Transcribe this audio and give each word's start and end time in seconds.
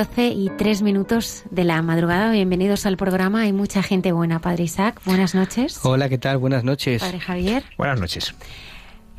Y 0.00 0.48
tres 0.56 0.80
minutos 0.80 1.42
de 1.50 1.64
la 1.64 1.82
madrugada. 1.82 2.30
Bienvenidos 2.30 2.86
al 2.86 2.96
programa. 2.96 3.40
Hay 3.40 3.52
mucha 3.52 3.82
gente 3.82 4.12
buena. 4.12 4.38
Padre 4.38 4.62
Isaac, 4.62 5.00
buenas 5.04 5.34
noches. 5.34 5.80
Hola, 5.82 6.08
¿qué 6.08 6.18
tal? 6.18 6.38
Buenas 6.38 6.62
noches. 6.62 7.02
Padre 7.02 7.18
Javier. 7.18 7.64
Buenas 7.76 7.98
noches. 7.98 8.32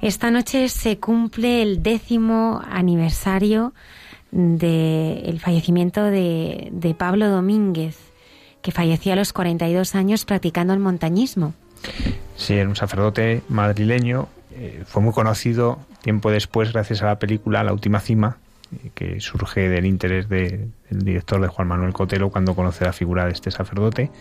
Esta 0.02 0.32
noche 0.32 0.70
se 0.70 0.98
cumple 0.98 1.62
el 1.64 1.84
décimo 1.84 2.62
aniversario 2.66 3.74
del 4.32 5.42
fallecimiento 5.42 6.06
de, 6.06 6.70
de 6.72 6.94
Pablo 6.94 7.28
Domínguez, 7.28 7.98
que 8.62 8.72
falleció 8.72 9.12
a 9.12 9.16
los 9.18 9.34
42 9.34 9.96
años 9.96 10.24
practicando 10.24 10.74
el 10.74 10.80
montañismo. 10.80 11.54
Sí, 12.38 12.54
era 12.54 12.70
un 12.70 12.78
sacerdote 12.78 13.42
madrileño. 13.50 14.30
Eh, 14.54 14.84
fue 14.86 15.02
muy 15.02 15.12
conocido 15.12 15.80
tiempo 16.02 16.32
después 16.32 16.72
gracias 16.72 17.02
a 17.02 17.08
la 17.08 17.20
película 17.20 17.66
La 17.66 17.74
Última 17.74 18.00
Cima, 18.00 18.38
que 18.94 19.20
surge 19.20 19.70
del 19.70 19.86
interés 19.86 20.30
del 20.30 20.72
director 20.90 21.42
de 21.42 21.48
Juan 21.48 21.68
Manuel 21.68 21.94
Cotelo 21.94 22.30
cuando 22.30 22.56
conoce 22.56 22.86
la 22.86 22.94
figura 22.94 23.26
de 23.26 23.32
este 23.32 23.52
sacerdote. 23.52 24.12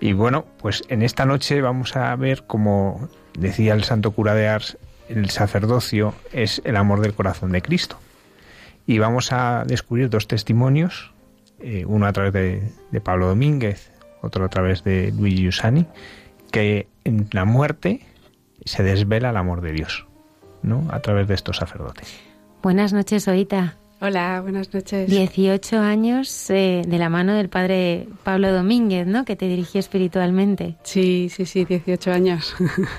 Y 0.00 0.12
bueno, 0.12 0.44
pues 0.58 0.84
en 0.88 1.02
esta 1.02 1.24
noche 1.24 1.60
vamos 1.60 1.96
a 1.96 2.14
ver, 2.16 2.44
como 2.46 3.08
decía 3.38 3.74
el 3.74 3.84
santo 3.84 4.10
cura 4.10 4.34
de 4.34 4.48
Ars, 4.48 4.78
el 5.08 5.30
sacerdocio 5.30 6.14
es 6.32 6.60
el 6.64 6.76
amor 6.76 7.00
del 7.00 7.14
corazón 7.14 7.52
de 7.52 7.62
Cristo. 7.62 7.98
Y 8.86 8.98
vamos 8.98 9.32
a 9.32 9.64
descubrir 9.66 10.10
dos 10.10 10.28
testimonios, 10.28 11.12
eh, 11.60 11.84
uno 11.86 12.06
a 12.06 12.12
través 12.12 12.32
de, 12.32 13.00
Pablo 13.00 13.28
Domínguez, 13.28 13.90
otro 14.20 14.44
a 14.44 14.48
través 14.48 14.84
de 14.84 15.12
Luigi 15.16 15.48
Usani, 15.48 15.86
que 16.50 16.88
en 17.04 17.28
la 17.32 17.44
muerte 17.44 18.00
se 18.64 18.82
desvela 18.82 19.30
el 19.30 19.36
amor 19.36 19.60
de 19.60 19.72
Dios, 19.72 20.06
¿no? 20.62 20.86
A 20.90 21.00
través 21.00 21.26
de 21.28 21.34
estos 21.34 21.56
sacerdotes. 21.56 22.25
Buenas 22.62 22.92
noches, 22.92 23.28
Oita. 23.28 23.76
Hola, 23.98 24.40
buenas 24.42 24.74
noches. 24.74 25.08
18 25.08 25.78
años 25.78 26.50
eh, 26.50 26.82
de 26.86 26.98
la 26.98 27.08
mano 27.08 27.32
del 27.32 27.48
padre 27.48 28.06
Pablo 28.24 28.52
Domínguez, 28.52 29.06
¿no? 29.06 29.24
Que 29.24 29.36
te 29.36 29.48
dirigió 29.48 29.80
espiritualmente. 29.80 30.76
Sí, 30.82 31.30
sí, 31.34 31.46
sí, 31.46 31.64
18 31.64 32.12
años. 32.12 32.54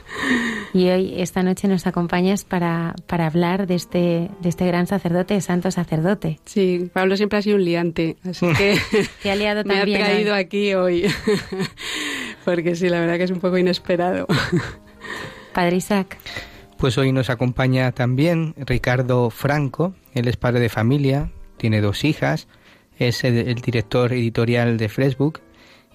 y 0.73 0.90
hoy, 0.90 1.13
esta 1.18 1.44
noche, 1.44 1.68
nos 1.68 1.85
acompañas 1.85 2.45
para, 2.45 2.95
para 3.06 3.28
hablar 3.28 3.68
de 3.68 3.75
este, 3.75 4.31
de 4.41 4.50
este 4.50 4.66
gran 4.66 4.88
sacerdote, 4.88 5.40
santo 5.40 5.69
sacerdote. 5.69 6.39
Sí, 6.45 6.89
Pablo 6.91 7.16
siempre 7.16 7.38
ha 7.38 7.41
sido 7.44 7.57
un 7.57 7.66
liante, 7.66 8.18
así 8.28 8.47
que 8.57 8.79
te 9.22 9.29
ha 9.29 9.35
liado 9.35 9.63
me 9.66 9.75
también, 9.75 10.01
ha 10.01 10.06
traído 10.06 10.34
aquí 10.34 10.74
hoy. 10.74 11.06
Porque 12.44 12.75
sí, 12.75 12.89
la 12.89 13.00
verdad 13.00 13.18
que 13.18 13.24
es 13.24 13.31
un 13.31 13.39
poco 13.39 13.59
inesperado. 13.59 14.25
Padre 15.53 15.75
Isaac. 15.75 16.18
Pues 16.78 16.96
hoy 17.00 17.12
nos 17.12 17.32
acompaña 17.32 17.92
también 17.92 18.54
Ricardo 18.56 19.32
Franco, 19.32 19.96
él 20.14 20.28
es 20.28 20.38
padre 20.38 20.60
de 20.60 20.70
familia, 20.70 21.32
tiene 21.58 21.82
dos 21.82 22.04
hijas, 22.04 22.48
es 23.00 23.24
el, 23.24 23.56
director 23.56 24.14
editorial 24.14 24.78
de 24.78 24.88
Facebook 24.88 25.42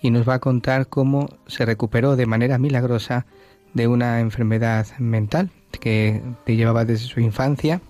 y 0.01 0.11
nos 0.11 0.29
va 0.29 0.35
a 0.35 0.39
contar 0.41 0.89
cómo 0.89 1.29
se 1.47 1.65
recuperó 1.65 2.17
de 2.17 2.27
manera 2.27 2.59
milagrosa 2.59 3.27
de 3.75 3.87
una 3.87 4.19
enfermedad 4.19 4.89
mental 4.99 5.51
que 5.81 6.21
te 6.45 6.57
llevaba 6.57 6.85
desde 6.85 7.07
su 7.07 7.21
infancia 7.21 7.81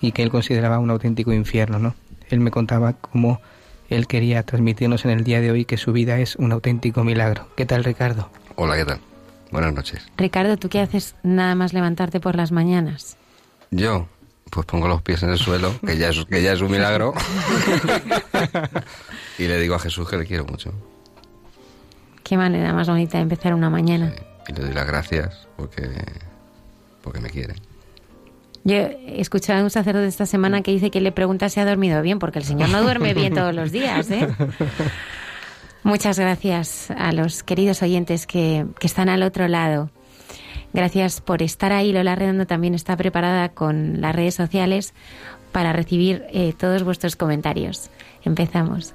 y 0.00 0.10
que 0.10 0.24
él 0.24 0.30
consideraba 0.30 0.80
un 0.80 0.90
auténtico 0.90 1.32
infierno, 1.32 1.78
¿no? 1.78 1.94
Él 2.30 2.40
me 2.40 2.50
contaba 2.50 2.94
cómo 2.94 3.40
él 3.88 4.08
quería 4.08 4.42
transmitirnos 4.42 5.04
en 5.04 5.12
el 5.12 5.22
día 5.22 5.40
de 5.40 5.52
hoy 5.52 5.64
que 5.64 5.76
su 5.76 5.92
vida 5.92 6.18
es 6.18 6.34
un 6.34 6.50
auténtico 6.50 7.04
milagro. 7.04 7.46
¿Qué 7.56 7.64
tal, 7.64 7.84
Ricardo? 7.84 8.28
Hola, 8.56 8.74
¿qué 8.74 8.84
tal? 8.84 9.13
Buenas 9.54 9.72
noches. 9.72 10.04
Ricardo, 10.16 10.56
¿tú 10.56 10.68
qué 10.68 10.80
haces 10.80 11.14
nada 11.22 11.54
más 11.54 11.72
levantarte 11.72 12.18
por 12.18 12.34
las 12.34 12.50
mañanas? 12.50 13.16
Yo, 13.70 14.08
pues 14.50 14.66
pongo 14.66 14.88
los 14.88 15.00
pies 15.00 15.22
en 15.22 15.30
el 15.30 15.38
suelo, 15.38 15.72
que 15.86 15.96
ya 15.96 16.08
es, 16.08 16.24
que 16.24 16.42
ya 16.42 16.54
es 16.54 16.60
un 16.60 16.72
milagro, 16.72 17.14
y 19.38 19.46
le 19.46 19.60
digo 19.60 19.76
a 19.76 19.78
Jesús 19.78 20.10
que 20.10 20.16
le 20.16 20.26
quiero 20.26 20.44
mucho. 20.44 20.72
Qué 22.24 22.36
manera 22.36 22.72
más 22.72 22.88
bonita 22.88 23.18
de 23.18 23.22
empezar 23.22 23.54
una 23.54 23.70
mañana. 23.70 24.12
y 24.48 24.52
le 24.54 24.60
doy 24.60 24.74
las 24.74 24.88
gracias 24.88 25.46
porque, 25.56 25.88
porque 27.00 27.20
me 27.20 27.30
quiere. 27.30 27.54
Yo 28.64 28.74
he 28.74 29.20
escuchado 29.20 29.60
a 29.60 29.62
un 29.62 29.70
sacerdote 29.70 30.08
esta 30.08 30.26
semana 30.26 30.62
que 30.62 30.72
dice 30.72 30.90
que 30.90 31.00
le 31.00 31.12
pregunta 31.12 31.48
si 31.48 31.60
ha 31.60 31.64
dormido 31.64 32.02
bien, 32.02 32.18
porque 32.18 32.40
el 32.40 32.44
Señor 32.44 32.70
no 32.70 32.82
duerme 32.82 33.14
bien 33.14 33.32
todos 33.32 33.54
los 33.54 33.70
días, 33.70 34.10
¿eh? 34.10 34.26
Muchas 35.84 36.18
gracias 36.18 36.90
a 36.90 37.12
los 37.12 37.42
queridos 37.42 37.82
oyentes 37.82 38.26
que, 38.26 38.66
están 38.80 39.10
al 39.10 39.22
otro 39.22 39.48
lado. 39.48 39.90
Gracias 40.72 41.20
por 41.20 41.42
estar 41.42 41.72
ahí. 41.72 41.92
Lola 41.92 42.16
Redondo 42.16 42.46
también 42.46 42.74
está 42.74 42.96
preparada 42.96 43.50
con 43.50 44.00
las 44.00 44.16
redes 44.16 44.34
sociales 44.34 44.94
para 45.52 45.74
recibir 45.74 46.24
eh, 46.32 46.54
todos 46.56 46.84
vuestros 46.84 47.16
comentarios. 47.16 47.90
Empezamos. 48.24 48.94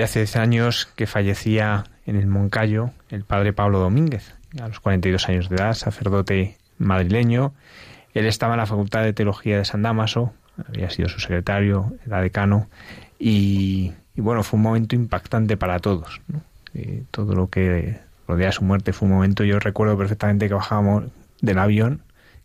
Ya 0.00 0.04
hace 0.04 0.20
10 0.20 0.36
años 0.36 0.88
que 0.96 1.06
fallecía 1.06 1.84
en 2.06 2.16
el 2.16 2.26
Moncayo 2.26 2.90
el 3.10 3.24
padre 3.24 3.52
Pablo 3.52 3.80
Domínguez, 3.80 4.34
a 4.58 4.66
los 4.66 4.80
42 4.80 5.28
años 5.28 5.50
de 5.50 5.56
edad, 5.56 5.74
sacerdote 5.74 6.56
madrileño. 6.78 7.52
Él 8.14 8.24
estaba 8.24 8.54
en 8.54 8.60
la 8.60 8.66
Facultad 8.66 9.02
de 9.02 9.12
Teología 9.12 9.58
de 9.58 9.66
San 9.66 9.82
Damaso, 9.82 10.32
había 10.66 10.88
sido 10.88 11.10
su 11.10 11.20
secretario, 11.20 11.92
era 12.06 12.22
decano, 12.22 12.66
y, 13.18 13.92
bueno, 14.16 14.42
fue 14.42 14.56
un 14.56 14.62
momento 14.62 14.96
impactante 14.96 15.58
para 15.58 15.80
todos. 15.80 16.22
Eh, 16.72 17.02
todo 17.10 17.34
lo 17.34 17.50
que 17.50 17.98
rodea 18.26 18.52
su 18.52 18.64
muerte 18.64 18.94
fue 18.94 19.06
un 19.06 19.14
momento, 19.16 19.44
yo 19.44 19.58
recuerdo 19.58 19.98
perfectamente 19.98 20.48
que 20.48 20.54
bajábamos 20.54 21.04
del 21.42 21.58
avión, 21.58 22.00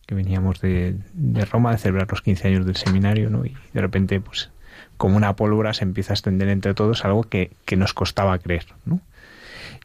que 0.06 0.14
veníamos 0.14 0.60
de, 0.60 0.98
de 1.14 1.46
Roma 1.46 1.72
de 1.72 1.78
celebrar 1.78 2.08
los 2.10 2.22
15 2.22 2.50
años 2.50 2.66
del 2.66 2.76
seminario, 2.76 3.30
¿no? 3.30 3.46
y 3.46 3.56
de 3.74 3.80
repente, 3.80 4.20
pues 4.20 4.50
como 4.98 5.18
una 5.18 5.36
pólvora 5.36 5.74
se 5.74 5.84
empieza 5.84 6.14
a 6.14 6.16
extender 6.16 6.50
entre 6.50 6.74
todos, 6.74 7.06
algo 7.06 7.24
que, 7.24 7.52
que 7.66 7.76
nos 7.76 7.94
costaba 7.94 8.38
creer. 8.40 8.66
¿no? 8.86 9.00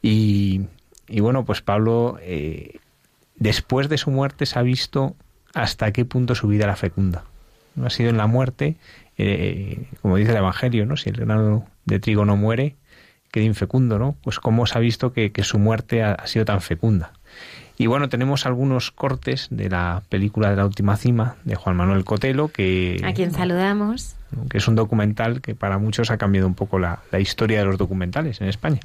Y, 0.01 0.61
y, 1.07 1.19
bueno, 1.19 1.45
pues 1.45 1.61
Pablo, 1.61 2.17
eh, 2.21 2.79
después 3.35 3.89
de 3.89 3.97
su 3.97 4.11
muerte, 4.11 4.45
se 4.45 4.57
ha 4.57 4.61
visto 4.61 5.15
hasta 5.53 5.91
qué 5.91 6.05
punto 6.05 6.35
su 6.35 6.47
vida 6.47 6.65
era 6.65 6.75
fecunda. 6.75 7.23
No 7.75 7.87
ha 7.87 7.89
sido 7.89 8.09
en 8.09 8.17
la 8.17 8.27
muerte, 8.27 8.75
eh, 9.17 9.87
como 10.01 10.17
dice 10.17 10.31
el 10.31 10.37
Evangelio, 10.37 10.85
¿no? 10.85 10.97
si 10.97 11.09
el 11.09 11.17
grano 11.17 11.65
de 11.85 11.99
trigo 11.99 12.25
no 12.25 12.35
muere, 12.35 12.75
queda 13.31 13.45
infecundo, 13.45 13.97
¿no? 13.97 14.15
Pues 14.23 14.39
cómo 14.39 14.65
se 14.65 14.77
ha 14.77 14.81
visto 14.81 15.13
que, 15.13 15.31
que 15.31 15.43
su 15.43 15.57
muerte 15.57 16.03
ha, 16.03 16.13
ha 16.13 16.27
sido 16.27 16.43
tan 16.43 16.59
fecunda. 16.59 17.13
Y 17.77 17.87
bueno, 17.87 18.09
tenemos 18.09 18.45
algunos 18.45 18.91
cortes 18.91 19.47
de 19.49 19.69
la 19.69 20.03
película 20.09 20.49
de 20.51 20.57
la 20.57 20.65
última 20.65 20.97
cima 20.97 21.37
de 21.45 21.55
Juan 21.55 21.75
Manuel 21.75 22.03
Cotelo, 22.03 22.49
que... 22.49 23.01
A 23.03 23.13
quien 23.13 23.31
saludamos. 23.31 24.15
Que 24.49 24.57
es 24.57 24.67
un 24.67 24.75
documental 24.75 25.41
que 25.41 25.55
para 25.55 25.77
muchos 25.77 26.11
ha 26.11 26.17
cambiado 26.17 26.47
un 26.47 26.55
poco 26.55 26.79
la, 26.79 27.01
historia 27.19 27.59
de 27.59 27.65
los 27.65 27.77
documentales 27.77 28.41
en 28.41 28.47
España. 28.47 28.79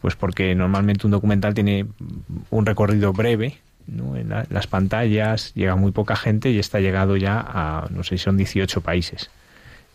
Pues 0.00 0.16
porque 0.16 0.54
normalmente 0.54 1.06
un 1.06 1.10
documental 1.10 1.54
tiene 1.54 1.86
un 2.50 2.66
recorrido 2.66 3.12
breve, 3.12 3.58
¿no? 3.86 4.16
en 4.16 4.30
la, 4.30 4.46
las 4.50 4.66
pantallas, 4.66 5.52
llega 5.54 5.76
muy 5.76 5.92
poca 5.92 6.16
gente 6.16 6.50
y 6.50 6.58
está 6.58 6.80
llegado 6.80 7.16
ya 7.16 7.38
a, 7.40 7.86
no 7.90 8.02
sé 8.02 8.16
si 8.16 8.24
son 8.24 8.36
18 8.36 8.80
países. 8.80 9.30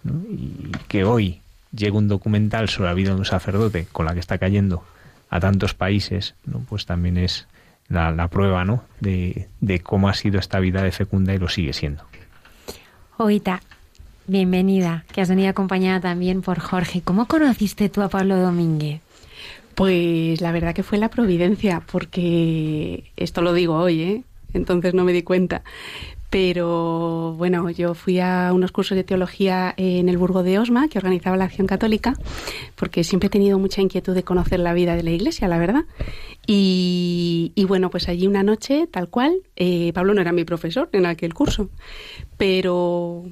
¿no? 0.04 0.14
Y 0.30 0.72
que 0.88 1.04
hoy 1.04 1.42
llegue 1.72 1.98
un 1.98 2.08
documental 2.08 2.70
sobre 2.70 2.90
la 2.90 2.94
vida 2.94 3.12
de 3.12 3.18
un 3.18 3.26
sacerdote 3.26 3.88
con 3.92 4.06
la 4.06 4.14
que 4.14 4.20
está 4.20 4.38
cayendo 4.38 4.84
a 5.30 5.40
tantos 5.40 5.74
países, 5.74 6.36
¿no? 6.46 6.60
pues 6.60 6.86
también 6.86 7.18
es 7.18 7.48
la, 7.88 8.12
la 8.12 8.28
prueba 8.30 8.66
¿no? 8.66 8.84
de, 9.00 9.48
de, 9.60 9.80
cómo 9.80 10.10
ha 10.10 10.14
sido 10.14 10.40
esta 10.40 10.60
vida 10.60 10.82
de 10.82 10.92
fecunda 10.92 11.34
y 11.34 11.38
lo 11.38 11.50
sigue 11.50 11.74
siendo. 11.74 12.04
Oita, 13.18 13.62
bienvenida, 14.28 15.06
que 15.14 15.22
has 15.22 15.30
venido 15.30 15.50
acompañada 15.50 16.00
también 16.00 16.42
por 16.42 16.60
Jorge. 16.60 17.02
¿Cómo 17.02 17.28
conociste 17.28 17.90
tú 17.90 18.02
a 18.02 18.10
Pablo 18.10 18.38
Domínguez? 18.38 19.02
Pues 19.76 20.42
la 20.42 20.52
verdad 20.52 20.74
que 20.74 20.84
fue 20.84 20.98
la 20.98 21.10
providencia, 21.10 21.84
porque 21.92 23.12
esto 23.18 23.42
lo 23.42 23.54
digo 23.54 23.76
hoy, 23.76 24.02
¿eh? 24.02 24.24
entonces 24.54 24.94
no 24.94 25.04
me 25.04 25.14
di 25.14 25.22
cuenta. 25.22 25.64
Pero 26.30 27.34
bueno, 27.38 27.70
yo 27.70 27.94
fui 27.94 28.20
a 28.20 28.52
unos 28.54 28.72
cursos 28.72 28.96
de 28.96 29.04
teología 29.04 29.74
en 29.78 30.10
el 30.10 30.18
Burgo 30.18 30.44
de 30.44 30.60
Osma, 30.60 30.88
que 30.88 30.98
organizaba 30.98 31.38
la 31.38 31.46
Acción 31.46 31.68
Católica, 31.68 32.14
porque 32.76 33.04
siempre 33.04 33.28
he 33.28 33.30
tenido 33.30 33.60
mucha 33.60 33.82
inquietud 33.82 34.14
de 34.16 34.24
conocer 34.24 34.60
la 34.60 34.74
vida 34.74 34.96
de 34.96 35.04
la 35.04 35.12
Iglesia, 35.12 35.48
la 35.48 35.58
verdad. 35.58 35.86
Y, 36.48 37.54
bueno, 37.68 37.90
pues 37.90 38.10
allí 38.10 38.28
una 38.28 38.44
noche, 38.44 38.88
tal 38.92 39.10
cual, 39.10 39.34
eh, 39.56 39.92
Pablo 39.94 40.14
no 40.14 40.22
era 40.22 40.32
mi 40.32 40.44
profesor 40.44 40.90
en 40.92 41.06
aquel 41.06 41.34
curso, 41.34 41.70
pero 42.38 43.24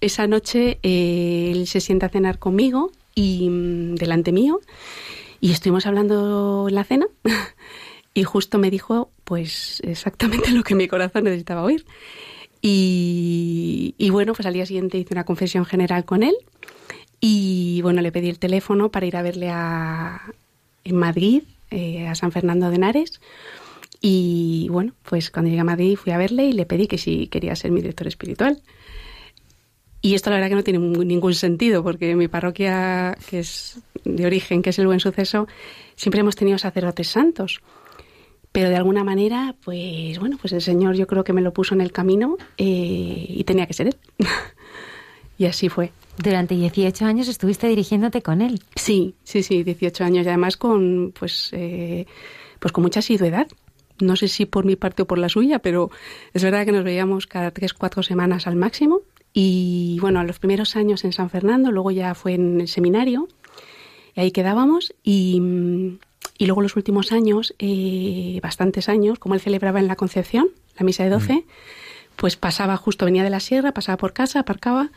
esa 0.00 0.26
noche 0.26 0.78
eh, 0.82 1.50
él 1.52 1.66
se 1.66 1.80
sienta 1.80 2.06
a 2.06 2.10
cenar 2.10 2.38
conmigo 2.38 2.92
y 3.14 3.48
mm, 3.48 3.94
delante 3.96 4.32
mío 4.32 4.60
y 5.40 5.52
estuvimos 5.52 5.86
hablando 5.86 6.66
en 6.68 6.74
la 6.74 6.84
cena 6.84 7.06
y 8.14 8.24
justo 8.24 8.58
me 8.58 8.70
dijo 8.70 9.10
pues 9.24 9.80
exactamente 9.84 10.50
lo 10.50 10.62
que 10.62 10.74
mi 10.74 10.88
corazón 10.88 11.24
necesitaba 11.24 11.62
oír. 11.62 11.84
Y, 12.60 14.08
bueno, 14.10 14.34
pues 14.34 14.44
al 14.46 14.54
día 14.54 14.66
siguiente 14.66 14.98
hice 14.98 15.14
una 15.14 15.24
confesión 15.24 15.64
general 15.64 16.04
con 16.04 16.24
él 16.24 16.34
y 17.20 17.80
bueno, 17.82 18.00
le 18.02 18.10
pedí 18.10 18.28
el 18.28 18.40
teléfono 18.40 18.90
para 18.90 19.06
ir 19.06 19.16
a 19.16 19.22
verle 19.22 19.48
a, 19.50 20.22
en 20.82 20.96
Madrid, 20.96 21.42
eh, 21.70 22.08
a 22.08 22.14
San 22.14 22.32
Fernando 22.32 22.68
de 22.70 22.76
Henares. 22.76 23.20
Y 24.00 24.68
bueno, 24.70 24.92
pues 25.04 25.30
cuando 25.30 25.50
llegué 25.50 25.60
a 25.60 25.64
Madrid 25.64 25.96
fui 25.96 26.12
a 26.12 26.18
verle 26.18 26.46
y 26.46 26.52
le 26.52 26.66
pedí 26.66 26.86
que 26.86 26.98
si 26.98 27.28
quería 27.28 27.54
ser 27.54 27.70
mi 27.70 27.80
director 27.80 28.06
espiritual. 28.06 28.60
Y 30.00 30.14
esto 30.14 30.30
la 30.30 30.36
verdad 30.36 30.48
que 30.50 30.54
no 30.54 30.64
tiene 30.64 30.78
ningún 30.78 31.34
sentido, 31.34 31.82
porque 31.82 32.14
mi 32.14 32.28
parroquia, 32.28 33.16
que 33.28 33.40
es 33.40 33.80
de 34.04 34.26
origen, 34.26 34.62
que 34.62 34.70
es 34.70 34.78
el 34.78 34.86
Buen 34.86 35.00
Suceso, 35.00 35.48
siempre 35.96 36.20
hemos 36.20 36.36
tenido 36.36 36.56
sacerdotes 36.58 37.08
santos. 37.08 37.60
Pero 38.52 38.70
de 38.70 38.76
alguna 38.76 39.04
manera, 39.04 39.56
pues 39.62 40.18
bueno, 40.18 40.38
pues 40.40 40.52
el 40.52 40.62
Señor 40.62 40.94
yo 40.94 41.06
creo 41.06 41.24
que 41.24 41.32
me 41.32 41.42
lo 41.42 41.52
puso 41.52 41.74
en 41.74 41.80
el 41.80 41.92
camino 41.92 42.36
eh, 42.56 43.26
y 43.28 43.44
tenía 43.44 43.66
que 43.66 43.74
ser 43.74 43.88
Él. 43.88 43.96
y 45.38 45.46
así 45.46 45.68
fue. 45.68 45.92
Durante 46.16 46.54
18 46.54 47.04
años 47.04 47.28
estuviste 47.28 47.68
dirigiéndote 47.68 48.22
con 48.22 48.40
Él. 48.40 48.60
Sí, 48.74 49.14
sí, 49.22 49.42
sí, 49.42 49.64
18 49.64 50.02
años 50.04 50.24
y 50.24 50.28
además 50.28 50.56
con, 50.56 51.12
pues, 51.18 51.50
eh, 51.52 52.06
pues 52.58 52.72
con 52.72 52.82
mucha 52.82 53.00
asiduidad. 53.00 53.48
No 54.00 54.16
sé 54.16 54.28
si 54.28 54.46
por 54.46 54.64
mi 54.64 54.76
parte 54.76 55.02
o 55.02 55.06
por 55.06 55.18
la 55.18 55.28
suya, 55.28 55.58
pero 55.58 55.90
es 56.32 56.42
verdad 56.42 56.64
que 56.64 56.72
nos 56.72 56.84
veíamos 56.84 57.26
cada 57.26 57.50
tres, 57.50 57.74
cuatro 57.74 58.02
semanas 58.02 58.46
al 58.46 58.54
máximo 58.56 59.02
y 59.32 59.98
bueno, 60.00 60.20
a 60.20 60.24
los 60.24 60.38
primeros 60.38 60.76
años 60.76 61.04
en 61.04 61.12
San 61.12 61.30
Fernando, 61.30 61.70
luego 61.70 61.90
ya 61.90 62.14
fue 62.14 62.34
en 62.34 62.60
el 62.60 62.68
seminario, 62.68 63.28
y 64.14 64.20
ahí 64.20 64.30
quedábamos. 64.30 64.94
Y, 65.02 65.40
y 66.38 66.46
luego 66.46 66.62
los 66.62 66.76
últimos 66.76 67.12
años, 67.12 67.54
eh, 67.58 68.38
bastantes 68.42 68.88
años, 68.88 69.18
como 69.18 69.34
él 69.34 69.40
celebraba 69.40 69.80
en 69.80 69.88
la 69.88 69.96
Concepción, 69.96 70.48
la 70.78 70.84
misa 70.84 71.04
de 71.04 71.10
12, 71.10 71.32
mm. 71.34 71.44
pues 72.16 72.36
pasaba 72.36 72.76
justo, 72.76 73.04
venía 73.04 73.24
de 73.24 73.30
la 73.30 73.40
sierra, 73.40 73.72
pasaba 73.72 73.96
por 73.96 74.12
casa, 74.12 74.40
aparcaba. 74.40 74.90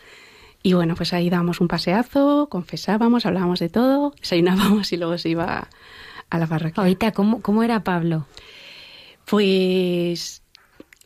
Y 0.63 0.73
bueno, 0.73 0.95
pues 0.95 1.13
ahí 1.13 1.29
dábamos 1.29 1.59
un 1.59 1.67
paseazo, 1.67 2.47
confesábamos, 2.50 3.25
hablábamos 3.25 3.59
de 3.59 3.69
todo, 3.69 4.13
desayunábamos 4.19 4.91
y 4.93 4.97
luego 4.97 5.17
se 5.17 5.29
iba 5.29 5.67
a 6.29 6.38
la 6.38 6.47
parroquia. 6.47 6.83
Ahorita, 6.83 7.11
¿cómo, 7.11 7.41
¿cómo 7.41 7.63
era 7.63 7.83
Pablo? 7.83 8.27
Pues, 9.25 10.43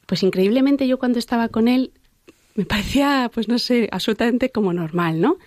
pues 0.05 0.23
increíblemente 0.23 0.87
yo 0.87 0.99
cuando 0.99 1.19
estaba 1.19 1.47
con 1.47 1.67
él 1.67 1.91
me 2.55 2.65
parecía, 2.65 3.29
pues 3.33 3.47
no 3.47 3.59
sé, 3.59 3.89
absolutamente 3.91 4.49
como 4.49 4.73
normal, 4.73 5.21
¿no? 5.21 5.37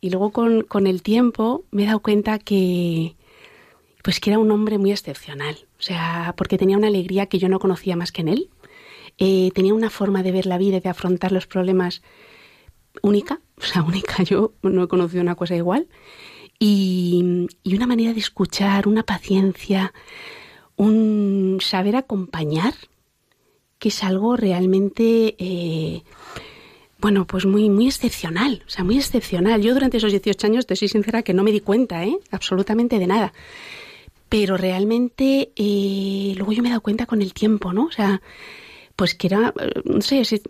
Y 0.00 0.10
luego 0.10 0.32
con, 0.32 0.62
con 0.62 0.86
el 0.86 1.02
tiempo 1.02 1.64
me 1.70 1.84
he 1.84 1.86
dado 1.86 2.00
cuenta 2.00 2.38
que, 2.38 3.16
pues 4.02 4.20
que 4.20 4.30
era 4.30 4.38
un 4.38 4.50
hombre 4.50 4.76
muy 4.76 4.90
excepcional. 4.90 5.56
O 5.78 5.82
sea, 5.82 6.34
porque 6.36 6.58
tenía 6.58 6.76
una 6.76 6.88
alegría 6.88 7.26
que 7.26 7.38
yo 7.38 7.48
no 7.48 7.58
conocía 7.58 7.96
más 7.96 8.12
que 8.12 8.20
en 8.22 8.28
él. 8.28 8.50
Eh, 9.16 9.50
tenía 9.54 9.72
una 9.72 9.90
forma 9.90 10.22
de 10.22 10.32
ver 10.32 10.46
la 10.46 10.58
vida 10.58 10.76
y 10.76 10.80
de 10.80 10.88
afrontar 10.88 11.32
los 11.32 11.46
problemas 11.46 12.02
única, 13.00 13.40
o 13.56 13.62
sea, 13.62 13.82
única. 13.82 14.22
Yo 14.24 14.52
no 14.62 14.82
he 14.82 14.88
conocido 14.88 15.22
una 15.22 15.36
cosa 15.36 15.56
igual. 15.56 15.86
Y, 16.58 17.46
y 17.62 17.74
una 17.74 17.86
manera 17.86 18.12
de 18.12 18.20
escuchar, 18.20 18.88
una 18.88 19.04
paciencia, 19.04 19.94
un 20.76 21.58
saber 21.60 21.96
acompañar, 21.96 22.74
que 23.84 23.90
es 23.90 24.02
algo 24.02 24.34
realmente, 24.34 25.34
eh, 25.38 26.04
bueno, 26.98 27.26
pues 27.26 27.44
muy, 27.44 27.68
muy 27.68 27.86
excepcional, 27.86 28.62
o 28.66 28.70
sea, 28.70 28.82
muy 28.82 28.96
excepcional. 28.96 29.60
Yo 29.60 29.74
durante 29.74 29.98
esos 29.98 30.10
18 30.10 30.46
años, 30.46 30.66
te 30.66 30.74
soy 30.74 30.88
sincera, 30.88 31.22
que 31.22 31.34
no 31.34 31.42
me 31.42 31.52
di 31.52 31.60
cuenta, 31.60 32.02
¿eh? 32.02 32.16
absolutamente 32.30 32.98
de 32.98 33.06
nada. 33.06 33.34
Pero 34.30 34.56
realmente, 34.56 35.52
eh, 35.54 36.32
luego 36.34 36.52
yo 36.52 36.62
me 36.62 36.70
he 36.70 36.72
dado 36.72 36.80
cuenta 36.80 37.04
con 37.04 37.20
el 37.20 37.34
tiempo, 37.34 37.74
¿no? 37.74 37.84
O 37.84 37.92
sea, 37.92 38.22
pues 38.96 39.14
que 39.14 39.26
era, 39.26 39.52
eh, 39.60 39.82
no 39.84 40.00
sé, 40.00 40.24
si, 40.24 40.40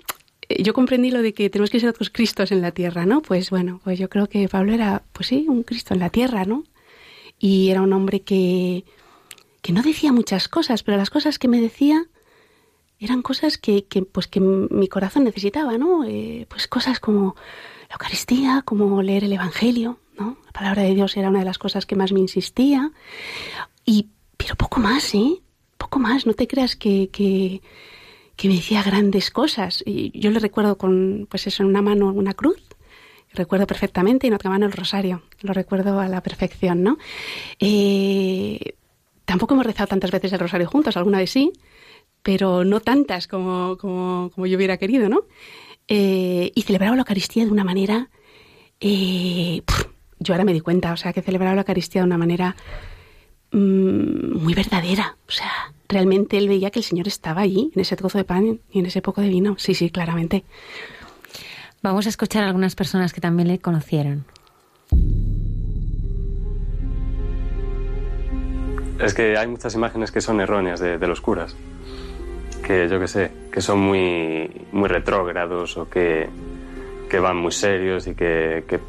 yo 0.60 0.72
comprendí 0.72 1.10
lo 1.10 1.20
de 1.20 1.34
que 1.34 1.50
tenemos 1.50 1.70
que 1.70 1.80
ser 1.80 1.88
otros 1.88 2.10
Cristos 2.10 2.52
en 2.52 2.62
la 2.62 2.70
tierra, 2.70 3.04
¿no? 3.04 3.20
Pues 3.20 3.50
bueno, 3.50 3.80
pues 3.82 3.98
yo 3.98 4.08
creo 4.08 4.28
que 4.28 4.48
Pablo 4.48 4.72
era, 4.74 5.02
pues 5.12 5.26
sí, 5.26 5.46
un 5.48 5.64
Cristo 5.64 5.92
en 5.92 5.98
la 5.98 6.10
tierra, 6.10 6.44
¿no? 6.44 6.62
Y 7.40 7.70
era 7.70 7.82
un 7.82 7.92
hombre 7.92 8.20
que, 8.20 8.84
que 9.60 9.72
no 9.72 9.82
decía 9.82 10.12
muchas 10.12 10.46
cosas, 10.46 10.84
pero 10.84 10.98
las 10.98 11.10
cosas 11.10 11.40
que 11.40 11.48
me 11.48 11.60
decía 11.60 12.06
eran 13.04 13.22
cosas 13.22 13.58
que, 13.58 13.84
que 13.84 14.02
pues 14.02 14.26
que 14.26 14.40
mi 14.40 14.88
corazón 14.88 15.24
necesitaba, 15.24 15.78
¿no? 15.78 16.04
Eh, 16.04 16.46
pues 16.48 16.66
cosas 16.66 17.00
como 17.00 17.36
la 17.88 17.94
Eucaristía, 17.94 18.62
como 18.64 19.02
leer 19.02 19.24
el 19.24 19.32
Evangelio, 19.32 19.98
¿no? 20.18 20.38
La 20.46 20.52
palabra 20.52 20.82
de 20.82 20.94
Dios 20.94 21.16
era 21.16 21.28
una 21.28 21.40
de 21.40 21.44
las 21.44 21.58
cosas 21.58 21.86
que 21.86 21.96
más 21.96 22.12
me 22.12 22.20
insistía. 22.20 22.92
Y, 23.84 24.08
pero 24.36 24.56
poco 24.56 24.80
más, 24.80 25.14
¿eh? 25.14 25.42
Poco 25.78 25.98
más, 25.98 26.26
no 26.26 26.34
te 26.34 26.46
creas 26.46 26.76
que, 26.76 27.10
que, 27.10 27.60
que 28.36 28.48
me 28.48 28.54
decía 28.54 28.82
grandes 28.82 29.30
cosas. 29.30 29.82
Y 29.86 30.18
yo 30.18 30.30
le 30.30 30.40
recuerdo 30.40 30.78
con, 30.78 31.26
pues 31.30 31.46
eso, 31.46 31.62
en 31.62 31.68
una 31.68 31.82
mano 31.82 32.12
una 32.12 32.34
cruz, 32.34 32.62
recuerdo 33.34 33.66
perfectamente, 33.66 34.26
y 34.26 34.28
en 34.28 34.34
otra 34.34 34.50
mano 34.50 34.66
el 34.66 34.72
rosario, 34.72 35.22
lo 35.40 35.52
recuerdo 35.52 36.00
a 36.00 36.08
la 36.08 36.22
perfección, 36.22 36.82
¿no? 36.82 36.98
Eh, 37.58 38.76
tampoco 39.24 39.54
hemos 39.54 39.66
rezado 39.66 39.88
tantas 39.88 40.10
veces 40.10 40.32
el 40.32 40.38
rosario 40.38 40.68
juntos, 40.68 40.96
alguna 40.96 41.18
vez 41.18 41.30
sí, 41.30 41.52
pero 42.24 42.64
no 42.64 42.80
tantas 42.80 43.28
como, 43.28 43.76
como, 43.76 44.30
como 44.34 44.46
yo 44.46 44.56
hubiera 44.56 44.78
querido, 44.78 45.08
¿no? 45.08 45.24
Eh, 45.86 46.50
y 46.54 46.62
celebraba 46.62 46.96
la 46.96 47.02
Eucaristía 47.02 47.44
de 47.44 47.52
una 47.52 47.64
manera, 47.64 48.08
eh, 48.80 49.62
pff, 49.64 49.84
yo 50.18 50.32
ahora 50.32 50.44
me 50.44 50.54
di 50.54 50.60
cuenta, 50.60 50.92
o 50.92 50.96
sea, 50.96 51.12
que 51.12 51.20
celebraba 51.20 51.54
la 51.54 51.60
Eucaristía 51.60 52.00
de 52.00 52.06
una 52.06 52.16
manera 52.16 52.56
mmm, 53.52 54.38
muy 54.42 54.54
verdadera, 54.54 55.16
o 55.28 55.30
sea, 55.30 55.74
realmente 55.86 56.38
él 56.38 56.48
veía 56.48 56.70
que 56.70 56.78
el 56.78 56.84
Señor 56.84 57.06
estaba 57.06 57.42
allí, 57.42 57.70
en 57.74 57.80
ese 57.82 57.94
trozo 57.94 58.16
de 58.16 58.24
pan 58.24 58.58
y 58.72 58.78
en 58.78 58.86
ese 58.86 59.02
poco 59.02 59.20
de 59.20 59.28
vino, 59.28 59.56
sí, 59.58 59.74
sí, 59.74 59.90
claramente. 59.90 60.44
Vamos 61.82 62.06
a 62.06 62.08
escuchar 62.08 62.44
a 62.44 62.46
algunas 62.46 62.74
personas 62.74 63.12
que 63.12 63.20
también 63.20 63.48
le 63.48 63.58
conocieron. 63.58 64.24
Es 68.98 69.12
que 69.12 69.36
hay 69.36 69.46
muchas 69.46 69.74
imágenes 69.74 70.10
que 70.10 70.22
son 70.22 70.40
erróneas 70.40 70.80
de, 70.80 70.96
de 70.96 71.06
los 71.06 71.20
curas. 71.20 71.54
Que 72.66 72.88
yo 72.88 72.98
que 72.98 73.08
sé, 73.08 73.30
que 73.52 73.60
son 73.60 73.80
muy, 73.80 74.50
muy 74.72 74.88
retrógrados 74.88 75.76
o 75.76 75.88
que, 75.88 76.28
que 77.08 77.18
van 77.18 77.36
muy 77.36 77.52
serios 77.52 78.06
y 78.06 78.14
que, 78.14 78.64
que 78.66 78.80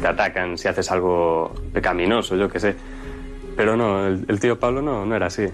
te 0.00 0.06
atacan 0.06 0.56
si 0.56 0.68
haces 0.68 0.90
algo 0.90 1.52
pecaminoso, 1.72 2.36
yo 2.36 2.48
que 2.48 2.58
sé. 2.58 2.74
Pero 3.56 3.76
no, 3.76 4.06
el, 4.06 4.24
el 4.28 4.40
tío 4.40 4.58
Pablo 4.58 4.80
no, 4.80 5.04
no 5.04 5.14
era 5.14 5.26
así. 5.26 5.46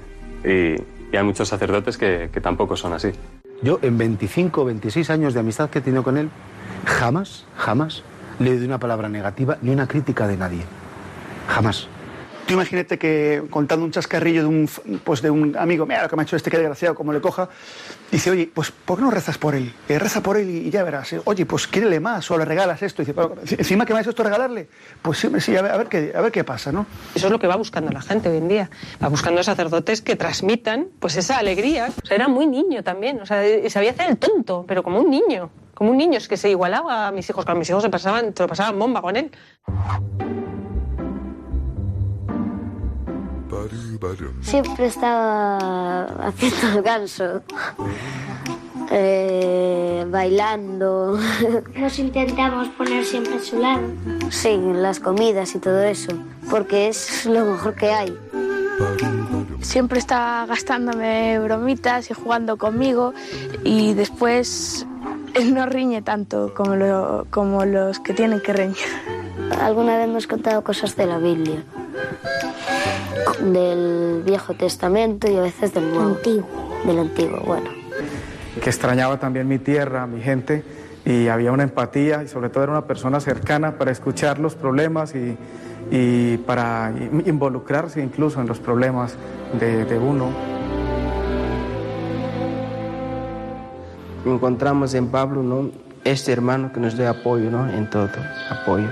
Y, 0.45 0.77
y 1.13 1.17
hay 1.17 1.25
muchos 1.25 1.49
sacerdotes 1.49 1.99
que, 1.99 2.31
que 2.33 2.41
tampoco 2.41 2.77
son 2.77 2.93
así. 2.93 3.11
Yo 3.61 3.81
en 3.83 3.99
25 3.99 4.63
o 4.63 4.65
26 4.67 5.11
años 5.11 5.35
de 5.35 5.41
amistad 5.41 5.69
que 5.69 5.81
he 5.81 5.83
tenido 5.83 6.05
con 6.05 6.17
él, 6.17 6.31
jamás, 6.85 7.45
jamás 7.57 8.05
le 8.39 8.51
oído 8.53 8.67
una 8.67 8.79
palabra 8.79 9.09
negativa 9.09 9.59
ni 9.63 9.71
una 9.71 9.89
crítica 9.89 10.29
de 10.29 10.37
nadie. 10.37 10.63
Jamás. 11.49 11.89
Tú 12.49 12.55
imagínate 12.55 12.99
que 12.99 13.43
contando 13.51 13.85
un 13.85 13.91
chascarrillo 13.91 14.41
de 14.41 14.49
un, 14.49 14.71
pues 15.05 15.21
de 15.21 15.31
un 15.31 15.55
amigo, 15.59 15.85
mira 15.85 16.03
lo 16.05 16.09
que 16.09 16.17
me 16.17 16.23
ha 16.23 16.25
hecho 16.25 16.35
este, 16.35 16.51
que 16.51 16.57
desgraciado, 16.57 16.95
como 16.95 17.13
le 17.13 17.21
coja, 17.21 17.51
dice, 18.11 18.31
oye, 18.31 18.51
pues 18.55 18.71
¿por 18.71 18.97
qué 18.97 19.05
no 19.05 19.11
rezas 19.11 19.37
por 19.37 19.55
él? 19.55 19.71
Eh, 19.87 19.99
reza 19.99 20.23
por 20.23 20.39
él 20.39 20.49
y, 20.49 20.71
ya 20.71 20.83
verás. 20.83 21.13
eh. 21.13 21.21
Oye, 21.27 21.45
pues 21.45 21.67
quiérele 21.67 22.01
más 22.01 22.31
o 22.31 22.39
le 22.39 22.47
regalas 22.47 22.81
esto. 22.83 23.03
Dice, 23.03 23.13
"Pero, 23.13 23.35
encima 23.51 23.85
que 23.85 23.93
me 23.93 23.99
has 24.01 24.05
hecho 24.05 24.11
esto 24.13 24.23
regalarle, 24.23 24.67
pues 25.03 25.19
sí, 25.19 25.29
sí 25.41 25.55
a, 25.57 25.61
ver, 25.61 25.89
qué, 25.89 26.15
a 26.17 26.23
ver 26.23 26.33
qué 26.33 26.43
pasa, 26.43 26.73
¿no? 26.73 26.87
Eso 27.15 27.27
es 27.27 27.31
lo 27.31 27.39
que 27.39 27.47
va 27.47 27.57
buscando 27.57 27.93
la 27.93 28.01
gente 28.01 28.31
hoy 28.31 28.39
en 28.39 28.49
día. 28.49 28.71
Va 29.03 29.09
buscando 29.09 29.43
sacerdotes 29.43 30.01
que 30.01 30.17
transmitan 30.17 30.87
pues 31.01 31.17
esa 31.17 31.37
alegría. 31.37 31.91
Era 32.09 32.29
muy 32.29 32.47
niño 32.47 32.83
también. 32.83 33.21
O 33.21 33.27
sea, 33.27 33.47
y 33.47 33.69
sabía 33.69 33.91
hacer 33.91 34.09
el 34.09 34.17
tonto, 34.17 34.65
pero 34.67 34.83
como 34.83 35.01
un 35.01 35.11
niño. 35.11 35.51
Como 35.75 35.91
un 35.91 35.99
niño, 35.99 36.17
es 36.17 36.27
que 36.29 36.39
se 36.39 36.49
igualaba 36.49 37.09
a 37.09 37.13
mis 37.13 37.29
hijos. 37.29 37.45
Con 37.45 37.59
mis 37.59 37.69
hijos 37.69 37.83
se 37.83 37.91
pasaban, 37.91 38.35
se 38.35 38.43
lo 38.43 38.49
pasaban 38.49 38.79
bomba 38.79 39.03
con 39.03 39.17
él. 39.17 39.31
Siempre 44.43 44.87
estaba 44.87 46.05
haciendo 46.27 46.79
el 46.79 46.83
ganso, 46.93 47.43
eh, 48.91 50.07
bailando. 50.09 51.19
Nos 51.77 51.99
intentamos 51.99 52.69
poner 52.69 53.05
siempre 53.05 53.37
a 53.37 53.41
su 53.41 53.59
lado. 53.59 53.83
Sí, 54.31 54.49
en 54.49 54.83
las 54.83 55.01
comidas 55.01 55.55
y 55.55 55.59
todo 55.59 55.83
eso, 55.83 56.13
porque 56.51 56.89
es 56.89 57.27
lo 57.27 57.45
mejor 57.45 57.75
que 57.75 57.91
hay. 57.91 58.19
Siempre 59.61 59.99
está 59.99 60.47
gastándome 60.49 61.39
bromitas 61.41 62.11
y 62.11 62.15
jugando 62.15 62.57
conmigo 62.57 63.13
y 63.65 63.95
después 63.95 64.87
él 65.35 65.55
no 65.55 65.67
riñe 65.67 66.01
tanto 66.03 66.55
como, 66.55 66.77
lo- 66.77 67.27
como 67.31 67.65
los 67.65 67.99
que 68.01 68.15
tienen 68.15 68.41
que 68.41 68.53
reñir. 68.53 68.77
Alguna 69.61 69.97
vez 69.97 70.07
hemos 70.09 70.27
contado 70.27 70.63
cosas 70.63 70.97
de 70.97 71.07
la 71.07 71.19
Biblia, 71.19 71.63
del 73.41 74.23
Viejo 74.25 74.55
Testamento 74.55 75.31
y 75.31 75.37
a 75.37 75.43
veces 75.43 75.75
del 75.75 75.91
Nuevo. 75.91 76.09
Antiguo. 76.17 76.49
Del 76.87 76.99
Antiguo, 77.01 77.41
bueno. 77.45 77.71
que 78.63 78.71
extrañaba 78.71 79.19
también 79.19 79.47
mi 79.49 79.59
tierra, 79.59 80.07
mi 80.07 80.21
gente, 80.21 80.65
y 81.05 81.29
había 81.29 81.53
una 81.53 81.63
empatía 81.65 82.23
y 82.23 82.29
sobre 82.29 82.49
todo 82.51 82.63
era 82.65 82.73
una 82.73 82.87
persona 82.87 83.21
cercana 83.21 83.79
para 83.79 83.91
escuchar 83.91 84.39
los 84.39 84.55
problemas 84.55 85.15
y, 85.15 85.37
y 85.91 86.37
para 86.39 86.93
involucrarse 87.25 88.03
incluso 88.03 88.41
en 88.41 88.47
los 88.47 88.59
problemas 88.59 89.17
de, 89.59 89.85
de 89.85 89.99
uno. 89.99 90.31
Encontramos 94.25 94.95
en 94.95 95.09
Pablo 95.09 95.43
¿no? 95.43 95.71
este 96.05 96.33
hermano 96.33 96.73
que 96.73 96.81
nos 96.81 96.97
dé 96.97 97.07
apoyo 97.07 97.51
¿no? 97.51 97.69
en 97.69 97.89
todo, 97.89 98.09
apoyo. 98.51 98.89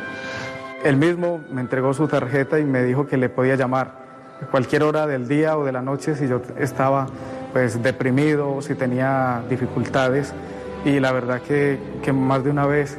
Él 0.85 0.97
mismo 0.97 1.41
me 1.51 1.61
entregó 1.61 1.93
su 1.95 2.07
tarjeta 2.07 2.59
y 2.59 2.65
me 2.65 2.83
dijo 2.83 3.07
que 3.07 3.17
le 3.17 3.29
podía 3.29 3.57
llamar 3.57 4.07
a 4.43 4.47
cualquier 4.47 4.83
hora 4.83 5.07
del 5.07 5.27
día 5.29 5.57
o 5.59 5.65
de 5.65 5.73
la 5.73 5.83
noche 5.83 6.15
si 6.15 6.29
yo 6.29 6.41
estaba 6.59 7.07
pues 7.53 7.83
deprimido 7.83 8.61
si 8.61 8.75
tenía 8.75 9.43
dificultades 9.49 10.35
y 10.85 11.01
la 11.01 11.11
verdad 11.13 11.41
que, 11.41 11.79
que 12.03 12.13
más 12.13 12.45
de 12.45 12.51
una 12.51 12.67
vez 12.67 12.99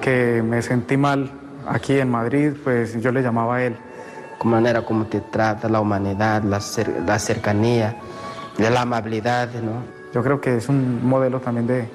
que 0.00 0.42
me 0.42 0.60
sentí 0.62 0.96
mal 0.96 1.30
aquí 1.68 1.98
en 1.98 2.10
Madrid 2.10 2.52
pues 2.62 3.00
yo 3.00 3.12
le 3.12 3.22
llamaba 3.22 3.56
a 3.56 3.62
él. 3.64 3.76
Con 4.38 4.50
manera 4.50 4.82
como 4.82 5.06
te 5.06 5.20
trata 5.20 5.68
la 5.68 5.80
humanidad, 5.80 6.42
la, 6.42 6.58
cer- 6.58 7.04
la 7.06 7.18
cercanía, 7.18 7.96
de 8.58 8.68
la 8.70 8.82
amabilidad, 8.82 9.48
¿no? 9.54 9.82
Yo 10.12 10.22
creo 10.22 10.40
que 10.40 10.56
es 10.56 10.68
un 10.68 11.06
modelo 11.06 11.40
también 11.40 11.66
de, 11.66 11.88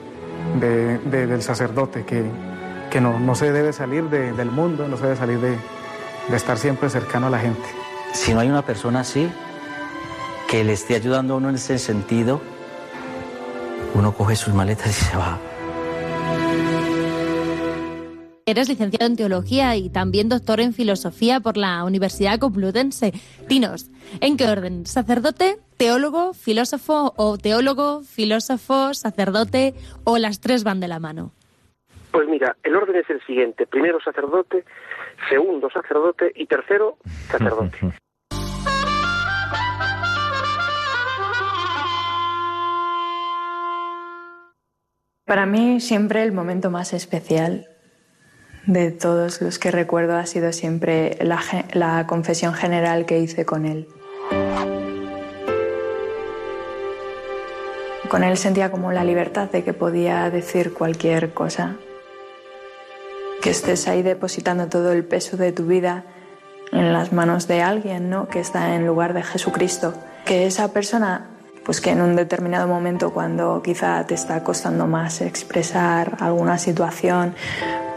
de- 0.60 0.98
de- 1.00 1.28
del 1.28 1.42
sacerdote 1.42 2.06
que, 2.06 2.24
que 2.90 3.02
no, 3.02 3.20
no 3.20 3.36
se 3.36 3.52
debe 3.52 3.72
salir 3.74 4.06
de- 4.10 4.32
del 4.34 4.52
mundo, 4.52 4.88
no 4.88 4.98
se 4.98 5.04
debe 5.04 5.16
salir 5.16 5.40
de, 5.40 5.58
de 6.30 6.36
estar 6.36 6.58
siempre 6.58 6.90
cercano 6.90 7.28
a 7.28 7.30
la 7.30 7.40
gente. 7.40 7.68
Si 8.14 8.34
no 8.34 8.40
hay 8.40 8.50
una 8.50 8.64
persona 8.66 9.02
así, 9.02 9.30
que 10.50 10.64
le 10.64 10.74
esté 10.74 10.96
ayudando 10.96 11.34
a 11.36 11.38
uno 11.38 11.50
en 11.50 11.56
ese 11.56 11.78
sentido, 11.78 12.42
uno 13.94 14.14
coge 14.14 14.36
sus 14.36 14.54
maletas 14.54 14.88
y 14.90 14.94
se 14.94 15.18
va. 15.18 15.38
Eres 18.50 18.68
licenciado 18.68 19.06
en 19.06 19.16
teología 19.16 19.76
y 19.76 19.92
también 19.92 20.28
doctor 20.28 20.60
en 20.60 20.74
filosofía 20.74 21.40
por 21.40 21.56
la 21.56 21.84
Universidad 21.84 22.40
Complutense. 22.40 23.14
Dinos, 23.48 23.92
¿en 24.22 24.38
qué 24.38 24.48
orden? 24.48 24.88
¿Sacerdote, 24.88 25.58
teólogo, 25.78 26.34
filósofo 26.34 27.14
o 27.16 27.38
teólogo, 27.38 28.02
filósofo, 28.02 28.96
sacerdote 28.96 29.76
o 30.04 30.18
las 30.18 30.42
tres 30.42 30.64
van 30.64 30.80
de 30.80 30.88
la 30.88 30.98
mano? 30.98 31.32
Pues 32.10 32.28
mira, 32.28 32.58
el 32.64 32.76
orden 32.76 32.96
es 32.96 33.08
el 33.12 33.24
siguiente. 33.28 33.68
Primero 33.68 34.00
sacerdote, 34.02 34.66
segundo 35.30 35.70
sacerdote 35.70 36.32
y 36.34 36.48
tercero 36.48 36.98
sacerdote. 37.28 37.78
Para 45.28 45.46
mí 45.46 45.80
siempre 45.80 46.24
el 46.24 46.32
momento 46.32 46.72
más 46.72 46.94
especial 46.94 47.68
de 48.70 48.92
todos 48.92 49.42
los 49.42 49.58
que 49.58 49.72
recuerdo 49.72 50.16
ha 50.16 50.28
sido 50.28 50.54
siempre 50.54 51.18
la, 51.22 52.06
confesión 52.06 52.54
general 52.54 53.08
que 53.08 53.18
hice 53.18 53.44
con 53.44 53.66
él. 53.66 53.88
Con 58.10 58.24
él 58.24 58.38
sentía 58.38 58.70
como 58.70 58.92
la 58.92 59.04
libertad 59.04 59.50
de 59.50 59.64
que 59.64 59.74
podía 59.74 60.30
decir 60.30 60.74
cualquier 60.74 61.34
cosa. 61.34 61.78
Que 63.42 63.50
estés 63.50 63.88
ahí 63.88 64.04
depositando 64.04 64.68
todo 64.68 64.92
el 64.92 65.04
peso 65.04 65.36
de 65.36 65.52
tu 65.52 65.66
vida 65.66 66.06
en 66.72 66.94
las 66.94 67.12
manos 67.12 67.48
de 67.48 67.64
alguien, 67.64 68.12
¿no? 68.12 68.28
Que 68.28 68.40
está 68.40 68.76
en 68.76 68.86
lugar 68.86 69.16
de 69.16 69.24
Jesucristo. 69.24 69.96
Que 70.26 70.46
esa 70.46 70.72
persona, 70.74 71.30
pues 71.66 71.82
que 71.82 71.90
en 71.90 72.02
un 72.02 72.16
determinado 72.16 72.68
momento 72.68 73.14
cuando 73.14 73.64
quizá 73.64 74.06
te 74.06 74.14
está 74.14 74.44
costando 74.44 74.86
más 74.86 75.22
expresar 75.22 76.18
alguna 76.20 76.60
situación, 76.60 77.34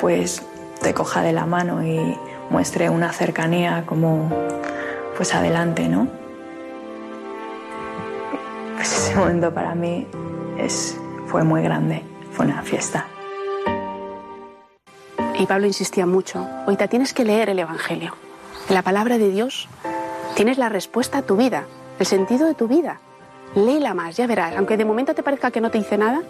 pues 0.01 0.43
te 0.83 0.95
coja 0.95 1.23
de 1.23 1.33
la 1.33 1.47
mano 1.47 1.87
y 1.87 2.19
muestre 2.51 2.91
una 2.91 3.13
cercanía 3.13 3.85
como 3.87 4.29
pues 5.17 5.35
adelante, 5.35 5.89
¿no? 5.89 6.09
Pues 8.75 8.93
ese 8.93 9.15
momento 9.15 9.55
para 9.55 9.75
mí 9.75 10.07
es, 10.59 10.99
fue 11.27 11.45
muy 11.45 11.63
grande, 11.63 12.03
fue 12.33 12.47
una 12.47 12.63
fiesta. 12.63 13.07
Y 15.39 15.47
Pablo 15.47 15.67
insistía 15.67 16.05
mucho, 16.05 16.47
ahorita 16.67 16.89
tienes 16.89 17.13
que 17.13 17.25
leer 17.25 17.49
el 17.49 17.61
Evangelio. 17.61 18.15
La 18.69 18.83
palabra 18.83 19.19
de 19.19 19.31
Dios 19.31 19.69
tienes 20.35 20.59
la 20.59 20.69
respuesta 20.69 21.19
a 21.19 21.23
tu 21.23 21.37
vida, 21.37 21.65
el 21.99 22.07
sentido 22.07 22.47
de 22.47 22.55
tu 22.55 22.69
vida. 22.69 23.01
Léela 23.55 23.95
más, 23.95 24.17
ya 24.17 24.27
verás. 24.27 24.55
Aunque 24.57 24.77
de 24.77 24.85
momento 24.85 25.15
te 25.15 25.23
parezca 25.23 25.51
que 25.51 25.61
no 25.61 25.71
te 25.71 25.79
dice 25.79 25.99
nada, 25.99 26.23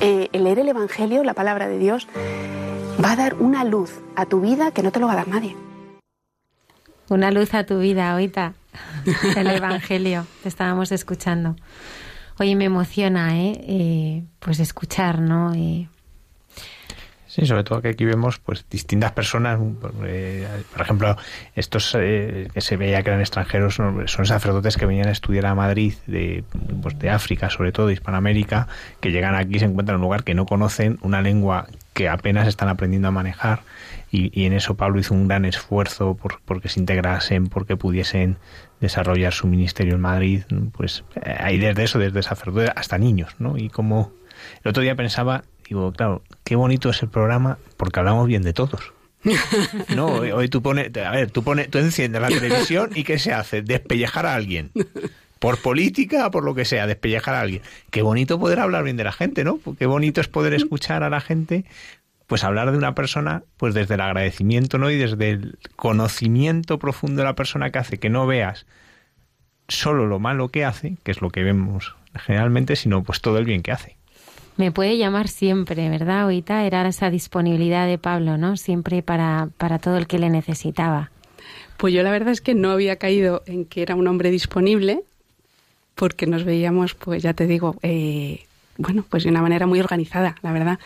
eh, 0.00 0.28
leer 0.32 0.58
el 0.58 0.68
Evangelio, 0.68 1.22
la 1.22 1.34
palabra 1.34 1.68
de 1.68 1.78
Dios, 1.78 2.08
va 3.02 3.12
a 3.12 3.16
dar 3.16 3.34
una 3.34 3.64
luz 3.64 4.00
a 4.16 4.26
tu 4.26 4.40
vida 4.40 4.72
que 4.72 4.82
no 4.82 4.92
te 4.92 5.00
lo 5.00 5.06
va 5.06 5.14
a 5.14 5.16
dar 5.16 5.28
nadie. 5.28 5.56
Una 7.08 7.30
luz 7.30 7.54
a 7.54 7.64
tu 7.64 7.78
vida, 7.78 8.12
ahorita. 8.12 8.54
El 9.36 9.48
Evangelio, 9.48 10.26
te 10.42 10.48
estábamos 10.48 10.92
escuchando. 10.92 11.56
Oye, 12.38 12.54
me 12.54 12.66
emociona, 12.66 13.36
¿eh? 13.38 13.52
eh 13.66 14.24
pues 14.38 14.60
escuchar, 14.60 15.20
¿no? 15.20 15.52
Eh, 15.54 15.88
Sí, 17.30 17.46
sobre 17.46 17.62
todo 17.62 17.80
que 17.80 17.90
aquí 17.90 18.04
vemos 18.04 18.40
pues 18.40 18.64
distintas 18.68 19.12
personas, 19.12 19.60
eh, 20.02 20.48
por 20.72 20.82
ejemplo, 20.82 21.16
estos 21.54 21.96
eh, 21.96 22.48
que 22.52 22.60
se 22.60 22.76
veía 22.76 23.04
que 23.04 23.10
eran 23.10 23.20
extranjeros 23.20 23.76
son 23.76 24.26
sacerdotes 24.26 24.76
que 24.76 24.84
venían 24.84 25.06
a 25.06 25.12
estudiar 25.12 25.46
a 25.46 25.54
Madrid 25.54 25.94
de, 26.08 26.42
pues, 26.82 26.98
de 26.98 27.08
África, 27.08 27.48
sobre 27.48 27.70
todo 27.70 27.86
de 27.86 27.92
Hispanoamérica, 27.92 28.66
que 28.98 29.12
llegan 29.12 29.36
aquí 29.36 29.54
y 29.54 29.58
se 29.60 29.66
encuentran 29.66 29.94
en 29.94 30.00
un 30.00 30.06
lugar 30.06 30.24
que 30.24 30.34
no 30.34 30.44
conocen, 30.44 30.98
una 31.02 31.22
lengua 31.22 31.68
que 32.00 32.08
apenas 32.08 32.48
están 32.48 32.68
aprendiendo 32.68 33.08
a 33.08 33.10
manejar 33.10 33.60
y, 34.10 34.30
y 34.38 34.46
en 34.46 34.54
eso 34.54 34.74
Pablo 34.74 35.00
hizo 35.00 35.12
un 35.12 35.28
gran 35.28 35.44
esfuerzo 35.44 36.14
por 36.14 36.40
porque 36.46 36.68
se 36.68 36.80
integrasen, 36.80 37.48
porque 37.48 37.76
pudiesen 37.76 38.38
desarrollar 38.80 39.34
su 39.34 39.46
ministerio 39.46 39.94
en 39.94 40.00
Madrid, 40.00 40.42
pues 40.72 41.04
hay 41.38 41.58
desde 41.58 41.84
eso, 41.84 41.98
desde 41.98 42.22
sacerdotes 42.22 42.70
hasta 42.74 42.96
niños, 42.96 43.34
¿no? 43.38 43.58
Y 43.58 43.68
como 43.68 44.12
el 44.64 44.70
otro 44.70 44.82
día 44.82 44.96
pensaba 44.96 45.44
Digo, 45.70 45.92
claro, 45.92 46.24
qué 46.42 46.56
bonito 46.56 46.90
es 46.90 47.00
el 47.00 47.08
programa 47.10 47.58
porque 47.76 48.00
hablamos 48.00 48.26
bien 48.26 48.42
de 48.42 48.52
todos. 48.52 48.92
No, 49.94 50.06
hoy 50.06 50.48
tú 50.48 50.62
pones, 50.62 50.90
a 50.96 51.10
ver, 51.10 51.30
tú 51.30 51.44
pones, 51.44 51.70
tú 51.70 51.78
enciendes 51.78 52.20
la 52.20 52.28
televisión 52.28 52.90
y 52.94 53.04
¿qué 53.04 53.18
se 53.18 53.32
hace? 53.32 53.62
Despellejar 53.62 54.26
a 54.26 54.34
alguien. 54.34 54.72
Por 55.40 55.58
política 55.58 56.28
o 56.28 56.30
por 56.30 56.44
lo 56.44 56.54
que 56.54 56.64
sea, 56.64 56.86
despellejar 56.86 57.34
a 57.34 57.40
alguien. 57.40 57.62
Qué 57.90 58.02
bonito 58.02 58.38
poder 58.38 58.60
hablar 58.60 58.84
bien 58.84 58.96
de 58.96 59.04
la 59.04 59.12
gente, 59.12 59.42
¿no? 59.42 59.58
Qué 59.78 59.86
bonito 59.86 60.20
es 60.20 60.28
poder 60.28 60.54
escuchar 60.54 61.02
a 61.02 61.10
la 61.10 61.20
gente, 61.20 61.64
pues 62.28 62.44
hablar 62.44 62.70
de 62.70 62.78
una 62.78 62.94
persona, 62.94 63.42
pues 63.56 63.74
desde 63.74 63.94
el 63.94 64.02
agradecimiento, 64.02 64.78
¿no? 64.78 64.88
Y 64.88 64.96
desde 64.96 65.30
el 65.30 65.58
conocimiento 65.74 66.78
profundo 66.78 67.22
de 67.22 67.24
la 67.24 67.34
persona 67.34 67.70
que 67.70 67.78
hace 67.80 67.98
que 67.98 68.08
no 68.08 68.28
veas 68.28 68.66
solo 69.66 70.06
lo 70.06 70.20
malo 70.20 70.48
que 70.48 70.64
hace, 70.64 70.96
que 71.02 71.10
es 71.10 71.20
lo 71.20 71.30
que 71.30 71.42
vemos 71.42 71.96
generalmente, 72.14 72.76
sino 72.76 73.02
pues 73.02 73.20
todo 73.20 73.38
el 73.38 73.44
bien 73.44 73.62
que 73.62 73.72
hace. 73.72 73.96
Me 74.56 74.72
puede 74.72 74.98
llamar 74.98 75.28
siempre, 75.28 75.88
¿verdad, 75.88 76.26
Oita? 76.26 76.66
Era 76.66 76.86
esa 76.86 77.08
disponibilidad 77.08 77.86
de 77.86 77.98
Pablo, 77.98 78.36
¿no? 78.36 78.56
Siempre 78.56 79.02
para, 79.02 79.48
para 79.56 79.78
todo 79.78 79.96
el 79.96 80.06
que 80.06 80.18
le 80.18 80.28
necesitaba. 80.28 81.10
Pues 81.78 81.94
yo 81.94 82.02
la 82.02 82.10
verdad 82.10 82.30
es 82.30 82.42
que 82.42 82.54
no 82.54 82.70
había 82.70 82.96
caído 82.96 83.42
en 83.46 83.64
que 83.64 83.80
era 83.80 83.94
un 83.94 84.06
hombre 84.06 84.30
disponible, 84.30 85.02
porque 86.00 86.26
nos 86.26 86.44
veíamos, 86.44 86.94
pues 86.94 87.22
ya 87.22 87.34
te 87.34 87.46
digo, 87.46 87.76
eh, 87.82 88.46
bueno, 88.78 89.04
pues 89.06 89.24
de 89.24 89.28
una 89.28 89.42
manera 89.42 89.66
muy 89.66 89.80
organizada, 89.80 90.34
la 90.40 90.50
verdad. 90.50 90.78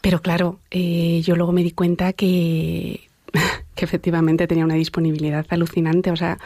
Pero 0.00 0.22
claro, 0.22 0.58
eh, 0.72 1.22
yo 1.22 1.36
luego 1.36 1.52
me 1.52 1.62
di 1.62 1.70
cuenta 1.70 2.12
que, 2.14 3.08
que 3.76 3.84
efectivamente 3.84 4.48
tenía 4.48 4.64
una 4.64 4.74
disponibilidad 4.74 5.46
alucinante. 5.50 6.10
O 6.10 6.16
sea, 6.16 6.38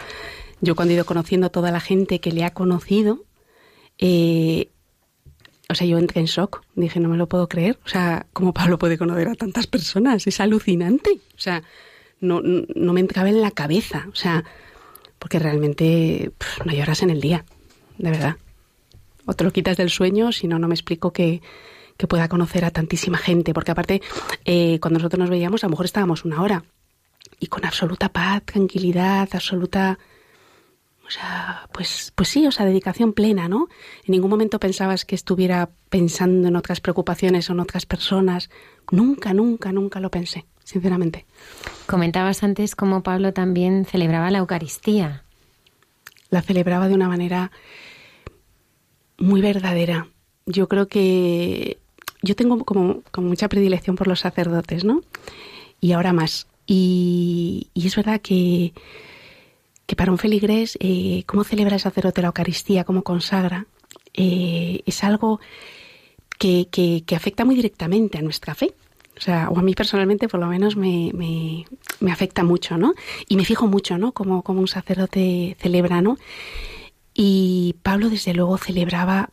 yo 0.61 0.77
cuando 0.77 0.93
he 0.93 0.97
ido 0.97 1.07
conociendo 1.07 1.47
a 1.47 1.51
toda 1.51 1.71
la 1.71 1.81
gente 1.81 2.21
que 2.21 2.31
le 2.31 2.45
ha 2.45 2.51
conocido, 2.51 3.25
eh, 3.97 4.69
o 5.71 5.75
sea, 5.75 5.87
yo 5.87 5.97
entré 5.97 6.21
en 6.21 6.27
shock. 6.27 6.61
Dije, 6.75 7.01
no 7.01 7.09
me 7.09 7.17
lo 7.17 7.27
puedo 7.27 7.49
creer. 7.49 7.79
O 7.87 7.89
sea, 7.89 8.27
¿cómo 8.35 8.53
Pablo 8.53 8.77
puede 8.77 8.99
conocer 8.99 9.29
a 9.29 9.35
tantas 9.35 9.67
personas? 9.67 10.27
Es 10.27 10.41
alucinante. 10.41 11.13
O 11.13 11.41
sea, 11.41 11.63
no, 12.21 12.43
no 12.43 12.93
me 12.93 13.01
entraba 13.01 13.31
en 13.31 13.41
la 13.41 13.51
cabeza. 13.51 14.09
O 14.13 14.15
sea, 14.15 14.45
porque 15.19 15.39
realmente 15.39 16.33
no 16.67 16.73
lloras 16.73 17.03
en 17.03 17.09
el 17.09 17.23
día, 17.23 17.47
de 17.99 18.11
verdad. 18.11 18.37
O 19.27 19.35
te 19.35 19.45
lo 19.45 19.53
quitas 19.53 19.77
del 19.77 19.91
sueño, 19.91 20.33
si 20.33 20.49
no, 20.49 20.59
no 20.59 20.69
me 20.69 20.75
explico 20.75 21.13
que, 21.13 21.43
que 21.97 22.07
pueda 22.07 22.29
conocer 22.29 22.65
a 22.65 22.71
tantísima 22.71 23.19
gente. 23.19 23.53
Porque 23.53 23.73
aparte, 23.73 24.01
eh, 24.45 24.79
cuando 24.81 24.99
nosotros 24.99 25.21
nos 25.21 25.31
veíamos, 25.31 25.63
a 25.63 25.67
lo 25.67 25.73
mejor 25.73 25.87
estábamos 25.87 26.25
una 26.25 26.43
hora. 26.43 26.65
Y 27.39 27.49
con 27.49 27.65
absoluta 27.65 28.09
paz, 28.09 28.43
tranquilidad, 28.45 29.29
absoluta 29.33 29.99
o 31.09 31.11
sea, 31.11 31.67
pues, 31.73 32.13
pues 32.15 32.29
sí, 32.29 32.47
o 32.47 32.53
sea, 32.53 32.67
dedicación 32.67 33.15
plena, 33.15 33.49
¿no? 33.49 33.69
En 34.05 34.13
ningún 34.13 34.29
momento 34.29 34.61
pensabas 34.61 35.07
que 35.07 35.15
estuviera 35.15 35.71
pensando 35.89 36.49
en 36.49 36.55
otras 36.55 36.81
preocupaciones 36.83 37.49
o 37.49 37.55
en 37.55 37.61
otras 37.61 37.87
personas. 37.87 38.51
Nunca, 38.91 39.33
nunca, 39.33 39.73
nunca 39.73 40.01
lo 40.01 40.11
pensé, 40.11 40.45
sinceramente. 40.65 41.25
Comentabas 41.87 42.43
antes 42.43 42.77
cómo 42.77 43.03
Pablo 43.03 43.33
también 43.33 43.87
celebraba 43.87 44.31
la 44.31 44.39
Eucaristía. 44.39 45.25
La 46.29 46.43
celebraba 46.43 46.89
de 46.89 46.95
una 46.95 47.09
manera 47.09 47.53
muy 49.19 49.41
verdadera. 49.41 50.09
Yo 50.47 50.69
creo 50.69 50.89
que 50.89 51.79
yo 52.23 52.35
tengo 52.35 52.65
como, 52.65 53.03
como 53.11 53.29
mucha 53.29 53.49
predilección 53.49 53.97
por 53.97 54.09
los 54.09 54.21
sacerdotes, 54.21 54.85
¿no? 54.85 55.03
Y 55.81 55.93
ahora 55.93 56.13
más. 56.13 56.47
Y, 56.67 57.69
y 57.75 57.87
es 57.87 57.97
verdad 57.97 58.21
que 58.21 58.73
que 59.89 59.97
para 59.97 60.13
un 60.13 60.19
feligrés, 60.19 60.77
eh, 60.81 61.23
cómo 61.25 61.45
celebra 61.45 61.77
el 61.77 61.81
sacerdote 61.81 62.21
la 62.21 62.29
Eucaristía, 62.29 62.85
cómo 62.85 63.03
consagra, 63.03 63.65
eh, 64.13 64.83
es 64.85 65.03
algo 65.03 65.41
que, 66.39 66.69
que, 66.71 67.17
afecta 67.17 67.47
muy 67.47 67.55
directamente 67.57 68.19
a 68.19 68.23
nuestra 68.23 68.55
fe. 68.55 68.75
O 69.17 69.21
sea, 69.21 69.49
o 69.49 69.59
a 69.59 69.63
mí 69.63 69.75
personalmente 69.75 70.29
por 70.29 70.41
lo 70.41 70.47
menos 70.47 70.77
me, 70.77 71.11
me, 71.15 71.65
me 72.01 72.13
afecta 72.13 72.45
mucho, 72.45 72.77
¿no? 72.77 72.93
Y 73.29 73.37
me 73.37 73.47
fijo 73.47 73.67
mucho, 73.67 73.97
¿no? 73.97 74.13
Como, 74.13 74.43
como 74.43 74.61
un 74.61 74.69
sacerdote 74.69 75.57
celebra, 75.59 76.03
¿no? 76.03 76.19
Y 77.21 77.75
Pablo 77.83 78.11
desde 78.11 78.33
luego 78.33 78.59
celebraba, 78.59 79.29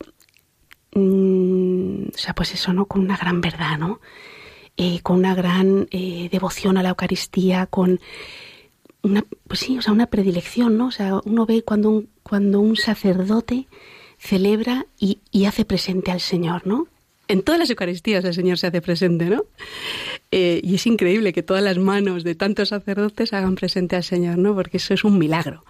mm, 0.96 2.08
o 2.16 2.18
sea, 2.18 2.34
pues 2.34 2.52
eso, 2.56 2.74
¿no? 2.74 2.86
Con 2.88 3.02
una 3.02 3.16
gran 3.16 3.42
verdad, 3.42 3.78
¿no? 3.78 4.02
Eh, 4.76 5.02
con 5.04 5.18
una 5.18 5.36
gran 5.36 5.88
devoción 5.92 6.78
a 6.78 6.84
la 6.84 6.90
Eucaristía, 6.90 7.68
con 7.68 8.00
una, 9.04 9.24
pues 9.48 9.60
sí, 9.60 9.78
o 9.78 9.84
sea, 9.84 9.94
una 9.94 10.08
predilección, 10.08 10.78
¿no? 10.80 10.88
O 10.88 10.92
sea, 10.92 11.22
uno 11.26 11.46
ve 11.46 11.62
cuando 11.62 11.92
un, 11.92 12.10
cuando 12.24 12.60
un 12.60 12.76
sacerdote 12.76 13.68
celebra 14.18 14.88
y, 15.00 15.20
hace 15.46 15.64
presente 15.64 16.10
al 16.10 16.22
Señor, 16.22 16.66
¿no? 16.66 16.88
En 17.28 17.44
todas 17.44 17.60
las 17.60 17.70
Eucaristías 17.70 18.26
el 18.26 18.34
Señor 18.34 18.58
se 18.58 18.68
hace 18.68 18.82
presente, 18.82 19.26
¿no? 19.26 19.46
Eh, 20.32 20.60
y 20.64 20.76
es 20.76 20.88
increíble 20.88 21.34
que 21.34 21.44
todas 21.44 21.64
las 21.64 21.78
manos 21.78 22.24
de 22.24 22.34
tantos 22.34 22.70
sacerdotes 22.70 23.34
hagan 23.34 23.54
presente 23.54 23.96
al 23.96 24.04
Señor, 24.04 24.40
¿no? 24.40 24.56
Porque 24.56 24.78
eso 24.78 24.96
es 24.96 25.04
un 25.04 25.20
milagro. 25.20 25.64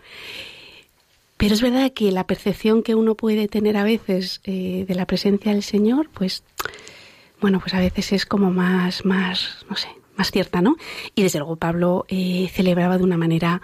Pero 1.38 1.54
es 1.54 1.62
verdad 1.62 1.92
que 1.92 2.12
la 2.12 2.26
percepción 2.28 2.82
que 2.82 2.96
uno 2.96 3.16
puede 3.16 3.48
tener 3.48 3.76
a 3.78 3.84
veces 3.84 4.42
eh, 4.46 4.86
de 4.88 4.96
la 4.96 5.06
presencia 5.06 5.52
del 5.52 5.64
Señor, 5.64 6.10
pues, 6.14 6.44
bueno, 7.42 7.60
pues 7.60 7.74
a 7.74 7.80
veces 7.80 8.14
es 8.14 8.26
como 8.26 8.52
más, 8.52 9.04
más, 9.06 9.66
no 9.70 9.76
sé, 9.76 9.90
más 10.16 10.32
cierta, 10.32 10.62
¿no? 10.62 10.78
Y 11.14 11.24
desde 11.24 11.40
luego 11.40 11.58
Pablo 11.58 12.06
eh, 12.08 12.50
celebraba 12.54 12.98
de 12.98 13.04
una 13.04 13.18
manera 13.18 13.62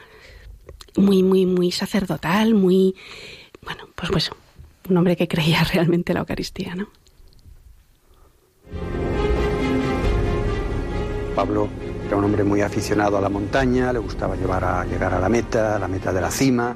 muy, 0.97 1.23
muy, 1.23 1.45
muy 1.45 1.71
sacerdotal, 1.71 2.53
muy, 2.53 2.95
bueno, 3.63 3.87
pues, 3.95 4.11
pues 4.11 4.31
un 4.89 4.97
hombre 4.97 5.15
que 5.15 5.27
creía 5.27 5.63
realmente 5.73 6.11
en 6.11 6.15
la 6.15 6.19
Eucaristía, 6.21 6.75
¿no? 6.75 6.89
Pablo 11.35 11.69
era 12.07 12.17
un 12.17 12.25
hombre 12.25 12.43
muy 12.43 12.59
aficionado 12.59 13.17
a 13.17 13.21
la 13.21 13.29
montaña, 13.29 13.93
le 13.93 13.99
gustaba 13.99 14.35
llevar 14.35 14.65
a 14.65 14.85
llegar 14.85 15.13
a 15.13 15.19
la 15.19 15.29
meta, 15.29 15.77
a 15.77 15.79
la 15.79 15.87
meta 15.87 16.11
de 16.11 16.19
la 16.19 16.29
cima. 16.29 16.75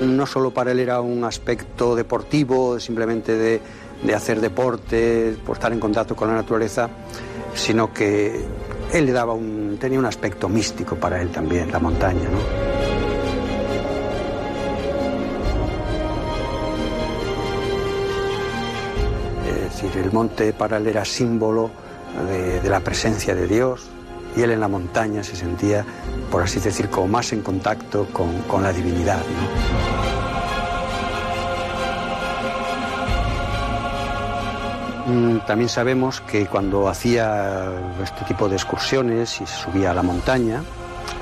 No 0.00 0.26
solo 0.26 0.50
para 0.52 0.72
él 0.72 0.80
era 0.80 1.00
un 1.00 1.24
aspecto 1.24 1.94
deportivo, 1.94 2.80
simplemente 2.80 3.36
de 3.36 3.60
de 4.02 4.14
hacer 4.14 4.40
deporte, 4.40 5.36
por 5.44 5.56
estar 5.56 5.72
en 5.72 5.80
contacto 5.80 6.16
con 6.16 6.28
la 6.28 6.34
naturaleza, 6.34 6.88
sino 7.54 7.92
que 7.92 8.40
él 8.92 9.12
daba 9.12 9.34
un, 9.34 9.76
tenía 9.80 9.98
un 9.98 10.06
aspecto 10.06 10.48
místico 10.48 10.96
para 10.96 11.20
él 11.20 11.28
también, 11.30 11.70
la 11.70 11.78
montaña. 11.78 12.28
¿no? 12.28 12.38
Es 19.48 19.82
decir, 19.82 20.02
el 20.02 20.12
monte 20.12 20.52
para 20.52 20.78
él 20.78 20.86
era 20.86 21.04
símbolo 21.04 21.70
de 22.62 22.68
la 22.68 22.80
presencia 22.80 23.34
de 23.34 23.46
Dios 23.46 23.88
y 24.36 24.42
él 24.42 24.50
en 24.52 24.60
la 24.60 24.68
montaña 24.68 25.22
se 25.22 25.36
sentía, 25.36 25.84
por 26.30 26.42
así 26.42 26.60
decir, 26.60 26.88
como 26.88 27.08
más 27.08 27.32
en 27.32 27.42
contacto 27.42 28.06
con, 28.12 28.42
con 28.42 28.62
la 28.62 28.72
divinidad. 28.72 29.20
Mm, 35.06 35.38
También 35.46 35.68
sabemos 35.68 36.20
que 36.20 36.46
cuando 36.46 36.88
hacía 36.88 37.68
este 38.02 38.24
tipo 38.26 38.48
de 38.48 38.56
excursiones 38.56 39.40
y 39.40 39.46
subía 39.46 39.90
a 39.90 39.94
la 39.94 40.02
montaña, 40.02 40.62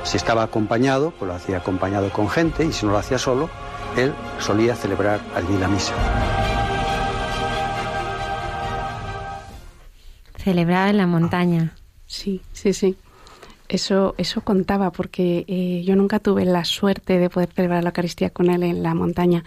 si 0.04 0.16
estaba 0.16 0.42
acompañado, 0.42 1.12
pues 1.12 1.28
lo 1.28 1.34
hacía 1.34 1.58
acompañado 1.58 2.10
con 2.10 2.28
gente 2.28 2.64
y 2.64 2.72
si 2.72 2.84
no 2.84 2.92
lo 2.92 2.98
hacía 2.98 3.18
solo, 3.18 3.48
él 3.96 4.14
solía 4.38 4.74
celebrar 4.74 5.20
allí 5.34 5.56
la 5.58 5.68
misa. 5.68 5.94
Celebrar 10.36 10.88
en 10.90 10.96
la 10.98 11.06
montaña. 11.06 11.72
Sí, 12.08 12.40
sí, 12.52 12.72
sí. 12.72 12.96
Eso, 13.68 14.14
eso 14.16 14.40
contaba 14.40 14.90
porque 14.90 15.44
eh, 15.46 15.82
yo 15.84 15.94
nunca 15.94 16.20
tuve 16.20 16.46
la 16.46 16.64
suerte 16.64 17.18
de 17.18 17.28
poder 17.28 17.50
celebrar 17.52 17.84
la 17.84 17.90
Eucaristía 17.90 18.30
con 18.30 18.48
él 18.48 18.62
en 18.62 18.82
la 18.82 18.94
montaña, 18.94 19.44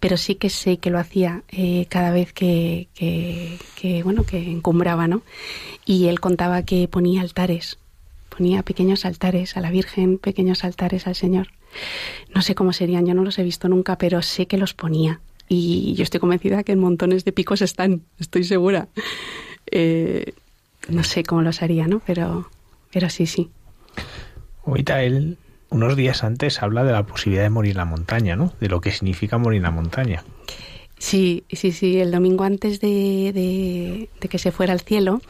pero 0.00 0.16
sí 0.16 0.34
que 0.34 0.48
sé 0.48 0.78
que 0.78 0.88
lo 0.88 0.98
hacía 0.98 1.42
eh, 1.50 1.84
cada 1.90 2.10
vez 2.10 2.32
que, 2.32 2.88
que, 2.94 4.02
bueno, 4.02 4.24
que 4.24 4.38
encumbraba, 4.50 5.08
¿no? 5.08 5.20
Y 5.84 6.06
él 6.06 6.20
contaba 6.20 6.62
que 6.62 6.88
ponía 6.88 7.20
altares, 7.20 7.78
ponía 8.34 8.62
pequeños 8.62 9.04
altares 9.04 9.58
a 9.58 9.60
la 9.60 9.70
Virgen, 9.70 10.16
pequeños 10.16 10.64
altares 10.64 11.06
al 11.06 11.14
Señor. 11.14 11.48
No 12.34 12.40
sé 12.40 12.54
cómo 12.54 12.72
serían, 12.72 13.04
yo 13.04 13.12
no 13.12 13.24
los 13.24 13.38
he 13.38 13.42
visto 13.42 13.68
nunca, 13.68 13.98
pero 13.98 14.22
sé 14.22 14.46
que 14.46 14.56
los 14.56 14.72
ponía. 14.72 15.20
Y 15.50 15.92
yo 15.96 16.02
estoy 16.02 16.18
convencida 16.20 16.62
que 16.62 16.72
en 16.72 16.78
montones 16.78 17.26
de 17.26 17.32
picos 17.32 17.60
están, 17.60 18.02
estoy 18.18 18.44
segura. 18.44 18.88
Eh, 19.70 20.32
no 20.90 21.04
sé 21.04 21.24
cómo 21.24 21.42
los 21.42 21.62
haría, 21.62 21.86
¿no? 21.86 22.00
Pero, 22.06 22.48
pero 22.92 23.10
sí, 23.10 23.26
sí. 23.26 23.50
Ahorita 24.64 25.02
él, 25.02 25.38
unos 25.70 25.96
días 25.96 26.22
antes, 26.24 26.62
habla 26.62 26.84
de 26.84 26.92
la 26.92 27.04
posibilidad 27.04 27.44
de 27.44 27.50
morir 27.50 27.72
en 27.72 27.78
la 27.78 27.84
montaña, 27.84 28.36
¿no? 28.36 28.52
De 28.60 28.68
lo 28.68 28.80
que 28.80 28.92
significa 28.92 29.38
morir 29.38 29.58
en 29.58 29.64
la 29.64 29.70
montaña. 29.70 30.24
Sí, 30.98 31.44
sí, 31.50 31.72
sí. 31.72 31.98
El 31.98 32.10
domingo 32.10 32.44
antes 32.44 32.80
de, 32.80 33.32
de, 33.32 34.08
de 34.20 34.28
que 34.28 34.38
se 34.38 34.52
fuera 34.52 34.72
al 34.72 34.80
cielo, 34.80 35.22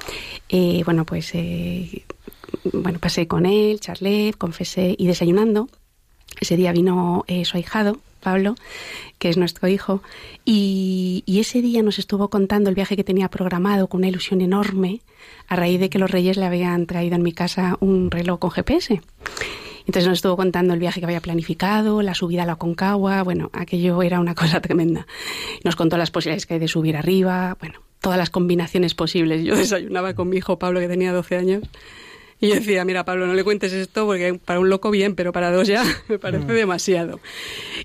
eh, 0.49 0.83
bueno, 0.85 1.05
pues, 1.05 1.31
eh, 1.35 2.05
bueno, 2.73 2.99
pasé 2.99 3.29
con 3.29 3.47
él, 3.47 3.79
charlé, 3.81 4.35
confesé 4.37 4.97
y 4.99 5.07
desayunando. 5.07 5.69
Ese 6.41 6.57
día 6.57 6.73
vino 6.73 7.25
eh, 7.29 7.45
su 7.45 7.57
ahijado, 7.57 7.99
Pablo, 8.21 8.55
que 9.19 9.29
es 9.29 9.37
nuestro 9.37 9.69
hijo, 9.69 10.03
y, 10.45 11.25
ese 11.27 11.63
día 11.63 11.83
nos 11.83 11.99
estuvo 11.99 12.29
contando 12.29 12.69
el 12.69 12.75
viaje 12.75 12.97
que 12.97 13.05
tenía 13.05 13.31
programado 13.31 13.89
con 13.89 14.01
una 14.01 14.09
ilusión 14.09 14.43
enorme 14.43 15.01
a 15.49 15.57
raíz 15.57 15.81
de 15.81 15.89
que 15.89 15.99
los 15.99 16.11
reyes 16.11 16.37
le 16.37 16.45
habían 16.45 16.87
traído 16.87 17.17
en 17.17 17.23
mi 17.23 17.33
casa 17.33 17.79
un 17.81 18.11
reloj 18.11 18.39
con 18.39 18.51
GPS. 18.51 19.01
Entonces 19.87 20.07
nos 20.07 20.19
estuvo 20.19 20.37
contando 20.37 20.75
el 20.75 20.81
viaje 20.81 21.01
que 21.01 21.07
había 21.07 21.21
planificado, 21.21 22.03
la 22.03 22.15
subida 22.15 22.43
a 22.43 22.47
la 22.47 22.57
Concagua, 22.57 23.23
bueno, 23.23 23.51
aquello 23.55 24.03
era 24.03 24.21
una 24.21 24.35
cosa 24.37 24.61
tremenda. 24.61 25.07
Nos 25.65 25.77
contó 25.77 25.97
las 25.97 26.11
posibilidades 26.11 26.47
que 26.47 26.55
hay 26.55 26.61
de 26.61 26.69
subir 26.69 26.97
arriba, 26.97 27.57
bueno, 27.59 27.81
todas 28.01 28.19
las 28.19 28.31
combinaciones 28.31 28.95
posibles. 28.95 29.43
Yo 29.45 29.57
desayunaba 29.57 30.15
con 30.15 30.29
mi 30.29 30.37
hijo 30.37 30.59
Pablo, 30.59 30.81
que 30.81 30.89
tenía 30.89 31.13
12 31.13 31.37
años, 31.37 31.63
y 32.41 32.49
yo 32.49 32.55
decía, 32.55 32.85
mira 32.85 33.05
Pablo, 33.05 33.27
no 33.27 33.35
le 33.35 33.45
cuentes 33.45 33.73
esto 33.73 34.07
porque 34.07 34.35
para 34.35 34.61
un 34.61 34.71
loco 34.71 34.91
bien, 34.91 35.15
pero 35.15 35.33
para 35.33 35.53
dos 35.53 35.69
ya 35.69 35.85
me 36.09 36.19
parece 36.19 36.53
demasiado. 36.53 37.21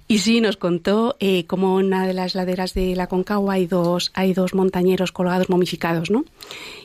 Y 0.08 0.20
sí, 0.20 0.40
nos 0.40 0.58
contó 0.58 1.18
eh, 1.20 1.46
cómo 1.46 1.80
en 1.80 1.88
una 1.88 2.08
de 2.08 2.14
las 2.14 2.36
laderas 2.36 2.74
de 2.74 2.96
la 2.96 3.08
Concagua 3.08 3.56
hay 3.56 3.68
dos, 3.68 4.12
hay 4.14 4.34
dos 4.34 4.54
montañeros 4.54 5.12
colgados 5.12 5.50
momificados, 5.50 6.10
¿no? 6.10 6.26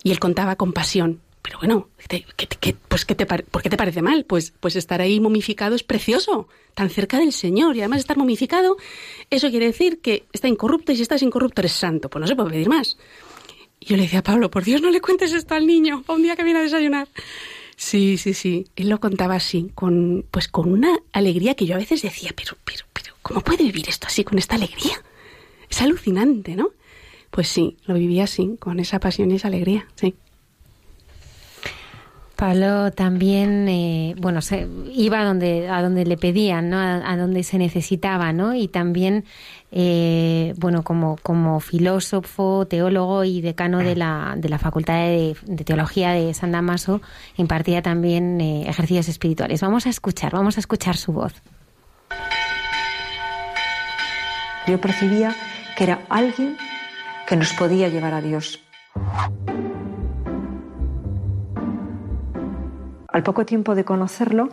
Y 0.02 0.10
él 0.10 0.18
contaba 0.18 0.56
con 0.56 0.72
pasión. 0.72 1.20
Pero 1.42 1.58
bueno, 1.58 1.88
¿qué, 2.08 2.24
qué, 2.36 2.76
pues 2.88 3.04
¿qué 3.04 3.14
te 3.14 3.24
¿por 3.24 3.62
qué 3.62 3.70
te 3.70 3.76
parece 3.76 4.02
mal? 4.02 4.24
Pues, 4.24 4.52
pues 4.60 4.76
estar 4.76 5.00
ahí 5.00 5.20
momificado 5.20 5.74
es 5.74 5.82
precioso, 5.82 6.48
tan 6.74 6.90
cerca 6.90 7.18
del 7.18 7.32
Señor. 7.32 7.76
Y 7.76 7.80
además 7.80 8.00
estar 8.00 8.16
momificado, 8.16 8.76
eso 9.30 9.48
quiere 9.48 9.66
decir 9.66 10.00
que 10.00 10.24
está 10.32 10.48
incorrupto 10.48 10.92
y 10.92 10.96
si 10.96 11.02
estás 11.02 11.22
incorrupto 11.22 11.62
eres 11.62 11.72
santo. 11.72 12.10
Pues 12.10 12.20
no 12.20 12.26
se 12.26 12.36
puede 12.36 12.50
pedir 12.50 12.68
más. 12.68 12.98
Y 13.78 13.86
yo 13.86 13.96
le 13.96 14.02
decía 14.02 14.18
a 14.18 14.22
Pablo, 14.22 14.50
por 14.50 14.64
Dios, 14.64 14.82
no 14.82 14.90
le 14.90 15.00
cuentes 15.00 15.32
esto 15.32 15.54
al 15.54 15.66
niño, 15.66 16.04
a 16.06 16.12
un 16.12 16.22
día 16.22 16.36
que 16.36 16.44
viene 16.44 16.58
a 16.58 16.62
desayunar. 16.62 17.08
Sí, 17.80 18.18
sí, 18.18 18.34
sí. 18.34 18.66
Él 18.76 18.90
lo 18.90 19.00
contaba 19.00 19.36
así, 19.36 19.70
con, 19.74 20.26
pues 20.30 20.48
con 20.48 20.70
una 20.70 20.98
alegría 21.12 21.54
que 21.54 21.64
yo 21.64 21.76
a 21.76 21.78
veces 21.78 22.02
decía, 22.02 22.30
pero, 22.36 22.54
pero, 22.62 22.84
pero, 22.92 23.14
¿cómo 23.22 23.40
puede 23.40 23.64
vivir 23.64 23.88
esto 23.88 24.06
así, 24.06 24.22
con 24.22 24.38
esta 24.38 24.56
alegría? 24.56 24.92
Es 25.70 25.80
alucinante, 25.80 26.56
¿no? 26.56 26.68
Pues 27.30 27.48
sí, 27.48 27.78
lo 27.86 27.94
vivía 27.94 28.24
así, 28.24 28.58
con 28.60 28.80
esa 28.80 29.00
pasión 29.00 29.30
y 29.30 29.36
esa 29.36 29.48
alegría, 29.48 29.88
sí. 29.94 30.14
Pablo 32.36 32.90
también, 32.90 33.66
eh, 33.66 34.14
bueno, 34.18 34.42
se, 34.42 34.68
iba 34.92 35.20
a 35.20 35.24
donde, 35.24 35.70
a 35.70 35.80
donde 35.80 36.04
le 36.04 36.18
pedían, 36.18 36.68
¿no? 36.68 36.76
A, 36.76 37.10
a 37.10 37.16
donde 37.16 37.42
se 37.44 37.56
necesitaba, 37.56 38.34
¿no? 38.34 38.54
Y 38.54 38.68
también, 38.68 39.24
eh, 39.72 40.52
bueno, 40.56 40.82
como, 40.82 41.16
como 41.22 41.60
filósofo, 41.60 42.66
teólogo 42.66 43.24
y 43.24 43.40
decano 43.40 43.78
de 43.78 43.94
la, 43.94 44.34
de 44.36 44.48
la 44.48 44.58
Facultad 44.58 44.94
de, 44.94 45.36
Teología 45.64 46.10
de 46.10 46.34
San 46.34 46.52
Damaso, 46.52 47.00
impartía 47.36 47.82
también 47.82 48.40
eh, 48.40 48.68
ejercicios 48.68 49.08
espirituales. 49.08 49.60
Vamos 49.60 49.86
a 49.86 49.90
escuchar, 49.90 50.32
vamos 50.32 50.56
a 50.56 50.60
escuchar 50.60 50.96
su 50.96 51.12
voz. 51.12 51.34
Yo 54.66 54.80
percibía 54.80 55.34
que 55.76 55.84
era 55.84 56.02
alguien 56.08 56.56
que 57.26 57.36
nos 57.36 57.52
podía 57.52 57.88
llevar 57.88 58.14
a 58.14 58.20
Dios. 58.20 58.60
Al 63.08 63.22
poco 63.22 63.44
tiempo 63.44 63.74
de 63.74 63.84
conocerlo, 63.84 64.48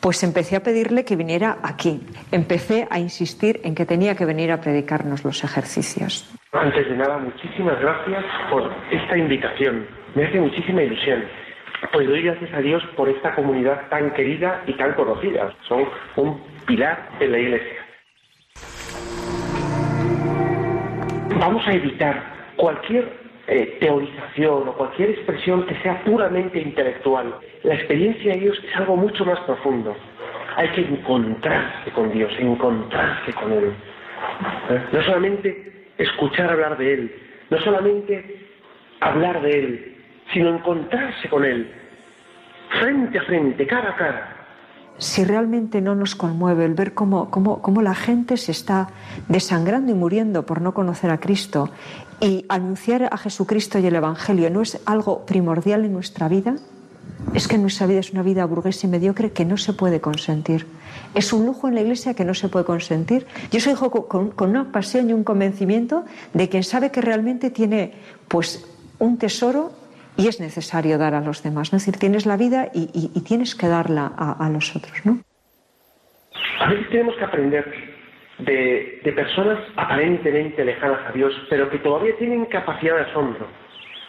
pues 0.00 0.22
empecé 0.22 0.56
a 0.56 0.62
pedirle 0.62 1.04
que 1.04 1.16
viniera 1.16 1.58
aquí. 1.62 2.00
Empecé 2.32 2.88
a 2.90 2.98
insistir 2.98 3.60
en 3.64 3.74
que 3.74 3.84
tenía 3.84 4.14
que 4.14 4.24
venir 4.24 4.50
a 4.50 4.60
predicarnos 4.60 5.24
los 5.24 5.44
ejercicios. 5.44 6.28
Antes 6.52 6.88
de 6.88 6.96
nada, 6.96 7.18
muchísimas 7.18 7.78
gracias 7.80 8.24
por 8.50 8.72
esta 8.90 9.16
invitación. 9.16 9.86
Me 10.14 10.24
hace 10.26 10.40
muchísima 10.40 10.82
ilusión. 10.82 11.22
Pues 11.92 12.06
doy 12.06 12.22
gracias 12.22 12.52
a 12.52 12.60
Dios 12.60 12.82
por 12.96 13.08
esta 13.08 13.34
comunidad 13.34 13.88
tan 13.88 14.12
querida 14.12 14.62
y 14.66 14.72
tan 14.74 14.94
conocida. 14.94 15.54
Son 15.68 15.84
un 16.16 16.42
pilar 16.66 17.08
en 17.20 17.32
la 17.32 17.38
Iglesia. 17.38 17.86
Vamos 21.38 21.66
a 21.66 21.72
evitar 21.72 22.22
cualquier 22.56 23.19
eh, 23.52 23.78
teorización 23.80 24.68
o 24.68 24.74
cualquier 24.74 25.10
expresión 25.10 25.66
que 25.66 25.74
sea 25.82 26.04
puramente 26.04 26.60
intelectual. 26.60 27.34
La 27.64 27.74
experiencia 27.74 28.34
de 28.34 28.40
Dios 28.42 28.56
es 28.62 28.76
algo 28.76 28.96
mucho 28.96 29.24
más 29.24 29.40
profundo. 29.40 29.96
Hay 30.54 30.68
que 30.68 30.82
encontrarse 30.82 31.90
con 31.90 32.12
Dios, 32.12 32.32
encontrarse 32.38 33.32
con 33.32 33.50
Él. 33.52 33.72
¿Eh? 34.70 34.82
No 34.92 35.02
solamente 35.02 35.88
escuchar 35.98 36.52
hablar 36.52 36.78
de 36.78 36.94
Él, 36.94 37.14
no 37.50 37.60
solamente 37.62 38.46
hablar 39.00 39.42
de 39.42 39.58
Él, 39.58 39.96
sino 40.32 40.50
encontrarse 40.50 41.28
con 41.28 41.44
Él, 41.44 41.72
frente 42.78 43.18
a 43.18 43.22
frente, 43.22 43.66
cara 43.66 43.90
a 43.90 43.96
cara. 43.96 44.36
Si 44.98 45.24
realmente 45.24 45.80
no 45.80 45.96
nos 45.96 46.14
conmueve 46.14 46.66
el 46.66 46.74
ver 46.74 46.94
cómo, 46.94 47.30
cómo, 47.30 47.62
cómo 47.62 47.82
la 47.82 47.94
gente 47.96 48.36
se 48.36 48.52
está 48.52 48.90
desangrando 49.28 49.90
y 49.90 49.94
muriendo 49.94 50.46
por 50.46 50.60
no 50.60 50.72
conocer 50.72 51.10
a 51.10 51.18
Cristo 51.18 51.70
y 52.20 52.44
anunciar 52.48 53.08
a 53.10 53.16
Jesucristo 53.16 53.78
y 53.78 53.86
el 53.86 53.96
Evangelio 53.96 54.50
no 54.50 54.62
es 54.62 54.80
algo 54.86 55.24
primordial 55.24 55.84
en 55.84 55.92
nuestra 55.92 56.28
vida, 56.28 56.56
es 57.34 57.48
que 57.48 57.58
nuestra 57.58 57.86
vida 57.86 58.00
es 58.00 58.12
una 58.12 58.22
vida 58.22 58.44
burguesa 58.44 58.86
y 58.86 58.90
mediocre 58.90 59.32
que 59.32 59.44
no 59.44 59.56
se 59.56 59.72
puede 59.72 60.00
consentir. 60.00 60.66
Es 61.14 61.32
un 61.32 61.46
lujo 61.46 61.68
en 61.68 61.74
la 61.74 61.80
iglesia 61.80 62.14
que 62.14 62.24
no 62.24 62.34
se 62.34 62.48
puede 62.48 62.64
consentir. 62.64 63.26
Yo 63.50 63.60
soy 63.60 63.72
hijo 63.72 63.90
con, 63.90 64.32
una 64.38 64.72
pasión 64.72 65.10
y 65.10 65.12
un 65.12 65.24
convencimiento 65.24 66.04
de 66.34 66.48
quien 66.48 66.62
sabe 66.62 66.90
que 66.90 67.00
realmente 67.00 67.50
tiene 67.50 67.92
pues 68.28 68.66
un 68.98 69.18
tesoro 69.18 69.72
y 70.16 70.28
es 70.28 70.40
necesario 70.40 70.98
dar 70.98 71.14
a 71.14 71.20
los 71.20 71.42
demás. 71.42 71.68
Es 71.68 71.84
decir, 71.84 71.96
tienes 71.96 72.26
la 72.26 72.36
vida 72.36 72.70
y 72.72 73.20
tienes 73.20 73.54
que 73.54 73.68
darla 73.68 74.12
a, 74.16 74.44
a, 74.44 74.50
los 74.50 74.74
otros. 74.76 74.94
¿no? 75.04 75.20
A 76.60 76.70
veces 76.70 76.88
tenemos 76.90 77.14
que 77.16 77.24
aprender 77.24 77.89
de, 78.44 79.12
personas 79.14 79.58
aparentemente 79.76 80.64
lejanas 80.64 81.00
a 81.08 81.12
Dios, 81.12 81.34
pero 81.48 81.68
que 81.70 81.78
todavía 81.78 82.16
tienen 82.16 82.44
capacidad 82.46 82.96
de 82.96 83.02
asombro, 83.02 83.46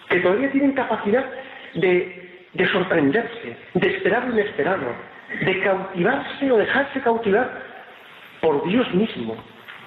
que 0.10 0.20
todavía 0.20 0.52
tienen 0.52 0.74
capacidad 0.74 1.26
de, 1.74 2.46
de 2.54 2.68
sorprenderse, 2.68 3.58
de 3.74 3.88
esperar 3.88 4.26
lo 4.26 4.34
inesperado, 4.34 4.94
de 5.46 5.60
cautivarse 5.62 6.52
o 6.52 6.58
dejarse 6.58 7.02
cautivar 7.02 7.50
por 8.42 8.64
Dios 8.68 8.92
mismo, 8.94 9.36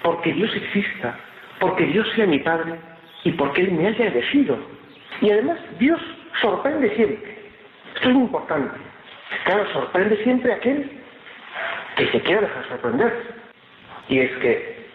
porque 0.03 0.33
Dios 0.33 0.53
exista, 0.55 1.17
porque 1.59 1.85
Dios 1.85 2.07
sea 2.15 2.25
mi 2.25 2.39
Padre 2.39 2.75
y 3.23 3.31
porque 3.31 3.61
Él 3.61 3.71
me 3.71 3.87
haya 3.87 4.07
elegido. 4.07 4.57
Y 5.21 5.31
además 5.31 5.57
Dios 5.79 5.99
sorprende 6.41 6.93
siempre. 6.95 7.35
Esto 7.95 8.09
es 8.09 8.15
muy 8.15 8.23
importante. 8.23 8.77
Claro, 9.45 9.71
sorprende 9.71 10.21
siempre 10.23 10.51
a 10.51 10.55
aquel 10.55 10.89
que 11.95 12.07
se 12.11 12.21
quiera 12.21 12.41
dejar 12.41 12.67
sorprender. 12.67 13.44
Y 14.09 14.19
es 14.19 14.31
que 14.41 14.87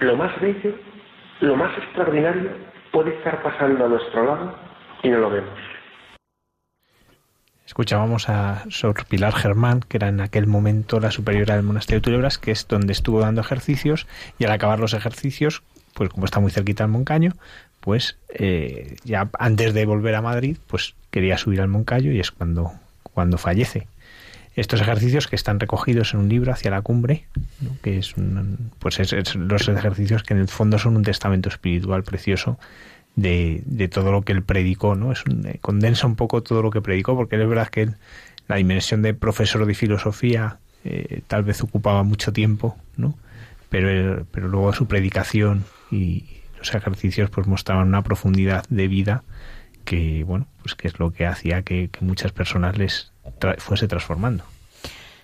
lo 0.00 0.16
más 0.16 0.38
bello, 0.40 0.74
lo 1.40 1.56
más 1.56 1.76
extraordinario 1.78 2.50
puede 2.92 3.16
estar 3.16 3.42
pasando 3.42 3.84
a 3.84 3.88
nuestro 3.88 4.24
lado 4.24 4.58
y 5.02 5.08
no 5.08 5.18
lo 5.18 5.30
vemos. 5.30 5.58
Escuchábamos 7.66 8.28
a 8.28 8.64
Sor 8.70 8.94
Pilar 9.06 9.34
Germán, 9.34 9.80
que 9.80 9.96
era 9.96 10.08
en 10.08 10.20
aquel 10.20 10.46
momento 10.46 11.00
la 11.00 11.10
superiora 11.10 11.56
del 11.56 11.64
monasterio 11.64 11.98
de 11.98 12.04
Tulebras, 12.04 12.38
que 12.38 12.52
es 12.52 12.68
donde 12.68 12.92
estuvo 12.92 13.20
dando 13.20 13.40
ejercicios, 13.40 14.06
y 14.38 14.44
al 14.44 14.52
acabar 14.52 14.78
los 14.78 14.94
ejercicios, 14.94 15.64
pues 15.92 16.08
como 16.10 16.26
está 16.26 16.38
muy 16.38 16.52
cerquita 16.52 16.84
al 16.84 16.90
Moncaño, 16.90 17.32
pues 17.80 18.18
eh, 18.28 18.96
ya 19.04 19.28
antes 19.38 19.74
de 19.74 19.84
volver 19.84 20.14
a 20.14 20.22
Madrid, 20.22 20.58
pues 20.68 20.94
quería 21.10 21.38
subir 21.38 21.60
al 21.60 21.68
Moncayo 21.68 22.12
y 22.12 22.20
es 22.20 22.30
cuando, 22.30 22.70
cuando 23.02 23.36
fallece. 23.36 23.88
Estos 24.56 24.80
ejercicios 24.80 25.28
que 25.28 25.36
están 25.36 25.60
recogidos 25.60 26.14
en 26.14 26.20
un 26.20 26.28
libro 26.30 26.50
hacia 26.50 26.70
la 26.70 26.80
cumbre, 26.80 27.26
que 27.82 27.98
es, 27.98 28.16
un, 28.16 28.70
pues 28.78 28.98
es, 28.98 29.34
los 29.34 29.68
ejercicios 29.68 30.22
que 30.22 30.32
en 30.32 30.40
el 30.40 30.48
fondo 30.48 30.78
son 30.78 30.96
un 30.96 31.02
testamento 31.02 31.50
espiritual 31.50 32.02
precioso 32.02 32.58
de, 33.16 33.62
de 33.66 33.88
todo 33.88 34.12
lo 34.12 34.22
que 34.22 34.32
él 34.32 34.42
predicó, 34.42 34.94
¿no? 34.94 35.12
Es 35.12 35.26
un, 35.26 35.46
eh, 35.46 35.58
condensa 35.60 36.06
un 36.06 36.16
poco 36.16 36.42
todo 36.42 36.62
lo 36.62 36.70
que 36.70 36.80
predicó, 36.80 37.14
porque 37.14 37.36
es 37.36 37.46
verdad 37.46 37.68
que 37.68 37.90
la 38.48 38.56
dimensión 38.56 39.02
de 39.02 39.12
profesor 39.12 39.66
de 39.66 39.74
filosofía 39.74 40.58
eh, 40.84 41.20
tal 41.26 41.42
vez 41.42 41.62
ocupaba 41.62 42.02
mucho 42.02 42.32
tiempo, 42.32 42.78
¿no? 42.96 43.14
Pero, 43.68 44.24
pero 44.30 44.48
luego 44.48 44.72
su 44.72 44.86
predicación 44.86 45.64
y 45.90 46.24
los 46.56 46.74
ejercicios 46.74 47.28
pues 47.28 47.46
mostraban 47.46 47.88
una 47.88 48.02
profundidad 48.02 48.64
de 48.70 48.88
vida 48.88 49.22
que, 49.84 50.24
bueno, 50.24 50.48
pues 50.62 50.74
que 50.74 50.88
es 50.88 50.98
lo 50.98 51.12
que 51.12 51.26
hacía 51.26 51.62
que 51.62 51.90
muchas 52.00 52.32
personas 52.32 52.78
les 52.78 53.12
tra- 53.38 53.58
fuese 53.58 53.88
transformando. 53.88 54.44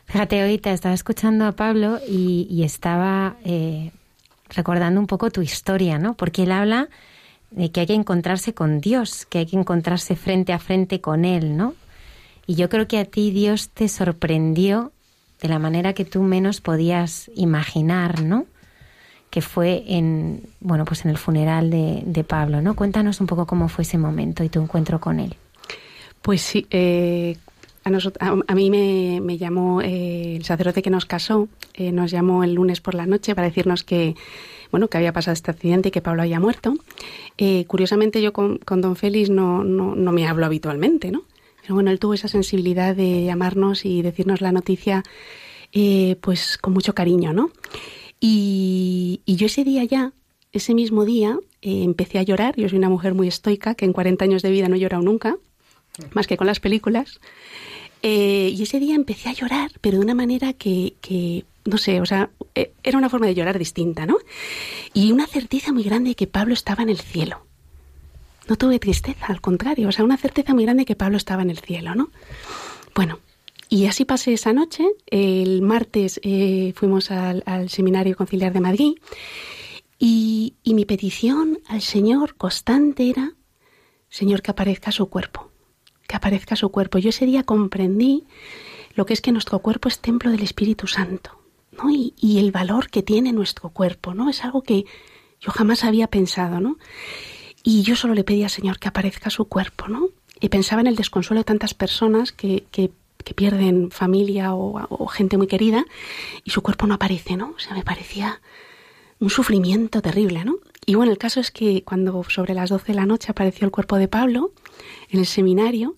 Fíjate, 0.06 0.40
ahorita 0.42 0.72
estaba 0.72 0.94
escuchando 0.94 1.46
a 1.46 1.52
Pablo 1.52 1.98
y, 2.06 2.46
y 2.50 2.64
estaba 2.64 3.36
eh, 3.44 3.90
recordando 4.50 5.00
un 5.00 5.06
poco 5.06 5.30
tu 5.30 5.40
historia, 5.42 5.98
¿no? 5.98 6.14
Porque 6.14 6.42
él 6.42 6.52
habla 6.52 6.88
de 7.50 7.70
que 7.70 7.80
hay 7.80 7.86
que 7.86 7.94
encontrarse 7.94 8.54
con 8.54 8.80
Dios, 8.80 9.26
que 9.26 9.38
hay 9.38 9.46
que 9.46 9.56
encontrarse 9.56 10.16
frente 10.16 10.52
a 10.52 10.58
frente 10.58 11.00
con 11.00 11.24
Él, 11.24 11.56
¿no? 11.56 11.74
Y 12.46 12.54
yo 12.56 12.68
creo 12.68 12.88
que 12.88 12.98
a 12.98 13.04
ti 13.04 13.30
Dios 13.30 13.68
te 13.70 13.88
sorprendió 13.88 14.92
de 15.40 15.48
la 15.48 15.58
manera 15.58 15.92
que 15.92 16.04
tú 16.04 16.22
menos 16.22 16.60
podías 16.60 17.30
imaginar, 17.34 18.22
¿no? 18.22 18.46
Que 19.30 19.40
fue 19.40 19.84
en, 19.86 20.46
bueno, 20.60 20.84
pues 20.84 21.04
en 21.04 21.10
el 21.10 21.18
funeral 21.18 21.70
de, 21.70 22.02
de 22.04 22.24
Pablo, 22.24 22.60
¿no? 22.60 22.74
Cuéntanos 22.74 23.20
un 23.20 23.26
poco 23.26 23.46
cómo 23.46 23.68
fue 23.68 23.82
ese 23.82 23.96
momento 23.98 24.44
y 24.44 24.48
tu 24.48 24.60
encuentro 24.60 25.00
con 25.00 25.20
él. 25.20 25.36
Pues 26.20 26.42
sí, 26.42 26.66
eh, 26.70 27.36
a, 27.84 28.54
mí 28.54 28.70
me, 28.70 29.38
llamó 29.38 29.80
eh, 29.82 30.36
el 30.36 30.44
sacerdote 30.44 30.82
que 30.82 30.90
nos 30.90 31.04
casó, 31.04 31.48
eh, 31.74 31.92
nos 31.92 32.10
llamó 32.10 32.44
el 32.44 32.54
lunes 32.54 32.80
por 32.80 32.94
la 32.94 33.06
noche 33.06 33.34
para 33.34 33.48
decirnos 33.48 33.84
que, 33.84 34.14
bueno, 34.70 34.88
que 34.88 34.98
había 34.98 35.12
pasado 35.12 35.34
este 35.34 35.50
accidente 35.50 35.88
y 35.88 35.92
que 35.92 36.00
Pablo 36.00 36.22
había 36.22 36.40
muerto. 36.40 36.74
Eh, 37.38 37.64
curiosamente 37.66 38.22
yo 38.22 38.32
con, 38.32 38.58
con 38.58 38.80
don 38.80 38.96
Félix 38.96 39.30
no, 39.30 39.64
no, 39.64 39.94
no 39.94 40.12
me 40.12 40.26
hablo 40.26 40.46
habitualmente, 40.46 41.10
¿no? 41.10 41.24
Pero 41.60 41.74
bueno, 41.74 41.90
él 41.90 42.00
tuvo 42.00 42.14
esa 42.14 42.28
sensibilidad 42.28 42.96
de 42.96 43.24
llamarnos 43.24 43.84
y 43.84 44.02
decirnos 44.02 44.40
la 44.40 44.50
noticia, 44.50 45.04
eh, 45.72 46.16
pues 46.20 46.58
con 46.58 46.72
mucho 46.72 46.94
cariño, 46.94 47.32
¿no? 47.32 47.50
Y, 48.18 49.20
y 49.24 49.36
yo 49.36 49.46
ese 49.46 49.62
día 49.62 49.84
ya, 49.84 50.12
ese 50.52 50.74
mismo 50.74 51.04
día, 51.04 51.38
eh, 51.60 51.84
empecé 51.84 52.18
a 52.18 52.22
llorar. 52.22 52.56
Yo 52.56 52.68
soy 52.68 52.78
una 52.78 52.88
mujer 52.88 53.14
muy 53.14 53.28
estoica, 53.28 53.74
que 53.74 53.84
en 53.84 53.92
40 53.92 54.24
años 54.24 54.42
de 54.42 54.50
vida 54.50 54.68
no 54.68 54.74
he 54.74 54.80
llorado 54.80 55.02
nunca, 55.02 55.36
más 56.12 56.26
que 56.26 56.36
con 56.36 56.46
las 56.46 56.60
películas. 56.60 57.20
Eh, 58.02 58.52
y 58.56 58.62
ese 58.62 58.80
día 58.80 58.96
empecé 58.96 59.28
a 59.28 59.32
llorar, 59.32 59.70
pero 59.80 59.98
de 59.98 60.04
una 60.04 60.14
manera 60.14 60.52
que, 60.52 60.94
que, 61.00 61.44
no 61.64 61.78
sé, 61.78 62.00
o 62.00 62.06
sea, 62.06 62.30
eh, 62.54 62.72
era 62.82 62.98
una 62.98 63.08
forma 63.08 63.26
de 63.26 63.34
llorar 63.34 63.58
distinta, 63.58 64.06
¿no? 64.06 64.18
Y 64.92 65.12
una 65.12 65.26
certeza 65.26 65.72
muy 65.72 65.84
grande 65.84 66.10
de 66.10 66.14
que 66.16 66.26
Pablo 66.26 66.54
estaba 66.54 66.82
en 66.82 66.88
el 66.88 66.98
cielo. 66.98 67.46
No 68.48 68.56
tuve 68.56 68.80
tristeza, 68.80 69.26
al 69.26 69.40
contrario, 69.40 69.88
o 69.88 69.92
sea, 69.92 70.04
una 70.04 70.16
certeza 70.16 70.52
muy 70.52 70.64
grande 70.64 70.80
de 70.80 70.86
que 70.86 70.96
Pablo 70.96 71.16
estaba 71.16 71.42
en 71.42 71.50
el 71.50 71.58
cielo, 71.58 71.94
¿no? 71.94 72.10
Bueno, 72.94 73.20
y 73.68 73.86
así 73.86 74.04
pasé 74.04 74.32
esa 74.32 74.52
noche. 74.52 74.84
El 75.06 75.62
martes 75.62 76.20
eh, 76.24 76.72
fuimos 76.74 77.12
al, 77.12 77.70
Seminario 77.70 78.16
Conciliar 78.16 78.52
de 78.52 78.60
Madrid 78.60 78.94
y, 79.98 80.54
y 80.64 80.74
mi 80.74 80.84
petición 80.84 81.60
al 81.68 81.82
Señor 81.82 82.34
constante 82.34 83.08
era, 83.08 83.32
Señor, 84.10 84.42
que 84.42 84.50
aparezca 84.50 84.90
su 84.90 85.08
cuerpo, 85.08 85.51
aparezca 86.16 86.56
su 86.56 86.70
cuerpo. 86.70 86.98
Yo 86.98 87.10
ese 87.10 87.26
día 87.26 87.42
comprendí 87.44 88.24
lo 88.94 89.06
que 89.06 89.14
es 89.14 89.20
que 89.20 89.32
nuestro 89.32 89.60
cuerpo 89.60 89.88
es 89.88 90.00
templo 90.00 90.30
del 90.30 90.42
Espíritu 90.42 90.86
Santo, 90.86 91.38
¿no? 91.72 91.90
Y, 91.90 92.38
el 92.38 92.52
valor 92.52 92.90
que 92.90 93.02
tiene 93.02 93.32
nuestro 93.32 93.70
cuerpo, 93.70 94.14
¿no? 94.14 94.28
Es 94.28 94.44
algo 94.44 94.62
que 94.62 94.84
yo 95.40 95.50
jamás 95.50 95.84
había 95.84 96.08
pensado, 96.08 96.60
¿no? 96.60 96.78
Y 97.62 97.82
yo 97.82 97.96
solo 97.96 98.14
le 98.14 98.24
pedía 98.24 98.46
al 98.46 98.50
Señor 98.50 98.78
que 98.78 98.88
aparezca 98.88 99.30
su 99.30 99.46
cuerpo, 99.46 99.88
¿no? 99.88 100.08
Y 100.40 100.48
pensaba 100.48 100.80
en 100.80 100.88
el 100.88 100.96
desconsuelo 100.96 101.40
de 101.40 101.44
tantas 101.44 101.74
personas 101.74 102.32
que, 102.32 102.64
que, 102.70 102.90
que 103.24 103.34
pierden 103.34 103.90
familia 103.90 104.54
o, 104.54 104.86
o 104.88 105.06
gente 105.06 105.36
muy 105.36 105.46
querida 105.46 105.84
y 106.44 106.50
su 106.50 106.62
cuerpo 106.62 106.86
no 106.86 106.94
aparece, 106.94 107.36
¿no? 107.36 107.54
O 107.56 107.58
sea, 107.58 107.74
me 107.74 107.84
parecía 107.84 108.40
un 109.20 109.30
sufrimiento 109.30 110.02
terrible, 110.02 110.44
¿no? 110.44 110.56
Y 110.84 110.96
bueno, 110.96 111.12
el 111.12 111.18
caso 111.18 111.38
es 111.38 111.52
que 111.52 111.84
cuando 111.84 112.24
sobre 112.24 112.54
las 112.54 112.70
12 112.70 112.88
de 112.88 112.94
la 112.94 113.06
noche 113.06 113.30
apareció 113.30 113.64
el 113.64 113.70
cuerpo 113.70 113.96
de 113.96 114.08
Pablo 114.08 114.52
en 115.10 115.20
el 115.20 115.26
seminario, 115.26 115.94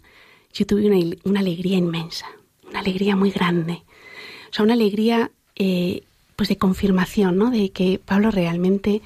yo 0.55 0.67
tuve 0.67 0.87
una, 0.87 1.17
una 1.25 1.41
alegría 1.41 1.77
inmensa, 1.77 2.27
una 2.69 2.81
alegría 2.81 3.17
muy 3.17 3.31
grande. 3.31 3.83
O 4.51 4.55
sea, 4.55 4.65
una 4.65 4.75
alegría 4.75 5.31
eh, 5.57 6.05
pues 6.37 6.49
de 6.49 6.57
confirmación, 6.57 7.37
¿no? 7.37 7.51
De 7.51 7.71
que 7.71 8.01
Pablo 8.05 8.31
realmente 8.31 9.03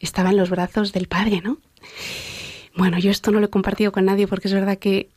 estaba 0.00 0.30
en 0.30 0.36
los 0.36 0.50
brazos 0.50 0.92
del 0.92 1.08
Padre, 1.08 1.40
¿no? 1.42 1.58
Bueno, 2.76 2.98
yo 2.98 3.10
esto 3.10 3.30
no 3.30 3.40
lo 3.40 3.46
he 3.46 3.50
compartido 3.50 3.92
con 3.92 4.04
nadie 4.04 4.26
porque 4.26 4.48
es 4.48 4.54
verdad 4.54 4.78
que 4.78 5.10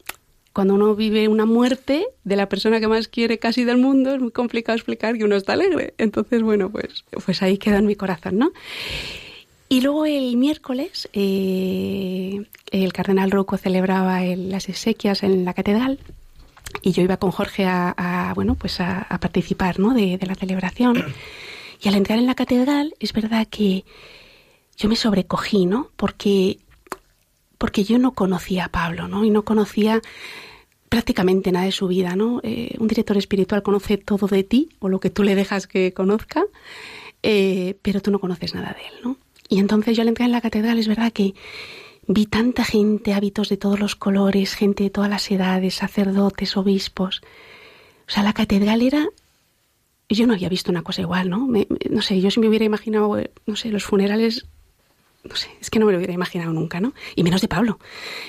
cuando 0.54 0.74
uno 0.74 0.96
vive 0.96 1.28
una 1.28 1.46
muerte 1.46 2.06
de 2.24 2.36
la 2.36 2.48
persona 2.48 2.80
que 2.80 2.88
más 2.88 3.08
quiere 3.08 3.40
casi 3.40 3.64
del 3.64 3.78
mundo, 3.78 4.16
es 4.16 4.22
muy 4.22 4.32
complicado 4.32 4.76
explicar 4.78 5.18
que 5.18 5.26
uno 5.26 5.36
está 5.36 5.54
alegre. 5.54 5.94
Entonces, 5.98 6.42
bueno, 6.42 6.72
pues, 6.72 7.04
pues 7.26 7.42
ahí 7.42 7.58
quedó 7.58 7.78
en 7.78 7.86
mi 7.86 7.96
corazón, 7.96 8.38
¿no? 8.38 8.54
Y 9.68 9.82
luego 9.82 10.06
el 10.06 10.38
miércoles 10.38 11.10
eh, 11.14 12.46
el 12.72 12.94
cardenal 12.94 13.32
Rocco 13.32 13.58
celebraba 13.58 14.24
el- 14.24 14.50
las 14.50 14.70
exequias 14.70 15.24
en 15.24 15.44
la 15.46 15.54
catedral 15.54 16.00
y 16.84 16.92
yo 16.92 17.02
iba 17.02 17.18
con 17.18 17.32
Jorge 17.32 17.66
a, 17.66 17.94
a, 17.98 18.34
bueno 18.34 18.56
pues 18.56 18.80
a, 18.80 19.02
a 19.02 19.20
participar 19.20 19.80
¿no? 19.80 19.94
de, 19.94 20.18
de 20.18 20.26
la 20.28 20.36
celebración. 20.36 21.04
Y 21.82 21.90
al 21.90 21.96
entrar 21.96 22.18
en 22.18 22.26
la 22.26 22.36
catedral 22.36 22.94
es 23.00 23.12
verdad 23.12 23.48
que 23.50 23.84
yo 24.78 24.88
me 24.88 24.96
sobrecogí 24.96 25.66
no 25.66 25.90
porque 25.98 26.58
porque 27.58 27.84
yo 27.84 27.98
no 28.00 28.14
conocía 28.14 28.66
a 28.66 28.70
Pablo 28.70 29.08
no 29.10 29.26
y 29.26 29.30
no 29.30 29.44
conocía 29.44 30.02
prácticamente 30.88 31.52
nada 31.52 31.66
de 31.66 31.74
su 31.74 31.88
vida 31.90 32.16
no 32.16 32.40
Eh, 32.44 32.76
un 32.80 32.88
director 32.88 33.18
espiritual 33.18 33.62
conoce 33.62 33.98
todo 33.98 34.28
de 34.28 34.44
ti 34.44 34.70
o 34.80 34.88
lo 34.88 35.00
que 35.02 35.10
tú 35.10 35.22
le 35.24 35.36
dejas 35.36 35.68
que 35.68 35.92
conozca 35.94 36.44
eh, 37.24 37.76
pero 37.82 38.02
tú 38.02 38.10
no 38.10 38.20
conoces 38.20 38.56
nada 38.56 38.74
de 38.74 38.88
él 38.88 38.94
no 39.04 39.18
y 39.50 39.60
entonces 39.60 39.96
yo 39.96 40.02
al 40.02 40.08
entrar 40.10 40.26
en 40.28 40.32
la 40.34 40.42
catedral 40.42 40.78
es 40.80 40.88
verdad 40.88 41.12
que 41.12 41.34
vi 42.08 42.26
tanta 42.26 42.64
gente, 42.64 43.14
hábitos 43.14 43.50
de 43.50 43.58
todos 43.58 43.80
los 43.80 43.96
colores, 43.96 44.54
gente 44.56 44.84
de 44.84 44.90
todas 44.90 45.10
las 45.10 45.30
edades, 45.32 45.76
sacerdotes, 45.76 46.56
obispos. 46.58 47.22
O 48.08 48.12
sea, 48.12 48.24
la 48.24 48.34
catedral 48.34 48.82
era... 48.82 49.08
Yo 50.08 50.28
no 50.28 50.34
había 50.34 50.50
visto 50.50 50.70
una 50.70 50.84
cosa 50.84 51.02
igual, 51.02 51.30
¿no? 51.32 51.48
Me- 51.48 51.68
no 51.90 52.02
sé, 52.04 52.22
yo 52.22 52.30
si 52.30 52.40
me 52.40 52.48
hubiera 52.48 52.64
imaginado, 52.66 53.18
eh, 53.18 53.32
no 53.48 53.56
sé, 53.56 53.70
los 53.70 53.84
funerales... 53.84 54.46
No 55.24 55.36
sé, 55.36 55.50
es 55.60 55.72
que 55.72 55.80
no 55.80 55.88
me 55.88 55.92
lo 55.92 55.98
hubiera 55.98 56.14
imaginado 56.14 56.54
nunca, 56.54 56.80
¿no? 56.80 56.94
Y 57.16 57.24
menos 57.24 57.42
de 57.42 57.48
Pablo. 57.48 57.80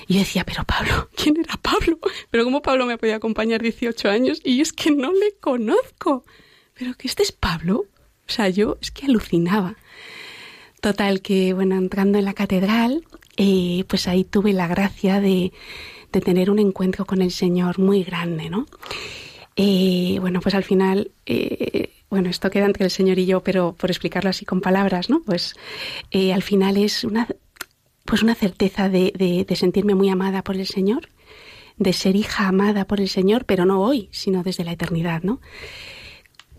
Y 0.07 0.15
yo 0.15 0.19
decía, 0.21 0.43
pero 0.43 0.63
Pablo, 0.63 1.09
¿quién 1.15 1.37
era 1.37 1.55
Pablo? 1.57 1.99
Pero 2.31 2.43
¿cómo 2.43 2.63
Pablo 2.63 2.87
me 2.87 2.97
podía 2.97 3.17
acompañar 3.17 3.61
18 3.61 4.09
años? 4.09 4.41
Y 4.43 4.61
es 4.61 4.73
que 4.73 4.89
no 4.89 5.11
le 5.13 5.33
conozco. 5.39 6.25
Pero 6.73 6.95
que 6.95 7.07
este 7.07 7.21
es 7.21 7.31
Pablo. 7.31 7.85
O 8.27 8.31
sea, 8.31 8.49
yo 8.49 8.79
es 8.81 8.89
que 8.89 9.05
alucinaba. 9.05 9.75
Total, 10.87 11.21
que 11.21 11.51
bueno, 11.51 11.75
entrando 11.75 12.17
en 12.17 12.23
la 12.23 12.33
catedral, 12.33 13.03
eh, 13.35 13.83
pues 13.89 14.07
ahí 14.07 14.23
tuve 14.23 14.53
la 14.53 14.67
gracia 14.67 15.19
de, 15.19 15.51
de 16.13 16.21
tener 16.21 16.49
un 16.49 16.59
encuentro 16.59 17.03
con 17.03 17.21
el 17.21 17.31
Señor 17.31 17.77
muy 17.77 18.05
grande, 18.05 18.49
¿no? 18.49 18.67
Eh, 19.57 20.15
bueno, 20.21 20.39
pues 20.39 20.55
al 20.55 20.63
final, 20.63 21.11
eh, 21.25 21.89
bueno, 22.09 22.29
esto 22.29 22.49
queda 22.49 22.67
entre 22.67 22.85
el 22.85 22.89
Señor 22.89 23.19
y 23.19 23.25
yo, 23.25 23.43
pero 23.43 23.73
por 23.73 23.91
explicarlo 23.91 24.29
así 24.29 24.45
con 24.45 24.61
palabras, 24.61 25.09
¿no? 25.09 25.21
Pues 25.25 25.55
eh, 26.11 26.31
al 26.31 26.41
final 26.41 26.77
es 26.77 27.03
una, 27.03 27.27
pues 28.05 28.23
una 28.23 28.33
certeza 28.33 28.87
de, 28.87 29.11
de, 29.13 29.43
de 29.43 29.55
sentirme 29.57 29.93
muy 29.93 30.07
amada 30.07 30.41
por 30.41 30.55
el 30.55 30.67
Señor, 30.67 31.09
de 31.75 31.91
ser 31.91 32.15
hija 32.15 32.47
amada 32.47 32.87
por 32.87 33.01
el 33.01 33.09
Señor, 33.09 33.43
pero 33.43 33.65
no 33.65 33.81
hoy, 33.81 34.07
sino 34.13 34.41
desde 34.41 34.63
la 34.63 34.71
eternidad, 34.71 35.21
¿no? 35.21 35.41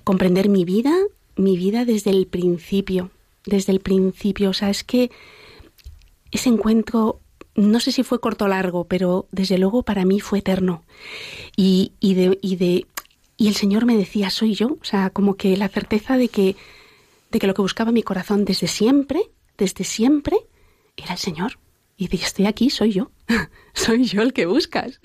Comprender 0.05 0.51
mi 0.51 0.67
vida, 0.67 0.95
mi 1.37 1.57
vida 1.57 1.87
desde 1.87 2.11
el 2.11 2.27
principio, 2.27 3.11
desde 3.49 3.73
el 3.73 3.81
principio. 3.81 4.51
O 4.51 4.53
sea, 4.53 4.71
es 4.71 4.85
que 4.85 5.11
ese 6.31 6.49
encuentro, 6.49 7.21
no 7.55 7.81
sé 7.81 7.93
si 7.93 8.03
fue 8.03 8.21
corto 8.21 8.45
o 8.45 8.49
largo, 8.49 8.85
pero 8.85 9.27
desde 9.33 9.59
luego 9.59 9.83
para 9.83 10.05
mí 10.05 10.21
fue 10.21 10.41
eterno. 10.41 10.85
Y, 11.57 11.93
y, 12.01 12.15
de, 12.15 12.39
y, 12.43 12.57
de, 12.57 12.87
y 13.37 13.49
el 13.49 13.55
Señor 13.55 13.87
me 13.87 13.97
decía, 13.97 14.31
soy 14.31 14.55
yo. 14.55 14.79
O 14.81 14.85
sea, 14.85 15.11
como 15.11 15.37
que 15.37 15.57
la 15.57 15.69
certeza 15.69 16.17
de 16.17 16.29
que, 16.29 16.57
de 17.31 17.39
que 17.39 17.47
lo 17.47 17.55
que 17.55 17.63
buscaba 17.63 17.93
mi 17.93 18.03
corazón 18.03 18.45
desde 18.45 18.69
siempre, 18.69 19.31
desde 19.57 19.85
siempre, 19.85 20.37
era 20.97 21.13
el 21.13 21.19
Señor. 21.19 21.59
Y 21.97 22.09
de 22.09 22.17
estoy 22.17 22.47
aquí, 22.47 22.71
soy 22.71 22.93
yo. 22.93 23.11
soy 23.75 24.05
yo 24.05 24.23
el 24.23 24.33
que 24.33 24.47
buscas. 24.47 25.01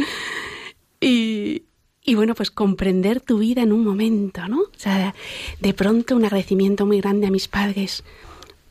Y, 1.01 1.63
y 2.05 2.15
bueno, 2.15 2.35
pues 2.35 2.51
comprender 2.51 3.21
tu 3.21 3.39
vida 3.39 3.61
en 3.61 3.71
un 3.71 3.83
momento, 3.83 4.47
¿no? 4.47 4.61
O 4.61 4.77
sea, 4.77 5.15
de 5.59 5.73
pronto 5.73 6.15
un 6.15 6.25
agradecimiento 6.25 6.85
muy 6.85 6.99
grande 6.99 7.27
a 7.27 7.31
mis 7.31 7.47
padres 7.47 8.03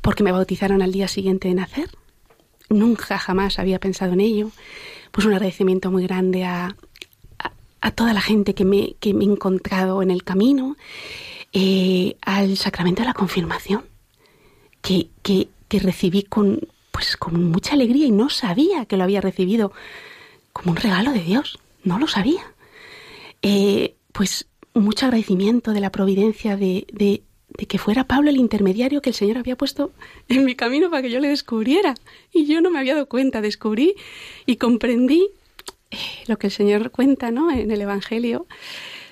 porque 0.03 0.23
me 0.23 0.33
bautizaron 0.33 0.83
al 0.83 0.93
día 0.93 1.09
siguiente 1.09 1.49
de 1.49 1.55
nacer. 1.55 1.91
Nunca 2.69 3.19
jamás 3.19 3.59
había 3.59 3.81
pensado 3.81 4.13
en 4.13 4.21
ello. 4.21 4.51
Pues 5.11 5.27
un 5.27 5.33
agradecimiento 5.33 5.91
muy 5.91 6.05
grande 6.05 6.45
a, 6.45 6.77
a, 7.81 7.91
toda 7.93 8.13
la 8.13 8.21
gente 8.21 8.55
que 8.55 8.65
me, 8.65 8.95
que 9.01 9.15
me 9.15 9.25
he 9.25 9.29
encontrado 9.29 10.03
en 10.03 10.11
el 10.11 10.25
camino, 10.25 10.77
eh, 11.53 12.17
al 12.23 12.57
sacramento 12.57 13.03
de 13.03 13.09
la 13.09 13.15
confirmación, 13.15 13.85
que, 14.81 15.09
que, 15.23 15.49
que 15.69 15.79
recibí 15.79 16.25
con, 16.25 16.61
pues, 16.91 17.17
con 17.17 17.51
mucha 17.51 17.75
alegría 17.75 18.07
y 18.07 18.11
no 18.11 18.29
sabía 18.29 18.87
que 18.87 18.97
lo 18.97 19.05
había 19.05 19.21
recibido 19.21 19.73
como 20.53 20.73
un 20.73 20.77
regalo 20.77 21.13
de 21.13 21.23
Dios. 21.23 21.59
No 21.85 21.99
lo 21.99 22.09
sabía. 22.09 22.55
Eh, 23.43 23.97
pues 24.13 24.47
mucho 24.75 25.07
agradecimiento 25.07 25.73
de 25.73 25.81
la 25.81 25.93
providencia 25.93 26.57
de, 26.57 26.87
de, 26.93 27.23
que 27.69 27.79
fuera 27.79 28.05
Pablo 28.05 28.31
el 28.31 28.37
intermediario 28.37 29.03
que 29.03 29.11
el 29.11 29.15
Señor 29.15 29.39
había 29.39 29.57
puesto 29.57 29.93
en 30.29 30.45
mi 30.45 30.55
camino 30.55 30.91
para 30.91 31.03
que 31.03 31.11
yo 31.11 31.21
le 31.21 31.29
descubriera. 31.29 31.95
Y 32.33 32.47
yo 32.47 32.61
no 32.61 32.71
me 32.71 32.79
había 32.79 32.95
dado 32.95 33.07
cuenta, 33.07 33.41
descubrí 33.41 33.95
y 34.47 34.57
comprendí 34.57 35.29
eh, 35.91 35.97
lo 36.27 36.39
que 36.39 36.49
el 36.49 36.53
Señor 36.53 36.91
cuenta 36.91 37.31
¿no? 37.31 37.51
en 37.51 37.71
el 37.71 37.81
Evangelio 37.81 38.47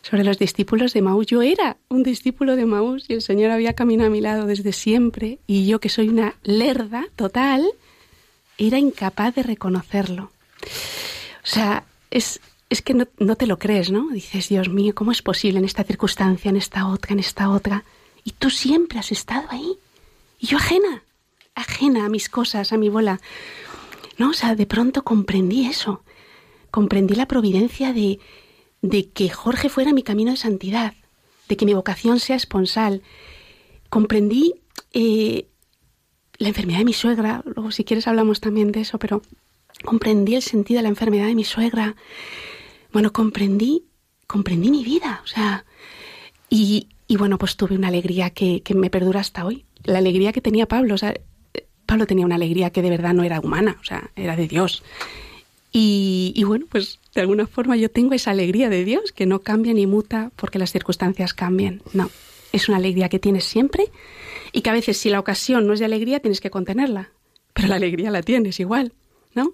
sobre 0.03 0.25
los 0.25 0.39
discípulos 0.39 0.93
de 0.93 1.03
Maús. 1.03 1.27
Yo 1.27 1.43
era 1.43 1.77
un 1.89 2.03
discípulo 2.03 2.57
de 2.57 2.67
Maús 2.67 3.05
y 3.09 3.15
el 3.15 3.23
Señor 3.23 3.51
había 3.51 3.75
caminado 3.75 4.09
a 4.09 4.13
mi 4.13 4.21
lado 4.21 4.47
desde 4.47 4.73
siempre 4.73 5.39
y 5.47 5.67
yo 5.67 5.81
que 5.81 5.89
soy 5.89 6.09
una 6.09 6.37
lerda 6.43 7.07
total, 7.17 7.71
era 8.59 8.79
incapaz 8.79 9.35
de 9.35 9.43
reconocerlo. 9.43 10.31
O 11.43 11.47
sea, 11.47 11.85
es, 12.11 12.41
es 12.69 12.83
que 12.83 12.95
no, 12.95 13.37
te 13.37 13.47
lo 13.47 13.59
crees, 13.59 13.91
¿no? 13.91 14.11
Dices, 14.11 14.49
Dios 14.49 14.69
mío, 14.69 14.95
¿cómo 14.95 15.13
es 15.13 15.23
posible 15.23 15.59
en 15.59 15.65
esta 15.65 15.85
circunstancia, 15.85 16.51
en 16.51 16.57
esta 16.57 16.87
otra, 16.87 17.13
en 17.13 17.21
esta 17.21 17.51
otra? 17.51 17.85
Y 18.25 18.33
tú 18.33 18.51
siempre 18.51 18.99
has 18.99 19.13
estado 19.13 19.47
ahí. 19.51 19.77
Y 20.39 20.47
yo 20.47 20.57
ajena, 20.59 21.03
ajena 21.55 22.07
a 22.07 22.09
mis 22.09 22.29
cosas, 22.29 22.73
a 22.73 22.77
mi 22.77 22.89
bola. 22.89 23.21
No, 24.19 24.31
o 24.31 24.35
sea, 24.35 24.55
de 24.55 24.67
pronto 24.67 25.03
comprendí 25.05 25.67
eso. 25.67 26.03
Comprendí 26.71 27.15
la 27.15 27.27
providencia 27.27 27.93
de, 27.93 28.21
de 28.83 29.09
que 29.09 29.29
Jorge 29.29 29.69
fuera 29.69 29.93
mi 29.93 30.03
camino 30.03 30.31
de 30.31 30.37
santidad, 30.37 30.95
de 31.49 31.57
que 31.57 31.67
mi 31.67 31.75
vocación 31.75 32.21
sea 32.21 32.37
esponsal. 32.37 33.03
Comprendí 33.89 34.55
eh, 34.93 35.49
la 36.39 36.49
enfermedad 36.49 36.79
de 36.79 36.85
mi 36.85 36.93
suegra, 36.93 37.43
luego 37.45 37.71
si 37.71 37.85
quieres 37.85 38.07
hablamos 38.09 38.41
también 38.41 38.73
de 38.73 38.81
eso, 38.81 38.99
pero 38.99 39.23
comprendí 39.85 40.35
el 40.35 40.43
sentido 40.43 40.79
de 40.79 40.85
la 40.85 40.89
enfermedad 40.89 41.27
de 41.27 41.35
mi 41.35 41.45
suegra, 41.45 41.97
bueno, 42.93 43.13
comprendí, 43.13 43.85
comprendí 44.27 44.71
mi 44.71 44.83
vida, 44.83 45.21
o 45.23 45.27
sea, 45.27 45.65
y, 46.49 46.89
y 47.11 47.17
bueno, 47.17 47.39
pues 47.39 47.57
tuve 47.57 47.75
una 47.75 47.89
alegría 47.89 48.31
que, 48.31 48.63
que, 48.63 48.73
me 48.73 48.89
perdura 48.89 49.19
hasta 49.19 49.45
hoy. 49.45 49.65
La 49.83 49.99
alegría 49.99 50.33
que 50.33 50.41
tenía 50.41 50.67
Pablo, 50.67 50.95
o 50.95 50.97
sea, 50.97 51.13
Pablo 51.85 52.07
tenía 52.07 52.25
una 52.25 52.37
alegría 52.37 52.71
que 52.71 52.83
de 52.83 52.91
verdad 52.91 53.15
no 53.15 53.25
era 53.25 53.41
humana, 53.41 53.79
o 53.81 53.85
sea, 53.85 54.13
era 54.15 54.37
de 54.37 54.47
Dios. 54.47 54.85
Y, 55.73 56.33
y 56.37 56.45
bueno, 56.45 56.67
pues 56.71 57.01
de 57.13 57.23
alguna 57.23 57.49
forma 57.49 57.77
yo 57.77 57.91
tengo 57.91 58.15
esa 58.15 58.31
alegría 58.31 58.69
de 58.69 58.85
Dios 58.85 59.11
que 59.11 59.27
no 59.27 59.41
cambia 59.41 59.75
ni 59.75 59.89
muta 59.89 60.31
porque 60.37 60.61
las 60.61 60.71
circunstancias 60.71 61.35
cambien. 61.35 61.83
No, 61.95 62.13
es 62.53 62.69
una 62.69 62.79
alegría 62.79 63.09
que 63.09 63.19
tienes 63.19 63.43
siempre 63.43 63.91
y 64.53 64.61
que 64.61 64.71
a 64.71 64.75
veces 64.75 64.97
si 64.97 65.11
la 65.11 65.19
ocasión 65.19 65.67
no 65.67 65.73
es 65.73 65.81
de 65.81 65.87
alegría 65.87 66.21
tienes 66.21 66.41
que 66.41 66.51
contenerla, 66.51 67.11
pero 67.55 67.67
la 67.67 67.75
alegría 67.75 68.13
la 68.13 68.23
tienes 68.23 68.61
igual, 68.61 68.93
¿no? 69.35 69.51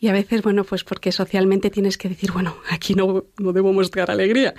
Y 0.00 0.08
a 0.08 0.12
veces, 0.12 0.42
bueno, 0.42 0.64
pues 0.64 0.82
porque 0.82 1.12
socialmente 1.12 1.70
tienes 1.70 1.96
que 1.96 2.08
decir, 2.08 2.32
bueno, 2.32 2.56
aquí 2.70 2.94
no, 2.94 3.26
no 3.38 3.52
debo 3.52 3.72
mostrar 3.72 4.10
alegría. 4.10 4.52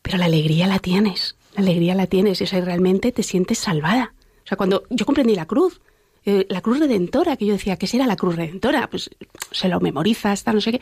Pero 0.00 0.16
la 0.16 0.24
alegría 0.24 0.66
la 0.66 0.78
tienes, 0.78 1.36
la 1.58 1.70
alegría 1.70 1.94
la 1.94 2.06
tienes, 2.06 2.40
y, 2.40 2.44
o 2.44 2.64
realmente 2.64 3.12
te 3.12 3.22
sientes 3.22 3.58
salvada. 3.58 4.14
O 4.44 4.48
sea, 4.48 4.56
cuando 4.56 4.84
yo 4.90 5.04
comprendí 5.04 5.34
la 5.34 5.46
cruz, 5.46 5.80
eh, 6.24 6.46
la 6.48 6.60
cruz 6.60 6.78
redentora, 6.78 7.36
que 7.36 7.46
yo 7.46 7.52
decía, 7.52 7.76
¿qué 7.76 7.86
será 7.86 8.06
la 8.06 8.16
cruz 8.16 8.36
redentora? 8.36 8.88
Pues 8.88 9.10
se 9.50 9.68
lo 9.68 9.80
memoriza, 9.80 10.32
hasta 10.32 10.52
no 10.52 10.60
sé 10.60 10.72
qué. 10.72 10.80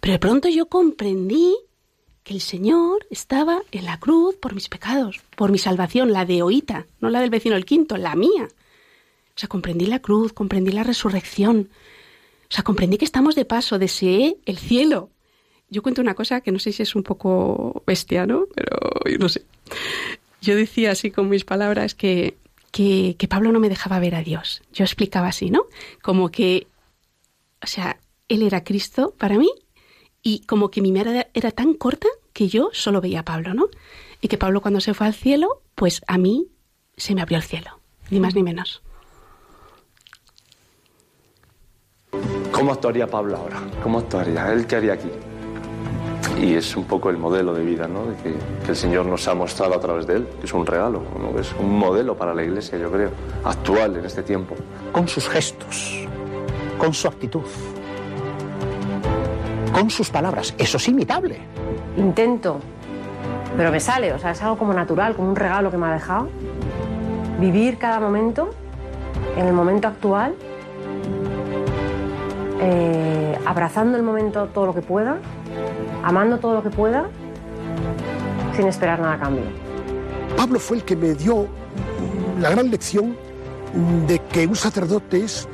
Pero 0.00 0.12
de 0.12 0.18
pronto 0.18 0.48
yo 0.48 0.66
comprendí 0.66 1.54
que 2.22 2.34
el 2.34 2.40
Señor 2.40 3.06
estaba 3.10 3.62
en 3.70 3.84
la 3.84 4.00
cruz 4.00 4.34
por 4.36 4.54
mis 4.54 4.68
pecados, 4.68 5.20
por 5.36 5.52
mi 5.52 5.58
salvación, 5.58 6.12
la 6.12 6.24
de 6.24 6.42
Oita, 6.42 6.86
no 7.00 7.10
la 7.10 7.20
del 7.20 7.30
vecino 7.30 7.54
el 7.54 7.64
quinto, 7.64 7.96
la 7.96 8.16
mía. 8.16 8.48
O 8.48 9.38
sea, 9.38 9.48
comprendí 9.48 9.86
la 9.86 10.00
cruz, 10.00 10.32
comprendí 10.32 10.72
la 10.72 10.82
resurrección, 10.82 11.68
o 12.48 12.54
sea, 12.54 12.64
comprendí 12.64 12.96
que 12.96 13.04
estamos 13.04 13.34
de 13.34 13.44
paso, 13.44 13.78
deseé 13.78 14.38
el 14.46 14.58
cielo. 14.58 15.10
Yo 15.68 15.82
cuento 15.82 16.00
una 16.00 16.14
cosa 16.14 16.40
que 16.40 16.52
no 16.52 16.58
sé 16.58 16.72
si 16.72 16.82
es 16.82 16.94
un 16.94 17.02
poco 17.02 17.82
bestia, 17.86 18.26
¿no? 18.26 18.46
Pero 18.54 18.78
no 19.18 19.28
sé. 19.28 19.42
Yo 20.40 20.54
decía 20.54 20.92
así 20.92 21.10
con 21.10 21.28
mis 21.28 21.44
palabras 21.44 21.94
que, 21.94 22.36
que, 22.70 23.16
Pablo 23.28 23.50
no 23.52 23.58
me 23.58 23.68
dejaba 23.68 23.98
ver 23.98 24.14
a 24.14 24.22
Dios. 24.22 24.62
Yo 24.72 24.84
explicaba 24.84 25.28
así, 25.28 25.50
¿no? 25.50 25.66
Como 26.02 26.30
que, 26.30 26.68
o 27.62 27.66
sea, 27.66 27.98
él 28.28 28.42
era 28.42 28.62
Cristo 28.62 29.14
para 29.18 29.38
mí 29.38 29.50
y 30.22 30.40
como 30.40 30.70
que 30.70 30.82
mi 30.82 30.92
mirada 30.92 31.26
era 31.34 31.50
tan 31.50 31.74
corta 31.74 32.08
que 32.32 32.48
yo 32.48 32.70
solo 32.72 33.00
veía 33.00 33.20
a 33.20 33.24
Pablo, 33.24 33.54
¿no? 33.54 33.68
Y 34.20 34.28
que 34.28 34.38
Pablo 34.38 34.60
cuando 34.60 34.80
se 34.80 34.94
fue 34.94 35.06
al 35.06 35.14
cielo, 35.14 35.62
pues 35.74 36.02
a 36.06 36.18
mí 36.18 36.48
se 36.96 37.14
me 37.14 37.22
abrió 37.22 37.38
el 37.38 37.44
cielo, 37.44 37.80
ni 38.10 38.20
más 38.20 38.34
ni 38.34 38.42
menos. 38.42 38.82
¿Cómo 42.52 42.72
actuaría 42.72 43.06
Pablo 43.06 43.36
ahora? 43.36 43.62
¿Cómo 43.82 43.98
actuaría? 43.98 44.52
¿Él 44.52 44.66
qué 44.66 44.76
haría 44.76 44.94
aquí? 44.94 45.10
Y 46.38 46.54
es 46.54 46.76
un 46.76 46.84
poco 46.84 47.08
el 47.08 47.16
modelo 47.16 47.54
de 47.54 47.64
vida, 47.64 47.88
¿no? 47.88 48.06
De 48.06 48.16
que, 48.16 48.34
el 48.68 48.76
Señor 48.76 49.06
nos 49.06 49.26
ha 49.26 49.34
mostrado 49.34 49.74
a 49.74 49.80
través 49.80 50.06
de 50.06 50.16
él, 50.16 50.28
que 50.38 50.46
es 50.46 50.52
un 50.52 50.66
regalo, 50.66 51.02
¿no? 51.18 51.38
es 51.38 51.54
un 51.58 51.78
modelo 51.78 52.16
para 52.16 52.34
la 52.34 52.42
Iglesia, 52.42 52.78
yo 52.78 52.90
creo, 52.90 53.10
actual 53.44 53.96
en 53.96 54.04
este 54.04 54.22
tiempo. 54.22 54.54
Con 54.92 55.08
sus 55.08 55.28
gestos, 55.28 56.06
con 56.78 56.92
su 56.92 57.08
actitud, 57.08 57.44
con 59.72 59.88
sus 59.88 60.10
palabras, 60.10 60.54
eso 60.58 60.76
es 60.76 60.88
imitable. 60.88 61.38
Intento, 61.96 62.60
pero 63.56 63.70
me 63.70 63.80
sale, 63.80 64.12
o 64.12 64.18
sea, 64.18 64.32
es 64.32 64.42
algo 64.42 64.58
como 64.58 64.74
natural, 64.74 65.14
como 65.16 65.30
un 65.30 65.36
regalo 65.36 65.70
que 65.70 65.78
me 65.78 65.86
ha 65.86 65.92
dejado. 65.94 66.28
Vivir 67.40 67.78
cada 67.78 68.00
momento, 68.00 68.50
en 69.36 69.46
el 69.46 69.54
momento 69.54 69.88
actual, 69.88 70.34
eh, 72.60 73.38
abrazando 73.46 73.96
el 73.96 74.02
momento 74.02 74.48
todo 74.52 74.66
lo 74.66 74.74
que 74.74 74.82
pueda, 74.82 75.18
amando 76.06 76.38
todo 76.38 76.54
lo 76.54 76.62
que 76.62 76.70
pueda, 76.70 77.08
sin 78.54 78.68
esperar 78.68 79.00
nada 79.00 79.14
a 79.14 79.18
cambio. 79.18 79.42
Pablo 80.36 80.60
fue 80.60 80.76
el 80.76 80.84
que 80.84 80.94
me 80.94 81.14
dio 81.14 81.48
la 82.40 82.50
gran 82.50 82.70
lección 82.70 83.16
de 84.06 84.20
que 84.20 84.46
un 84.46 84.54
sacerdote 84.54 85.24
es 85.24 85.48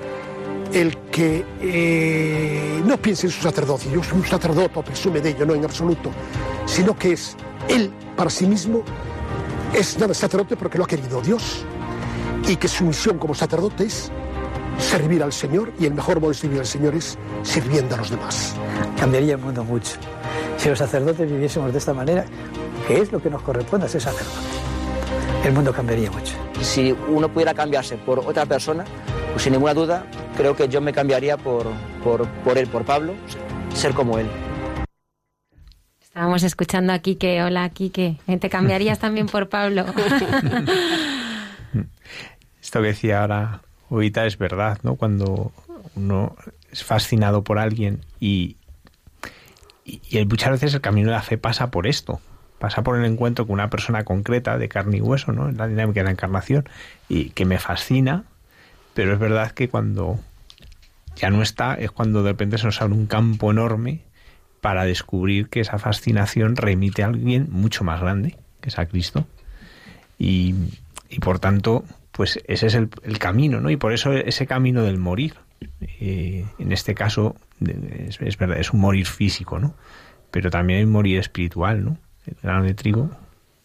el 0.75 0.95
que 1.11 1.47
eh, 1.63 2.83
no 2.85 2.99
piense 2.99 3.29
en 3.29 3.33
su 3.33 3.41
sacerdocio, 3.41 3.91
yo 3.91 4.03
soy 4.03 4.19
un 4.19 4.27
sacerdote 4.27 4.79
o 4.79 4.83
presume 4.83 5.23
de 5.23 5.31
ello, 5.31 5.47
no 5.47 5.55
en 5.55 5.65
absoluto, 5.65 6.11
sino 6.67 6.95
que 6.95 7.13
es 7.13 7.35
él 7.69 7.91
para 8.15 8.29
sí 8.29 8.47
mismo, 8.47 8.83
es 9.73 9.97
sacerdote 10.13 10.55
porque 10.57 10.77
lo 10.77 10.85
ha 10.85 10.87
querido 10.87 11.23
Dios 11.23 11.65
y 12.47 12.57
que 12.57 12.69
su 12.69 12.85
misión 12.85 13.17
como 13.17 13.35
sacerdote 13.35 13.85
es 13.85 14.13
servir 14.79 15.23
al 15.23 15.33
Señor 15.33 15.73
y 15.79 15.87
el 15.87 15.95
mejor 15.95 16.21
modo 16.21 16.31
de 16.31 16.37
servir 16.37 16.61
al 16.61 16.67
Señor 16.67 16.95
es 16.95 17.19
sirviendo 17.43 17.95
a 17.95 17.99
los 17.99 18.11
demás. 18.11 18.55
Cambiaría 18.99 19.35
el 19.35 19.41
mundo 19.41 19.65
mucho. 19.65 19.93
Si 20.57 20.69
los 20.69 20.79
sacerdotes 20.79 21.31
viviésemos 21.31 21.73
de 21.73 21.79
esta 21.79 21.93
manera, 21.95 22.25
¿qué 22.87 23.01
es 23.01 23.13
lo 23.13 23.21
que 23.21 23.31
nos 23.31 23.43
corresponde 23.43 23.87
a 23.87 23.89
ser 23.89 24.01
sacerdote? 24.01 24.39
El 25.45 25.53
mundo 25.53 25.73
cambiaría 25.73 26.11
mucho. 26.11 26.35
Si 26.61 26.95
uno 27.09 27.29
pudiera 27.29 27.53
cambiarse 27.55 27.97
por 27.97 28.21
otra 28.21 28.47
persona, 28.47 28.85
pues 29.33 29.43
sin 29.43 29.53
ninguna 29.55 29.75
duda, 29.75 30.07
creo 30.37 30.55
que 30.55 30.69
yo 30.69 30.81
me 30.81 30.93
cambiaría 30.93 31.37
por, 31.37 31.67
por, 32.05 32.29
por 32.29 32.59
él, 32.59 32.69
por 32.69 32.85
Pablo, 32.85 33.15
ser 33.75 33.93
como 33.95 34.19
él. 34.19 34.29
Estábamos 36.01 36.43
escuchando 36.43 36.93
a 36.93 36.99
Quique. 36.99 37.43
Hola, 37.43 37.69
Quique. 37.71 38.19
¿Te 38.39 38.51
cambiarías 38.51 38.99
también 38.99 39.27
por 39.27 39.49
Pablo? 39.49 39.87
Esto 42.63 42.81
que 42.81 42.89
decía 42.89 43.23
ahora 43.23 43.63
ahorita 43.93 44.27
es 44.27 44.39
verdad, 44.39 44.79
¿no? 44.83 44.97
Cuando 44.97 45.53
uno 45.95 46.37
es 46.71 46.83
fascinado 46.85 47.43
por 47.45 47.59
alguien 47.59 48.01
y, 48.21 48.57
y, 49.85 50.25
muchas 50.25 50.53
veces 50.53 50.75
el 50.75 50.81
camino 50.81 51.09
de 51.09 51.15
la 51.15 51.23
fe 51.23 51.39
pasa 51.39 51.71
por 51.71 51.87
esto, 51.87 52.21
pasa 52.59 52.83
por 52.83 52.99
el 52.99 53.05
encuentro 53.05 53.47
con 53.47 53.55
una 53.55 53.71
persona 53.71 54.05
concreta 54.05 54.57
de 54.59 54.69
carne 54.69 54.99
y 54.99 55.01
hueso, 55.01 55.33
¿no? 55.33 55.49
En 55.49 55.57
la 55.57 55.69
dinámica 55.69 56.01
de 56.01 56.05
la 56.05 56.11
encarnación 56.13 56.69
y 57.09 57.31
que 57.31 57.45
me 57.45 57.59
fascina, 57.59 58.25
pero 58.95 59.13
es 59.13 59.19
verdad 59.19 59.53
que 59.53 59.69
cuando 59.69 60.19
ya 61.17 61.31
no 61.31 61.43
está, 61.43 61.75
es 61.75 61.91
cuando 61.91 62.23
de 62.23 62.31
repente 62.31 62.59
se 62.59 62.65
nos 62.65 62.81
abre 62.81 62.95
un 62.95 63.07
campo 63.07 63.51
enorme 63.51 64.03
para 64.61 64.85
descubrir 64.85 65.49
que 65.49 65.61
esa 65.61 65.79
fascinación 65.79 66.57
remite 66.57 67.03
a 67.03 67.07
alguien 67.07 67.49
mucho 67.51 67.85
más 67.85 68.01
grande, 68.01 68.37
que 68.61 68.71
es 68.71 68.79
a 68.79 68.87
Cristo. 68.87 69.27
Y, 70.19 70.55
y 71.11 71.19
por 71.19 71.41
tanto, 71.41 71.85
pues 72.13 72.41
ese 72.47 72.67
es 72.67 72.75
el, 72.75 72.91
el, 73.03 73.19
camino, 73.19 73.61
¿no? 73.61 73.71
Y 73.71 73.77
por 73.77 73.93
eso 73.93 74.13
ese 74.13 74.47
camino 74.47 74.83
del 74.83 74.99
morir, 74.99 75.35
eh, 75.81 76.45
en 76.59 76.73
este 76.73 76.95
caso, 76.95 77.37
es, 77.61 78.39
verdad, 78.39 78.59
es 78.59 78.73
un 78.73 78.81
morir 78.81 79.07
físico, 79.07 79.59
¿no? 79.59 79.75
Pero 80.31 80.51
también 80.51 80.79
hay 80.79 80.85
un 80.85 80.93
morir 80.93 81.19
espiritual, 81.19 81.85
¿no? 81.85 81.99
El 82.27 82.37
grano 82.43 82.65
de 82.65 82.75
trigo 82.75 83.11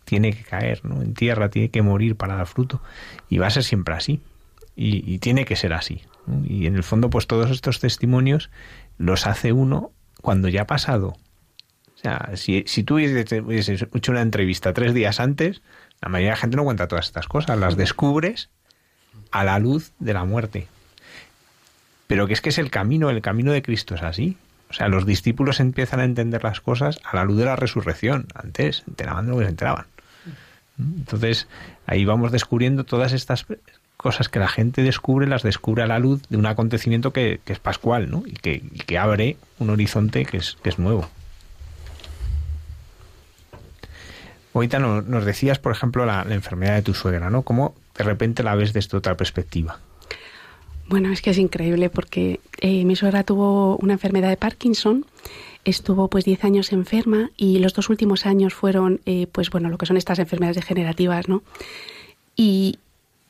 tiene 0.05 0.31
que 0.33 0.43
caer, 0.43 0.83
¿no? 0.85 1.01
En 1.01 1.13
tierra 1.13 1.49
tiene 1.49 1.69
que 1.69 1.81
morir 1.81 2.15
para 2.15 2.35
dar 2.35 2.47
fruto. 2.47 2.81
Y 3.29 3.37
va 3.37 3.47
a 3.47 3.51
ser 3.51 3.63
siempre 3.63 3.93
así. 3.93 4.21
Y, 4.75 5.17
tiene 5.19 5.45
que 5.45 5.55
ser 5.55 5.73
así. 5.73 6.01
Y 6.43 6.67
en 6.67 6.75
el 6.75 6.83
fondo, 6.83 7.09
pues 7.09 7.25
todos 7.25 7.49
estos 7.49 7.79
testimonios 7.79 8.51
los 8.99 9.25
hace 9.25 9.51
uno 9.51 9.91
cuando 10.21 10.49
ya 10.49 10.61
ha 10.63 10.67
pasado. 10.67 11.15
O 11.95 11.97
sea, 11.99 12.31
si, 12.35 12.63
si 12.67 12.83
tú 12.83 12.95
hubieses 12.95 13.87
hecho 13.91 14.11
una 14.11 14.21
entrevista 14.21 14.73
tres 14.73 14.93
días 14.93 15.19
antes, 15.19 15.63
la 16.01 16.09
mayoría 16.09 16.29
de 16.29 16.35
la 16.35 16.41
gente 16.41 16.57
no 16.57 16.63
cuenta 16.63 16.87
todas 16.87 17.05
estas 17.05 17.27
cosas, 17.27 17.57
las 17.57 17.75
descubres 17.75 18.49
a 19.31 19.43
la 19.43 19.59
luz 19.59 19.91
de 19.99 20.13
la 20.13 20.25
muerte. 20.25 20.67
Pero 22.07 22.27
que 22.27 22.33
es 22.33 22.41
que 22.41 22.49
es 22.49 22.57
el 22.57 22.69
camino, 22.69 23.09
el 23.09 23.21
camino 23.21 23.51
de 23.51 23.61
Cristo 23.61 23.95
es 23.95 24.03
así. 24.03 24.37
O 24.69 24.73
sea, 24.73 24.87
los 24.87 25.05
discípulos 25.05 25.59
empiezan 25.59 25.99
a 25.99 26.03
entender 26.03 26.43
las 26.43 26.61
cosas 26.61 26.99
a 27.03 27.15
la 27.15 27.23
luz 27.23 27.37
de 27.37 27.45
la 27.45 27.55
resurrección. 27.55 28.27
Antes 28.33 28.83
enteraban 28.87 29.25
de 29.25 29.31
lo 29.31 29.37
que 29.37 29.45
se 29.45 29.49
enteraban. 29.49 29.85
Entonces, 30.77 31.47
ahí 31.85 32.05
vamos 32.05 32.31
descubriendo 32.31 32.83
todas 32.83 33.13
estas 33.13 33.45
cosas 33.97 34.29
que 34.29 34.39
la 34.39 34.47
gente 34.47 34.83
descubre, 34.83 35.25
las 35.25 35.41
descubre 35.41 35.83
a 35.83 35.87
la 35.87 35.99
luz 35.99 36.21
de 36.29 36.37
un 36.37 36.45
acontecimiento 36.45 37.11
que, 37.11 37.41
es 37.45 37.59
pascual, 37.59 38.11
¿no? 38.11 38.23
Y 38.25 38.33
que, 38.33 38.61
y 38.71 38.79
que, 38.79 38.97
abre 38.97 39.37
un 39.57 39.71
horizonte 39.71 40.25
que 40.25 40.37
es, 40.37 40.57
que 40.61 40.69
es 40.69 40.77
nuevo. 40.77 41.09
Ahorita 44.57 44.79
nos, 44.79 45.05
nos 45.05 45.23
decías, 45.23 45.59
por 45.59 45.71
ejemplo, 45.71 46.05
la, 46.05 46.25
enfermedad 46.29 46.75
de 46.75 46.81
tu 46.81 46.95
suegra, 46.95 47.29
¿no? 47.29 47.43
¿Cómo 47.43 47.75
de 47.95 48.03
repente 48.03 48.41
la 48.41 48.55
ves 48.55 48.73
desde 48.73 48.97
otra 48.97 49.15
perspectiva? 49.15 49.79
Bueno, 50.87 51.11
es 51.11 51.21
que 51.21 51.29
es 51.29 51.37
increíble 51.37 51.91
porque 51.91 52.39
eh, 52.59 52.83
mi 52.83 52.95
suegra 52.95 53.23
tuvo 53.23 53.77
una 53.77 53.93
enfermedad 53.93 54.29
de 54.29 54.37
Parkinson, 54.37 55.05
estuvo 55.63 56.07
pues 56.07 56.25
10 56.25 56.43
años 56.43 56.71
enferma 56.71 57.29
y 57.37 57.59
los 57.59 57.75
dos 57.75 57.89
últimos 57.89 58.25
años 58.25 58.55
fueron, 58.55 58.99
eh, 59.05 59.27
pues 59.31 59.51
bueno, 59.51 59.69
lo 59.69 59.77
que 59.77 59.85
son 59.85 59.95
estas 59.95 60.17
enfermedades 60.17 60.55
degenerativas, 60.55 61.29
¿no? 61.29 61.43
Y, 62.35 62.79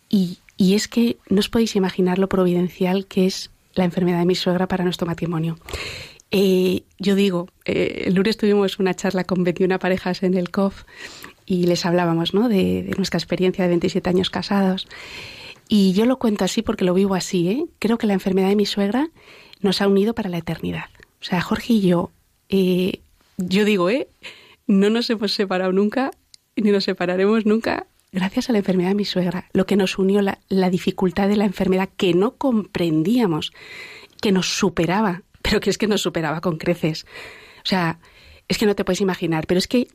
y, 0.08 0.38
y 0.56 0.76
es 0.76 0.88
que 0.88 1.18
no 1.30 1.40
os 1.40 1.50
podéis 1.50 1.76
imaginar 1.76 2.20
lo 2.20 2.30
providencial 2.30 3.06
que 3.06 3.26
es 3.26 3.50
la 3.76 3.84
enfermedad 3.84 4.20
de 4.20 4.26
mi 4.26 4.36
suegra 4.36 4.68
para 4.68 4.86
nuestro 4.86 5.08
matrimonio. 5.08 5.58
Eh, 6.32 6.84
yo 7.00 7.16
digo, 7.16 7.48
eh, 7.66 8.04
el 8.08 8.16
lunes 8.16 8.38
tuvimos 8.38 8.80
una 8.80 8.94
charla 8.94 9.24
con 9.24 9.44
21 9.44 9.80
parejas 9.80 10.24
en 10.24 10.34
el 10.34 10.52
COF 10.52 10.84
y 11.46 11.66
les 11.66 11.86
hablábamos 11.86 12.34
¿no? 12.34 12.50
de, 12.50 12.84
de, 12.84 12.94
nuestra 12.98 13.18
experiencia 13.18 13.64
de 13.64 13.70
27 13.70 14.10
años 14.10 14.30
casados. 14.30 14.88
Y 15.70 15.94
yo 15.94 16.06
lo 16.06 16.18
cuento 16.18 16.46
así 16.46 16.62
porque 16.62 16.86
lo 16.86 16.94
vivo 16.94 17.16
así. 17.16 17.50
¿eh? 17.50 17.66
Creo 17.80 17.98
que 17.98 18.08
la 18.08 18.14
enfermedad 18.14 18.50
de 18.50 18.56
mi 18.56 18.66
suegra 18.66 19.10
nos 19.62 19.82
ha 19.82 19.88
unido 19.88 20.14
para 20.14 20.30
la 20.30 20.38
eternidad. 20.38 20.86
O 21.22 21.26
sea, 21.26 21.42
Jorge 21.42 21.74
y 21.74 21.82
yo, 21.82 22.12
eh, 22.50 23.00
yo 23.38 23.66
digo, 23.66 23.90
¿eh? 23.90 24.08
no 24.68 24.90
nos 24.90 25.10
hemos 25.10 25.34
separado 25.34 25.72
nunca, 25.72 26.12
ni 26.56 26.72
nos 26.72 26.84
separaremos 26.86 27.46
nunca 27.46 27.88
gracias 28.12 28.50
a 28.50 28.54
la 28.54 28.60
enfermedad 28.60 28.90
de 28.90 28.96
mi 28.96 29.06
suegra. 29.06 29.50
Lo 29.54 29.66
que 29.66 29.76
nos 29.76 29.98
unió, 29.98 30.22
la, 30.22 30.40
la 30.48 30.70
dificultad 30.70 31.28
de 31.28 31.36
la 31.36 31.46
enfermedad 31.46 31.90
que 31.98 32.14
no 32.14 32.36
comprendíamos, 32.36 33.52
que 34.22 34.32
nos 34.32 34.48
superaba 34.48 35.24
pero 35.48 35.60
que 35.62 35.70
es 35.70 35.78
que 35.78 35.88
nos 35.88 36.02
superaba 36.02 36.42
con 36.42 36.58
creces. 36.58 37.06
O 37.64 37.68
sea, 37.68 38.00
es 38.48 38.58
que 38.58 38.66
no 38.66 38.76
te 38.76 38.84
puedes 38.84 39.02
imaginar, 39.02 39.48
pero 39.48 39.58
es 39.58 39.68
que 39.68 39.88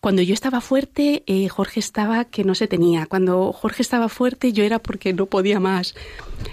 cuando 0.00 0.22
yo 0.22 0.34
estaba 0.34 0.60
fuerte, 0.60 1.24
eh, 1.26 1.48
Jorge 1.48 1.80
estaba 1.80 2.26
que 2.26 2.44
no 2.44 2.54
se 2.54 2.68
tenía. 2.68 3.06
Cuando 3.06 3.52
Jorge 3.52 3.82
estaba 3.82 4.08
fuerte, 4.08 4.52
yo 4.52 4.62
era 4.62 4.78
porque 4.78 5.12
no 5.14 5.26
podía 5.26 5.60
más. 5.60 5.94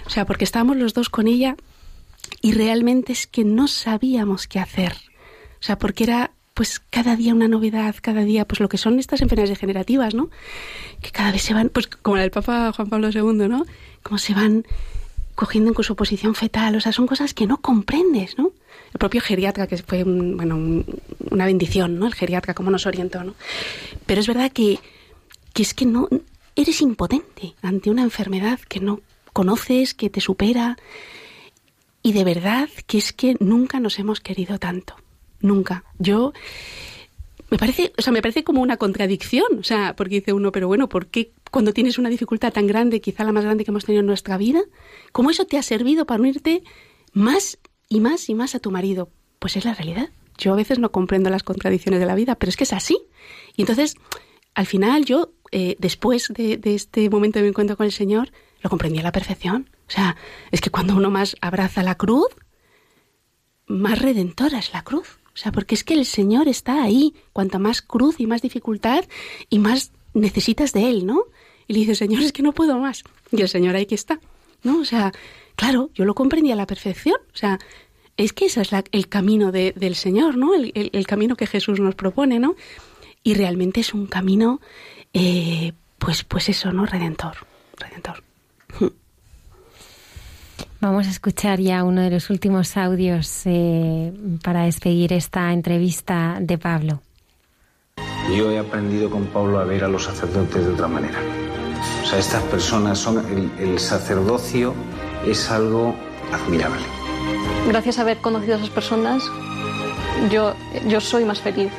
O 0.06 0.10
sea, 0.10 0.26
porque 0.26 0.46
estábamos 0.46 0.78
los 0.78 0.94
dos 0.94 1.10
con 1.10 1.28
ella 1.28 1.58
y 2.42 2.54
realmente 2.54 3.12
es 3.12 3.28
que 3.28 3.44
no 3.44 3.68
sabíamos 3.68 4.48
qué 4.48 4.60
hacer. 4.60 4.94
O 5.60 5.64
sea, 5.64 5.78
porque 5.78 6.06
era 6.06 6.32
pues 6.54 6.80
cada 6.80 7.16
día 7.16 7.34
una 7.34 7.48
novedad, 7.48 7.96
cada 8.02 8.24
día, 8.24 8.46
pues 8.46 8.60
lo 8.60 8.70
que 8.70 8.78
son 8.78 9.00
estas 9.00 9.22
enfermedades 9.22 9.50
degenerativas, 9.50 10.14
¿no? 10.14 10.30
Que 11.02 11.12
cada 11.12 11.32
vez 11.32 11.42
se 11.42 11.54
van, 11.54 11.70
pues 11.70 11.88
como 11.88 12.16
la 12.18 12.22
del 12.24 12.32
Papa 12.32 12.72
Juan 12.74 12.89
Pablo 12.89 13.10
II, 13.10 13.48
¿no? 13.50 13.66
Como 14.04 14.18
se 14.18 14.34
van 14.34 14.66
cogiendo 15.36 15.74
en 15.76 15.84
su 15.84 15.96
posición 15.96 16.36
fetal, 16.36 16.76
o 16.76 16.82
sea, 16.82 16.92
son 16.92 17.08
cosas 17.08 17.34
que 17.34 17.48
no 17.48 17.58
comprendes, 17.58 18.38
¿no? 18.38 18.52
El 18.94 19.00
propio 19.00 19.22
geriatra, 19.22 19.68
que 19.68 19.78
fue 19.78 20.04
un, 20.04 20.38
bueno, 20.38 20.56
un, 20.56 20.86
una 21.30 21.46
bendición, 21.46 21.98
¿no? 22.00 22.08
El 22.08 22.14
geriatra, 22.14 22.54
cómo 22.54 22.72
nos 22.72 22.86
orientó, 22.86 23.24
¿no? 23.24 23.36
Pero 24.06 24.22
es 24.22 24.28
verdad 24.28 24.52
que, 24.52 24.80
que 25.54 25.64
es 25.64 25.74
que 25.74 25.86
no, 25.86 26.10
eres 26.56 26.82
impotente 26.82 27.56
ante 27.62 27.90
una 27.90 28.04
enfermedad 28.04 28.60
que 28.60 28.80
no 28.80 29.02
conoces, 29.34 29.94
que 29.94 30.10
te 30.10 30.22
supera, 30.22 30.78
y 32.04 32.14
de 32.14 32.24
verdad 32.24 32.70
que 32.88 32.98
es 32.98 33.14
que 33.14 33.36
nunca 33.40 33.80
nos 33.80 34.00
hemos 34.00 34.20
querido 34.20 34.60
tanto, 34.60 34.96
nunca. 35.40 35.84
Yo 36.00 36.34
me 37.52 37.58
parece, 37.58 37.91
o 37.97 38.02
sea, 38.02 38.14
me 38.14 38.22
parece 38.22 38.45
como 38.45 38.62
una 38.62 38.78
contradicción, 38.78 39.60
o 39.60 39.64
sea, 39.64 39.93
porque 39.97 40.16
dice 40.16 40.32
uno, 40.32 40.54
pero 40.54 40.70
bueno, 40.70 40.88
¿por 40.88 41.08
qué 41.08 41.34
cuando 41.52 41.74
tienes 41.74 41.97
una 41.97 42.10
dificultad 42.10 42.54
tan 42.54 42.66
grande, 42.66 43.02
quizá 43.02 43.26
la 43.26 43.34
más 43.34 43.43
grande 43.43 43.66
que 43.66 43.72
hemos 43.72 43.84
tenido 43.84 43.99
en 43.99 44.08
nuestra 44.08 44.38
vida, 44.38 44.62
cómo 45.12 45.32
eso 45.32 45.45
te 45.45 45.58
ha 45.58 45.62
servido 45.62 46.06
para 46.06 46.22
unirte 46.22 46.64
más 47.12 47.60
y 47.89 47.99
más 47.99 48.30
y 48.30 48.36
más 48.36 48.56
a 48.56 48.60
tu 48.60 48.72
marido? 48.72 49.10
Pues 49.38 49.58
es 49.58 49.66
la 49.66 49.74
realidad. 49.74 50.10
Yo 50.38 50.54
a 50.54 50.56
veces 50.56 50.80
no 50.80 50.93
comprendo 50.93 51.30
las 51.30 51.43
contradicciones 51.43 51.99
de 51.99 52.06
la 52.06 52.16
vida, 52.16 52.36
pero 52.36 52.49
es 52.49 52.56
que 52.56 52.64
es 52.64 52.72
así. 52.72 52.97
Y 53.58 53.64
entonces, 53.64 53.95
al 54.56 54.66
final, 54.66 55.04
yo, 55.04 55.34
eh, 55.52 55.76
después 55.78 56.30
de, 56.30 56.56
de 56.56 56.74
este 56.74 57.10
momento 57.10 57.39
de 57.39 57.43
mi 57.43 57.49
encuentro 57.49 57.76
con 57.76 57.86
el 57.86 57.91
Señor, 57.91 58.32
lo 58.62 58.70
comprendí 58.70 58.99
a 58.99 59.04
la 59.04 59.12
perfección. 59.12 59.70
O 59.89 59.91
sea, 59.91 60.16
es 60.52 60.62
que 60.62 60.70
cuando 60.70 60.95
uno 60.95 61.12
más 61.12 61.36
abraza 61.41 61.84
la 61.84 61.95
cruz, 61.95 62.30
más 63.68 63.99
redentora 63.99 64.60
es 64.60 64.72
la 64.72 64.84
cruz. 64.84 65.21
O 65.34 65.38
sea, 65.38 65.52
porque 65.52 65.76
es 65.76 65.84
que 65.84 65.94
el 65.94 66.06
Señor 66.06 66.48
está 66.48 66.84
ahí. 66.84 67.14
Cuanta 67.34 67.60
más 67.60 67.82
cruz 67.82 68.20
y 68.20 68.28
más 68.28 68.42
dificultad 68.42 69.06
y 69.50 69.60
más 69.60 69.92
necesitas 70.14 70.74
de 70.74 70.90
Él, 70.90 71.06
¿no? 71.06 71.24
Y 71.68 71.74
le 71.74 71.80
dice, 71.80 71.96
Señor, 71.96 72.22
es 72.22 72.34
que 72.34 72.44
no 72.44 72.52
puedo 72.52 72.78
más. 72.78 73.04
Y 73.32 73.42
el 73.42 73.48
Señor 73.48 73.76
ahí 73.76 73.86
que 73.86 73.96
está, 73.96 74.20
¿no? 74.64 74.80
O 74.80 74.86
sea, 74.86 75.14
claro, 75.56 75.90
yo 75.94 76.06
lo 76.06 76.16
comprendí 76.16 76.52
a 76.52 76.56
la 76.56 76.68
perfección. 76.68 77.18
O 77.34 77.38
sea, 77.38 77.60
es 78.18 78.34
que 78.34 78.46
ese 78.46 78.62
es 78.62 78.72
la, 78.72 78.84
el 78.92 79.08
camino 79.08 79.52
de, 79.52 79.74
del 79.76 79.96
Señor, 79.96 80.38
¿no? 80.38 80.54
El, 80.54 80.72
el, 80.76 80.90
el, 80.94 81.08
camino 81.08 81.36
que 81.36 81.48
Jesús 81.48 81.80
nos 81.80 81.96
propone, 81.96 82.40
¿no? 82.40 82.56
Y 83.24 83.36
realmente 83.36 83.80
es 83.80 83.94
un 83.94 84.08
camino, 84.08 84.60
eh, 85.14 85.74
pues, 85.98 86.24
pues 86.24 86.50
eso, 86.50 86.72
¿no? 86.72 86.86
Redentor, 86.86 87.38
redentor. 87.78 88.24
Vamos 90.82 91.06
a 91.06 91.12
escuchar 91.12 91.60
ya 91.60 91.84
uno 91.84 92.02
de 92.02 92.10
los 92.10 92.32
últimos 92.32 92.76
audios 92.76 93.44
eh, 93.46 94.12
para 94.44 94.64
despedir 94.64 95.14
esta 95.14 95.54
entrevista 95.54 96.38
de 96.42 96.58
Pablo. 96.58 97.02
Yo 98.36 98.50
he 98.50 98.58
aprendido 98.58 99.12
con 99.12 99.28
Pablo 99.28 99.60
a 99.60 99.64
ver 99.64 99.84
a 99.84 99.88
los 99.88 100.06
sacerdotes 100.06 100.66
de 100.66 100.74
otra 100.74 100.88
manera. 100.88 101.20
O 102.02 102.08
sea, 102.08 102.18
estas 102.18 102.42
personas 102.46 102.98
son. 102.98 103.20
El, 103.20 103.52
el 103.60 103.80
sacerdocio 103.80 104.74
es 105.24 105.52
algo 105.52 105.96
admirable. 106.34 106.82
Gracias 107.68 108.00
a 108.00 108.02
haber 108.02 108.18
conocido 108.18 108.56
a 108.56 108.58
esas 108.58 108.72
personas, 108.72 109.24
yo, 110.32 110.56
yo 110.88 111.00
soy 111.00 111.26
más 111.26 111.42
feliz. 111.42 111.72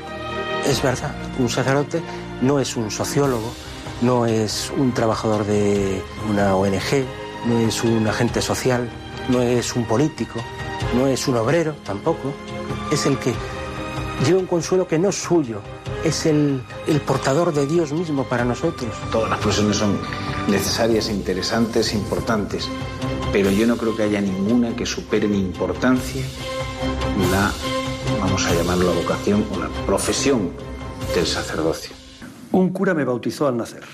Es 0.64 0.80
verdad, 0.80 1.12
un 1.40 1.48
sacerdote 1.48 2.00
no 2.40 2.60
es 2.60 2.76
un 2.76 2.88
sociólogo, 2.88 3.52
no 4.00 4.26
es 4.26 4.72
un 4.76 4.92
trabajador 4.94 5.44
de 5.44 6.00
una 6.30 6.54
ONG, 6.54 7.04
no 7.46 7.58
es 7.58 7.82
un 7.84 8.06
agente 8.06 8.40
social, 8.40 8.88
no 9.28 9.40
es 9.40 9.74
un 9.74 9.84
político, 9.84 10.40
no 10.94 11.06
es 11.06 11.28
un 11.28 11.36
obrero 11.36 11.74
tampoco. 11.84 12.32
Es 12.90 13.06
el 13.06 13.18
que 13.18 13.34
lleva 14.24 14.38
un 14.38 14.46
consuelo 14.46 14.86
que 14.86 14.98
no 14.98 15.08
es 15.08 15.16
suyo, 15.16 15.60
es 16.04 16.26
el, 16.26 16.62
el, 16.86 17.00
portador 17.00 17.52
de 17.52 17.66
Dios 17.66 17.92
mismo 17.92 18.24
para 18.24 18.44
nosotros. 18.44 18.94
Todas 19.10 19.30
las 19.30 19.38
profesiones 19.38 19.76
son 19.76 19.98
necesarias, 20.48 21.08
interesantes, 21.08 21.94
importantes, 21.94 22.68
pero 23.32 23.50
yo 23.50 23.66
no 23.66 23.76
creo 23.76 23.96
que 23.96 24.04
haya 24.04 24.20
ninguna 24.20 24.74
que 24.76 24.86
supere 24.86 25.26
en 25.26 25.34
importancia 25.34 26.22
la, 27.30 27.52
vamos 28.20 28.44
a 28.46 28.54
llamarlo 28.54 28.94
la 28.94 29.00
vocación 29.00 29.44
o 29.54 29.58
la 29.58 29.68
profesión 29.86 30.50
del 31.14 31.26
sacerdocio. 31.26 31.94
Un 32.52 32.70
cura 32.70 32.94
me 32.94 33.04
bautizó 33.04 33.48
al 33.48 33.56
nacer. 33.56 33.84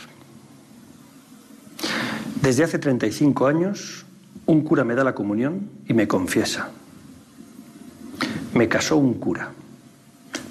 Desde 2.42 2.64
hace 2.64 2.78
35 2.78 3.46
años, 3.46 4.06
un 4.46 4.62
cura 4.62 4.84
me 4.84 4.94
da 4.94 5.04
la 5.04 5.14
comunión 5.14 5.68
y 5.86 5.94
me 5.94 6.08
confiesa. 6.08 6.70
Me 8.54 8.68
casó 8.68 8.96
un 8.96 9.14
cura. 9.14 9.52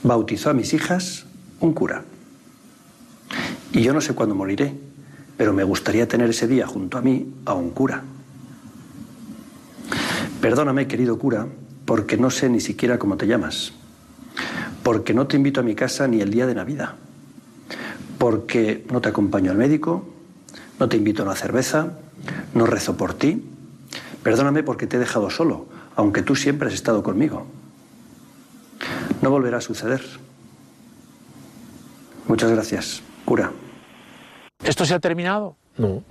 Bautizó 0.04 0.50
a 0.50 0.54
mis 0.54 0.74
hijas 0.74 1.26
un 1.60 1.74
cura. 1.74 2.04
Y 3.74 3.82
yo 3.82 3.94
no 3.94 4.02
sé 4.02 4.14
cuándo 4.14 4.36
moriré, 4.36 4.74
pero 5.38 5.54
me 5.54 5.64
gustaría 5.64 6.08
tener 6.08 6.30
ese 6.30 6.48
día 6.48 6.68
junto 6.68 6.98
a 6.98 7.02
mí 7.02 7.34
a 7.46 7.54
un 7.54 7.72
cura. 7.72 8.04
Perdóname, 10.42 10.88
querido 10.88 11.18
cura, 11.18 11.48
porque 11.86 12.18
no 12.18 12.30
sé 12.30 12.50
ni 12.50 12.60
siquiera 12.60 13.00
cómo 13.00 13.18
te 13.18 13.28
llamas, 13.28 13.74
porque 14.84 15.14
no 15.14 15.26
te 15.26 15.38
invito 15.38 15.62
a 15.62 15.64
mi 15.64 15.74
casa 15.74 16.08
ni 16.08 16.22
el 16.22 16.30
día 16.30 16.46
de 16.46 16.54
Navidad, 16.54 16.96
porque 18.18 18.86
no 18.92 19.02
te 19.02 19.10
acompaño 19.10 19.52
al 19.52 19.58
médico, 19.58 20.17
no 20.80 20.90
te 20.90 20.98
invito 20.98 21.24
a 21.24 21.26
una 21.26 21.36
cerveza, 21.36 21.94
no 22.54 22.66
rezo 22.66 22.98
por 22.98 23.14
ti. 23.14 23.44
Perdóname 24.24 24.64
porque 24.64 24.88
te 24.88 24.98
he 24.98 25.00
dejado 25.00 25.30
solo, 25.30 25.68
aunque 25.96 26.22
tú 26.22 26.36
siempre 26.36 26.68
has 26.68 26.74
estado 26.74 27.04
conmigo. 27.04 27.46
No 29.22 29.32
volverá 29.32 29.58
a 29.58 29.62
suceder. 29.62 30.02
Muchas 32.28 32.52
gracias, 32.52 33.02
cura. 33.26 33.52
¿Esto 34.64 34.86
se 34.86 34.94
ha 34.94 35.00
terminado? 35.00 35.56
No. 35.78 36.04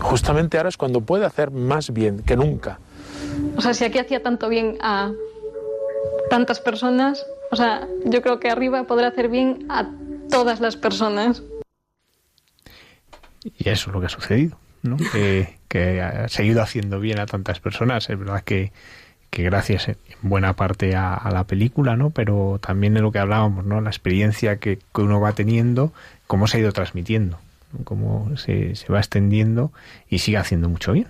Justamente 0.00 0.56
ahora 0.56 0.70
es 0.70 0.76
cuando 0.76 1.00
puede 1.00 1.26
hacer 1.26 1.50
más 1.50 1.92
bien 1.92 2.22
que 2.22 2.36
nunca. 2.36 2.78
O 3.56 3.60
sea, 3.60 3.74
si 3.74 3.84
aquí 3.84 3.98
hacía 3.98 4.22
tanto 4.22 4.48
bien 4.48 4.78
a 4.80 5.12
tantas 6.30 6.60
personas, 6.60 7.26
o 7.50 7.56
sea, 7.56 7.86
yo 8.04 8.22
creo 8.22 8.40
que 8.40 8.50
arriba 8.50 8.84
podrá 8.84 9.08
hacer 9.08 9.28
bien 9.28 9.66
a 9.68 9.90
todas 10.30 10.60
las 10.60 10.76
personas. 10.76 11.42
Y 13.44 13.68
eso 13.68 13.90
es 13.90 13.94
lo 13.94 14.00
que 14.00 14.06
ha 14.06 14.10
sucedido, 14.10 14.58
¿no? 14.82 14.96
que, 15.12 15.58
que 15.68 16.00
ha 16.00 16.28
seguido 16.28 16.62
haciendo 16.62 17.00
bien 17.00 17.18
a 17.18 17.26
tantas 17.26 17.60
personas. 17.60 18.08
Es 18.08 18.18
verdad 18.18 18.42
que, 18.42 18.72
que 19.30 19.42
gracias 19.42 19.88
en 19.88 19.96
buena 20.22 20.54
parte 20.54 20.94
a, 20.96 21.14
a, 21.14 21.30
la 21.30 21.44
película, 21.44 21.96
¿no? 21.96 22.10
Pero 22.10 22.58
también 22.60 22.96
en 22.96 23.02
lo 23.02 23.12
que 23.12 23.18
hablábamos, 23.18 23.64
¿no? 23.64 23.80
La 23.80 23.90
experiencia 23.90 24.56
que, 24.56 24.78
que 24.78 25.00
uno 25.00 25.20
va 25.20 25.32
teniendo, 25.32 25.92
cómo 26.26 26.46
se 26.46 26.56
ha 26.56 26.60
ido 26.60 26.72
transmitiendo, 26.72 27.38
cómo 27.84 28.36
se, 28.36 28.76
se 28.76 28.92
va 28.92 28.98
extendiendo 28.98 29.72
y 30.08 30.20
sigue 30.20 30.38
haciendo 30.38 30.68
mucho 30.68 30.92
bien. 30.92 31.08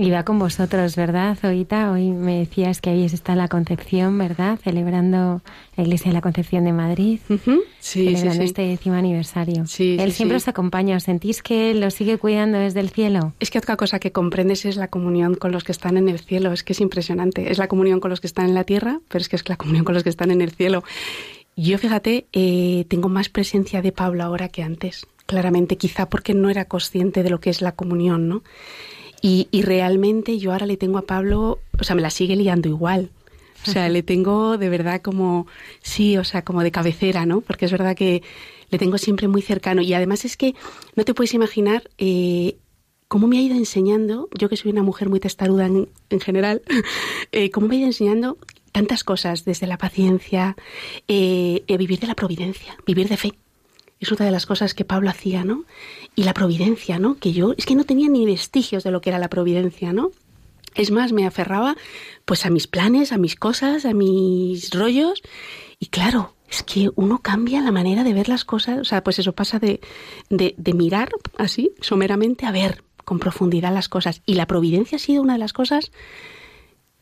Y 0.00 0.10
va 0.12 0.22
con 0.22 0.38
vosotros, 0.38 0.94
¿verdad, 0.94 1.36
Zoita? 1.36 1.90
Hoy 1.90 2.12
me 2.12 2.38
decías 2.38 2.80
que 2.80 2.90
habéis 2.90 3.12
está 3.12 3.34
la 3.34 3.48
Concepción, 3.48 4.16
¿verdad? 4.16 4.56
Celebrando 4.62 5.42
la 5.76 5.82
Iglesia 5.82 6.10
de 6.10 6.14
la 6.14 6.20
Concepción 6.20 6.62
de 6.62 6.72
Madrid. 6.72 7.18
Uh 7.28 7.34
-huh. 7.34 7.60
Sí, 7.80 8.04
celebrando 8.04 8.34
sí, 8.34 8.38
sí. 8.38 8.44
este 8.44 8.62
décimo 8.62 8.94
aniversario. 8.94 9.66
Sí, 9.66 9.96
él 9.98 10.12
siempre 10.12 10.36
os 10.36 10.46
acompaña. 10.46 10.96
¿Os 10.96 11.02
sentís 11.02 11.42
que 11.42 11.72
él 11.72 11.80
lo 11.80 11.90
sigue 11.90 12.16
cuidando 12.16 12.58
desde 12.58 12.78
el 12.78 12.90
cielo? 12.90 13.32
Es 13.40 13.50
que 13.50 13.58
otra 13.58 13.76
cosa 13.76 13.98
que 13.98 14.12
comprendes 14.12 14.66
es 14.66 14.76
la 14.76 14.86
comunión 14.86 15.34
con 15.34 15.50
los 15.50 15.64
que 15.64 15.72
están 15.72 15.96
en 15.96 16.08
el 16.08 16.20
cielo. 16.20 16.52
Es 16.52 16.62
que 16.62 16.74
es 16.74 16.80
impresionante. 16.80 17.50
Es 17.50 17.58
la 17.58 17.66
comunión 17.66 17.98
con 17.98 18.10
los 18.10 18.20
que 18.20 18.28
están 18.28 18.46
en 18.46 18.54
la 18.54 18.62
tierra, 18.62 19.00
pero 19.08 19.20
es 19.20 19.28
que 19.28 19.34
es 19.34 19.48
la 19.48 19.56
comunión 19.56 19.84
con 19.84 19.94
los 19.94 20.04
que 20.04 20.10
están 20.10 20.30
en 20.30 20.42
el 20.42 20.52
cielo. 20.52 20.84
Yo, 21.56 21.76
fíjate, 21.76 22.28
eh, 22.32 22.84
tengo 22.86 23.08
más 23.08 23.30
presencia 23.30 23.82
de 23.82 23.90
Pablo 23.90 24.22
ahora 24.22 24.48
que 24.48 24.62
antes. 24.62 25.08
Claramente, 25.26 25.76
quizá 25.76 26.08
porque 26.08 26.34
no 26.34 26.50
era 26.50 26.66
consciente 26.66 27.24
de 27.24 27.30
lo 27.30 27.40
que 27.40 27.50
es 27.50 27.62
la 27.62 27.72
comunión, 27.72 28.28
¿no? 28.28 28.42
Y, 29.20 29.48
y, 29.50 29.62
realmente 29.62 30.38
yo 30.38 30.52
ahora 30.52 30.66
le 30.66 30.76
tengo 30.76 30.98
a 30.98 31.02
Pablo, 31.02 31.58
o 31.78 31.84
sea, 31.84 31.96
me 31.96 32.02
la 32.02 32.10
sigue 32.10 32.36
liando 32.36 32.68
igual. 32.68 33.10
O 33.66 33.70
sea, 33.70 33.88
le 33.88 34.02
tengo 34.02 34.56
de 34.56 34.68
verdad 34.68 35.02
como, 35.02 35.46
sí, 35.82 36.16
o 36.16 36.24
sea, 36.24 36.42
como 36.42 36.62
de 36.62 36.70
cabecera, 36.70 37.26
¿no? 37.26 37.40
Porque 37.40 37.66
es 37.66 37.72
verdad 37.72 37.96
que 37.96 38.22
le 38.70 38.78
tengo 38.78 38.98
siempre 38.98 39.28
muy 39.28 39.42
cercano. 39.42 39.82
Y 39.82 39.92
además 39.94 40.24
es 40.24 40.36
que 40.36 40.54
no 40.94 41.04
te 41.04 41.14
puedes 41.14 41.34
imaginar 41.34 41.90
eh, 41.98 42.56
cómo 43.08 43.26
me 43.26 43.38
ha 43.38 43.42
ido 43.42 43.56
enseñando, 43.56 44.28
yo 44.38 44.48
que 44.48 44.56
soy 44.56 44.70
una 44.70 44.82
mujer 44.82 45.08
muy 45.08 45.20
testaruda 45.20 45.66
en, 45.66 45.88
en 46.10 46.20
general, 46.20 46.62
eh, 47.32 47.50
cómo 47.50 47.68
me 47.68 47.76
ha 47.76 47.78
ido 47.78 47.88
enseñando 47.88 48.38
tantas 48.72 49.02
cosas, 49.02 49.44
desde 49.44 49.66
la 49.66 49.78
paciencia, 49.78 50.56
eh, 51.08 51.64
vivir 51.66 51.98
de 51.98 52.06
la 52.06 52.14
providencia, 52.14 52.76
vivir 52.86 53.08
de 53.08 53.16
fe 53.16 53.32
es 54.00 54.12
otra 54.12 54.26
de 54.26 54.32
las 54.32 54.46
cosas 54.46 54.74
que 54.74 54.84
Pablo 54.84 55.10
hacía, 55.10 55.44
¿no? 55.44 55.64
Y 56.14 56.24
la 56.24 56.34
providencia, 56.34 56.98
¿no? 56.98 57.16
Que 57.16 57.32
yo 57.32 57.54
es 57.56 57.66
que 57.66 57.74
no 57.74 57.84
tenía 57.84 58.08
ni 58.08 58.26
vestigios 58.26 58.84
de 58.84 58.90
lo 58.90 59.00
que 59.00 59.10
era 59.10 59.18
la 59.18 59.28
providencia, 59.28 59.92
¿no? 59.92 60.10
Es 60.74 60.90
más, 60.90 61.12
me 61.12 61.26
aferraba 61.26 61.76
pues 62.24 62.46
a 62.46 62.50
mis 62.50 62.66
planes, 62.66 63.12
a 63.12 63.18
mis 63.18 63.34
cosas, 63.34 63.84
a 63.84 63.94
mis 63.94 64.70
rollos. 64.70 65.22
Y 65.80 65.86
claro, 65.86 66.34
es 66.48 66.62
que 66.62 66.90
uno 66.94 67.18
cambia 67.18 67.60
la 67.60 67.72
manera 67.72 68.04
de 68.04 68.14
ver 68.14 68.28
las 68.28 68.44
cosas. 68.44 68.78
O 68.78 68.84
sea, 68.84 69.02
pues 69.02 69.18
eso 69.18 69.32
pasa 69.32 69.58
de, 69.58 69.80
de, 70.30 70.54
de 70.56 70.72
mirar 70.74 71.10
así, 71.36 71.72
someramente, 71.80 72.46
a 72.46 72.52
ver 72.52 72.84
con 73.04 73.18
profundidad 73.18 73.72
las 73.72 73.88
cosas. 73.88 74.22
Y 74.26 74.34
la 74.34 74.46
providencia 74.46 74.96
ha 74.96 75.00
sido 75.00 75.22
una 75.22 75.32
de 75.32 75.38
las 75.40 75.52
cosas 75.52 75.90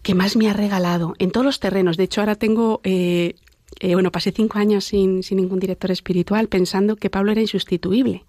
que 0.03 0.15
más 0.15 0.37
me 0.37 0.49
ha 0.49 0.53
regalado 0.53 1.15
en 1.19 1.33
todos 1.33 1.45
los 1.45 1.59
terrenos. 1.59 1.97
De 1.97 2.05
hecho, 2.05 2.21
ahora 2.21 2.37
tengo 2.37 2.81
eh, 2.85 3.35
eh, 3.81 3.95
bueno, 3.95 4.11
pasé 4.11 4.33
cinco 4.33 4.59
años 4.59 4.85
sin, 4.85 5.23
sin, 5.23 5.37
ningún 5.39 5.59
director 5.59 5.91
espiritual 5.91 6.49
pensando 6.49 6.97
que 6.97 7.11
Pablo 7.11 7.33
era 7.33 7.41
insustituible. 7.41 8.25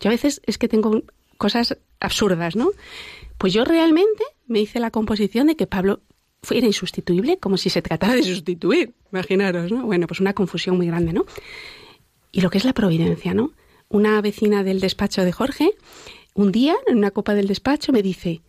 Yo 0.00 0.10
a 0.10 0.12
veces 0.12 0.40
es 0.46 0.58
que 0.58 0.68
tengo 0.68 1.02
cosas 1.38 1.76
absurdas, 2.00 2.56
¿no? 2.56 2.70
Pues 3.38 3.52
yo 3.52 3.64
realmente 3.64 4.24
me 4.46 4.60
hice 4.60 4.80
la 4.80 4.90
composición 4.90 5.46
de 5.46 5.56
que 5.56 5.66
Pablo 5.66 6.00
era 6.50 6.66
insustituible, 6.66 7.38
como 7.38 7.56
si 7.56 7.70
se 7.70 7.82
tratara 7.82 8.14
de 8.14 8.22
sustituir, 8.22 8.94
imaginaros, 9.12 9.72
¿no? 9.72 9.86
Bueno, 9.86 10.06
pues 10.06 10.20
una 10.20 10.34
confusión 10.34 10.76
muy 10.76 10.86
grande, 10.86 11.12
¿no? 11.12 11.24
Y 12.32 12.40
lo 12.40 12.50
que 12.50 12.58
es 12.58 12.64
la 12.64 12.74
providencia, 12.74 13.32
¿no? 13.32 13.52
Una 13.88 14.20
vecina 14.20 14.64
del 14.64 14.80
despacho 14.80 15.24
de 15.24 15.32
Jorge, 15.32 15.70
un 16.34 16.52
día, 16.52 16.74
en 16.86 16.98
una 16.98 17.12
copa 17.12 17.34
del 17.34 17.46
despacho, 17.46 17.92
me 17.92 18.02
dice 18.02 18.42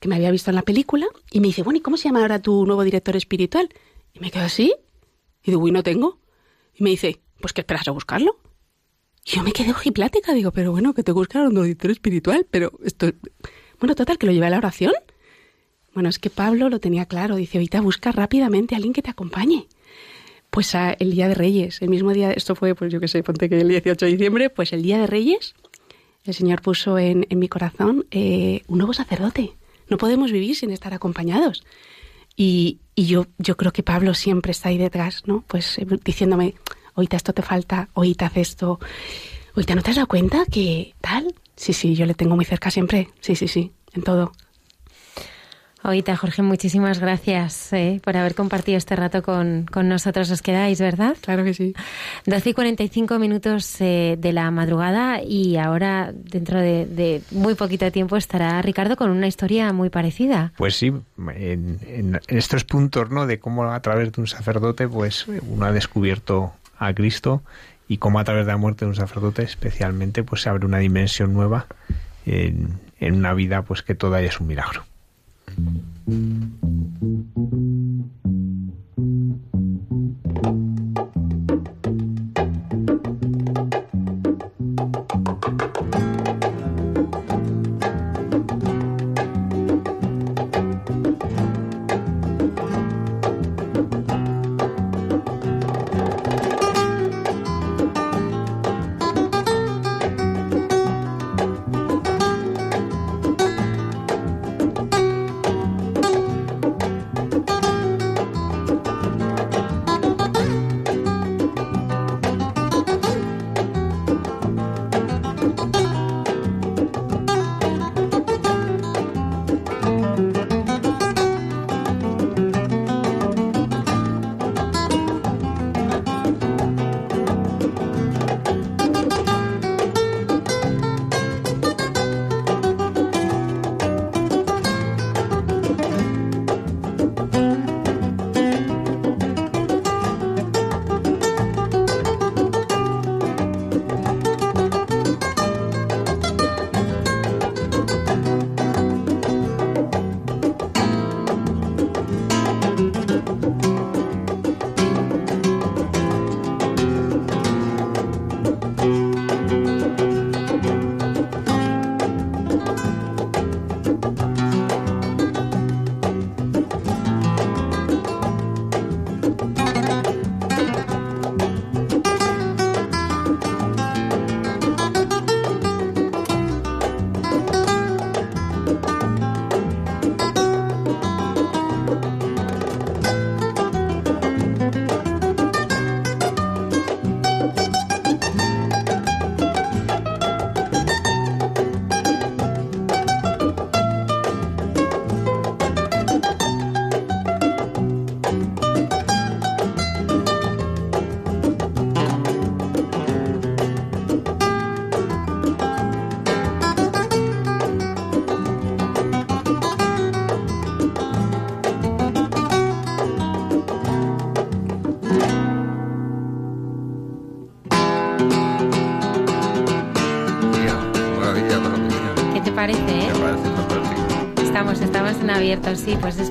que 0.00 0.08
me 0.08 0.14
había 0.14 0.30
visto 0.30 0.50
en 0.50 0.56
la 0.56 0.62
película 0.62 1.06
y 1.30 1.40
me 1.40 1.48
dice, 1.48 1.62
bueno, 1.62 1.78
¿y 1.78 1.80
cómo 1.80 1.96
se 1.96 2.08
llama 2.08 2.20
ahora 2.20 2.40
tu 2.40 2.64
nuevo 2.66 2.84
director 2.84 3.16
espiritual? 3.16 3.68
Y 4.14 4.20
me 4.20 4.30
quedo 4.30 4.44
así, 4.44 4.72
y 5.42 5.50
digo, 5.50 5.62
uy, 5.62 5.72
no 5.72 5.82
tengo. 5.82 6.20
Y 6.74 6.84
me 6.84 6.90
dice, 6.90 7.20
pues 7.40 7.52
que 7.52 7.60
esperas 7.60 7.88
a 7.88 7.90
buscarlo. 7.90 8.38
Y 9.24 9.36
yo 9.36 9.42
me 9.42 9.52
quedé 9.52 9.70
ojiplática, 9.70 10.32
digo, 10.32 10.50
pero 10.50 10.72
bueno, 10.72 10.94
que 10.94 11.02
te 11.02 11.12
buscaron 11.12 11.52
un 11.52 11.58
auditor 11.58 11.90
espiritual, 11.90 12.46
pero 12.50 12.72
esto... 12.84 13.12
Bueno, 13.78 13.94
total, 13.94 14.18
que 14.18 14.26
lo 14.26 14.32
llevé 14.32 14.46
a 14.46 14.50
la 14.50 14.58
oración. 14.58 14.92
Bueno, 15.94 16.08
es 16.08 16.18
que 16.18 16.30
Pablo 16.30 16.68
lo 16.68 16.80
tenía 16.80 17.06
claro, 17.06 17.36
dice, 17.36 17.58
ahorita 17.58 17.80
busca 17.80 18.12
rápidamente 18.12 18.74
a 18.74 18.76
alguien 18.76 18.92
que 18.92 19.02
te 19.02 19.10
acompañe. 19.10 19.66
Pues 20.50 20.74
a 20.74 20.92
el 20.92 21.12
Día 21.12 21.28
de 21.28 21.34
Reyes, 21.34 21.82
el 21.82 21.88
mismo 21.88 22.12
día, 22.12 22.32
esto 22.32 22.54
fue, 22.54 22.74
pues 22.74 22.92
yo 22.92 23.00
qué 23.00 23.08
sé, 23.08 23.22
ponte 23.22 23.48
que 23.48 23.60
el 23.60 23.68
18 23.68 24.06
de 24.06 24.12
diciembre, 24.12 24.50
pues 24.50 24.72
el 24.72 24.82
Día 24.82 24.98
de 24.98 25.06
Reyes, 25.06 25.54
el 26.24 26.34
Señor 26.34 26.62
puso 26.62 26.98
en, 26.98 27.26
en 27.30 27.38
mi 27.38 27.48
corazón 27.48 28.06
eh, 28.10 28.62
un 28.68 28.78
nuevo 28.78 28.92
sacerdote. 28.92 29.54
No 29.88 29.98
podemos 29.98 30.30
vivir 30.30 30.54
sin 30.54 30.70
estar 30.70 30.94
acompañados. 30.94 31.64
Y, 32.36 32.80
y 32.94 33.06
yo, 33.06 33.26
yo 33.38 33.56
creo 33.56 33.72
que 33.72 33.82
Pablo 33.82 34.14
siempre 34.14 34.52
está 34.52 34.68
ahí 34.68 34.78
detrás, 34.78 35.22
¿no? 35.26 35.44
Pues 35.46 35.78
eh, 35.78 35.86
diciéndome, 36.04 36.54
ahorita 36.94 37.16
esto 37.16 37.32
te 37.32 37.42
falta, 37.42 37.88
ahorita 37.94 38.26
haz 38.26 38.36
esto, 38.36 38.80
ahorita 39.54 39.74
no 39.74 39.82
te 39.82 39.90
has 39.90 39.96
dado 39.96 40.08
cuenta 40.08 40.44
que 40.50 40.94
tal. 41.00 41.34
Sí, 41.56 41.72
sí, 41.72 41.94
yo 41.94 42.06
le 42.06 42.14
tengo 42.14 42.36
muy 42.36 42.44
cerca 42.44 42.70
siempre, 42.70 43.10
sí, 43.20 43.36
sí, 43.36 43.48
sí, 43.48 43.72
en 43.94 44.02
todo. 44.02 44.32
Ahorita, 45.84 46.16
Jorge, 46.16 46.42
muchísimas 46.42 47.00
gracias 47.00 47.72
eh, 47.72 48.00
por 48.04 48.16
haber 48.16 48.36
compartido 48.36 48.78
este 48.78 48.94
rato 48.94 49.22
con, 49.22 49.66
con, 49.70 49.88
nosotros. 49.88 50.30
Os 50.30 50.40
quedáis, 50.40 50.80
¿verdad? 50.80 51.16
Claro 51.20 51.42
que 51.42 51.54
sí. 51.54 51.74
12 52.26 52.50
y 52.50 52.54
45 52.54 53.18
minutos 53.18 53.80
eh, 53.80 54.16
de 54.18 54.32
la 54.32 54.48
madrugada 54.52 55.22
y 55.22 55.56
ahora, 55.56 56.12
dentro 56.14 56.60
de, 56.60 56.86
de, 56.86 57.22
muy 57.32 57.56
poquito 57.56 57.90
tiempo, 57.90 58.16
estará 58.16 58.62
Ricardo 58.62 58.96
con 58.96 59.10
una 59.10 59.26
historia 59.26 59.72
muy 59.72 59.90
parecida. 59.90 60.52
Pues 60.56 60.76
sí, 60.76 60.92
en, 61.18 61.80
en, 61.86 62.20
estos 62.28 62.62
puntos, 62.62 63.10
¿no? 63.10 63.26
De 63.26 63.40
cómo 63.40 63.64
a 63.64 63.80
través 63.80 64.12
de 64.12 64.20
un 64.20 64.28
sacerdote, 64.28 64.86
pues 64.86 65.26
uno 65.48 65.66
ha 65.66 65.72
descubierto 65.72 66.52
a 66.78 66.94
Cristo 66.94 67.42
y 67.88 67.98
cómo 67.98 68.20
a 68.20 68.24
través 68.24 68.46
de 68.46 68.52
la 68.52 68.56
muerte 68.56 68.84
de 68.84 68.90
un 68.90 68.96
sacerdote, 68.96 69.42
especialmente, 69.42 70.22
pues 70.22 70.42
se 70.42 70.48
abre 70.48 70.64
una 70.64 70.78
dimensión 70.78 71.32
nueva 71.32 71.66
en, 72.24 72.78
en 73.00 73.14
una 73.16 73.34
vida, 73.34 73.62
pues 73.62 73.82
que 73.82 73.96
toda 73.96 74.20
es 74.22 74.38
un 74.38 74.46
milagro. 74.46 74.84
Estamos, 76.06 76.41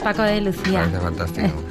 Paco 0.04 0.22
de 0.24 0.42
Lucía. 0.42 0.80
Parece 0.82 1.00
fantástico. 1.00 1.48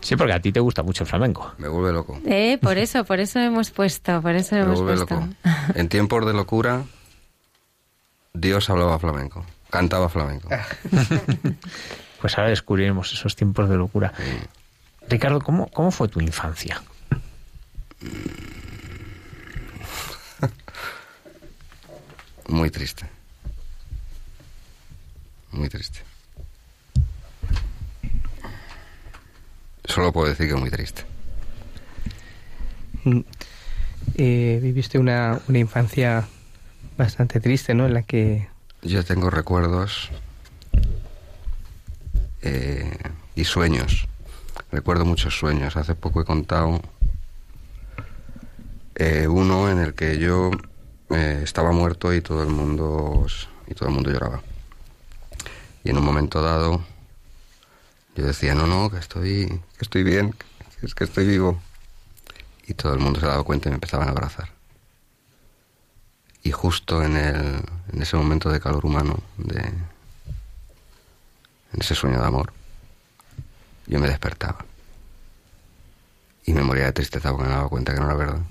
Sí, 0.00 0.14
porque 0.14 0.34
a 0.34 0.40
ti 0.40 0.52
te 0.52 0.60
gusta 0.60 0.84
mucho 0.84 1.02
el 1.02 1.08
flamenco. 1.10 1.52
Me 1.58 1.66
vuelve 1.66 1.92
loco. 1.92 2.20
Eh, 2.24 2.58
por 2.62 2.78
eso, 2.78 3.04
por 3.04 3.18
eso 3.18 3.40
hemos 3.40 3.72
puesto, 3.72 4.22
por 4.22 4.36
eso 4.36 4.54
Me 4.54 4.60
hemos 4.60 4.80
vuelve 4.80 5.04
puesto. 5.04 5.16
loco. 5.16 5.34
En 5.74 5.88
tiempos 5.88 6.24
de 6.24 6.32
locura, 6.32 6.84
Dios 8.32 8.70
hablaba 8.70 9.00
flamenco, 9.00 9.44
cantaba 9.68 10.08
flamenco. 10.08 10.48
Pues 12.20 12.38
ahora 12.38 12.50
descubriremos 12.50 13.12
esos 13.12 13.34
tiempos 13.34 13.68
de 13.68 13.76
locura. 13.76 14.12
Ricardo, 15.08 15.40
¿cómo, 15.40 15.66
cómo 15.72 15.90
fue 15.90 16.06
tu 16.08 16.20
infancia? 16.20 16.80
Muy 22.48 22.70
triste. 22.70 23.06
Muy 25.52 25.68
triste. 25.68 26.00
Solo 29.84 30.12
puedo 30.12 30.28
decir 30.28 30.48
que 30.48 30.54
muy 30.54 30.70
triste. 30.70 31.04
Mm. 33.04 33.20
Viviste 34.86 34.98
una, 35.00 35.40
una 35.48 35.58
infancia 35.58 36.28
bastante 36.96 37.40
triste, 37.40 37.74
¿no? 37.74 37.86
En 37.86 37.94
la 37.94 38.02
que... 38.02 38.48
Yo 38.82 39.04
tengo 39.04 39.30
recuerdos 39.30 40.10
eh, 42.40 42.96
y 43.34 43.42
sueños. 43.42 44.06
Recuerdo 44.70 45.04
muchos 45.04 45.36
sueños. 45.36 45.76
Hace 45.76 45.96
poco 45.96 46.20
he 46.20 46.24
contado 46.24 46.80
eh, 48.94 49.26
uno 49.26 49.68
en 49.68 49.80
el 49.80 49.94
que 49.94 50.18
yo 50.18 50.52
eh, 51.10 51.40
estaba 51.42 51.72
muerto 51.72 52.14
y 52.14 52.20
todo 52.20 52.44
el 52.44 52.50
mundo 52.50 53.26
y 53.66 53.74
todo 53.74 53.88
el 53.88 53.94
mundo 53.96 54.12
lloraba. 54.12 54.40
Y 55.82 55.90
en 55.90 55.98
un 55.98 56.04
momento 56.04 56.42
dado 56.42 56.84
yo 58.14 58.24
decía 58.24 58.54
no 58.54 58.68
no 58.68 58.88
que 58.88 58.98
estoy 58.98 59.48
que 59.48 59.82
estoy 59.82 60.04
bien 60.04 60.32
que 60.78 60.86
es 60.86 60.94
que 60.94 61.02
estoy 61.02 61.26
vivo 61.26 61.60
y 62.68 62.74
todo 62.74 62.94
el 62.94 63.00
mundo 63.00 63.18
se 63.18 63.26
daba 63.26 63.42
cuenta 63.42 63.68
y 63.68 63.70
me 63.70 63.74
empezaban 63.74 64.06
a 64.06 64.12
abrazar. 64.12 64.55
Y 66.46 66.52
justo 66.52 67.02
en 67.02 67.16
el 67.16 67.60
en 67.92 68.02
ese 68.02 68.16
momento 68.16 68.48
de 68.50 68.60
calor 68.60 68.86
humano 68.86 69.18
de 69.36 69.58
en 69.58 69.88
ese 71.80 71.96
sueño 71.96 72.20
de 72.20 72.26
amor 72.26 72.52
yo 73.88 73.98
me 73.98 74.06
despertaba 74.06 74.64
y 76.44 76.52
me 76.52 76.62
moría 76.62 76.84
de 76.84 76.92
tristeza 76.92 77.32
porque 77.32 77.48
me 77.48 77.52
daba 77.52 77.68
cuenta 77.68 77.92
que 77.92 77.98
no 77.98 78.06
era 78.06 78.14
verdad. 78.14 78.38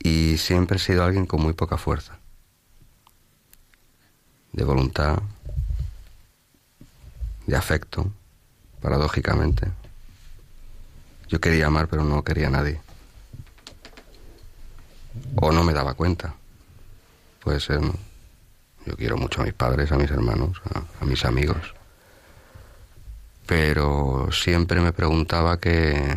y 0.00 0.36
siempre 0.36 0.76
he 0.76 0.80
sido 0.80 1.02
alguien 1.02 1.24
con 1.24 1.40
muy 1.40 1.54
poca 1.54 1.78
fuerza, 1.78 2.18
de 4.52 4.64
voluntad, 4.64 5.22
de 7.46 7.56
afecto, 7.56 8.12
paradójicamente. 8.82 9.72
Yo 11.28 11.40
quería 11.40 11.68
amar, 11.68 11.88
pero 11.88 12.04
no 12.04 12.22
quería 12.22 12.48
a 12.48 12.50
nadie. 12.50 12.84
O 15.36 15.52
no 15.52 15.64
me 15.64 15.72
daba 15.72 15.94
cuenta. 15.94 16.34
Puede 17.40 17.60
ser, 17.60 17.80
¿no? 17.80 17.94
Yo 18.86 18.96
quiero 18.96 19.16
mucho 19.16 19.40
a 19.40 19.44
mis 19.44 19.54
padres, 19.54 19.90
a 19.92 19.96
mis 19.96 20.10
hermanos, 20.10 20.60
a, 21.00 21.04
mis 21.04 21.24
amigos. 21.24 21.74
Pero 23.46 24.28
siempre 24.30 24.80
me 24.80 24.92
preguntaba 24.92 25.58
que, 25.58 26.16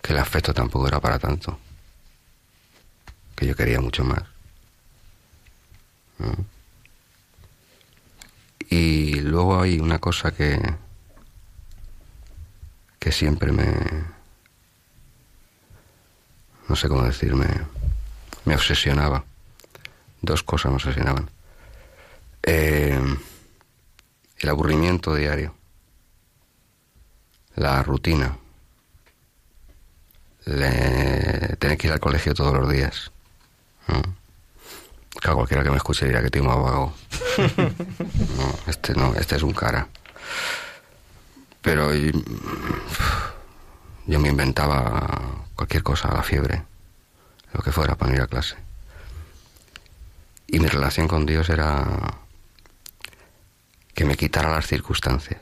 que 0.00 0.12
el 0.12 0.18
afecto 0.18 0.54
tampoco 0.54 0.88
era 0.88 1.00
para 1.00 1.18
tanto. 1.18 1.58
Que 3.36 3.46
yo 3.46 3.54
quería 3.54 3.80
mucho 3.80 4.04
más. 4.04 4.22
¿no? 6.18 6.32
Y 8.70 9.20
luego 9.20 9.60
hay 9.60 9.78
una 9.80 9.98
cosa 9.98 10.32
que, 10.32 10.58
que 12.98 13.12
siempre 13.12 13.52
me, 13.52 13.64
no 16.68 16.76
sé 16.76 16.88
cómo 16.88 17.02
decirme, 17.04 17.46
me 18.44 18.54
obsesionaba. 18.54 19.24
Dos 20.22 20.42
cosas 20.42 20.70
me 20.70 20.76
obsesionaban. 20.76 21.30
Eh, 22.42 22.98
el 24.38 24.48
aburrimiento 24.48 25.14
diario, 25.14 25.54
la 27.56 27.82
rutina, 27.82 28.36
le- 30.46 31.56
tener 31.58 31.78
que 31.78 31.86
ir 31.86 31.92
al 31.92 32.00
colegio 32.00 32.34
todos 32.34 32.52
los 32.54 32.68
días. 32.70 33.10
¿no? 33.88 34.02
Claro, 35.20 35.36
cualquiera 35.36 35.62
que 35.62 35.70
me 35.70 35.76
escuche 35.76 36.06
dirá 36.06 36.22
que 36.22 36.30
tengo 36.30 36.48
vago. 36.62 36.92
No, 38.36 38.58
este 38.66 38.94
no, 38.94 39.14
este 39.14 39.36
es 39.36 39.42
un 39.42 39.52
cara. 39.52 39.88
Pero 41.62 41.94
y- 41.94 42.12
yo 44.06 44.20
me 44.20 44.28
inventaba 44.28 45.46
cualquier 45.54 45.82
cosa, 45.82 46.12
la 46.12 46.22
fiebre, 46.22 46.62
lo 47.52 47.62
que 47.62 47.72
fuera 47.72 47.94
para 47.94 48.14
ir 48.14 48.20
a 48.20 48.26
clase. 48.26 48.56
Y 50.46 50.58
mi 50.58 50.66
relación 50.66 51.08
con 51.08 51.24
Dios 51.26 51.48
era 51.48 52.18
que 53.94 54.04
me 54.04 54.16
quitara 54.16 54.50
las 54.50 54.66
circunstancias. 54.66 55.40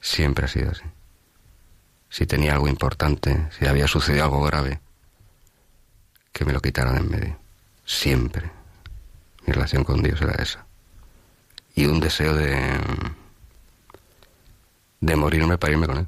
Siempre 0.00 0.44
ha 0.44 0.48
sido 0.48 0.70
así. 0.70 0.84
Si 2.10 2.26
tenía 2.26 2.52
algo 2.52 2.68
importante, 2.68 3.48
si 3.58 3.66
había 3.66 3.88
sucedido 3.88 4.24
algo 4.24 4.42
grave, 4.42 4.80
que 6.32 6.44
me 6.44 6.52
lo 6.52 6.60
quitaran 6.60 6.96
en 6.96 7.10
medio. 7.10 7.38
Siempre. 7.86 8.50
Mi 9.46 9.52
relación 9.52 9.84
con 9.84 10.02
Dios 10.02 10.20
era 10.20 10.34
esa. 10.42 10.64
Y 11.74 11.86
un 11.86 12.00
deseo 12.00 12.34
de. 12.34 12.78
De 15.04 15.16
morirme 15.16 15.58
para 15.58 15.72
irme 15.72 15.86
con 15.86 15.98
Él. 15.98 16.06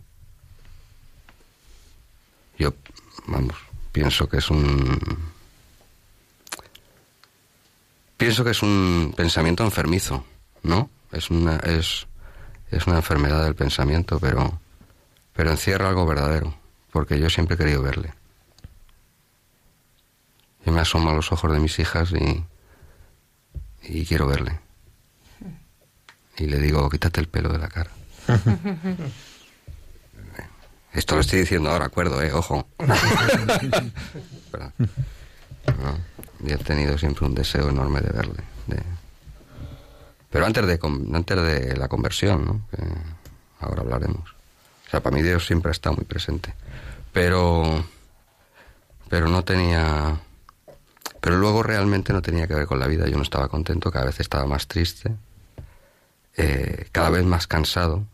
Yo, 2.58 2.72
vamos, 3.26 3.54
pienso 3.92 4.26
que 4.28 4.38
es 4.38 4.50
un. 4.50 5.34
Pienso 8.16 8.42
que 8.42 8.52
es 8.52 8.62
un 8.62 9.12
pensamiento 9.14 9.62
enfermizo, 9.64 10.24
¿no? 10.62 10.88
Es 11.12 11.30
una, 11.30 11.56
es, 11.56 12.06
es 12.70 12.86
una 12.86 12.96
enfermedad 12.96 13.44
del 13.44 13.54
pensamiento, 13.54 14.18
pero, 14.18 14.58
pero 15.34 15.50
encierra 15.50 15.90
algo 15.90 16.06
verdadero, 16.06 16.54
porque 16.90 17.18
yo 17.18 17.28
siempre 17.28 17.56
he 17.56 17.58
querido 17.58 17.82
verle. 17.82 18.14
Yo 20.64 20.72
me 20.72 20.80
asomo 20.80 21.10
a 21.10 21.14
los 21.14 21.30
ojos 21.30 21.52
de 21.52 21.60
mis 21.60 21.78
hijas 21.78 22.12
y, 22.12 22.42
y 23.82 24.06
quiero 24.06 24.26
verle. 24.26 24.58
Y 26.38 26.46
le 26.46 26.58
digo, 26.58 26.88
quítate 26.88 27.20
el 27.20 27.28
pelo 27.28 27.50
de 27.50 27.58
la 27.58 27.68
cara. 27.68 27.90
Esto 30.92 31.14
lo 31.14 31.20
estoy 31.20 31.40
diciendo 31.40 31.70
ahora, 31.70 31.86
acuerdo, 31.86 32.22
¿eh? 32.22 32.32
Ojo. 32.32 32.66
No, 35.66 35.98
y 36.48 36.52
he 36.52 36.56
tenido 36.58 36.96
siempre 36.96 37.26
un 37.26 37.34
deseo 37.34 37.68
enorme 37.68 38.00
de 38.00 38.10
verle. 38.10 38.42
de- 38.68 38.82
Pero 40.30 40.46
antes 40.46 40.64
de, 40.66 40.78
antes 41.12 41.36
de 41.36 41.76
la 41.76 41.88
conversión, 41.88 42.44
¿no? 42.44 42.60
Que 42.70 42.82
ahora 43.60 43.82
hablaremos. 43.82 44.30
O 44.86 44.90
sea, 44.90 45.02
para 45.02 45.16
mí 45.16 45.22
Dios 45.22 45.44
siempre 45.44 45.72
está 45.72 45.90
muy 45.90 46.04
presente. 46.04 46.54
Pero, 47.12 47.84
pero 49.08 49.28
no 49.28 49.42
tenía... 49.44 50.16
Pero 51.20 51.36
luego 51.38 51.64
realmente 51.64 52.12
no 52.12 52.22
tenía 52.22 52.46
que 52.46 52.54
ver 52.54 52.66
con 52.66 52.78
la 52.78 52.86
vida. 52.86 53.08
Yo 53.08 53.16
no 53.16 53.24
estaba 53.24 53.48
contento, 53.48 53.90
cada 53.90 54.04
vez 54.06 54.20
estaba 54.20 54.46
más 54.46 54.68
triste, 54.68 55.16
eh, 56.36 56.86
cada 56.92 57.10
vez 57.10 57.24
más 57.24 57.48
cansado, 57.48 58.04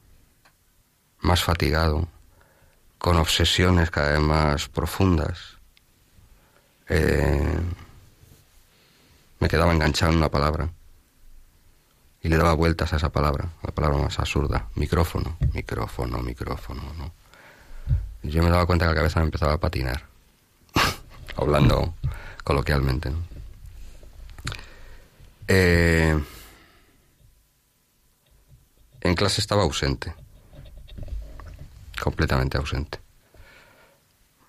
más 1.23 1.43
fatigado, 1.43 2.09
con 2.99 3.17
obsesiones 3.17 3.91
cada 3.91 4.13
vez 4.13 4.21
más 4.21 4.69
profundas. 4.69 5.57
Eh, 6.89 7.59
me 9.41 9.49
quedaba 9.49 9.73
enganchado 9.73 10.13
en 10.13 10.19
una 10.19 10.31
palabra 10.31 10.69
y 12.23 12.29
le 12.29 12.37
daba 12.37 12.55
vueltas 12.55 12.93
a 12.93 12.97
esa 12.97 13.11
palabra, 13.11 13.49
la 13.63 13.73
palabra 13.73 13.99
más 13.99 14.19
absurda, 14.19 14.69
micrófono, 14.77 15.37
micrófono, 15.53 16.23
micrófono, 16.23 16.83
¿no? 16.97 17.13
Yo 18.23 18.43
me 18.43 18.51
daba 18.51 18.67
cuenta 18.67 18.85
que 18.85 18.91
la 18.91 18.97
cabeza 18.97 19.19
me 19.19 19.27
empezaba 19.27 19.55
a 19.55 19.59
patinar, 19.59 20.07
hablando 21.37 21.95
coloquialmente. 22.45 23.11
Eh, 25.49 26.23
en 29.01 29.15
clase 29.17 29.41
estaba 29.41 29.63
ausente, 29.63 30.15
completamente 32.03 32.59
ausente. 32.59 32.99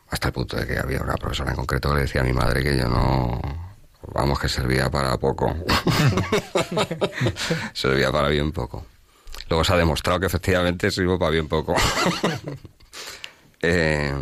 Hasta 0.09 0.27
el 0.27 0.33
punto 0.33 0.57
de 0.57 0.67
que 0.67 0.77
había 0.77 1.01
una 1.01 1.15
profesora 1.15 1.51
en 1.51 1.55
concreto 1.55 1.89
que 1.89 1.95
le 1.95 2.01
decía 2.01 2.21
a 2.21 2.23
mi 2.23 2.33
madre 2.33 2.63
que 2.63 2.77
yo 2.77 2.87
no. 2.87 3.39
Vamos, 4.13 4.39
que 4.39 4.49
servía 4.49 4.89
para 4.91 5.17
poco. 5.17 5.55
servía 7.73 8.11
para 8.11 8.27
bien 8.27 8.51
poco. 8.51 8.85
Luego 9.49 9.63
se 9.63 9.73
ha 9.73 9.77
demostrado 9.77 10.19
que 10.19 10.25
efectivamente 10.25 10.91
sirvo 10.91 11.17
para 11.17 11.31
bien 11.31 11.47
poco. 11.47 11.75
Eh, 13.65 14.13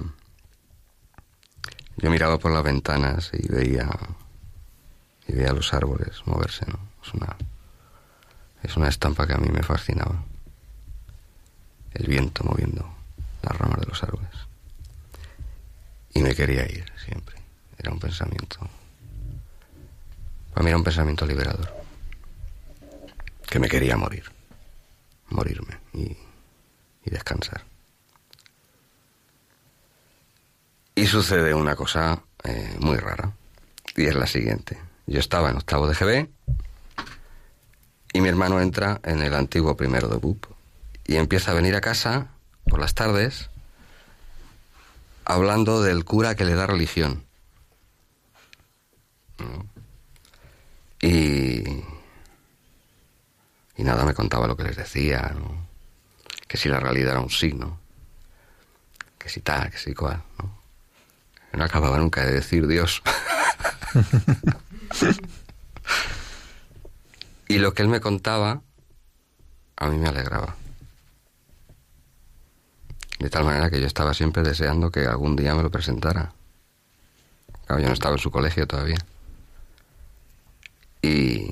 Yo 1.98 2.12
miraba 2.12 2.38
por 2.38 2.52
las 2.52 2.62
ventanas 2.64 3.32
y 3.34 3.52
veía 3.52 3.90
y 5.28 5.34
veía 5.34 5.52
los 5.52 5.74
árboles 5.74 6.22
moverse, 6.26 6.64
¿no? 6.68 6.78
Es 7.04 7.12
una 7.16 7.36
es 8.62 8.78
una 8.78 8.88
estampa 8.90 9.26
que 9.26 9.34
a 9.34 9.38
mí 9.38 9.50
me 9.50 9.64
fascinaba. 9.64 10.24
El 11.94 12.06
viento 12.06 12.44
moviendo 12.44 13.01
las 13.42 13.58
ramas 13.58 13.80
de 13.80 13.86
los 13.88 14.04
árboles. 14.04 14.30
Y 16.14 16.22
me 16.22 16.36
quería 16.36 16.64
ir 16.66 16.86
siempre. 17.04 17.36
Era 17.78 17.92
un 17.92 18.00
pensamiento. 18.00 18.60
Para 20.54 20.64
mí 20.64 20.70
era 20.70 20.78
un 20.78 20.84
pensamiento 20.84 21.26
liberador. 21.26 21.74
Que 23.50 23.60
me 23.60 23.70
quería 23.70 23.98
morir. 23.98 24.24
Morirme 25.30 25.80
y, 25.94 26.18
descansar. 27.06 27.64
Y 30.94 31.08
sucede 31.08 31.54
una 31.54 31.76
cosa 31.76 32.22
eh, 32.44 32.76
muy 32.80 32.98
rara. 32.98 33.32
Y 33.96 34.06
es 34.06 34.16
la 34.16 34.28
siguiente. 34.28 34.78
Yo 35.08 35.20
estaba 35.20 35.50
en 35.50 35.58
octavo 35.58 35.88
de 35.88 35.96
GB 35.96 36.30
y 38.14 38.22
mi 38.22 38.28
hermano 38.30 38.60
entra 38.62 39.00
en 39.04 39.22
el 39.22 39.34
antiguo 39.34 39.76
primero 39.76 40.08
de 40.08 40.18
BUP 40.18 40.46
y 41.06 41.16
empieza 41.16 41.52
a 41.52 41.56
venir 41.56 41.76
a 41.76 41.82
casa 41.82 42.28
por 42.72 42.80
las 42.80 42.96
tardes 42.96 43.50
hablando 45.26 45.82
del 45.82 46.06
cura 46.06 46.36
que 46.36 46.46
le 46.46 46.56
da 46.56 46.68
religión. 46.68 47.26
¿No? 49.40 49.66
Y, 51.02 51.84
y 53.76 53.84
nada, 53.84 54.06
me 54.06 54.14
contaba 54.14 54.48
lo 54.48 54.56
que 54.56 54.64
les 54.64 54.78
decía, 54.78 55.34
¿no? 55.36 55.68
que 56.48 56.56
si 56.56 56.70
la 56.70 56.80
realidad 56.80 57.12
era 57.12 57.20
un 57.20 57.30
signo, 57.30 57.78
que 59.20 59.28
si 59.28 59.42
tal, 59.42 59.70
que 59.70 59.78
si 59.78 59.94
cual. 59.94 60.24
¿no? 60.40 60.58
No 61.52 61.64
acababa 61.66 61.98
nunca 61.98 62.24
de 62.24 62.32
decir 62.32 62.68
Dios. 62.68 63.04
y 67.50 67.58
lo 67.58 67.74
que 67.74 67.82
él 67.82 67.90
me 67.90 68.00
contaba, 68.00 68.62
a 69.76 69.90
mí 69.90 69.98
me 69.98 70.08
alegraba. 70.08 70.56
De 73.22 73.30
tal 73.30 73.44
manera 73.46 73.70
que 73.70 73.80
yo 73.80 73.86
estaba 73.86 74.16
siempre 74.16 74.42
deseando 74.42 74.90
que 74.90 75.06
algún 75.06 75.36
día 75.36 75.54
me 75.54 75.62
lo 75.62 75.70
presentara. 75.70 76.34
Claro, 77.68 77.80
yo 77.80 77.88
no 77.88 77.94
estaba 77.94 78.16
en 78.16 78.20
su 78.20 78.32
colegio 78.32 78.66
todavía. 78.66 78.98
Y. 81.04 81.52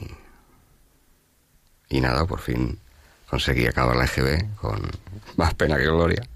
Y 1.90 2.02
nada, 2.02 2.26
por 2.26 2.40
fin 2.40 2.80
conseguí 3.30 3.68
acabar 3.68 3.96
la 3.96 4.06
EGB 4.06 4.56
con 4.56 4.82
más 5.38 5.54
pena 5.54 5.78
que 5.78 5.86
gloria. 5.86 6.28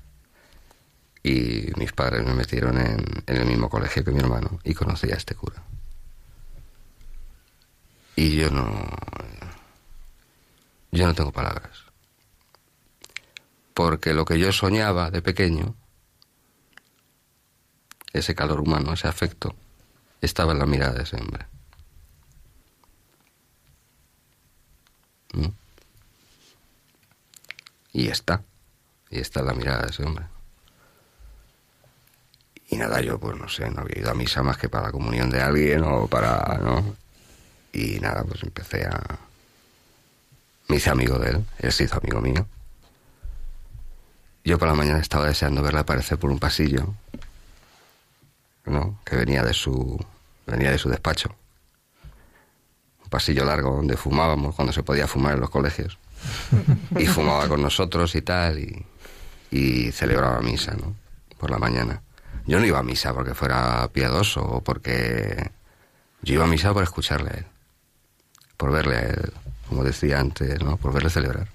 Y 1.24 1.72
mis 1.78 1.94
padres 1.94 2.24
me 2.24 2.36
metieron 2.36 2.78
en, 2.78 3.04
en 3.26 3.36
el 3.36 3.46
mismo 3.48 3.70
colegio 3.70 4.04
que 4.04 4.12
mi 4.12 4.20
hermano 4.20 4.60
y 4.64 4.76
conocí 4.76 5.12
a 5.12 5.16
este 5.16 5.34
cura. 5.34 5.64
Y 8.16 8.36
yo 8.36 8.52
no. 8.52 8.70
Yo 10.92 11.08
no 11.08 11.16
tengo 11.16 11.32
palabras. 11.32 11.83
Porque 13.74 14.14
lo 14.14 14.26
que 14.26 14.40
yo 14.40 14.52
soñaba 14.52 15.10
de 15.10 15.22
pequeño, 15.22 15.76
ese 18.14 18.36
calor 18.36 18.60
humano, 18.60 18.94
ese 18.94 19.08
afecto, 19.08 19.56
estaba 20.22 20.54
en 20.54 20.60
la 20.60 20.66
mirada 20.66 20.94
de 20.94 21.04
ese 21.04 21.18
hombre. 21.18 21.46
¿Mm? 25.34 25.48
Y 27.94 28.08
está. 28.08 28.44
Y 29.10 29.20
está 29.20 29.40
en 29.42 29.48
la 29.48 29.54
mirada 29.54 29.84
de 29.84 29.90
ese 29.90 30.04
hombre. 30.04 30.26
Y 32.70 32.78
nada, 32.78 33.02
yo 33.02 33.20
pues 33.20 33.38
no 33.38 33.48
sé, 33.50 33.70
no 33.70 33.82
había 33.82 34.00
ido 34.00 34.10
a 34.10 34.16
misa 34.16 34.42
más 34.42 34.58
que 34.58 34.70
para 34.70 34.88
la 34.88 34.92
comunión 34.92 35.30
de 35.30 35.42
alguien 35.42 35.84
o 35.84 36.08
para, 36.08 36.58
¿no? 36.60 36.96
Y 37.72 38.00
nada, 38.00 38.24
pues 38.24 38.42
empecé 38.44 38.86
a... 38.86 39.20
Me 40.68 40.78
hice 40.78 40.90
amigo 40.90 41.20
de 41.20 41.32
él, 41.32 41.46
él 41.60 41.72
se 41.72 41.84
hizo 41.84 41.98
amigo 41.98 42.22
mío. 42.22 42.48
Yo 44.44 44.60
por 44.60 44.68
la 44.68 44.74
mañana 44.74 45.00
estaba 45.00 45.28
deseando 45.28 45.62
verle 45.62 45.80
aparecer 45.80 46.18
por 46.18 46.30
un 46.30 46.40
pasillo, 46.40 46.94
¿no? 48.66 49.00
Que 49.06 49.16
venía 49.16 49.44
de 49.44 49.54
su, 49.54 50.04
venía 50.46 50.72
de 50.72 50.78
su 50.78 50.90
despacho. 50.90 51.34
Un 53.04 53.10
pasillo 53.10 53.46
largo 53.46 53.76
donde 53.76 53.96
fumábamos 53.96 54.56
cuando 54.56 54.74
se 54.74 54.84
podía 54.84 55.08
fumar 55.08 55.36
en 55.36 55.40
los 55.40 55.50
colegios. 55.50 55.98
Y 56.98 57.06
fumaba 57.06 57.48
con 57.48 57.62
nosotros 57.62 58.16
y 58.16 58.22
tal, 58.22 58.60
y, 58.60 58.86
y 59.52 59.92
celebraba 59.92 60.42
misa, 60.42 60.74
¿no? 60.74 60.94
Por 61.38 61.50
la 61.50 61.58
mañana. 61.58 62.02
Yo 62.46 62.60
no 62.60 62.66
iba 62.66 62.80
a 62.80 62.84
misa 62.84 63.14
porque 63.14 63.34
fuera 63.34 63.88
piadoso 63.94 64.42
o 64.42 64.62
porque... 64.62 65.52
Yo 66.22 66.36
iba 66.36 66.44
a 66.44 66.48
misa 66.48 66.74
por 66.74 66.84
escucharle 66.84 67.30
a 67.30 67.34
él, 67.34 67.46
por 68.56 68.72
verle 68.72 68.96
a 68.96 69.02
él, 69.02 69.34
como 69.68 69.84
decía 69.84 70.20
antes, 70.20 70.62
¿no? 70.62 70.78
Por 70.78 70.94
verle 70.94 71.10
celebrar. 71.10 71.48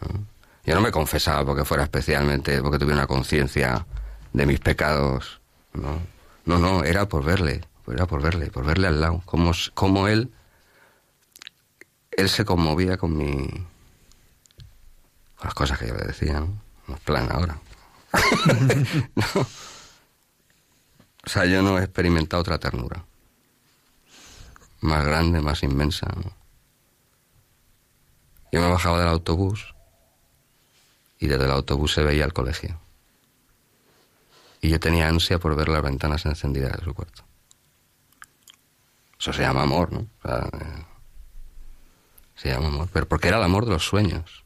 ¿no? 0.00 0.37
Yo 0.68 0.74
no 0.74 0.82
me 0.82 0.92
confesaba 0.92 1.46
porque 1.46 1.64
fuera 1.64 1.84
especialmente, 1.84 2.60
porque 2.60 2.78
tuviera 2.78 2.98
una 2.98 3.06
conciencia 3.06 3.86
de 4.34 4.44
mis 4.44 4.60
pecados, 4.60 5.40
¿no? 5.72 5.98
No, 6.44 6.58
no, 6.58 6.84
era 6.84 7.08
por 7.08 7.24
verle, 7.24 7.62
era 7.90 8.06
por 8.06 8.20
verle, 8.20 8.50
por 8.50 8.66
verle 8.66 8.88
al 8.88 9.00
lado, 9.00 9.22
como, 9.24 9.52
como 9.72 10.08
él, 10.08 10.30
él 12.10 12.28
se 12.28 12.44
conmovía 12.44 12.98
con 12.98 13.16
mi... 13.16 13.48
con 15.36 15.44
las 15.44 15.54
cosas 15.54 15.78
que 15.78 15.86
yo 15.86 15.94
le 15.94 16.04
decía, 16.04 16.40
¿no? 16.40 16.60
No 16.86 16.96
es 16.96 17.00
plan 17.00 17.28
ahora. 17.32 17.58
O 21.26 21.30
sea, 21.30 21.44
yo 21.44 21.60
no 21.60 21.78
he 21.78 21.84
experimentado 21.84 22.40
otra 22.40 22.58
ternura. 22.58 23.04
Más 24.80 25.04
grande, 25.04 25.42
más 25.42 25.62
inmensa. 25.62 26.06
Yo 28.50 28.62
me 28.62 28.70
bajaba 28.70 28.98
del 28.98 29.08
autobús 29.08 29.74
y 31.18 31.26
desde 31.26 31.44
el 31.44 31.50
autobús 31.50 31.92
se 31.92 32.02
veía 32.02 32.24
el 32.24 32.32
colegio. 32.32 32.78
Y 34.60 34.70
yo 34.70 34.80
tenía 34.80 35.08
ansia 35.08 35.38
por 35.38 35.54
ver 35.54 35.68
las 35.68 35.82
ventanas 35.82 36.26
encendidas 36.26 36.76
de 36.78 36.84
su 36.84 36.94
cuarto. 36.94 37.24
Eso 39.18 39.32
se 39.32 39.42
llama 39.42 39.62
amor, 39.62 39.92
¿no? 39.92 40.00
O 40.00 40.22
sea, 40.22 40.48
eh, 40.52 40.84
se 42.36 42.48
llama 42.50 42.68
amor. 42.68 42.88
Pero 42.92 43.06
porque 43.06 43.28
era 43.28 43.38
el 43.38 43.44
amor 43.44 43.64
de 43.64 43.72
los 43.72 43.84
sueños. 43.84 44.44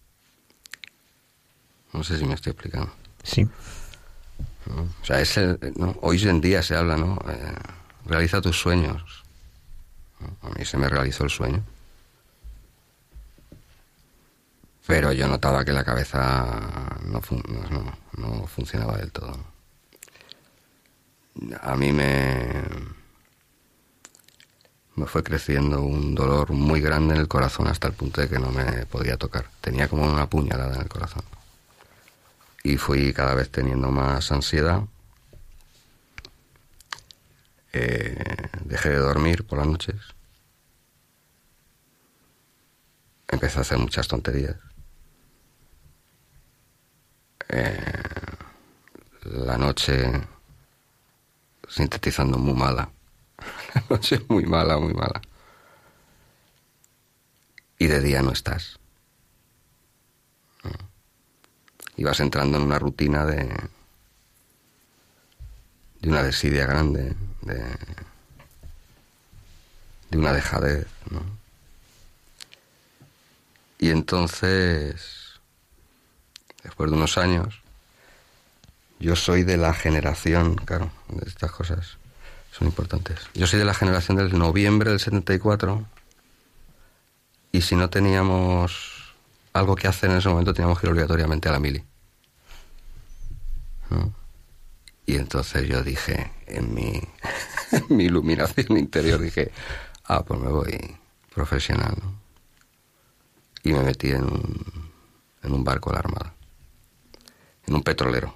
No 1.92 2.02
sé 2.02 2.18
si 2.18 2.24
me 2.24 2.34
estoy 2.34 2.52
explicando. 2.52 2.90
Sí. 3.22 3.46
¿no? 4.66 4.82
O 4.82 5.04
sea, 5.04 5.20
es 5.20 5.36
el, 5.36 5.58
¿no? 5.76 5.96
hoy 6.00 6.22
en 6.26 6.40
día 6.40 6.62
se 6.62 6.74
habla, 6.74 6.96
¿no? 6.96 7.18
Eh, 7.28 7.54
realiza 8.06 8.40
tus 8.40 8.58
sueños. 8.58 9.24
¿no? 10.20 10.48
A 10.48 10.52
mí 10.54 10.64
se 10.64 10.78
me 10.78 10.88
realizó 10.88 11.24
el 11.24 11.30
sueño. 11.30 11.62
Pero 14.86 15.12
yo 15.12 15.28
notaba 15.28 15.64
que 15.64 15.72
la 15.72 15.84
cabeza 15.84 16.98
no, 17.04 17.20
no, 17.70 17.98
no 18.18 18.46
funcionaba 18.46 18.96
del 18.98 19.12
todo. 19.12 19.38
A 21.62 21.76
mí 21.76 21.92
me, 21.92 22.62
me 24.96 25.06
fue 25.06 25.22
creciendo 25.22 25.82
un 25.82 26.14
dolor 26.14 26.52
muy 26.52 26.80
grande 26.80 27.14
en 27.14 27.20
el 27.20 27.28
corazón 27.28 27.68
hasta 27.68 27.88
el 27.88 27.94
punto 27.94 28.20
de 28.20 28.28
que 28.28 28.38
no 28.38 28.50
me 28.50 28.86
podía 28.86 29.16
tocar. 29.16 29.46
Tenía 29.60 29.88
como 29.88 30.04
una 30.10 30.28
puñalada 30.28 30.74
en 30.74 30.82
el 30.82 30.88
corazón 30.88 31.22
y 32.62 32.76
fui 32.76 33.12
cada 33.12 33.34
vez 33.34 33.50
teniendo 33.50 33.90
más 33.90 34.30
ansiedad. 34.32 34.82
Eh, 37.72 38.22
dejé 38.64 38.90
de 38.90 38.96
dormir 38.96 39.44
por 39.44 39.58
las 39.58 39.66
noches. 39.66 39.96
Empecé 43.28 43.58
a 43.58 43.62
hacer 43.62 43.78
muchas 43.78 44.06
tonterías. 44.08 44.56
Eh, 47.52 47.76
la 49.24 49.56
noche, 49.58 50.10
sintetizando, 51.68 52.38
muy 52.38 52.54
mala. 52.54 52.90
La 53.74 53.84
noche 53.88 54.20
muy 54.28 54.44
mala, 54.46 54.78
muy 54.78 54.94
mala. 54.94 55.20
Y 57.78 57.86
de 57.86 58.00
día 58.00 58.22
no 58.22 58.32
estás. 58.32 58.78
ibas 61.96 62.20
entrando 62.20 62.56
en 62.56 62.64
una 62.64 62.78
rutina 62.78 63.24
de 63.26 63.48
de 66.02 66.08
una 66.08 66.22
desidia 66.24 66.66
grande, 66.66 67.14
de, 67.42 67.64
de 70.10 70.18
una 70.18 70.32
dejadez, 70.32 70.88
¿no? 71.10 71.22
Y 73.78 73.90
entonces, 73.90 75.21
después 76.62 76.90
de 76.90 76.96
unos 76.96 77.18
años, 77.18 77.60
yo 78.98 79.16
soy 79.16 79.42
de 79.42 79.56
la 79.56 79.74
generación, 79.74 80.54
claro, 80.56 80.90
estas 81.26 81.50
cosas 81.50 81.98
son 82.52 82.68
importantes. 82.68 83.18
Yo 83.34 83.46
soy 83.46 83.58
de 83.58 83.64
la 83.64 83.74
generación 83.74 84.16
del 84.16 84.38
noviembre 84.38 84.90
del 84.90 85.00
74 85.00 85.84
y 87.50 87.62
si 87.62 87.74
no 87.74 87.90
teníamos 87.90 89.14
algo 89.52 89.76
que 89.76 89.88
hacer 89.88 90.10
en 90.10 90.18
ese 90.18 90.28
momento 90.28 90.54
teníamos 90.54 90.78
que 90.78 90.86
ir 90.86 90.92
obligatoriamente 90.92 91.48
a 91.48 91.52
la 91.52 91.60
mili. 91.60 91.84
Y 95.04 95.16
entonces 95.16 95.68
yo 95.68 95.82
dije, 95.82 96.32
en 96.46 96.72
mi, 96.72 97.02
mi 97.88 98.04
iluminación 98.04 98.78
interior 98.78 99.20
dije, 99.20 99.50
ah, 100.04 100.22
pues 100.22 100.40
me 100.40 100.48
voy 100.48 100.96
profesional. 101.34 101.94
¿no? 102.00 102.14
Y 103.62 103.72
me 103.72 103.82
metí 103.82 104.10
en 104.10 104.24
un, 104.24 104.90
en 105.42 105.52
un 105.52 105.64
barco 105.64 105.90
de 105.90 105.94
la 105.94 106.00
Armada, 106.00 106.34
en 107.66 107.74
un 107.74 107.82
petrolero. 107.82 108.34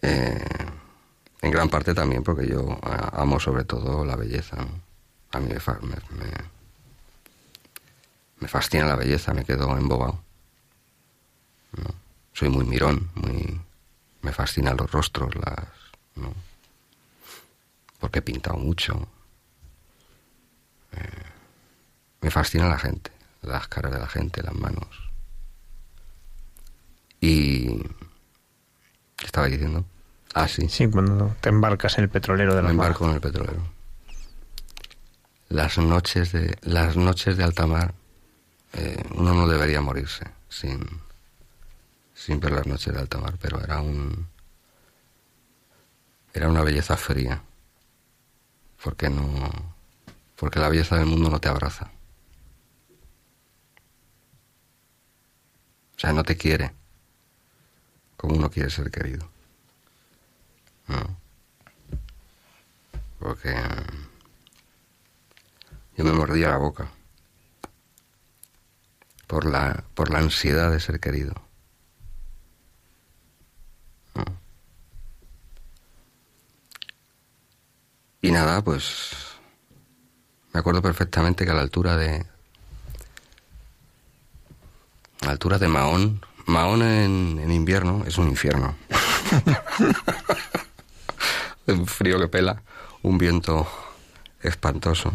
Eh, 0.00 0.44
en 1.42 1.50
gran 1.50 1.68
parte 1.68 1.94
también 1.94 2.22
porque 2.22 2.46
yo 2.46 2.78
amo 3.12 3.40
sobre 3.40 3.64
todo 3.64 4.04
la 4.04 4.16
belleza. 4.16 4.56
A 5.32 5.40
mí 5.40 5.48
me, 5.48 5.58
me, 5.86 5.96
me- 8.40 8.48
fascina 8.48 8.86
la 8.86 8.96
belleza, 8.96 9.34
me 9.34 9.44
quedo 9.44 9.76
embobado. 9.76 10.22
Soy 12.32 12.48
muy 12.48 12.64
mirón, 12.64 13.10
muy 13.14 13.60
me 14.22 14.32
fascinan 14.32 14.76
los 14.76 14.90
rostros, 14.90 15.34
las 15.36 15.66
¿no? 16.16 16.32
porque 17.98 18.20
he 18.20 18.22
pintado 18.22 18.56
mucho. 18.56 19.08
Eh, 20.92 21.22
me 22.20 22.30
fascina 22.30 22.68
la 22.68 22.78
gente, 22.78 23.10
las 23.42 23.66
caras 23.68 23.92
de 23.92 23.98
la 23.98 24.06
gente, 24.08 24.42
las 24.42 24.54
manos. 24.54 25.07
Y 27.20 27.78
¿qué 29.16 29.26
estaba 29.26 29.46
diciendo? 29.46 29.84
Ah, 30.34 30.46
sí. 30.48 30.68
Sí, 30.68 30.88
cuando 30.88 31.34
te 31.40 31.48
embarcas 31.48 31.98
en 31.98 32.04
el 32.04 32.10
petrolero 32.10 32.54
de 32.54 32.62
la 32.62 32.68
Me 32.68 32.74
mar. 32.74 32.86
embarco 32.86 33.08
en 33.08 33.14
el 33.14 33.20
petrolero. 33.20 33.62
Las 35.48 35.78
noches 35.78 36.32
de 36.32 36.56
las 36.62 36.96
noches 36.96 37.36
de 37.36 37.44
alta 37.44 37.66
mar, 37.66 37.94
eh, 38.74 39.02
uno 39.14 39.32
no 39.34 39.48
debería 39.48 39.80
morirse 39.80 40.26
sin 40.48 40.86
sin 42.14 42.38
ver 42.40 42.52
las 42.52 42.66
noches 42.66 42.92
de 42.92 43.00
alta 43.00 43.18
mar, 43.18 43.34
pero 43.40 43.60
era 43.62 43.80
un 43.80 44.26
era 46.34 46.48
una 46.48 46.62
belleza 46.62 46.96
fría, 46.96 47.42
porque 48.84 49.08
no 49.08 49.50
porque 50.36 50.60
la 50.60 50.68
belleza 50.68 50.96
del 50.96 51.06
mundo 51.06 51.30
no 51.30 51.40
te 51.40 51.48
abraza, 51.48 51.90
o 55.96 55.98
sea, 56.00 56.12
no 56.12 56.22
te 56.22 56.36
quiere 56.36 56.72
como 58.18 58.34
uno 58.34 58.50
quiere 58.50 58.68
ser 58.68 58.90
querido. 58.90 59.26
No. 60.88 61.16
Porque 63.18 63.50
eh, 63.50 63.86
yo 65.96 66.04
me 66.04 66.12
mordía 66.12 66.48
la 66.48 66.58
boca 66.58 66.90
por 69.26 69.44
la, 69.46 69.84
por 69.94 70.10
la 70.10 70.18
ansiedad 70.18 70.70
de 70.70 70.80
ser 70.80 70.98
querido. 70.98 71.34
No. 74.14 74.24
Y 78.20 78.32
nada, 78.32 78.62
pues 78.62 79.12
me 80.52 80.58
acuerdo 80.58 80.82
perfectamente 80.82 81.44
que 81.44 81.52
a 81.52 81.54
la 81.54 81.60
altura 81.60 81.96
de 81.96 82.26
a 85.20 85.26
la 85.26 85.30
altura 85.32 85.58
de 85.58 85.68
Mahón, 85.68 86.20
Mahón 86.48 86.80
en, 86.80 87.38
en 87.38 87.52
invierno 87.52 88.04
es 88.06 88.16
un 88.16 88.28
infierno. 88.28 88.74
un 91.66 91.86
frío 91.86 92.18
que 92.18 92.28
pela, 92.28 92.62
un 93.02 93.18
viento 93.18 93.68
espantoso. 94.42 95.12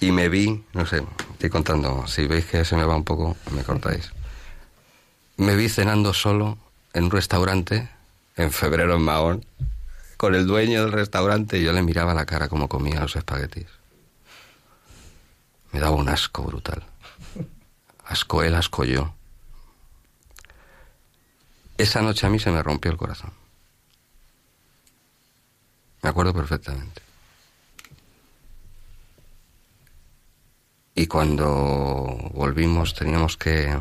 Y 0.00 0.12
me 0.12 0.28
vi, 0.28 0.62
no 0.74 0.84
sé, 0.84 1.02
estoy 1.32 1.48
contando, 1.48 2.06
si 2.06 2.26
veis 2.26 2.44
que 2.44 2.66
se 2.66 2.76
me 2.76 2.84
va 2.84 2.94
un 2.94 3.04
poco, 3.04 3.38
me 3.52 3.64
cortáis. 3.64 4.12
Me 5.38 5.56
vi 5.56 5.70
cenando 5.70 6.12
solo 6.12 6.58
en 6.92 7.04
un 7.04 7.10
restaurante 7.10 7.88
en 8.36 8.52
febrero 8.52 8.96
en 8.96 9.02
Mahón, 9.02 9.46
con 10.18 10.34
el 10.34 10.46
dueño 10.46 10.82
del 10.82 10.92
restaurante 10.92 11.58
y 11.58 11.64
yo 11.64 11.72
le 11.72 11.82
miraba 11.82 12.12
la 12.12 12.26
cara 12.26 12.48
como 12.48 12.68
comía 12.68 13.00
los 13.00 13.16
espaguetis. 13.16 13.68
Me 15.72 15.80
daba 15.80 15.96
un 15.96 16.10
asco 16.10 16.42
brutal. 16.42 16.82
Asco 18.04 18.42
él, 18.42 18.54
asco 18.54 18.84
yo. 18.84 19.14
Esa 21.76 22.02
noche 22.02 22.26
a 22.26 22.30
mí 22.30 22.38
se 22.38 22.50
me 22.50 22.62
rompió 22.62 22.90
el 22.90 22.96
corazón. 22.96 23.32
Me 26.02 26.10
acuerdo 26.10 26.32
perfectamente. 26.32 27.02
Y 30.94 31.06
cuando 31.06 31.46
volvimos 32.34 32.94
teníamos 32.94 33.36
que 33.36 33.80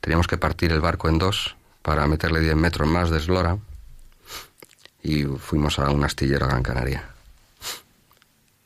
teníamos 0.00 0.26
que 0.26 0.36
partir 0.36 0.72
el 0.72 0.80
barco 0.80 1.08
en 1.08 1.18
dos 1.18 1.56
para 1.80 2.06
meterle 2.06 2.40
10 2.40 2.56
metros 2.56 2.88
más 2.88 3.08
de 3.10 3.18
eslora 3.18 3.56
y 5.02 5.24
fuimos 5.24 5.78
a 5.78 5.90
un 5.90 6.04
astillero 6.04 6.44
a 6.44 6.48
Gran 6.48 6.62
Canaria. 6.62 7.08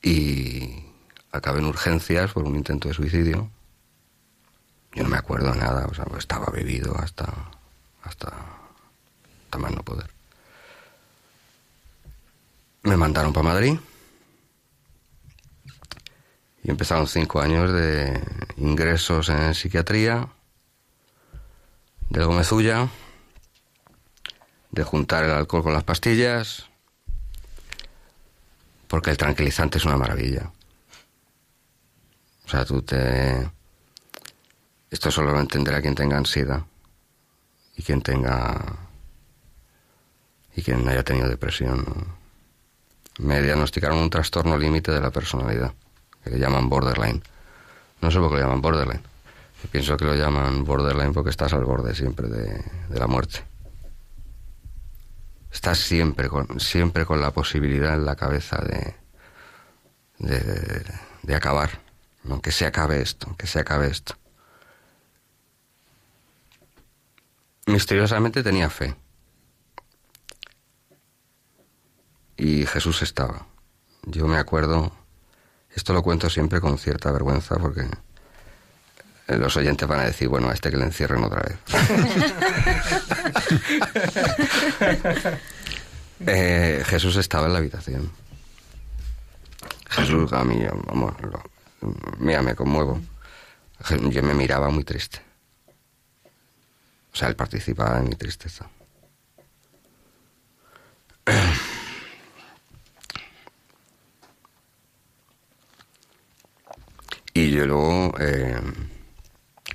Y 0.02 0.86
acabé 1.30 1.60
en 1.60 1.66
urgencias 1.66 2.32
por 2.32 2.44
un 2.44 2.56
intento 2.56 2.88
de 2.88 2.94
suicidio. 2.94 3.48
Yo 4.94 5.04
no 5.04 5.08
me 5.08 5.18
acuerdo 5.18 5.54
nada, 5.54 5.86
o 5.86 5.94
sea, 5.94 6.06
estaba 6.18 6.46
bebido 6.46 6.96
hasta 6.98 7.32
hasta, 8.02 8.32
hasta 9.44 9.58
no 9.58 9.82
poder. 9.82 10.10
Me 12.82 12.96
mandaron 12.96 13.32
para 13.32 13.48
Madrid 13.48 13.78
y 16.64 16.70
empezaron 16.70 17.06
cinco 17.06 17.40
años 17.40 17.72
de 17.72 18.20
ingresos 18.56 19.28
en 19.28 19.54
psiquiatría, 19.54 20.28
del 22.10 22.24
Gomezulla, 22.24 22.88
de 24.70 24.84
juntar 24.84 25.24
el 25.24 25.30
alcohol 25.30 25.62
con 25.62 25.72
las 25.72 25.84
pastillas, 25.84 26.68
porque 28.88 29.10
el 29.10 29.16
tranquilizante 29.16 29.78
es 29.78 29.84
una 29.84 29.96
maravilla. 29.96 30.50
O 32.44 32.48
sea, 32.48 32.64
tú 32.64 32.82
te... 32.82 33.50
Esto 34.90 35.10
solo 35.10 35.32
lo 35.32 35.40
entenderá 35.40 35.80
quien 35.80 35.94
tenga 35.94 36.18
ansiedad 36.18 36.64
y 37.76 37.82
quien 37.82 38.02
tenga 38.02 38.78
y 40.54 40.62
quien 40.62 40.86
haya 40.88 41.02
tenido 41.02 41.28
depresión. 41.28 41.84
Me 43.18 43.42
diagnosticaron 43.42 43.98
un 43.98 44.10
trastorno 44.10 44.56
límite 44.56 44.90
de 44.92 45.00
la 45.00 45.10
personalidad, 45.10 45.72
que 46.24 46.30
le 46.30 46.38
llaman 46.38 46.68
borderline. 46.68 47.22
No 48.00 48.10
sé 48.10 48.18
por 48.18 48.30
qué 48.30 48.36
lo 48.36 48.42
llaman 48.42 48.60
borderline. 48.60 49.02
Pienso 49.70 49.96
que 49.96 50.04
lo 50.04 50.14
llaman 50.14 50.64
borderline 50.64 51.12
porque 51.12 51.30
estás 51.30 51.52
al 51.52 51.64
borde 51.64 51.94
siempre 51.94 52.28
de, 52.28 52.64
la 52.90 53.06
muerte. 53.06 53.44
Estás 55.52 55.78
siempre 55.78 56.28
con, 56.28 56.58
siempre 56.58 57.04
con 57.04 57.20
la 57.20 57.30
posibilidad 57.30 57.94
en 57.94 58.04
la 58.04 58.16
cabeza 58.16 58.56
de, 58.58 58.96
de, 61.22 61.34
acabar. 61.34 61.70
¿no? 62.24 62.40
Que 62.40 62.50
se 62.50 62.66
acabe 62.66 63.02
esto, 63.02 63.36
que 63.36 63.46
se 63.46 63.60
acabe 63.60 63.88
esto. 63.88 64.14
Misteriosamente 67.66 68.42
tenía 68.42 68.70
fe. 68.70 68.94
Y 72.36 72.66
Jesús 72.66 73.02
estaba. 73.02 73.46
Yo 74.04 74.26
me 74.26 74.38
acuerdo, 74.38 74.90
esto 75.70 75.92
lo 75.92 76.02
cuento 76.02 76.28
siempre 76.28 76.60
con 76.60 76.78
cierta 76.78 77.12
vergüenza 77.12 77.56
porque 77.56 77.86
los 79.28 79.56
oyentes 79.56 79.86
van 79.86 80.00
a 80.00 80.04
decir, 80.04 80.28
bueno, 80.28 80.48
a 80.48 80.54
este 80.54 80.70
que 80.70 80.76
le 80.76 80.84
encierren 80.84 81.22
otra 81.22 81.42
vez. 81.42 81.58
eh, 86.26 86.82
Jesús 86.84 87.16
estaba 87.16 87.46
en 87.46 87.52
la 87.52 87.60
habitación. 87.60 88.10
Jesús, 89.88 90.32
a 90.32 90.42
mí, 90.42 90.64
vamos, 90.86 91.14
lo, 91.22 91.40
mira, 92.18 92.42
me 92.42 92.54
conmuevo. 92.54 93.00
Yo 94.10 94.22
me 94.22 94.34
miraba 94.34 94.70
muy 94.70 94.84
triste. 94.84 95.20
O 97.12 97.16
sea, 97.16 97.28
él 97.28 97.36
participaba 97.36 97.98
en 97.98 98.08
mi 98.08 98.16
tristeza. 98.16 98.68
Y 107.34 107.50
yo 107.50 107.66
luego 107.66 108.12
eh, 108.18 108.60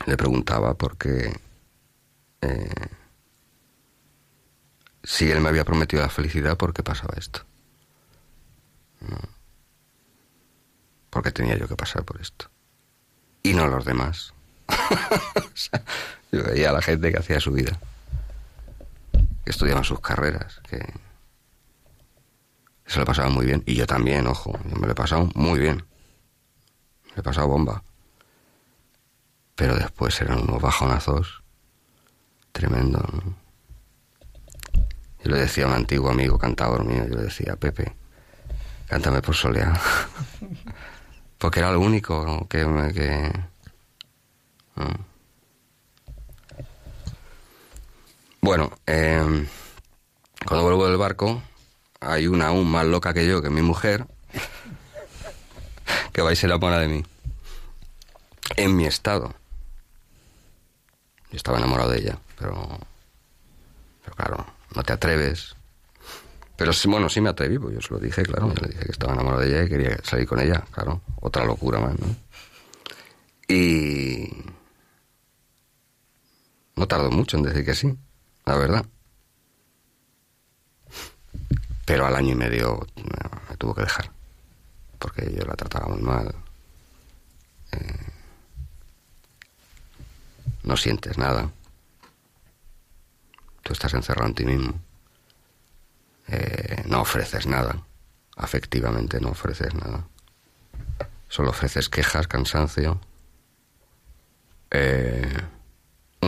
le 0.05 0.15
preguntaba 0.15 0.75
por 0.75 0.95
qué 0.95 1.35
eh, 2.41 2.69
si 5.03 5.31
él 5.31 5.41
me 5.41 5.49
había 5.49 5.65
prometido 5.65 6.03
la 6.03 6.09
felicidad, 6.09 6.55
¿por 6.55 6.73
qué 6.73 6.83
pasaba 6.83 7.15
esto? 7.17 7.41
¿No? 9.01 9.17
¿Por 11.09 11.23
qué 11.23 11.31
tenía 11.31 11.57
yo 11.57 11.67
que 11.67 11.75
pasar 11.75 12.03
por 12.03 12.21
esto? 12.21 12.51
Y 13.41 13.53
no 13.53 13.67
los 13.67 13.85
demás. 13.85 14.33
yo 16.31 16.43
veía 16.43 16.69
a 16.69 16.73
la 16.73 16.81
gente 16.81 17.11
que 17.11 17.19
hacía 17.19 17.39
su 17.39 17.51
vida, 17.51 17.77
que 19.43 19.51
estudiaban 19.51 19.83
sus 19.83 19.99
carreras, 19.99 20.61
que 20.69 20.85
se 22.87 22.99
lo 22.99 23.05
pasaban 23.05 23.33
muy 23.33 23.45
bien. 23.45 23.63
Y 23.65 23.75
yo 23.75 23.85
también, 23.85 24.27
ojo, 24.27 24.57
yo 24.69 24.75
me 24.77 24.87
lo 24.87 24.93
he 24.93 24.95
pasado 24.95 25.29
muy 25.35 25.59
bien. 25.59 25.83
Me 27.15 27.19
he 27.19 27.23
pasado 27.23 27.47
bomba. 27.47 27.83
Pero 29.55 29.75
después 29.75 30.19
eran 30.21 30.41
unos 30.41 30.61
bajonazos 30.61 31.43
tremendo. 32.51 32.99
¿no? 32.99 33.35
Yo 35.23 35.31
le 35.31 35.39
decía 35.39 35.65
a 35.65 35.67
un 35.67 35.73
antiguo 35.73 36.09
amigo 36.09 36.37
cantador 36.37 36.85
mío, 36.85 37.05
yo 37.09 37.15
le 37.15 37.23
decía, 37.23 37.55
Pepe, 37.55 37.93
cántame 38.87 39.21
por 39.21 39.35
soleá. 39.35 39.79
Porque 41.37 41.59
era 41.59 41.71
lo 41.71 41.79
único 41.79 42.47
que... 42.47 42.59
que. 42.93 43.31
Bueno, 48.41 48.71
eh, 48.85 49.45
cuando 50.45 50.63
vuelvo 50.63 50.87
del 50.87 50.97
barco, 50.97 51.41
hay 51.99 52.27
una 52.27 52.47
aún 52.47 52.69
más 52.69 52.85
loca 52.85 53.13
que 53.13 53.27
yo, 53.27 53.41
que 53.41 53.49
mi 53.49 53.61
mujer, 53.61 54.05
que 56.13 56.21
va 56.21 56.31
y 56.31 56.35
se 56.35 56.45
enamora 56.45 56.79
de 56.79 56.87
mí. 56.87 57.05
En 58.55 58.75
mi 58.75 58.85
estado. 58.85 59.35
Yo 61.31 61.35
estaba 61.35 61.57
enamorado 61.57 61.89
de 61.89 61.99
ella, 61.99 62.19
pero. 62.39 62.79
Pero 64.03 64.15
claro, 64.15 64.45
no 64.75 64.83
te 64.83 64.93
atreves. 64.93 65.55
Pero 66.55 66.71
bueno, 66.85 67.09
sí 67.09 67.21
me 67.21 67.29
atreví, 67.29 67.59
pues 67.59 67.75
yo 67.75 67.81
se 67.81 67.93
lo 67.93 67.99
dije, 67.99 68.23
claro. 68.23 68.51
Yo 68.53 68.61
le 68.61 68.69
dije 68.69 68.85
que 68.85 68.91
estaba 68.91 69.13
enamorado 69.13 69.41
de 69.41 69.49
ella 69.49 69.63
y 69.63 69.69
quería 69.69 69.97
salir 70.03 70.27
con 70.27 70.39
ella, 70.39 70.63
claro. 70.71 71.01
Otra 71.21 71.45
locura 71.45 71.79
más, 71.79 71.99
¿no? 71.99 72.15
Y. 73.47 74.31
No 76.77 76.87
tardó 76.87 77.09
mucho 77.09 77.37
en 77.37 77.43
decir 77.43 77.65
que 77.65 77.73
sí, 77.73 77.97
la 78.45 78.55
verdad. 78.55 78.85
Pero 81.85 82.05
al 82.05 82.15
año 82.15 82.33
y 82.33 82.35
medio 82.35 82.85
no, 82.95 83.41
me 83.49 83.57
tuvo 83.57 83.73
que 83.73 83.81
dejar. 83.81 84.11
Porque 84.99 85.33
yo 85.35 85.43
la 85.45 85.55
trataba 85.55 85.87
muy 85.87 86.01
mal. 86.01 86.33
Eh, 87.71 88.11
no 90.63 90.77
sientes 90.77 91.17
nada. 91.17 91.49
Tú 93.63 93.73
estás 93.73 93.93
encerrado 93.95 94.27
en 94.27 94.35
ti 94.35 94.45
mismo. 94.45 94.79
Eh, 96.27 96.83
no 96.85 97.01
ofreces 97.01 97.47
nada. 97.47 97.81
Afectivamente 98.35 99.19
no 99.19 99.29
ofreces 99.29 99.73
nada. 99.73 100.07
Solo 101.27 101.49
ofreces 101.49 101.89
quejas, 101.89 102.27
cansancio, 102.27 103.01
eh, 104.69 105.37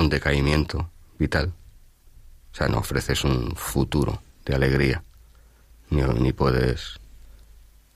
decaimiento 0.09 0.89
vital. 1.17 1.53
O 2.51 2.55
sea, 2.55 2.67
no 2.67 2.79
ofreces 2.79 3.23
un 3.23 3.55
futuro 3.55 4.21
de 4.45 4.55
alegría. 4.55 5.03
Ni, 5.89 6.01
ni 6.01 6.33
puedes. 6.33 6.99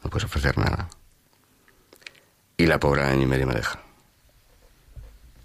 No 0.03 0.09
puedes 0.09 0.25
ofrecer 0.25 0.57
nada. 0.57 0.89
Y 2.57 2.65
la 2.65 2.79
pobre 2.79 3.03
año 3.03 3.23
y 3.23 3.25
medio 3.25 3.47
me 3.47 3.55
deja. 3.55 3.79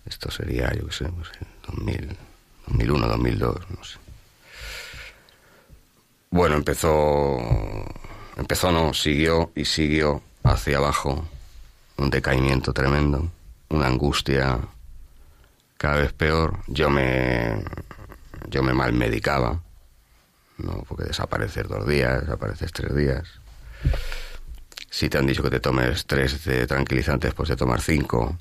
Esto 0.05 0.31
sería, 0.31 0.73
yo 0.75 0.87
qué 0.87 0.93
sé, 0.93 1.05
no 1.05 1.25
sé, 1.25 1.39
2000, 1.67 2.17
2001, 2.69 3.09
2002, 3.09 3.57
no 3.77 3.85
sé. 3.85 3.99
Bueno, 6.31 6.57
empezó. 6.57 7.39
Empezó, 8.37 8.71
no, 8.71 8.95
siguió 8.95 9.51
y 9.55 9.65
siguió 9.65 10.23
hacia 10.45 10.79
abajo. 10.79 11.27
Un 11.97 12.11
decaimiento 12.11 12.73
tremendo. 12.73 13.31
Una 13.71 13.87
angustia 13.87 14.59
cada 15.79 15.97
vez 15.97 16.13
peor. 16.13 16.59
Yo 16.67 16.91
me. 16.91 17.65
Yo 18.51 18.63
me 18.63 18.75
malmedicaba. 18.75 19.63
No, 20.59 20.85
porque 20.89 21.05
desapareces 21.05 21.67
dos 21.67 21.87
días, 21.87 22.21
desapareces 22.21 22.73
tres 22.73 22.95
días. 22.95 23.29
Si 24.91 25.09
te 25.09 25.19
han 25.19 25.27
dicho 25.27 25.43
que 25.43 25.51
te 25.51 25.61
tomes 25.61 26.05
tres 26.07 26.45
de 26.45 26.67
tranquilizantes, 26.67 27.33
pues 27.33 27.49
de 27.49 27.57
tomar 27.57 27.81
cinco. 27.81 28.37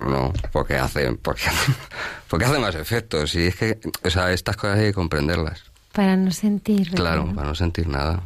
No, 0.00 0.32
porque 0.52 0.76
hacen, 0.76 1.16
porque, 1.16 1.44
porque 2.28 2.44
hacen 2.44 2.60
más 2.60 2.74
efectos. 2.74 3.34
Y 3.36 3.46
es 3.46 3.56
que, 3.56 3.78
o 4.02 4.10
sea, 4.10 4.32
estas 4.32 4.56
cosas 4.56 4.78
hay 4.78 4.86
que 4.86 4.92
comprenderlas. 4.92 5.62
Para 5.92 6.16
no 6.16 6.30
sentir. 6.32 6.90
¿verdad? 6.90 6.96
Claro, 6.96 7.34
para 7.34 7.48
no 7.48 7.54
sentir 7.54 7.88
nada. 7.88 8.22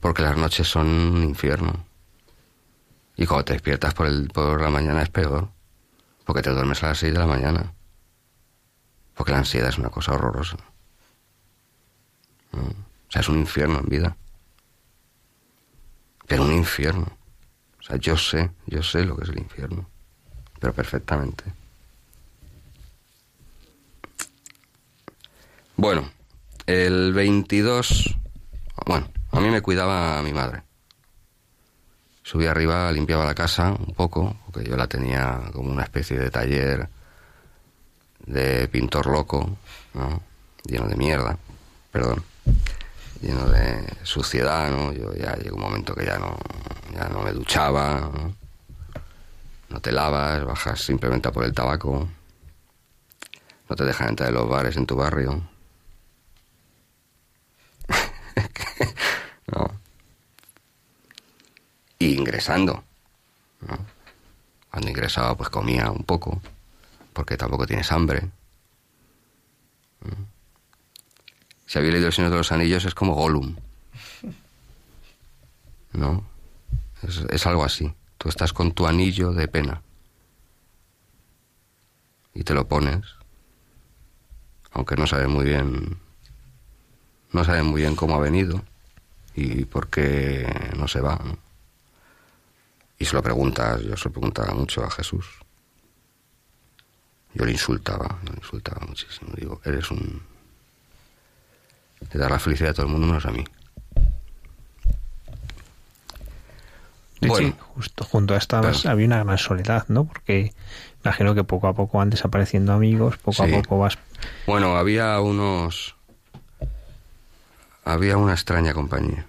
Porque 0.00 0.22
las 0.22 0.36
noches 0.36 0.68
son 0.68 0.86
un 0.86 1.24
infierno. 1.24 1.84
Y 3.16 3.26
cuando 3.26 3.46
te 3.46 3.54
despiertas 3.54 3.94
por, 3.94 4.06
el, 4.06 4.28
por 4.28 4.60
la 4.60 4.70
mañana 4.70 5.02
es 5.02 5.08
peor. 5.08 5.48
Porque 6.26 6.42
te 6.42 6.50
duermes 6.50 6.82
a 6.82 6.88
las 6.88 6.98
seis 6.98 7.12
de 7.12 7.20
la 7.20 7.26
mañana. 7.26 7.72
Porque 9.14 9.30
la 9.30 9.38
ansiedad 9.38 9.68
es 9.68 9.78
una 9.78 9.90
cosa 9.90 10.12
horrorosa. 10.12 10.56
¿No? 12.52 12.62
O 12.62 13.10
sea, 13.10 13.20
es 13.20 13.28
un 13.28 13.38
infierno 13.38 13.78
en 13.78 13.86
vida. 13.86 14.16
Pero 16.26 16.42
un 16.42 16.52
infierno. 16.52 17.06
O 17.78 17.82
sea, 17.82 17.96
yo 17.96 18.16
sé, 18.16 18.50
yo 18.66 18.82
sé 18.82 19.04
lo 19.04 19.16
que 19.16 19.22
es 19.22 19.30
el 19.30 19.38
infierno. 19.38 19.88
Pero 20.58 20.72
perfectamente. 20.72 21.44
Bueno, 25.76 26.10
el 26.66 27.12
22... 27.12 28.16
Bueno, 28.84 29.08
a 29.30 29.40
mí 29.40 29.48
me 29.48 29.62
cuidaba 29.62 30.20
mi 30.22 30.32
madre. 30.32 30.65
Subí 32.26 32.48
arriba, 32.48 32.90
limpiaba 32.90 33.24
la 33.24 33.36
casa 33.36 33.70
un 33.70 33.94
poco, 33.94 34.36
porque 34.50 34.68
yo 34.68 34.76
la 34.76 34.88
tenía 34.88 35.42
como 35.52 35.70
una 35.70 35.84
especie 35.84 36.18
de 36.18 36.28
taller 36.28 36.88
de 38.26 38.66
pintor 38.66 39.06
loco, 39.06 39.56
¿no? 39.94 40.20
Lleno 40.64 40.88
de 40.88 40.96
mierda, 40.96 41.38
perdón, 41.92 42.24
lleno 43.22 43.46
de 43.46 43.86
suciedad, 44.02 44.68
¿no? 44.72 44.92
Yo 44.92 45.14
ya 45.14 45.36
llegó 45.36 45.54
un 45.54 45.62
momento 45.62 45.94
que 45.94 46.04
ya 46.04 46.18
no, 46.18 46.36
ya 46.92 47.08
no 47.08 47.22
me 47.22 47.30
duchaba, 47.30 48.10
¿no? 48.12 48.34
No 49.68 49.80
te 49.80 49.92
lavas, 49.92 50.44
bajas 50.44 50.80
simplemente 50.80 51.28
a 51.28 51.32
por 51.32 51.44
el 51.44 51.54
tabaco, 51.54 52.08
no 53.70 53.76
te 53.76 53.84
dejan 53.84 54.08
entrar 54.08 54.30
en 54.30 54.34
los 54.34 54.48
bares 54.48 54.76
en 54.76 54.86
tu 54.86 54.96
barrio. 54.96 55.48
¿no? 59.46 59.75
Ingresando, 61.98 62.84
¿no? 63.60 63.78
Cuando 64.70 64.90
ingresaba, 64.90 65.34
pues 65.34 65.48
comía 65.48 65.90
un 65.90 66.04
poco, 66.04 66.42
porque 67.12 67.36
tampoco 67.36 67.66
tienes 67.66 67.90
hambre. 67.92 68.28
Si 71.64 71.78
habéis 71.78 71.94
leído 71.94 72.08
El 72.08 72.12
Señor 72.12 72.30
de 72.30 72.36
los 72.36 72.52
Anillos, 72.52 72.84
es 72.84 72.94
como 72.94 73.14
Gollum. 73.14 73.56
¿No? 75.92 76.24
Es, 77.02 77.24
es 77.30 77.46
algo 77.46 77.64
así. 77.64 77.92
Tú 78.18 78.28
estás 78.28 78.52
con 78.52 78.72
tu 78.72 78.86
anillo 78.86 79.32
de 79.32 79.48
pena. 79.48 79.82
Y 82.34 82.44
te 82.44 82.52
lo 82.52 82.68
pones. 82.68 83.02
Aunque 84.72 84.96
no 84.96 85.06
sabes 85.06 85.28
muy 85.28 85.46
bien. 85.46 85.98
No 87.32 87.44
sabes 87.44 87.64
muy 87.64 87.80
bien 87.80 87.96
cómo 87.96 88.16
ha 88.16 88.20
venido. 88.20 88.62
Y 89.34 89.64
por 89.64 89.88
qué 89.88 90.74
no 90.76 90.86
se 90.86 91.00
va. 91.00 91.18
¿no? 91.24 91.45
Y 92.98 93.04
se 93.04 93.14
lo 93.14 93.22
preguntas, 93.22 93.82
yo 93.82 93.96
se 93.96 94.08
lo 94.08 94.12
preguntaba 94.12 94.54
mucho 94.54 94.84
a 94.84 94.90
Jesús. 94.90 95.26
Yo 97.34 97.44
le 97.44 97.52
insultaba, 97.52 98.18
le 98.24 98.32
insultaba 98.36 98.86
muchísimo. 98.86 99.30
Digo, 99.36 99.60
eres 99.64 99.90
un. 99.90 100.22
Te 102.10 102.18
da 102.18 102.28
la 102.28 102.38
felicidad 102.38 102.70
a 102.70 102.74
todo 102.74 102.86
el 102.86 102.92
mundo 102.92 103.06
menos 103.06 103.26
a 103.26 103.30
mí. 103.30 103.44
De 107.20 107.28
Bueno. 107.28 107.48
hecho, 107.48 107.56
justo 107.74 108.04
junto 108.04 108.34
a 108.34 108.38
esta 108.38 108.58
había 108.58 109.06
una 109.06 109.24
gran 109.24 109.38
soledad, 109.38 109.84
¿no? 109.88 110.04
Porque 110.04 110.52
imagino 111.02 111.34
que 111.34 111.44
poco 111.44 111.66
a 111.68 111.74
poco 111.74 111.98
van 111.98 112.10
desapareciendo 112.10 112.72
amigos, 112.72 113.16
poco 113.18 113.44
Sí. 113.46 113.54
a 113.54 113.62
poco 113.62 113.78
vas... 113.78 113.98
Bueno, 114.46 114.76
había 114.76 115.18
unos. 115.20 115.94
Había 117.84 118.16
una 118.16 118.32
extraña 118.32 118.74
compañía. 118.74 119.26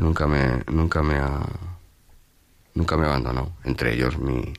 Nunca 0.00 0.26
me. 0.26 0.62
Nunca 0.70 1.02
me 1.02 1.16
ha. 1.16 1.46
Nunca 2.74 2.96
me 2.96 3.06
abandonó. 3.06 3.56
Entre 3.64 3.94
ellos 3.94 4.18
mi. 4.18 4.52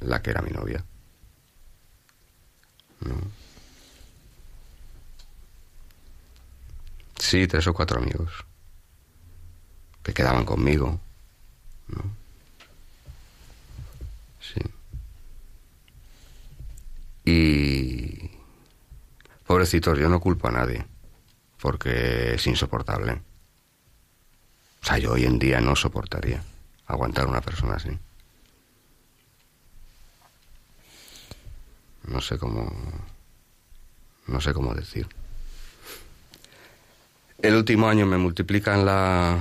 La 0.00 0.22
que 0.22 0.30
era 0.30 0.42
mi 0.42 0.50
novia. 0.50 0.84
¿No? 3.00 3.14
Sí, 7.18 7.46
tres 7.46 7.66
o 7.66 7.74
cuatro 7.74 8.00
amigos. 8.00 8.44
Que 10.02 10.14
quedaban 10.14 10.44
conmigo. 10.44 11.00
¿no? 11.88 12.02
Sí. 14.40 14.60
Y... 17.24 18.30
Pobrecitos, 19.46 19.98
yo 19.98 20.08
no 20.08 20.20
culpo 20.20 20.48
a 20.48 20.52
nadie, 20.52 20.86
porque 21.60 22.34
es 22.34 22.46
insoportable. 22.46 23.22
O 24.82 24.86
sea, 24.86 24.98
yo 24.98 25.12
hoy 25.12 25.24
en 25.24 25.38
día 25.38 25.60
no 25.60 25.76
soportaría 25.76 26.42
aguantar 26.86 27.24
a 27.24 27.28
una 27.28 27.40
persona 27.40 27.74
así. 27.74 27.90
No 32.04 32.20
sé 32.20 32.38
cómo... 32.38 32.72
No 34.26 34.40
sé 34.40 34.52
cómo 34.52 34.74
decir. 34.74 35.08
El 37.38 37.54
último 37.54 37.88
año 37.88 38.04
me 38.04 38.18
multiplican 38.18 38.84
la, 38.84 39.38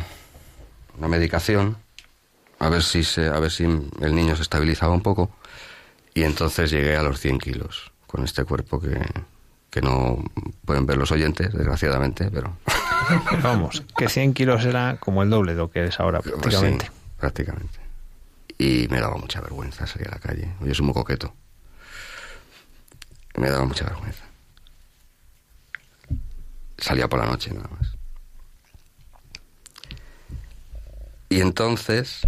la 1.00 1.08
medicación, 1.08 1.78
a 2.60 2.70
ver 2.70 2.84
si 2.84 3.04
se, 3.04 3.28
a 3.28 3.40
ver 3.40 3.52
si 3.52 3.64
el 3.64 4.16
niño 4.16 4.36
se 4.36 4.44
estabilizaba 4.44 4.94
un 4.94 5.02
poco, 5.02 5.32
y 6.14 6.24
entonces 6.24 6.70
llegué 6.70 6.96
a 6.96 7.04
los 7.04 7.20
100 7.20 7.40
kilos 7.40 7.92
con 8.06 8.24
este 8.24 8.46
cuerpo 8.46 8.80
que, 8.80 9.00
que 9.70 9.82
no 9.82 10.24
pueden 10.66 10.86
ver 10.86 10.98
los 10.98 11.12
oyentes, 11.12 11.52
desgraciadamente, 11.54 12.30
pero... 12.32 12.58
Vamos, 13.42 13.84
que 13.98 14.10
100 14.10 14.34
kilos 14.34 14.66
era 14.66 14.98
como 15.00 15.24
el 15.24 15.30
doble 15.30 15.54
de 15.54 15.58
lo 15.60 15.70
que 15.72 15.80
eres 15.80 16.00
ahora, 16.00 16.20
Pues 16.22 16.34
prácticamente. 16.36 16.86
sí, 16.86 16.92
prácticamente. 17.20 17.80
Y 18.58 18.88
me 18.90 19.00
daba 19.00 19.18
mucha 19.18 19.40
vergüenza 19.42 19.86
salir 19.88 20.08
a 20.08 20.12
la 20.12 20.20
calle. 20.20 20.54
Yo 20.62 20.74
soy 20.74 20.86
muy 20.86 20.94
coqueto. 20.94 21.34
Me 23.38 23.50
daba 23.50 23.66
mucha 23.66 23.86
vergüenza. 23.86 24.24
Salía 26.78 27.08
por 27.08 27.20
la 27.20 27.26
noche 27.28 27.54
nada 27.54 27.70
más. 27.80 27.96
Y 31.30 31.42
entonces, 31.42 32.22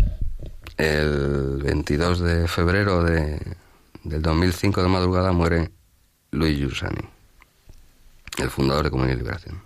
el 0.78 1.62
22 1.64 2.20
de 2.20 2.48
febrero 2.48 3.04
de, 3.04 3.56
del 4.04 4.22
2005 4.22 4.84
de 4.84 4.90
madrugada 4.90 5.32
muere 5.32 5.72
Luis 6.32 6.58
Giussani, 6.58 7.02
el 8.38 8.50
fundador 8.50 8.84
de 8.86 8.92
Comunidad 8.92 9.16
y 9.16 9.20
Liberación. 9.20 9.62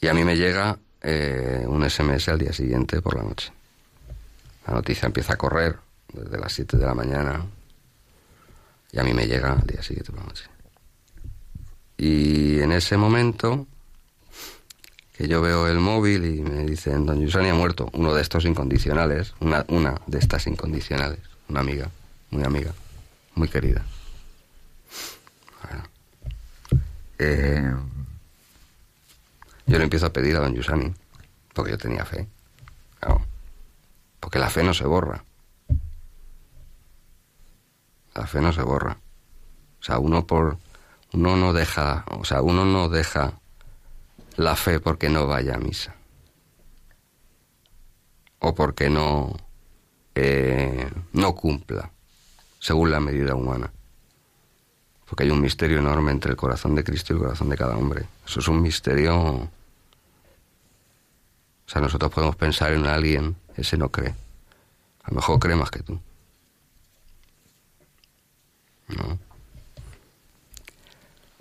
Y 0.00 0.08
a 0.08 0.14
mí 0.14 0.24
me 0.24 0.36
llega 0.36 0.78
eh, 1.02 1.64
un 1.66 1.88
SMS 1.88 2.28
al 2.28 2.38
día 2.38 2.52
siguiente 2.52 3.02
por 3.02 3.16
la 3.16 3.22
noche. 3.22 3.52
La 4.66 4.74
noticia 4.74 5.06
empieza 5.06 5.34
a 5.34 5.36
correr 5.36 5.76
desde 6.12 6.38
las 6.38 6.52
7 6.52 6.76
de 6.76 6.86
la 6.86 6.94
mañana 6.94 7.44
y 8.92 8.98
a 8.98 9.02
mí 9.02 9.12
me 9.12 9.26
llega 9.26 9.52
al 9.52 9.66
día 9.66 9.82
siguiente 9.82 10.12
por 10.12 10.20
la 10.20 10.26
noche. 10.26 10.44
Y 11.96 12.60
en 12.60 12.72
ese 12.72 12.96
momento 12.96 13.66
que 15.18 15.26
yo 15.26 15.42
veo 15.42 15.66
el 15.66 15.80
móvil 15.80 16.24
y 16.26 16.42
me 16.42 16.64
dicen, 16.64 17.04
don 17.04 17.20
Yusani 17.20 17.48
ha 17.48 17.54
muerto, 17.54 17.90
uno 17.92 18.14
de 18.14 18.22
estos 18.22 18.44
incondicionales, 18.44 19.34
una, 19.40 19.64
una 19.66 20.00
de 20.06 20.18
estas 20.18 20.46
incondicionales, 20.46 21.18
una 21.48 21.58
amiga, 21.58 21.90
muy 22.30 22.44
amiga, 22.44 22.72
muy 23.34 23.48
querida. 23.48 23.84
Eh, 27.18 27.74
yo 29.68 29.78
le 29.78 29.84
empiezo 29.84 30.06
a 30.06 30.12
pedir 30.12 30.34
a 30.36 30.40
don 30.40 30.54
Yusani, 30.54 30.92
porque 31.54 31.72
yo 31.72 31.78
tenía 31.78 32.04
fe. 32.04 32.26
Porque 34.20 34.38
la 34.38 34.50
fe 34.50 34.62
no 34.62 34.74
se 34.74 34.84
borra. 34.84 35.24
La 38.14 38.26
fe 38.26 38.40
no 38.40 38.52
se 38.52 38.62
borra. 38.62 38.98
O 39.80 39.82
sea, 39.82 39.98
uno 39.98 40.26
por 40.26 40.58
uno 41.12 41.36
no 41.36 41.52
deja, 41.52 42.04
o 42.10 42.24
sea, 42.24 42.42
uno 42.42 42.64
no 42.64 42.88
deja 42.88 43.40
la 44.36 44.56
fe 44.56 44.80
porque 44.80 45.08
no 45.08 45.26
vaya 45.26 45.54
a 45.54 45.58
misa. 45.58 45.94
O 48.40 48.54
porque 48.54 48.90
no 48.90 49.34
eh, 50.14 50.90
no 51.12 51.34
cumpla 51.34 51.90
según 52.58 52.90
la 52.90 53.00
medida 53.00 53.34
humana. 53.34 53.72
Porque 55.08 55.24
hay 55.24 55.30
un 55.30 55.40
misterio 55.40 55.78
enorme 55.78 56.10
entre 56.10 56.32
el 56.32 56.36
corazón 56.36 56.74
de 56.74 56.84
Cristo 56.84 57.12
y 57.12 57.16
el 57.16 57.22
corazón 57.22 57.48
de 57.48 57.56
cada 57.56 57.76
hombre. 57.76 58.06
Eso 58.26 58.40
es 58.40 58.48
un 58.48 58.60
misterio. 58.60 59.48
O 61.68 61.70
sea, 61.70 61.82
nosotros 61.82 62.10
podemos 62.10 62.34
pensar 62.34 62.72
en 62.72 62.86
alguien, 62.86 63.36
ese 63.54 63.76
no 63.76 63.90
cree. 63.90 64.14
A 65.02 65.10
lo 65.10 65.16
mejor 65.16 65.38
cree 65.38 65.54
más 65.54 65.70
que 65.70 65.82
tú. 65.82 66.00
¿No? 68.88 69.18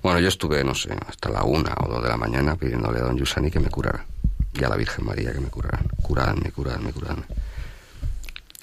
Bueno, 0.01 0.19
yo 0.19 0.27
estuve, 0.27 0.65
no 0.65 0.75
sé, 0.75 0.93
hasta 1.07 1.29
la 1.29 1.43
una 1.43 1.73
o 1.81 1.87
dos 1.87 2.03
de 2.03 2.09
la 2.09 2.17
mañana 2.17 2.57
pidiéndole 2.57 2.99
a 2.99 3.03
don 3.03 3.15
Yusani 3.15 3.49
que 3.49 3.61
me 3.61 3.69
curara. 3.69 4.05
Y 4.53 4.65
a 4.65 4.67
la 4.67 4.75
Virgen 4.75 5.05
María 5.05 5.31
que 5.31 5.39
me 5.39 5.47
curara. 5.47 5.79
Curadme, 6.01 6.51
curadme, 6.51 6.91
curadme. 6.91 7.23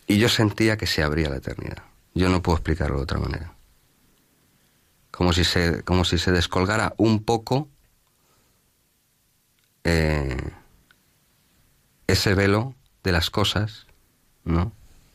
Y 0.07 0.19
yo 0.19 0.28
sentía 0.28 0.77
que 0.77 0.86
se 0.86 1.03
abría 1.03 1.31
la 1.31 1.36
eternidad. 1.36 1.82
Yo 2.12 2.28
no 2.28 2.43
puedo 2.43 2.59
explicarlo 2.59 2.99
de 2.99 3.05
otra 3.05 3.19
manera. 3.20 3.55
Como 5.11 5.32
si 5.32 5.45
se, 5.45 5.82
como 5.82 6.05
si 6.05 6.19
se 6.19 6.31
descolgara 6.31 6.93
un 6.99 7.24
poco 7.24 7.69
eh, 9.82 10.36
ese 12.06 12.35
velo 12.35 12.74
de 13.02 13.12
las 13.12 13.31
cosas, 13.31 13.86
¿no? 14.44 14.72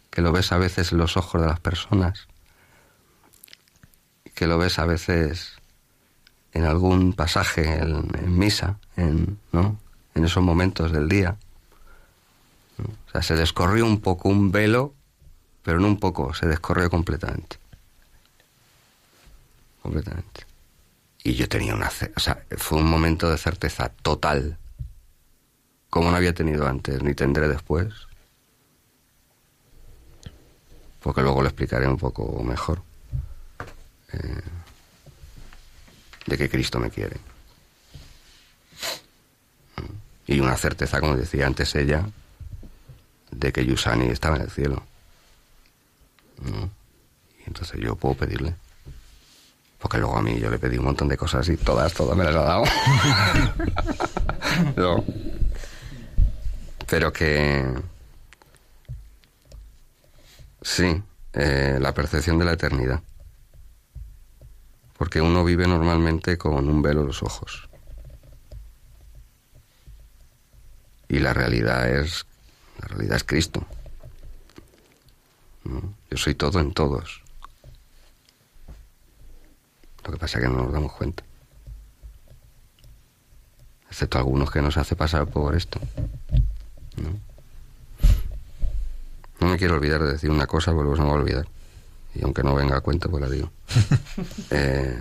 Que 0.10 0.22
lo 0.22 0.32
ves 0.32 0.52
a 0.52 0.58
veces 0.58 0.92
en 0.92 0.98
los 0.98 1.18
ojos 1.18 1.42
de 1.42 1.48
las 1.48 1.60
personas, 1.60 2.28
que 4.34 4.48
lo 4.48 4.58
ves 4.58 4.80
a 4.80 4.86
veces 4.86 5.60
en 6.54 6.66
algún 6.66 7.14
pasaje 7.14 7.80
en, 7.80 8.38
misa, 8.38 8.80
en, 8.96 9.40
¿no? 9.52 9.78
en 10.16 10.26
esos 10.26 10.44
momentos 10.44 10.92
del 10.92 11.08
día. 11.08 11.38
O 13.08 13.12
sea, 13.12 13.22
se 13.22 13.36
descorrió 13.36 13.86
un 13.86 14.00
poco 14.00 14.30
un 14.30 14.52
velo, 14.52 14.94
pero 15.64 15.80
no 15.80 15.88
un 15.88 16.00
poco, 16.00 16.34
se 16.34 16.48
descorrió 16.48 16.90
completamente. 16.90 17.58
Completamente. 19.82 20.46
Y 21.24 21.34
yo 21.34 21.50
tenía 21.50 21.76
una... 21.76 21.92
O 22.16 22.20
sea, 22.20 22.44
fue 22.58 22.80
un 22.80 22.90
momento 22.90 23.30
de 23.30 23.38
certeza 23.38 23.90
total, 23.90 24.58
como 25.90 26.12
no 26.12 26.18
había 26.18 26.34
tenido 26.34 26.68
antes, 26.68 27.02
ni 27.02 27.14
tendré 27.14 27.48
después. 27.48 27.94
Porque 31.02 31.22
luego 31.22 31.42
lo 31.42 31.48
explicaré 31.48 31.88
un 31.88 31.98
poco 31.98 32.44
mejor. 32.44 32.82
Eh, 34.14 34.42
de 36.26 36.38
que 36.38 36.50
Cristo 36.50 36.80
me 36.80 36.90
quiere. 36.90 37.18
Y 40.28 40.40
una 40.40 40.56
certeza, 40.58 41.00
como 41.00 41.16
decía 41.16 41.48
antes 41.48 41.74
ella, 41.74 42.06
de 43.32 43.52
que 43.52 43.66
Yusani 43.66 44.10
estaba 44.10 44.36
en 44.36 44.44
el 44.44 44.52
cielo. 44.52 44.84
¿no? 46.44 46.70
Y 47.40 47.48
entonces 47.48 47.80
yo 47.82 47.96
puedo 47.96 48.16
pedirle. 48.16 48.54
Porque 49.80 49.98
luego 49.98 50.18
a 50.18 50.22
mí 50.22 50.40
yo 50.40 50.52
le 50.52 50.60
pedí 50.60 50.78
un 50.78 50.86
montón 50.86 51.08
de 51.08 51.18
cosas 51.18 51.48
y 51.50 51.58
todas, 51.58 51.94
todas 51.94 52.16
me 52.16 52.26
las 52.26 52.36
ha 52.36 52.44
dado. 52.44 52.64
Pero 56.90 57.14
que... 57.14 57.66
Sí, 60.62 61.02
eh, 61.34 61.78
la 61.80 61.94
percepción 61.94 62.38
de 62.38 62.46
la 62.46 62.54
eternidad 62.54 63.02
porque 65.00 65.22
uno 65.22 65.46
vive 65.46 65.66
normalmente 65.66 66.38
con 66.38 66.68
un 66.68 66.82
velo 66.82 67.00
en 67.02 67.08
los 67.08 67.24
ojos. 67.24 67.70
Y 71.08 71.20
la 71.20 71.34
realidad 71.34 71.90
es 71.90 72.26
la 72.82 72.88
realidad 72.90 73.16
es 73.16 73.24
Cristo. 73.24 73.66
Yo 75.64 76.18
soy 76.18 76.36
todo 76.36 76.60
en 76.60 76.74
todos. 76.74 77.24
Lo 80.04 80.12
que 80.12 80.18
pasa 80.18 80.38
es 80.38 80.44
que 80.44 80.50
no 80.50 80.64
nos 80.64 80.74
damos 80.74 80.92
cuenta. 80.92 81.24
Excepto 83.90 84.18
algunos 84.18 84.52
que 84.52 84.62
nos 84.62 84.76
hace 84.76 84.98
pasar 84.98 85.28
por 85.28 85.56
esto. 85.56 85.80
¿no? 86.98 87.10
No 89.40 89.48
me 89.48 89.48
quiero 89.60 89.76
olvidar 89.76 90.02
de 90.04 90.14
decir 90.14 90.32
una 90.32 90.48
cosa, 90.48 90.74
porque 90.74 90.96
se 90.96 91.02
me 91.02 91.08
va 91.10 91.14
a 91.14 91.20
olvidar. 91.20 91.48
Y 92.16 92.24
aunque 92.24 92.42
no 92.42 92.56
venga 92.56 92.78
a 92.78 92.82
cuenta, 92.82 93.10
pues 93.10 93.22
la 93.22 93.30
digo. 93.30 93.52
Eh, 94.52 95.00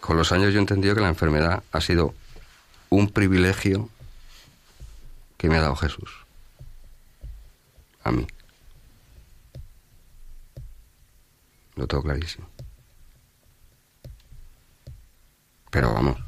con 0.00 0.16
los 0.16 0.30
años 0.32 0.52
yo 0.52 0.58
he 0.58 0.62
entendido 0.62 0.94
que 0.94 1.00
la 1.00 1.08
enfermedad 1.08 1.62
ha 1.72 1.80
sido 1.80 2.14
un 2.88 3.08
privilegio 3.08 3.88
que 5.36 5.48
me 5.48 5.56
ha 5.56 5.60
dado 5.60 5.76
Jesús. 5.76 6.10
A 8.04 8.12
mí. 8.12 8.26
Lo 11.76 11.86
tengo 11.86 12.02
clarísimo. 12.02 12.48
Pero 15.70 15.92
vamos, 15.94 16.18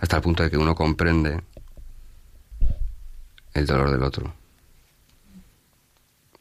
hasta 0.00 0.16
el 0.16 0.22
punto 0.22 0.42
de 0.42 0.50
que 0.50 0.58
uno 0.58 0.74
comprende 0.74 1.40
el 3.54 3.66
dolor 3.66 3.90
del 3.90 4.02
otro. 4.02 4.34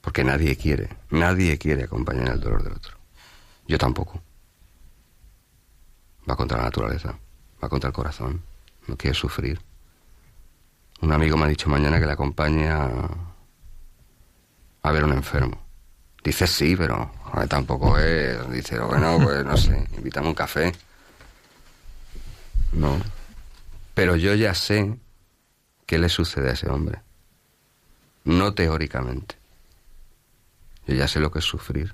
Porque 0.06 0.23
nadie 0.23 0.56
quiere, 0.56 0.88
nadie 1.10 1.57
quiere 1.57 1.86
acompañar 1.86 2.30
el 2.30 2.40
dolor 2.40 2.64
del 2.64 2.73
otro. 2.73 2.95
Yo 3.68 3.80
tampoco. 3.80 4.22
Va 6.30 6.36
contra 6.36 6.60
la 6.60 6.65
naturaleza, 6.65 7.18
va 7.61 7.68
contra 7.68 7.88
el 7.88 7.94
corazón, 7.94 8.44
no 8.86 8.95
quiere 8.98 9.15
sufrir. 9.15 9.60
Un 11.02 11.11
amigo 11.11 11.38
me 11.38 11.45
ha 11.45 11.48
dicho 11.48 11.69
mañana 11.69 11.99
que 11.99 12.06
le 12.06 12.11
acompañe 12.11 12.69
a, 12.69 13.10
ver 14.91 15.02
a 15.02 15.06
un 15.06 15.14
enfermo. 15.14 15.60
Dice 16.23 16.45
sí, 16.45 16.76
pero 16.76 17.11
tampoco 17.49 17.98
es. 17.98 18.48
Dice, 18.52 18.77
bueno, 18.80 19.18
pues 19.23 19.44
no 19.44 19.57
sé, 19.57 19.88
invítame 19.98 20.27
un 20.27 20.36
café. 20.36 20.72
No. 22.73 23.02
Pero 23.95 24.15
yo 24.15 24.36
ya 24.36 24.53
sé 24.53 24.99
qué 25.88 25.98
le 25.98 26.10
sucede 26.10 26.52
a 26.52 26.53
ese 26.53 26.69
hombre. 26.69 27.02
No 28.23 28.53
teóricamente. 28.53 29.44
Yo 30.88 30.95
ya 30.95 31.07
sé 31.07 31.20
lo 31.20 31.32
que 31.32 31.40
es 31.40 31.45
sufrir. 31.45 31.94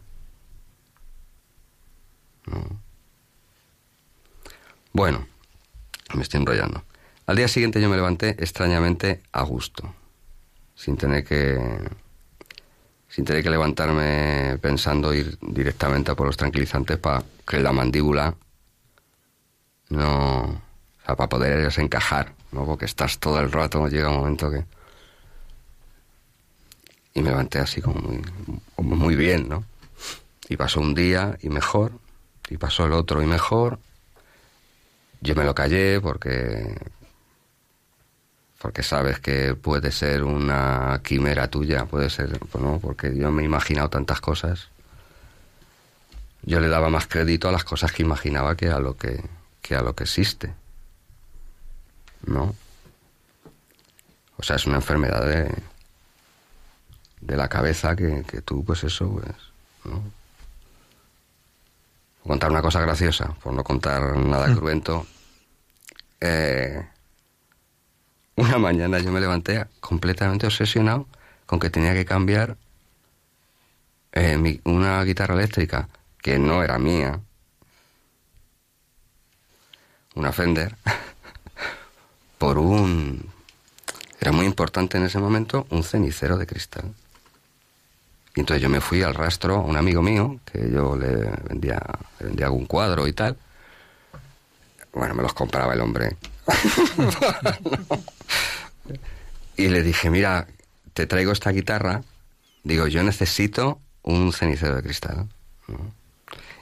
No. 2.46 2.82
Bueno, 4.94 5.26
me 6.14 6.24
estoy 6.24 6.42
enrollando. 6.42 6.84
Al 7.28 7.38
día 7.38 7.48
siguiente 7.48 7.82
yo 7.82 7.90
me 7.90 7.96
levanté 7.96 8.32
extrañamente 8.44 9.22
a 9.32 9.44
gusto, 9.44 9.94
sin 10.76 10.98
tener 10.98 11.24
que, 11.24 11.58
sin 13.08 13.24
tener 13.24 13.42
que 13.42 13.50
levantarme 13.50 14.58
pensando 14.62 15.14
ir 15.14 15.38
directamente 15.42 16.12
a 16.12 16.16
por 16.16 16.28
los 16.28 16.36
tranquilizantes 16.36 16.98
para 16.98 17.24
que 17.48 17.60
la 17.60 17.72
mandíbula 17.72 18.36
no, 19.90 20.42
o 20.44 20.62
sea, 21.06 21.16
para 21.16 21.30
poder 21.30 21.72
encajar, 21.78 22.34
¿no? 22.52 22.66
Porque 22.66 22.86
estás 22.86 23.20
todo 23.20 23.40
el 23.40 23.52
rato, 23.52 23.88
llega 23.88 24.10
un 24.10 24.18
momento 24.18 24.50
que 24.52 24.66
y 27.14 27.22
me 27.22 27.30
levanté 27.30 27.60
así 27.60 27.82
como 27.82 28.02
muy, 28.78 29.16
bien, 29.16 29.50
¿no? 29.50 29.64
Y 30.48 30.58
pasó 30.58 30.80
un 30.80 30.96
día 30.96 31.38
y 31.42 31.50
mejor, 31.50 31.92
y 32.50 32.58
pasó 32.58 32.86
el 32.86 32.94
otro 32.94 33.22
y 33.22 33.26
mejor. 33.26 33.80
Yo 35.22 35.36
me 35.36 35.44
lo 35.44 35.54
callé 35.54 36.00
porque 36.02 36.78
porque 38.60 38.84
sabes 38.84 39.20
que 39.20 39.56
puede 39.56 39.92
ser 39.92 40.24
una 40.24 41.02
quimera 41.04 41.48
tuya, 41.48 41.86
puede 41.86 42.10
ser, 42.12 42.38
pues 42.40 42.64
¿no? 42.64 42.80
Porque 42.80 43.16
yo 43.16 43.32
me 43.32 43.42
he 43.42 43.46
imaginado 43.46 43.90
tantas 43.90 44.22
cosas. 44.22 44.70
Yo 46.44 46.60
le 46.60 46.68
daba 46.68 46.90
más 46.90 47.08
crédito 47.08 47.50
a 47.50 47.52
las 47.52 47.64
cosas 47.64 47.92
que 47.92 48.04
imaginaba 48.04 48.56
que 48.56 48.70
a 48.70 48.80
lo 48.80 48.98
que, 48.98 49.24
que 49.62 49.76
a 49.76 49.82
lo 49.82 49.96
que 49.96 50.04
existe. 50.04 50.54
¿No? 52.28 52.56
O 54.38 54.44
sea, 54.44 54.58
es 54.58 54.68
una 54.68 54.78
enfermedad 54.78 55.26
de, 55.26 55.52
de 57.22 57.38
la 57.38 57.48
cabeza 57.48 57.96
que, 57.96 58.24
que 58.28 58.42
tú, 58.42 58.64
pues 58.66 58.84
eso, 58.84 59.10
pues, 59.12 59.36
¿no? 59.86 60.02
Contar 62.24 62.52
una 62.52 62.62
cosa 62.62 62.82
graciosa, 62.82 63.34
por 63.42 63.54
no 63.54 63.64
contar 63.64 64.16
nada 64.18 64.54
cruento. 64.56 65.08
Eh, 66.20 66.86
una 68.36 68.58
mañana 68.60 69.00
yo 69.00 69.12
me 69.12 69.20
levanté 69.20 69.66
completamente 69.80 70.46
obsesionado 70.46 71.08
con 71.48 71.60
que 71.60 71.70
tenía 71.70 71.94
que 71.94 72.06
cambiar 72.06 72.58
eh, 74.14 74.38
mi- 74.38 74.62
una 74.66 75.04
guitarra 75.04 75.34
eléctrica 75.36 75.90
que 76.22 76.38
no 76.38 76.64
era 76.64 76.78
mía, 76.78 77.20
una 80.16 80.32
Fender, 80.32 80.76
por 82.38 82.58
un... 82.58 83.30
Era 84.20 84.32
muy 84.32 84.46
importante 84.46 84.98
en 84.98 85.06
ese 85.06 85.18
momento 85.18 85.66
un 85.72 85.84
cenicero 85.84 86.38
de 86.38 86.46
cristal. 86.46 86.94
Y 88.36 88.40
entonces 88.40 88.62
yo 88.62 88.70
me 88.70 88.80
fui 88.80 89.04
al 89.04 89.14
rastro 89.14 89.56
a 89.56 89.62
un 89.62 89.76
amigo 89.76 90.02
mío, 90.02 90.40
que 90.46 90.72
yo 90.72 90.96
le 90.96 91.32
vendía, 91.50 91.82
le 92.20 92.28
vendía 92.28 92.46
algún 92.46 92.66
cuadro 92.66 93.08
y 93.08 93.14
tal. 93.14 93.38
Bueno, 94.94 95.16
me 95.16 95.24
los 95.24 95.34
compraba 95.34 95.74
el 95.74 95.82
hombre. 95.82 96.16
y 99.58 99.68
le 99.68 99.84
dije, 99.84 100.10
mira, 100.10 100.48
te 100.94 101.08
traigo 101.08 101.32
esta 101.32 101.52
guitarra. 101.52 102.04
Digo, 102.64 102.88
yo 102.88 103.04
necesito 103.04 103.82
un 104.04 104.32
cenicero 104.34 104.76
de 104.76 104.84
cristal. 104.84 105.30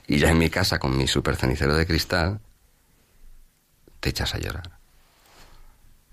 Y 0.08 0.18
ya 0.18 0.30
en 0.30 0.40
mi 0.40 0.50
casa, 0.50 0.80
con 0.80 0.98
mi 0.98 1.08
super 1.08 1.36
cenicero 1.36 1.76
de 1.76 1.86
cristal, 1.86 2.40
te 4.00 4.10
echas 4.10 4.34
a 4.34 4.40
llorar. 4.40 4.72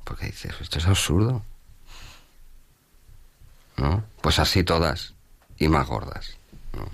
Porque 0.04 0.26
dices, 0.26 0.54
esto 0.60 0.78
es 0.78 0.86
absurdo. 0.86 1.42
¿No? 3.76 4.04
Pues 4.20 4.38
así 4.38 4.64
todas. 4.64 5.15
Y 5.58 5.68
más 5.68 5.86
gordas. 5.86 6.36
¿no? 6.72 6.84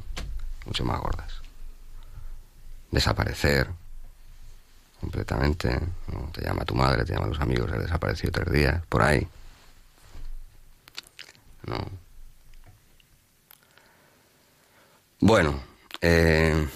Mucho 0.67 0.85
más 0.85 1.01
gordas. 1.01 1.33
Desaparecer. 2.91 3.69
Completamente. 5.01 5.81
¿no? 6.09 6.31
Te 6.33 6.43
llama 6.43 6.65
tu 6.65 6.75
madre, 6.75 7.05
te 7.05 7.13
llaman 7.13 7.31
los 7.31 7.41
amigos, 7.41 7.71
he 7.73 7.79
desaparecido 7.79 8.33
tres 8.33 8.53
días. 8.53 8.83
Por 8.89 9.03
ahí. 9.03 9.27
¿No? 11.67 11.79
Bueno. 15.21 15.61
Eh, 16.01 16.69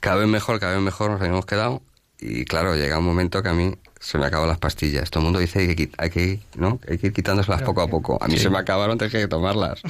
cada 0.00 0.16
vez 0.16 0.28
mejor, 0.28 0.60
cada 0.60 0.74
vez 0.74 0.82
mejor 0.82 1.10
nos 1.12 1.20
habíamos 1.20 1.46
quedado. 1.46 1.82
Y 2.18 2.44
claro, 2.44 2.74
llega 2.74 2.98
un 2.98 3.06
momento 3.06 3.42
que 3.42 3.48
a 3.48 3.54
mí 3.54 3.74
se 4.04 4.18
me 4.18 4.26
acaban 4.26 4.48
las 4.48 4.58
pastillas. 4.58 5.08
Todo 5.08 5.20
el 5.20 5.24
mundo 5.24 5.38
dice 5.38 5.60
que 5.74 5.90
hay 5.96 6.10
que, 6.10 6.20
hay 6.26 6.42
¿no? 6.56 6.78
hay 6.86 6.98
que 6.98 7.06
ir 7.06 7.12
quitándoselas 7.14 7.62
poco 7.62 7.80
a 7.80 7.88
poco. 7.88 8.22
A 8.22 8.28
mí 8.28 8.36
Sí. 8.36 8.42
se 8.42 8.50
me 8.50 8.58
acabaron, 8.58 8.98
dejé 8.98 9.16
de 9.16 9.28
tomarlas. 9.28 9.80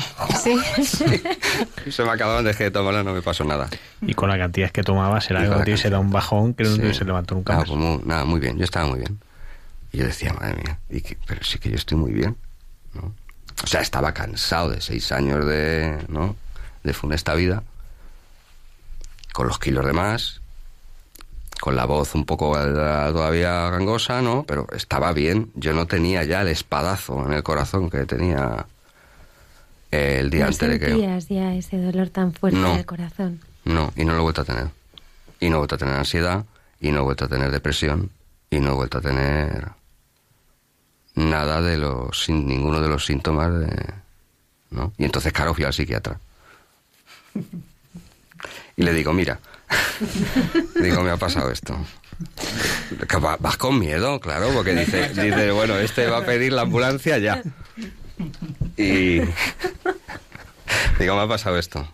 Sí. 0.41 0.55
Se 1.91 2.05
me 2.05 2.11
acabaron, 2.12 2.45
dejé 2.45 2.65
de 2.65 2.70
tomarlas, 2.70 3.05
no 3.05 3.12
me 3.12 3.23
pasó 3.23 3.43
nada. 3.43 3.69
Y 4.03 4.15
con 4.15 4.28
la 4.28 4.39
cantidad 4.39 4.70
que 4.70 4.85
tomabas, 4.85 5.28
era 5.31 5.41
algo 5.41 5.65
que 5.65 5.77
se 5.77 5.91
da 5.91 5.99
un 5.99 6.12
bajón 6.12 6.55
que 6.55 6.62
no 6.62 6.70
Sí. 6.77 6.81
te 6.81 6.95
se 6.95 7.05
levantó 7.05 7.35
nunca 7.35 7.55
Nada, 7.55 7.65
más. 7.65 7.70
pues 7.70 7.81
muy, 7.81 8.01
nada, 8.07 8.24
muy 8.24 8.39
bien. 8.39 8.57
Yo 8.57 8.65
estaba 8.65 8.86
muy 8.86 9.01
bien. 9.01 9.19
Y 9.93 9.99
yo 9.99 10.05
decía, 10.07 10.32
madre 10.32 10.55
mía, 10.62 10.78
y 10.91 11.01
que- 11.01 11.19
pero 11.27 11.43
sí 11.43 11.59
que 11.59 11.70
yo 11.70 11.77
estoy 11.77 11.99
muy 11.99 12.12
bien. 12.12 12.36
¿no? 12.95 13.12
O 13.65 13.66
sea, 13.66 13.81
estaba 13.81 14.12
cansado 14.15 14.70
de 14.70 14.81
seis 14.81 15.11
años 15.11 15.45
de, 15.45 15.99
¿no? 16.09 16.36
de 16.85 16.93
funesta 16.95 17.35
vida, 17.35 17.65
con 19.32 19.49
los 19.49 19.59
kilos 19.59 19.85
de 19.85 19.93
más, 19.93 20.41
con 21.61 21.77
la 21.77 21.85
voz 21.87 22.15
un 22.15 22.25
poco 22.27 22.59
eh, 22.59 22.65
todavía 23.13 23.71
gangosa, 23.71 24.21
¿no? 24.23 24.45
Pero 24.47 24.67
estaba 24.73 25.13
bien. 25.13 25.51
Yo 25.55 25.73
no 25.73 25.87
tenía 25.87 26.25
ya 26.25 26.43
el 26.43 26.49
espadazo 26.49 27.25
en 27.27 27.33
el 27.33 27.43
corazón 27.43 27.89
que 27.91 28.05
tenía 28.07 28.67
el 29.91 30.29
día 30.31 30.41
¿No 30.41 30.47
antes 30.49 30.69
de 30.69 30.79
que... 30.81 30.89
sentías 30.89 31.29
ya 31.29 31.55
ese 31.55 31.79
dolor 31.79 32.11
tan 32.11 32.33
fuerte 32.33 32.59
No. 32.59 32.73
en 32.73 32.79
el 32.81 32.87
corazón? 32.87 33.41
No, 33.65 33.93
y 33.97 34.05
no 34.05 34.13
lo 34.13 34.19
he 34.19 34.23
vuelto 34.23 34.41
a 34.43 34.45
tener. 34.45 34.69
Y 35.41 35.49
no 35.49 35.57
he 35.57 35.59
vuelto 35.59 35.77
a 35.77 35.79
tener 35.79 35.95
ansiedad, 35.95 36.45
y 36.81 36.91
no 36.91 37.01
he 37.01 37.03
vuelto 37.03 37.25
a 37.27 37.29
tener 37.29 37.51
depresión, 37.51 38.11
y 38.51 38.59
no 38.61 38.73
he 38.73 38.75
vuelto 38.75 38.99
a 38.99 39.01
tener 39.01 39.69
nada 41.15 41.63
de 41.63 41.79
los, 41.79 42.25
sin 42.25 42.47
ninguno 42.47 42.81
de 42.81 42.89
los 42.89 43.05
síntomas 43.07 43.53
de, 43.61 43.95
¿no? 44.71 44.93
Y 44.99 45.05
entonces, 45.05 45.33
claro, 45.33 45.55
fui 45.55 45.65
al 45.65 45.73
psiquiatra. 45.73 46.19
Y 48.77 48.83
le 48.83 48.93
digo, 48.93 49.13
mira, 49.13 49.39
digo, 50.81 51.03
me 51.03 51.11
ha 51.11 51.17
pasado 51.17 51.51
esto. 51.51 51.77
Vas 53.41 53.57
con 53.57 53.79
miedo, 53.79 54.21
claro, 54.21 54.51
porque 54.55 54.75
dice, 54.75 55.09
dice, 55.09 55.51
bueno, 55.51 55.77
este 55.79 56.07
va 56.07 56.19
a 56.19 56.25
pedir 56.25 56.53
la 56.53 56.63
ambulancia 56.63 57.19
ya. 57.19 57.43
Y 58.77 59.21
digo, 60.99 61.17
me 61.17 61.23
ha 61.23 61.29
pasado 61.29 61.59
esto. 61.59 61.87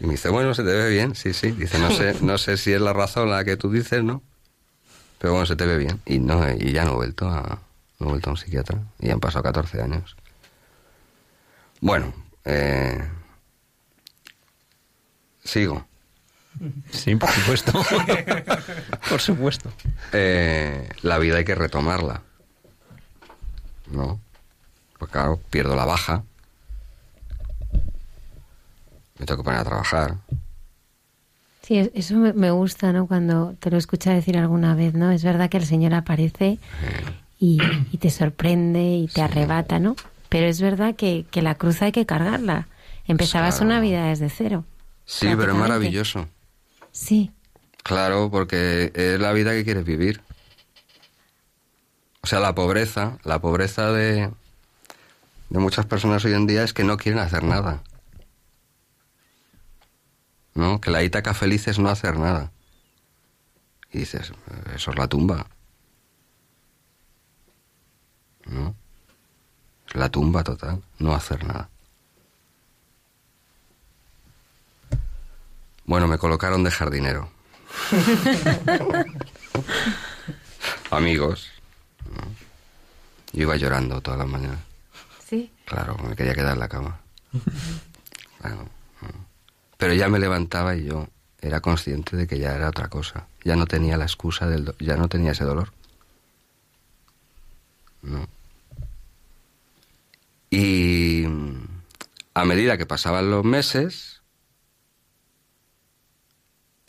Y 0.00 0.06
me 0.06 0.12
dice, 0.12 0.28
bueno, 0.28 0.54
se 0.54 0.62
te 0.62 0.70
ve 0.70 0.90
bien, 0.90 1.14
sí, 1.14 1.32
sí. 1.32 1.50
Dice, 1.50 1.78
no 1.78 1.90
sé, 1.90 2.16
no 2.20 2.38
sé 2.38 2.56
si 2.56 2.72
es 2.72 2.80
la 2.80 2.92
razón 2.92 3.30
la 3.30 3.44
que 3.44 3.56
tú 3.56 3.70
dices, 3.70 4.04
¿no? 4.04 4.22
Pero 5.18 5.32
bueno, 5.32 5.46
se 5.46 5.56
te 5.56 5.66
ve 5.66 5.76
bien. 5.76 6.00
Y 6.06 6.20
no, 6.20 6.48
y 6.52 6.72
ya 6.72 6.84
no 6.84 6.92
he 6.92 6.94
vuelto 6.94 7.28
a, 7.28 7.60
no 7.98 8.06
he 8.06 8.10
vuelto 8.10 8.30
a 8.30 8.32
un 8.34 8.36
psiquiatra. 8.36 8.78
Y 9.00 9.10
han 9.10 9.18
pasado 9.18 9.42
14 9.42 9.82
años. 9.82 10.16
Bueno, 11.80 12.12
eh, 12.44 13.08
sigo. 15.42 15.87
Sí, 16.90 17.14
por 17.16 17.30
supuesto. 17.30 17.72
por 19.10 19.20
supuesto. 19.20 19.70
Eh, 20.12 20.88
la 21.02 21.18
vida 21.18 21.36
hay 21.38 21.44
que 21.44 21.54
retomarla. 21.54 22.22
¿No? 23.90 24.20
Pues 24.98 25.10
claro, 25.10 25.40
pierdo 25.50 25.74
la 25.76 25.84
baja. 25.84 26.22
Me 29.18 29.26
tengo 29.26 29.38
que 29.42 29.44
poner 29.44 29.60
a 29.60 29.64
trabajar. 29.64 30.16
Sí, 31.62 31.78
es- 31.78 31.90
eso 31.94 32.16
me, 32.16 32.50
gusta, 32.50 32.92
¿no? 32.92 33.06
Cuando 33.06 33.54
te 33.60 33.70
lo 33.70 33.76
escucha 33.76 34.12
decir 34.12 34.38
alguna 34.38 34.74
vez, 34.74 34.94
¿no? 34.94 35.10
Es 35.10 35.22
verdad 35.24 35.50
que 35.50 35.56
el 35.58 35.66
Señor 35.66 35.92
aparece 35.94 36.58
y, 37.38 37.58
y 37.92 37.98
te 37.98 38.10
sorprende 38.10 38.82
y 38.82 39.08
te 39.08 39.22
arrebata, 39.22 39.78
¿no? 39.78 39.96
Pero 40.28 40.46
es 40.46 40.60
verdad 40.60 40.94
que, 40.94 41.26
que 41.30 41.42
la 41.42 41.54
cruz 41.56 41.82
hay 41.82 41.92
que 41.92 42.06
cargarla. 42.06 42.68
Empezabas 43.06 43.56
Claro. 43.56 43.66
una 43.66 43.80
vida 43.80 44.06
desde 44.06 44.28
cero. 44.28 44.64
Sí, 45.04 45.28
pero 45.36 45.52
es 45.52 45.58
maravilloso. 45.58 46.28
Sí, 46.98 47.30
Claro, 47.84 48.28
porque 48.30 48.92
es 48.94 49.18
la 49.20 49.32
vida 49.32 49.52
que 49.52 49.64
quieres 49.64 49.84
vivir. 49.84 50.20
O 52.20 52.26
sea, 52.26 52.40
la 52.40 52.54
pobreza, 52.54 53.18
la 53.24 53.40
pobreza 53.40 53.92
de, 53.92 54.30
de 55.48 55.58
muchas 55.58 55.86
personas 55.86 56.22
hoy 56.24 56.34
en 56.34 56.46
día 56.46 56.64
es 56.64 56.74
que 56.74 56.84
no 56.84 56.98
quieren 56.98 57.20
hacer 57.20 57.44
nada. 57.44 57.82
¿No? 60.54 60.80
Que 60.82 60.90
la 60.90 61.02
Ítaca 61.02 61.32
feliz 61.32 61.68
es 61.68 61.78
no 61.78 61.88
hacer 61.88 62.18
nada. 62.18 62.52
Y 63.90 64.00
dices, 64.00 64.32
eso 64.74 64.90
es 64.90 64.98
la 64.98 65.08
tumba. 65.08 65.46
¿No? 68.44 68.74
La 69.94 70.10
tumba 70.10 70.44
total, 70.44 70.82
no 70.98 71.14
hacer 71.14 71.42
nada. 71.46 71.70
Bueno, 75.88 76.06
me 76.06 76.18
colocaron 76.18 76.62
de 76.62 76.70
jardinero. 76.70 77.28
Amigos. 80.90 81.48
Yo 83.32 83.42
iba 83.42 83.56
llorando 83.56 84.00
todas 84.00 84.18
las 84.20 84.28
mañanas. 84.28 84.60
sí. 85.26 85.52
Claro, 85.64 85.96
me 85.98 86.16
quería 86.16 86.34
quedar 86.34 86.54
en 86.54 86.60
la 86.60 86.68
cama. 86.68 87.00
Claro. 88.40 88.68
Pero 89.78 89.94
ya 89.94 90.08
me 90.08 90.20
levantaba 90.20 90.76
y 90.76 90.84
yo 90.84 91.08
era 91.40 91.60
consciente 91.60 92.16
de 92.16 92.28
que 92.28 92.38
ya 92.38 92.54
era 92.54 92.68
otra 92.68 92.86
cosa. 92.88 93.26
Ya 93.42 93.56
no 93.56 93.66
tenía 93.66 93.96
la 93.96 94.04
excusa 94.04 94.46
del... 94.46 94.66
do- 94.66 94.76
ya 94.78 94.96
no 94.96 95.08
tenía 95.08 95.32
ese 95.32 95.42
dolor. 95.42 95.72
No. 98.02 98.28
Y 100.50 101.24
a 102.34 102.44
medida 102.44 102.78
que 102.78 102.86
pasaban 102.86 103.28
los 103.28 103.44
meses, 103.44 104.17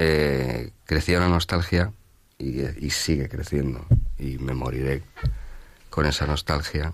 eh, 0.02 0.72
crecía 0.86 1.18
una 1.18 1.28
nostalgia 1.28 1.92
y, 2.38 2.90
sigue 2.90 3.28
creciendo. 3.28 3.86
Y 4.18 4.38
me 4.38 4.54
moriré 4.54 5.04
con 5.90 6.06
esa 6.06 6.26
nostalgia 6.26 6.94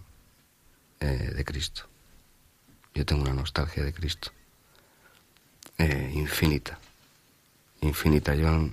eh, 0.99 1.31
de 1.35 1.45
Cristo. 1.45 1.83
Yo 2.95 3.05
tengo 3.05 3.21
una 3.21 3.33
nostalgia 3.33 3.83
de 3.83 3.93
Cristo. 3.93 4.31
Eh, 5.77 6.11
infinita. 6.15 6.79
Infinita. 7.81 8.33
Yo. 8.33 8.69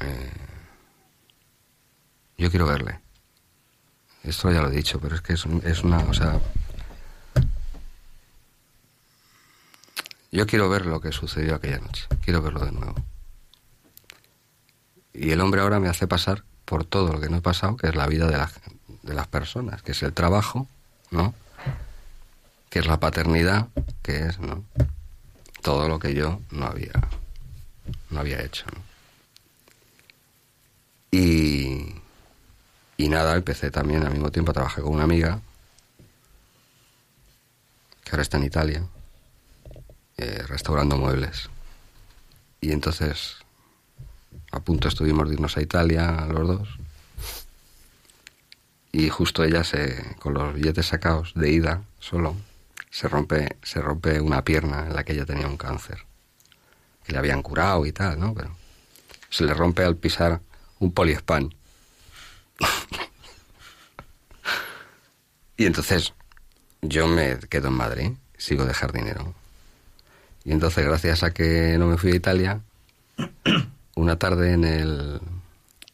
eh, 0.00 0.30
yo 2.38 2.50
quiero 2.50 2.66
verle. 2.66 3.00
Esto 4.22 4.52
ya 4.52 4.62
lo 4.62 4.68
he 4.68 4.76
dicho, 4.76 5.00
pero 5.00 5.16
es 5.16 5.22
que 5.22 5.32
es, 5.32 5.44
es 5.64 5.82
una. 5.82 5.98
O 6.04 6.14
sea. 6.14 6.40
Yo 10.32 10.46
quiero 10.46 10.68
ver 10.68 10.86
lo 10.86 11.00
que 11.00 11.12
sucedió 11.12 11.56
aquella 11.56 11.78
noche. 11.78 12.06
Quiero 12.24 12.40
verlo 12.40 12.64
de 12.64 12.72
nuevo. 12.72 12.94
Y 15.12 15.32
el 15.32 15.40
hombre 15.40 15.60
ahora 15.60 15.80
me 15.80 15.88
hace 15.88 16.06
pasar 16.06 16.44
por 16.64 16.84
todo 16.84 17.12
lo 17.12 17.20
que 17.20 17.28
no 17.28 17.38
he 17.38 17.40
pasado, 17.40 17.76
que 17.76 17.88
es 17.88 17.96
la 17.96 18.06
vida 18.06 18.28
de 18.28 18.36
las, 18.36 18.60
de 19.02 19.14
las 19.14 19.26
personas, 19.26 19.82
que 19.82 19.90
es 19.92 20.02
el 20.04 20.12
trabajo, 20.12 20.68
¿no? 21.10 21.34
Que 22.68 22.78
es 22.78 22.86
la 22.86 23.00
paternidad, 23.00 23.68
que 24.02 24.26
es, 24.26 24.38
¿no? 24.38 24.64
Todo 25.62 25.88
lo 25.88 25.98
que 25.98 26.14
yo 26.14 26.40
no 26.52 26.66
había, 26.66 26.92
no 28.10 28.20
había 28.20 28.40
hecho. 28.40 28.66
Y, 31.10 31.96
y 32.96 33.08
nada, 33.08 33.34
empecé 33.34 33.72
también 33.72 34.04
al 34.04 34.12
mismo 34.12 34.30
tiempo 34.30 34.52
a 34.52 34.54
trabajar 34.54 34.84
con 34.84 34.94
una 34.94 35.04
amiga, 35.04 35.40
que 38.04 38.10
ahora 38.12 38.22
está 38.22 38.36
en 38.36 38.44
Italia, 38.44 38.86
eh, 40.20 40.44
restaurando 40.46 40.98
muebles. 40.98 41.48
Y 42.60 42.72
entonces 42.72 43.38
a 44.52 44.60
punto 44.60 44.88
estuvimos 44.88 45.28
de 45.28 45.34
irnos 45.34 45.56
a 45.56 45.62
Italia 45.62 46.26
los 46.30 46.46
dos. 46.46 46.68
Y 48.92 49.08
justo 49.08 49.44
ella 49.44 49.64
se, 49.64 50.16
con 50.18 50.34
los 50.34 50.54
billetes 50.54 50.86
sacados 50.86 51.32
de 51.34 51.50
ida 51.50 51.82
solo, 52.00 52.36
se 52.90 53.08
rompe, 53.08 53.56
se 53.62 53.80
rompe 53.80 54.20
una 54.20 54.44
pierna 54.44 54.88
en 54.88 54.94
la 54.94 55.04
que 55.04 55.12
ella 55.12 55.24
tenía 55.24 55.46
un 55.46 55.56
cáncer. 55.56 56.04
Que 57.04 57.12
le 57.12 57.18
habían 57.18 57.42
curado 57.42 57.86
y 57.86 57.92
tal, 57.92 58.20
¿no? 58.20 58.34
Pero 58.34 58.54
se 59.30 59.44
le 59.44 59.54
rompe 59.54 59.84
al 59.84 59.96
pisar 59.96 60.42
un 60.80 60.92
poliespan. 60.92 61.54
y 65.56 65.64
entonces 65.64 66.12
yo 66.82 67.06
me 67.06 67.38
quedo 67.48 67.68
en 67.68 67.74
Madrid, 67.74 68.10
sigo 68.36 68.66
de 68.66 68.74
jardinero. 68.74 69.39
Y 70.44 70.52
entonces, 70.52 70.84
gracias 70.84 71.22
a 71.22 71.32
que 71.32 71.76
no 71.78 71.86
me 71.86 71.96
fui 71.98 72.12
a 72.12 72.16
Italia, 72.16 72.60
una 73.96 74.18
tarde 74.18 74.52
en 74.52 74.64
el, 74.64 75.20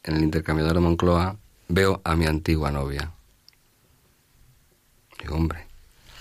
en 0.03 0.15
el 0.15 0.23
intercambiador 0.23 0.75
de 0.75 0.79
Moncloa 0.79 1.35
veo 1.67 2.01
a 2.03 2.15
mi 2.15 2.25
antigua 2.25 2.71
novia. 2.71 3.11
Digo, 5.19 5.35
hombre, 5.35 5.65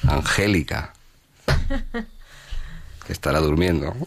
Angélica, 0.02 0.92
que 3.06 3.12
estará 3.12 3.40
durmiendo. 3.40 3.94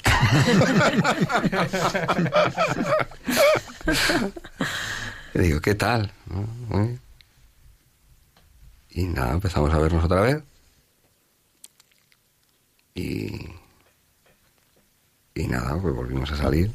Y 5.34 5.40
digo, 5.40 5.62
¿qué 5.62 5.76
tal? 5.76 6.12
Y 8.90 9.04
nada, 9.06 9.32
empezamos 9.32 9.74
a 9.74 9.78
vernos 9.78 10.04
otra 10.04 10.22
vez. 10.22 10.44
Y. 12.96 13.48
Y 15.40 15.48
nada, 15.48 15.80
pues 15.82 15.96
volvimos 15.96 16.30
a 16.34 16.36
salir 16.36 16.70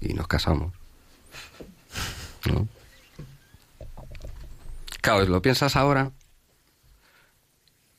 y 0.00 0.14
nos 0.14 0.26
casamos. 0.26 0.72
¿No? 2.50 2.66
Claro, 5.02 5.26
lo 5.26 5.42
piensas 5.42 5.76
ahora 5.76 6.10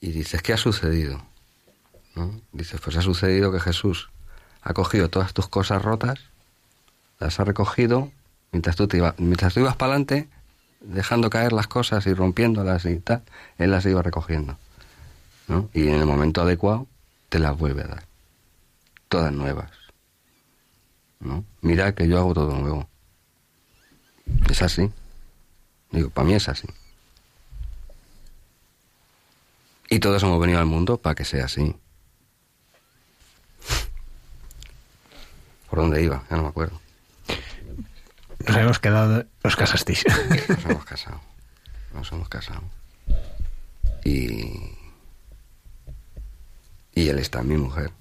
y 0.02 0.10
dices, 0.14 0.42
¿qué 0.42 0.54
ha 0.54 0.58
sucedido? 0.58 1.22
¿No? 2.16 2.42
Dices, 2.54 2.82
pues 2.82 2.98
ha 2.98 3.04
sucedido 3.04 3.52
que 3.52 3.60
Jesús 3.60 4.10
ha 4.64 4.74
cogido 4.74 5.12
todas 5.12 5.32
tus 5.32 5.48
cosas 5.48 5.84
rotas, 5.84 6.22
las 7.20 7.40
ha 7.40 7.44
recogido, 7.44 8.12
mientras 8.52 8.76
tú, 8.78 8.88
te 8.88 9.00
mientras 9.20 9.54
tú 9.54 9.60
ibas 9.60 9.76
para 9.76 9.92
adelante, 9.92 10.28
dejando 10.82 11.30
caer 11.30 11.54
las 11.54 11.68
cosas 11.68 12.08
y 12.08 12.16
rompiéndolas 12.16 12.84
y 12.86 12.98
tal, 12.98 13.22
Él 13.60 13.70
las 13.70 13.86
iba 13.86 14.02
recogiendo. 14.02 14.58
¿no? 15.48 15.70
Y 15.72 15.88
en 15.88 15.96
el 16.02 16.08
momento 16.08 16.42
adecuado 16.42 16.88
te 17.30 17.38
las 17.38 17.56
vuelve 17.56 17.84
a 17.84 17.88
dar. 17.90 18.09
Todas 19.10 19.34
nuevas. 19.34 19.72
¿no? 21.20 21.46
Mira 21.62 21.94
que 21.94 22.08
yo 22.08 22.18
hago 22.18 22.34
todo 22.34 22.56
nuevo. 22.56 22.90
Es 24.50 24.62
así. 24.62 24.90
Digo, 25.92 26.10
para 26.10 26.28
mí 26.28 26.34
es 26.34 26.48
así. 26.48 26.68
Y 29.90 30.00
todos 30.00 30.22
hemos 30.24 30.40
venido 30.40 30.60
al 30.60 30.66
mundo 30.66 30.98
para 30.98 31.16
que 31.16 31.26
sea 31.26 31.46
así. 31.46 31.76
¿Por 35.70 35.80
dónde 35.80 36.02
iba? 36.02 36.24
Ya 36.30 36.38
no 36.38 36.44
me 36.44 36.50
acuerdo. 36.50 36.80
Nos 38.48 38.58
hemos 38.58 38.80
quedado, 38.80 39.26
os 39.44 39.56
casasteis. 39.56 40.06
Nos 40.48 40.66
hemos 40.66 40.86
casado. 40.86 41.22
Nos 41.94 42.12
hemos 42.12 42.30
casado. 42.30 42.62
Y. 44.06 44.78
Y 46.94 47.10
él 47.10 47.20
está 47.20 47.44
mi 47.44 47.58
mujer. 47.58 47.92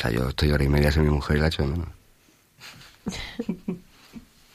O 0.00 0.02
sea, 0.02 0.10
yo 0.12 0.30
estoy 0.30 0.50
hora 0.50 0.64
y 0.64 0.68
media 0.70 0.90
sin 0.90 1.02
mi 1.02 1.10
mujer 1.10 1.36
y 1.36 1.40
la 1.40 1.48
echo 1.48 1.62
de 1.62 1.68
menos. 1.68 1.88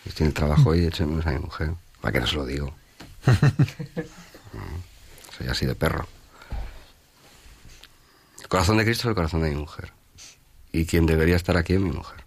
Estoy 0.03 0.23
en 0.23 0.27
el 0.30 0.34
trabajo 0.34 0.73
y 0.73 0.88
echo 0.88 1.03
de 1.03 1.09
menos 1.11 1.27
a 1.27 1.31
mi 1.34 1.38
mujer. 1.38 1.72
¿Para 2.01 2.13
qué 2.13 2.19
no 2.19 2.26
se 2.26 2.35
lo 2.35 2.47
digo? 2.47 2.73
Soy 5.38 5.47
así 5.47 5.67
de 5.67 5.76
perro. 5.76 6.07
El 8.41 8.47
corazón 8.47 8.77
de 8.77 8.85
Cristo 8.85 9.03
es 9.03 9.09
el 9.09 9.15
corazón 9.15 9.43
de 9.43 9.51
mi 9.51 9.57
mujer. 9.57 9.93
Y 10.72 10.88
quien 10.88 11.05
debería 11.05 11.35
estar 11.35 11.57
aquí 11.57 11.73
es 11.73 11.80
mi 11.80 11.91
mujer. 11.91 12.23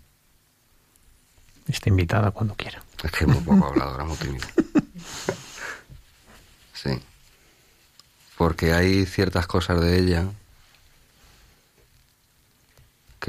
Está 1.67 1.89
invitada 1.89 2.31
cuando 2.31 2.55
quiera. 2.55 2.85
Es 3.03 3.11
que 3.11 3.25
es 3.25 3.29
muy 3.29 3.41
poco 3.41 3.67
habladora, 3.71 4.05
muy 4.05 4.17
tímida. 4.17 4.47
Sí. 6.73 7.01
Porque 8.37 8.75
hay 8.75 9.07
ciertas 9.07 9.49
cosas 9.49 9.81
de 9.81 9.99
ella 9.99 10.29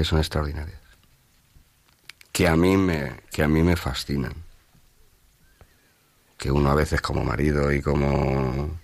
que 0.00 0.04
son 0.06 0.18
extraordinarias. 0.18 0.80
Que 2.32 2.48
a 2.48 2.56
mí 2.56 2.74
me, 2.78 3.20
que 3.30 3.42
a 3.42 3.48
mí 3.48 3.62
me 3.62 3.76
fascinan. 3.76 4.32
Que 6.38 6.50
uno 6.50 6.70
a 6.70 6.74
veces 6.74 7.02
como 7.02 7.22
marido 7.22 7.70
y 7.70 7.82
como 7.82 8.80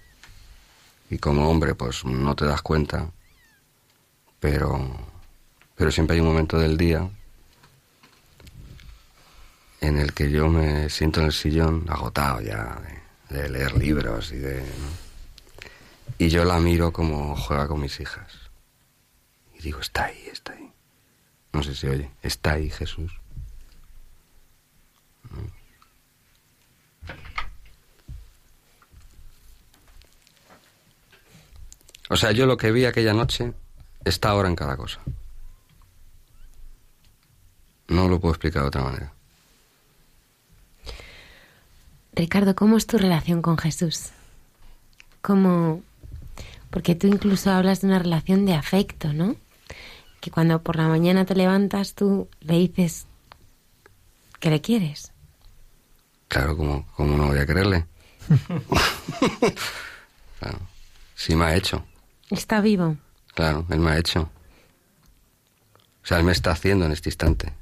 y 1.08 1.16
como 1.16 1.48
hombre 1.48 1.74
pues 1.74 2.04
no 2.04 2.36
te 2.36 2.44
das 2.44 2.60
cuenta. 2.60 3.10
Pero 4.40 4.94
pero 5.74 5.90
siempre 5.90 6.16
hay 6.16 6.20
un 6.20 6.26
momento 6.26 6.58
del 6.58 6.76
día 6.76 7.08
en 9.80 9.96
el 9.96 10.12
que 10.12 10.30
yo 10.30 10.50
me 10.50 10.90
siento 10.90 11.20
en 11.20 11.28
el 11.28 11.32
sillón 11.32 11.86
agotado 11.88 12.42
ya 12.42 12.78
de, 13.30 13.40
de 13.40 13.48
leer 13.48 13.74
libros 13.78 14.32
y 14.32 14.36
de 14.36 14.60
¿no? 14.60 14.88
y 16.18 16.28
yo 16.28 16.44
la 16.44 16.60
miro 16.60 16.92
como 16.92 17.34
juega 17.36 17.66
con 17.68 17.80
mis 17.80 18.00
hijas 18.00 18.50
y 19.54 19.62
digo 19.62 19.80
está 19.80 20.04
ahí 20.04 20.25
no 21.56 21.62
sé 21.62 21.74
si 21.74 21.86
oye 21.86 22.10
está 22.22 22.52
ahí 22.52 22.68
Jesús 22.68 23.10
o 32.10 32.16
sea 32.16 32.32
yo 32.32 32.44
lo 32.44 32.58
que 32.58 32.70
vi 32.72 32.84
aquella 32.84 33.14
noche 33.14 33.54
está 34.04 34.28
ahora 34.28 34.50
en 34.50 34.56
cada 34.56 34.76
cosa 34.76 35.00
no 37.88 38.06
lo 38.06 38.20
puedo 38.20 38.34
explicar 38.34 38.62
de 38.62 38.68
otra 38.68 38.82
manera 38.82 39.12
Ricardo, 42.14 42.54
¿cómo 42.54 42.78
es 42.78 42.86
tu 42.86 42.96
relación 42.96 43.42
con 43.42 43.58
Jesús? 43.58 44.08
¿Cómo? 45.20 45.82
Porque 46.70 46.94
tú 46.94 47.08
incluso 47.08 47.50
hablas 47.50 47.82
de 47.82 47.88
una 47.88 47.98
relación 47.98 48.46
de 48.46 48.54
afecto, 48.54 49.12
¿no? 49.12 49.36
Que 50.20 50.30
cuando 50.30 50.62
por 50.62 50.76
la 50.76 50.88
mañana 50.88 51.24
te 51.24 51.34
levantas 51.34 51.94
tú 51.94 52.28
le 52.40 52.54
dices 52.58 53.06
que 54.40 54.50
le 54.50 54.60
quieres. 54.60 55.12
Claro, 56.28 56.56
¿cómo, 56.56 56.86
cómo 56.96 57.16
no 57.16 57.28
voy 57.28 57.38
a 57.38 57.46
quererle? 57.46 57.86
claro. 60.40 60.58
Sí 61.14 61.34
me 61.36 61.44
ha 61.46 61.54
hecho, 61.54 61.84
Está 62.30 62.60
vivo. 62.60 62.96
claro, 63.34 63.64
él 63.70 63.78
me 63.78 63.92
ha 63.92 63.98
hecho. 63.98 64.22
O 66.02 66.06
sea, 66.06 66.18
él 66.18 66.24
me 66.24 66.32
está 66.32 66.50
haciendo 66.50 66.84
en 66.86 66.92
este 66.92 67.08
instante. 67.08 67.52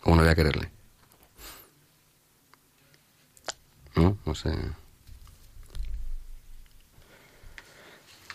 ¿Cómo 0.00 0.16
no 0.16 0.22
voy 0.22 0.30
a 0.30 0.34
quererle? 0.34 0.70
¿No? 3.96 4.16
No 4.24 4.34
sé. 4.34 4.50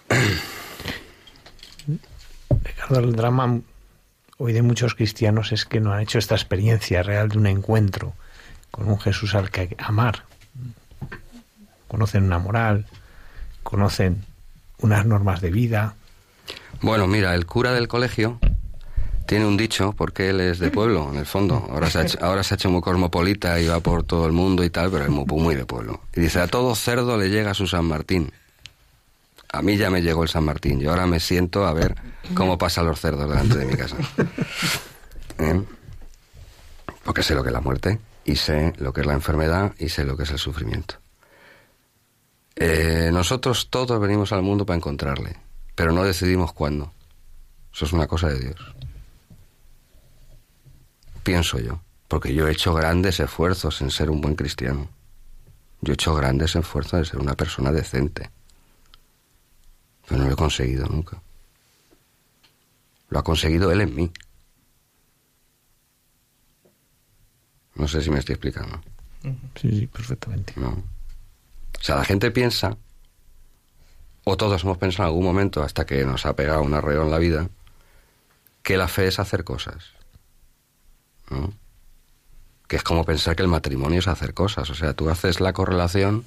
El 2.89 3.15
drama 3.15 3.59
hoy 4.37 4.53
de 4.53 4.63
muchos 4.63 4.95
cristianos 4.95 5.51
es 5.51 5.65
que 5.65 5.79
no 5.79 5.93
han 5.93 6.01
hecho 6.01 6.17
esta 6.17 6.33
experiencia 6.33 7.03
real 7.03 7.29
de 7.29 7.37
un 7.37 7.45
encuentro 7.45 8.13
con 8.71 8.89
un 8.89 8.99
Jesús 8.99 9.35
al 9.35 9.51
que 9.51 9.75
amar. 9.77 10.23
Conocen 11.87 12.23
una 12.23 12.39
moral, 12.39 12.87
conocen 13.63 14.25
unas 14.79 15.05
normas 15.05 15.41
de 15.41 15.51
vida. 15.51 15.95
Bueno, 16.81 17.05
mira, 17.05 17.35
el 17.35 17.45
cura 17.45 17.73
del 17.73 17.87
colegio 17.87 18.39
tiene 19.27 19.45
un 19.45 19.57
dicho, 19.57 19.93
porque 19.93 20.29
él 20.29 20.41
es 20.41 20.57
de 20.57 20.71
pueblo, 20.71 21.09
en 21.11 21.19
el 21.19 21.27
fondo. 21.27 21.67
Ahora 21.69 21.91
se 21.91 21.99
ha 21.99 22.01
hecho, 22.01 22.17
ahora 22.19 22.41
se 22.41 22.53
ha 22.53 22.55
hecho 22.55 22.71
muy 22.71 22.81
cosmopolita 22.81 23.59
y 23.59 23.67
va 23.67 23.79
por 23.79 24.03
todo 24.03 24.25
el 24.25 24.31
mundo 24.31 24.63
y 24.63 24.71
tal, 24.71 24.89
pero 24.89 25.03
es 25.03 25.11
muy, 25.11 25.25
muy 25.25 25.53
de 25.53 25.65
pueblo. 25.65 26.01
Y 26.15 26.21
dice, 26.21 26.39
a 26.39 26.47
todo 26.47 26.73
cerdo 26.73 27.17
le 27.17 27.29
llega 27.29 27.53
su 27.53 27.67
San 27.67 27.85
Martín. 27.85 28.31
A 29.51 29.61
mí 29.61 29.77
ya 29.77 29.89
me 29.89 30.01
llegó 30.01 30.23
el 30.23 30.29
San 30.29 30.43
Martín. 30.45 30.79
Yo 30.79 30.91
ahora 30.91 31.07
me 31.07 31.19
siento 31.19 31.65
a 31.65 31.73
ver 31.73 31.95
cómo 32.35 32.57
pasan 32.57 32.85
los 32.85 32.99
cerdos 32.99 33.27
delante 33.29 33.57
de 33.57 33.65
mi 33.65 33.75
casa. 33.75 33.97
¿Eh? 35.39 35.63
Porque 37.03 37.23
sé 37.23 37.33
lo 37.33 37.41
que 37.41 37.49
es 37.49 37.53
la 37.53 37.61
muerte, 37.61 37.99
y 38.25 38.35
sé 38.35 38.73
lo 38.77 38.93
que 38.93 39.01
es 39.01 39.07
la 39.07 39.13
enfermedad, 39.13 39.73
y 39.79 39.89
sé 39.89 40.03
lo 40.03 40.15
que 40.15 40.23
es 40.23 40.31
el 40.31 40.37
sufrimiento. 40.37 40.95
Eh, 42.55 43.09
nosotros 43.11 43.69
todos 43.69 43.99
venimos 43.99 44.31
al 44.33 44.43
mundo 44.43 44.65
para 44.65 44.77
encontrarle, 44.77 45.37
pero 45.75 45.93
no 45.93 46.03
decidimos 46.03 46.53
cuándo. 46.53 46.93
Eso 47.73 47.85
es 47.85 47.93
una 47.93 48.05
cosa 48.05 48.27
de 48.27 48.39
Dios. 48.39 48.75
Pienso 51.23 51.57
yo, 51.57 51.81
porque 52.07 52.33
yo 52.33 52.47
he 52.47 52.51
hecho 52.51 52.73
grandes 52.73 53.19
esfuerzos 53.19 53.81
en 53.81 53.89
ser 53.89 54.09
un 54.09 54.21
buen 54.21 54.35
cristiano. 54.35 54.89
Yo 55.81 55.93
he 55.93 55.95
hecho 55.95 56.13
grandes 56.13 56.55
esfuerzos 56.55 56.99
en 56.99 57.05
ser 57.05 57.19
una 57.19 57.35
persona 57.35 57.71
decente. 57.71 58.29
Pero 60.09 60.21
no 60.21 60.27
lo 60.27 60.33
he 60.33 60.37
conseguido 60.37 60.87
nunca. 60.87 61.21
Lo 63.09 63.19
ha 63.19 63.23
conseguido 63.23 63.71
él 63.71 63.81
en 63.81 63.95
mí. 63.95 64.11
No 67.75 67.87
sé 67.87 68.01
si 68.01 68.09
me 68.09 68.19
estoy 68.19 68.33
explicando. 68.33 68.81
Sí, 69.55 69.71
sí, 69.79 69.87
perfectamente. 69.87 70.53
No. 70.55 70.69
O 70.69 71.83
sea, 71.83 71.95
la 71.95 72.03
gente 72.03 72.31
piensa, 72.31 72.75
o 74.23 74.35
todos 74.35 74.63
hemos 74.63 74.77
pensado 74.77 75.03
en 75.03 75.07
algún 75.09 75.25
momento, 75.25 75.61
hasta 75.63 75.85
que 75.85 76.03
nos 76.05 76.25
ha 76.25 76.35
pegado 76.35 76.63
un 76.63 76.73
arreo 76.73 77.03
en 77.03 77.11
la 77.11 77.19
vida, 77.19 77.47
que 78.63 78.77
la 78.77 78.87
fe 78.87 79.07
es 79.07 79.19
hacer 79.19 79.43
cosas. 79.43 79.91
¿no? 81.29 81.53
Que 82.67 82.77
es 82.77 82.83
como 82.83 83.05
pensar 83.05 83.35
que 83.35 83.43
el 83.43 83.47
matrimonio 83.47 83.99
es 83.99 84.07
hacer 84.07 84.33
cosas. 84.33 84.69
O 84.69 84.75
sea, 84.75 84.93
tú 84.93 85.09
haces 85.09 85.39
la 85.39 85.53
correlación 85.53 86.25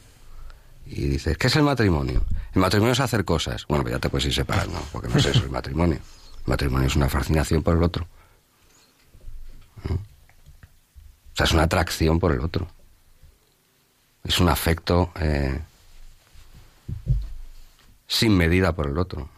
y 0.87 1.07
dices, 1.07 1.39
¿qué 1.39 1.47
es 1.47 1.57
el 1.57 1.63
matrimonio? 1.63 2.23
El 2.55 2.61
matrimonio 2.61 2.93
es 2.93 3.01
hacer 3.01 3.25
cosas. 3.25 3.67
Bueno, 3.67 3.83
pues 3.83 3.95
ya 3.95 3.99
te 3.99 4.09
puedes 4.09 4.27
ir 4.27 4.35
separando, 4.35 4.79
porque 4.93 5.09
no 5.09 5.17
es 5.17 5.27
eso 5.27 5.45
el 5.45 5.51
matrimonio. 5.51 5.97
El 5.97 6.51
matrimonio 6.51 6.89
es 6.89 6.97
una 6.97 7.09
fascinación 7.09 7.63
por 7.63 7.77
el 7.77 7.83
otro. 7.83 8.07
O 9.89 11.37
sea, 11.37 11.45
es 11.45 11.53
una 11.53 11.63
atracción 11.63 12.19
por 12.21 12.33
el 12.33 12.41
otro. 12.41 12.69
Es 14.25 14.39
un 14.39 14.49
afecto 14.49 15.13
eh, 15.21 15.61
sin 18.07 18.37
medida 18.37 18.73
por 18.73 18.87
el 18.87 18.99
otro. 18.99 19.29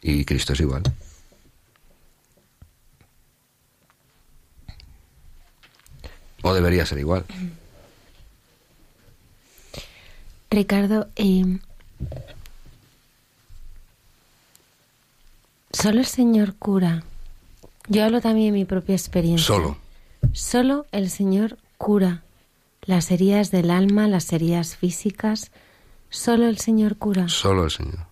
Y 0.00 0.24
Cristo 0.24 0.54
es 0.54 0.60
igual. 0.60 0.82
O 6.42 6.54
debería 6.54 6.86
ser 6.86 6.98
igual. 6.98 7.26
Ricardo, 10.50 11.08
eh, 11.14 11.58
solo 15.72 16.00
el 16.00 16.06
Señor 16.06 16.54
cura. 16.56 17.04
Yo 17.88 18.04
hablo 18.04 18.20
también 18.20 18.52
de 18.52 18.58
mi 18.58 18.64
propia 18.64 18.96
experiencia. 18.96 19.46
Solo. 19.46 19.78
Solo 20.32 20.86
el 20.90 21.08
Señor 21.10 21.56
cura 21.78 22.22
las 22.82 23.10
heridas 23.10 23.50
del 23.50 23.70
alma, 23.70 24.08
las 24.08 24.32
heridas 24.32 24.76
físicas. 24.76 25.52
Solo 26.08 26.48
el 26.48 26.58
Señor 26.58 26.96
cura. 26.96 27.28
Solo 27.28 27.64
el 27.64 27.70
Señor. 27.70 28.06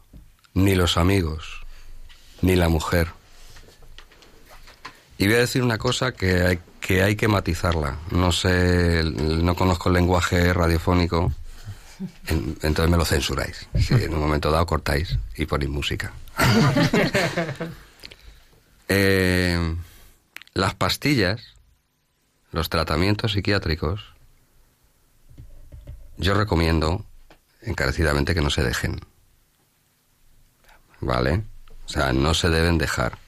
Ni 0.55 0.77
los 0.77 0.97
amigos, 0.97 1.62
ni 2.43 2.55
la 2.55 2.69
mujer. 2.69 3.09
Y 5.19 5.27
voy 5.27 5.35
a 5.35 5.39
decir 5.39 5.65
una 5.65 5.78
cosa 5.78 6.12
que 6.12 6.43
hay 6.43 6.59
que, 6.81 7.02
hay 7.02 7.16
que 7.16 7.27
matizarla. 7.27 7.98
No 8.12 8.31
sé, 8.31 9.02
no 9.05 9.56
conozco 9.56 9.89
el 9.89 9.97
lenguaje 9.97 10.52
radiofónico, 10.52 11.32
en- 12.27 12.57
entonces 12.62 12.91
me 12.91 12.97
lo 12.97 13.05
censuráis. 13.05 13.66
Si 13.79 13.95
en 13.95 14.15
un 14.15 14.20
momento 14.20 14.51
dado 14.51 14.66
cortáis 14.66 15.19
y 15.37 15.47
ponéis 15.47 15.70
música. 15.70 16.12
Eh, 18.89 19.77
las 20.55 20.75
pastillas, 20.75 21.43
los 22.53 22.70
tratamientos 22.70 23.33
psiquiátricos, 23.33 24.15
yo 26.16 26.33
recomiendo 26.35 27.05
encarecidamente 27.61 28.35
que 28.35 28.41
no 28.41 28.51
se 28.51 28.62
dejen. 28.62 29.01
¿Vale? 31.01 31.43
O 31.85 31.89
sea, 31.89 32.12
no 32.12 32.35
se 32.35 32.49
deben 32.49 32.79
dejar. 32.79 33.19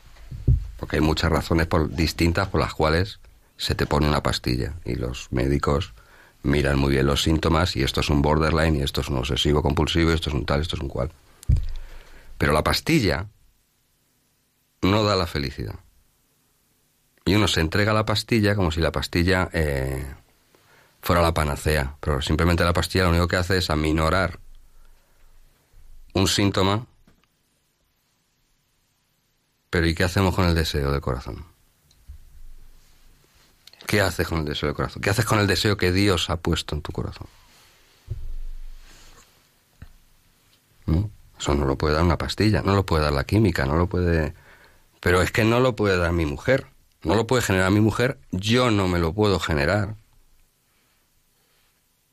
Porque 0.79 0.97
hay 0.97 1.03
muchas 1.03 1.31
razones 1.31 1.67
por, 1.67 1.91
distintas 1.91 2.49
por 2.49 2.61
las 2.61 2.73
cuales 2.75 3.21
se 3.59 3.75
te 3.75 3.87
pone 3.87 4.09
una 4.09 4.23
pastilla. 4.23 4.73
Y 4.87 4.95
los 4.95 5.31
médicos 5.31 5.93
miran 6.43 6.79
muy 6.79 6.93
bien 6.93 7.07
los 7.07 7.23
síntomas 7.23 7.77
y 7.77 7.83
esto 7.83 8.01
es 8.01 8.09
un 8.09 8.23
borderline 8.23 8.77
y 8.77 8.83
esto 8.83 9.01
es 9.01 9.09
un 9.09 9.19
obsesivo 9.19 9.63
compulsivo 9.63 10.11
y 10.11 10.15
esto 10.15 10.31
es 10.31 10.35
un 10.35 10.47
tal, 10.47 10.61
esto 10.61 10.77
es 10.77 10.83
un 10.83 10.89
cual. 10.89 11.11
Pero 12.39 12.53
la 12.53 12.65
pastilla 12.65 13.27
no 14.83 15.05
da 15.05 15.17
la 15.17 15.27
felicidad. 15.27 15.79
Y 17.25 17.35
uno 17.35 17.49
se 17.49 17.61
entrega 17.61 17.93
a 17.93 17.95
la 17.95 18.07
pastilla 18.07 18.55
como 18.55 18.71
si 18.71 18.81
la 18.81 18.93
pastilla 18.93 19.51
eh, 19.53 20.05
fuera 21.03 21.23
la 21.23 21.35
panacea. 21.35 21.97
Pero 22.01 22.23
simplemente 22.23 22.65
la 22.65 22.73
pastilla 22.73 23.05
lo 23.05 23.11
único 23.11 23.29
que 23.29 23.37
hace 23.37 23.59
es 23.59 23.69
aminorar 23.71 24.41
un 26.15 26.27
síntoma. 26.27 26.87
Pero 29.69 29.87
¿y 29.87 29.95
qué 29.95 30.05
hacemos 30.05 30.35
con 30.35 30.47
el 30.47 30.55
deseo 30.55 30.91
del 30.91 31.01
corazón? 31.01 31.45
¿Qué 33.91 34.01
haces 34.01 34.29
con 34.29 34.39
el 34.39 34.45
deseo 34.45 34.69
del 34.69 34.77
corazón? 34.77 35.03
¿Qué 35.03 35.11
haces 35.11 35.25
con 35.25 35.41
el 35.41 35.49
deseo 35.49 35.77
que 35.77 35.91
Dios 35.91 36.31
ha 36.31 36.37
puesto 36.37 36.77
en 36.77 36.81
tu 36.81 36.93
corazón? 36.93 37.27
¿No? 40.87 41.11
Eso 41.37 41.57
no 41.57 41.65
lo 41.65 41.77
puede 41.77 41.97
dar 41.97 42.05
una 42.05 42.17
pastilla, 42.17 42.63
no 42.63 42.77
lo 42.77 42.87
puede 42.87 43.03
dar 43.03 43.13
la 43.13 43.25
química, 43.25 43.67
no 43.67 43.75
lo 43.75 43.89
puede... 43.89 44.33
Pero 45.01 45.23
es 45.23 45.33
que 45.33 45.43
no 45.43 45.59
lo 45.59 45.75
puede 45.75 45.97
dar 45.97 46.13
mi 46.13 46.25
mujer, 46.25 46.69
no 47.03 47.17
lo 47.17 47.27
puede 47.27 47.43
generar 47.43 47.73
mi 47.73 47.81
mujer, 47.81 48.17
yo 48.31 48.71
no 48.71 48.87
me 48.87 49.01
lo 49.01 49.13
puedo 49.13 49.41
generar. 49.41 49.97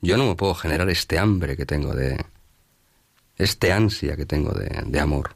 Yo 0.01 0.17
no 0.17 0.25
me 0.25 0.33
puedo 0.33 0.55
generar 0.55 0.89
este 0.89 1.19
hambre 1.19 1.55
que 1.55 1.67
tengo 1.67 1.93
de... 1.93 2.25
este 3.37 3.71
ansia 3.71 4.15
que 4.15 4.25
tengo 4.25 4.51
de, 4.51 4.81
de 4.83 4.99
amor. 4.99 5.35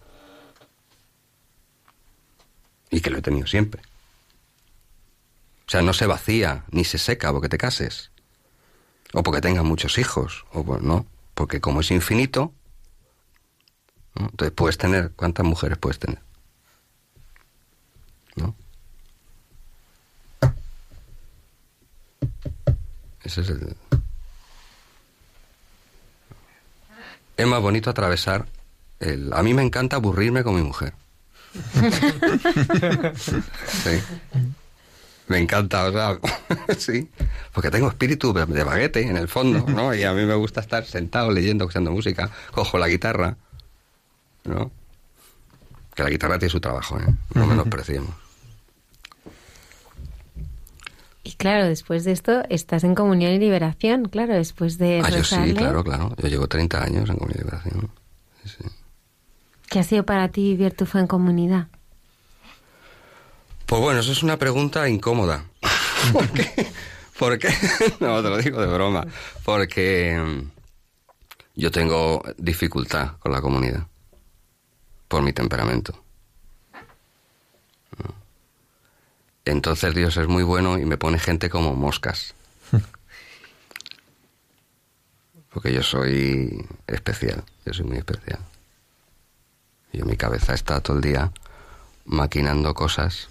Y 2.90 3.00
que 3.00 3.12
lo 3.12 3.20
he 3.20 3.22
tenido 3.22 3.46
siempre. 3.46 3.84
O 5.72 5.76
sea, 5.80 5.82
no 5.82 5.94
se 5.94 6.06
vacía 6.06 6.66
ni 6.72 6.84
se 6.84 6.98
seca 6.98 7.32
porque 7.32 7.48
te 7.48 7.58
cases. 7.58 8.12
O 9.14 9.24
porque 9.24 9.40
tengas 9.40 9.64
muchos 9.64 9.98
hijos. 10.00 10.44
O 10.52 10.66
por- 10.66 10.84
no. 10.84 11.06
Porque 11.34 11.62
como 11.62 11.80
es 11.80 11.92
infinito, 11.92 12.52
¿no? 14.16 14.26
entonces 14.26 14.52
puedes 14.54 14.78
tener. 14.78 15.12
¿Cuántas 15.16 15.46
mujeres 15.46 15.78
puedes 15.78 15.98
tener? 15.98 16.20
¿No? 18.36 18.54
Ese 23.24 23.40
es 23.40 23.50
el. 23.50 23.78
Es 27.38 27.48
más 27.48 27.62
bonito 27.62 27.90
atravesar 27.90 28.46
el. 29.00 29.32
A 29.32 29.42
mí 29.42 29.54
me 29.54 29.62
encanta 29.64 29.96
aburrirme 29.96 30.44
con 30.44 30.56
mi 30.56 30.64
mujer. 30.64 30.94
Sí. 33.16 34.02
Me 35.32 35.40
encanta, 35.40 35.86
o 35.86 35.92
sea, 35.94 36.20
sí. 36.78 37.10
Porque 37.54 37.72
tengo 37.72 37.88
espíritu 37.88 38.34
de, 38.34 38.64
baguete 38.66 39.02
en 39.08 39.16
el 39.16 39.30
fondo, 39.30 39.66
¿no? 39.66 39.96
Y 39.96 40.04
a 40.04 40.12
mí 40.12 40.26
me 40.26 40.36
gusta 40.36 40.60
estar 40.60 40.84
sentado 40.84 41.32
leyendo, 41.32 41.64
escuchando 41.64 41.90
música. 41.90 42.30
Cojo 42.52 42.78
la 42.78 42.90
guitarra, 42.90 43.38
¿no? 44.44 44.72
Que 45.96 46.04
la 46.04 46.10
guitarra 46.10 46.38
tiene 46.38 46.50
su 46.50 46.60
trabajo, 46.60 47.00
¿eh? 47.00 47.06
No 47.34 47.48
menospreciemos. 47.48 48.14
Y 51.24 51.36
claro, 51.36 51.66
después 51.66 52.04
de 52.04 52.12
esto 52.12 52.44
estás 52.50 52.84
en 52.84 52.94
comunión 52.94 53.32
y 53.32 53.40
liberación, 53.40 54.10
claro, 54.10 54.34
después 54.34 54.78
de 54.78 55.02
Ah, 55.02 55.10
yo 55.12 55.24
sí, 55.24 55.54
claro, 55.54 55.82
claro. 55.82 56.14
Yo 56.18 56.28
llevo 56.28 56.48
30 56.48 56.84
años 56.84 57.10
en 57.10 57.16
Comunidad 57.16 57.40
de 57.40 57.44
Liberación. 57.46 57.92
¿Qué 59.70 59.80
ha 59.80 59.84
sido 59.84 60.04
para 60.04 60.28
ti 60.28 60.42
vivir 60.42 60.74
tu 60.74 60.86
fe 60.86 61.00
en 61.00 61.08
comunidad? 61.08 61.68
Pues 63.72 63.82
bueno, 63.82 64.02
eso 64.02 64.12
es 64.12 64.22
una 64.22 64.36
pregunta 64.36 64.90
incómoda. 64.90 65.46
¿Por 66.12 66.30
qué? 66.32 66.68
Porque, 67.18 67.48
no, 68.02 68.22
te 68.22 68.30
lo 68.30 68.38
digo 68.38 68.60
de 68.60 68.68
broma, 68.68 69.08
porque 69.46 70.22
mm, 70.22 70.42
yo 71.56 71.72
tengo 71.72 72.22
dificultad 72.38 73.14
con 73.20 73.32
la 73.32 73.40
comunidad, 73.40 73.88
por 75.08 75.22
mi 75.22 75.32
temperamento. 75.32 75.94
¿No? 77.98 78.14
Entonces 79.46 79.96
Dios 79.96 80.18
es 80.18 80.28
muy 80.28 80.44
bueno 80.44 80.78
y 80.78 80.84
me 80.84 80.98
pone 80.98 81.18
gente 81.18 81.50
como 81.50 81.74
moscas. 81.74 82.36
Porque 85.54 85.72
yo 85.72 85.82
soy 85.82 86.68
especial, 86.88 87.42
yo 87.66 87.74
soy 87.74 87.86
muy 87.86 88.00
especial. 88.00 88.40
Y 89.94 90.04
mi 90.04 90.18
cabeza 90.18 90.54
está 90.54 90.82
todo 90.82 90.98
el 90.98 91.04
día 91.04 91.32
maquinando 92.04 92.74
cosas 92.74 93.31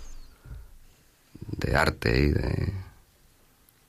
de 1.57 1.77
arte 1.77 2.19
y 2.21 2.29
de... 2.29 2.73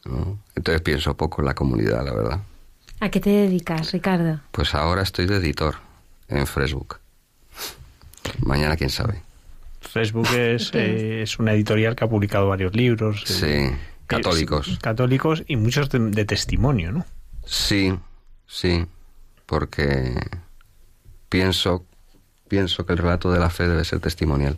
¿no? 0.06 0.40
Entonces 0.56 0.82
pienso 0.82 1.16
poco 1.16 1.42
en 1.42 1.46
la 1.48 1.54
comunidad, 1.56 2.04
la 2.06 2.14
verdad. 2.14 2.40
¿A 3.00 3.10
qué 3.10 3.20
te 3.20 3.30
dedicas, 3.30 3.92
Ricardo? 3.92 4.40
Pues 4.52 4.74
ahora 4.76 5.02
estoy 5.02 5.26
de 5.26 5.38
editor 5.38 5.76
en 6.28 6.46
Facebook. 6.48 6.98
Mañana 8.46 8.76
quién 8.78 8.90
sabe. 8.90 9.22
Facebook 9.82 10.28
es, 10.38 10.72
eh, 10.74 11.24
es 11.24 11.40
una 11.40 11.54
editorial 11.54 11.96
que 11.96 12.04
ha 12.04 12.10
publicado 12.10 12.48
varios 12.48 12.76
libros. 12.76 13.24
Sí, 13.26 13.46
eh, 13.46 13.78
católicos. 14.08 14.68
es- 14.68 14.80
católicos 14.80 15.44
y 15.48 15.56
muchos 15.56 15.90
de, 15.90 16.00
de 16.00 16.26
testimonio, 16.26 16.92
¿no? 16.92 17.06
Sí, 17.46 17.94
sí, 18.48 18.86
porque 19.48 20.16
pienso, 21.30 21.86
pienso 22.48 22.86
que 22.86 22.94
el 22.94 23.00
relato 23.00 23.32
de 23.32 23.40
la 23.40 23.50
fe 23.50 23.68
debe 23.68 23.84
ser 23.84 24.00
testimonial. 24.00 24.58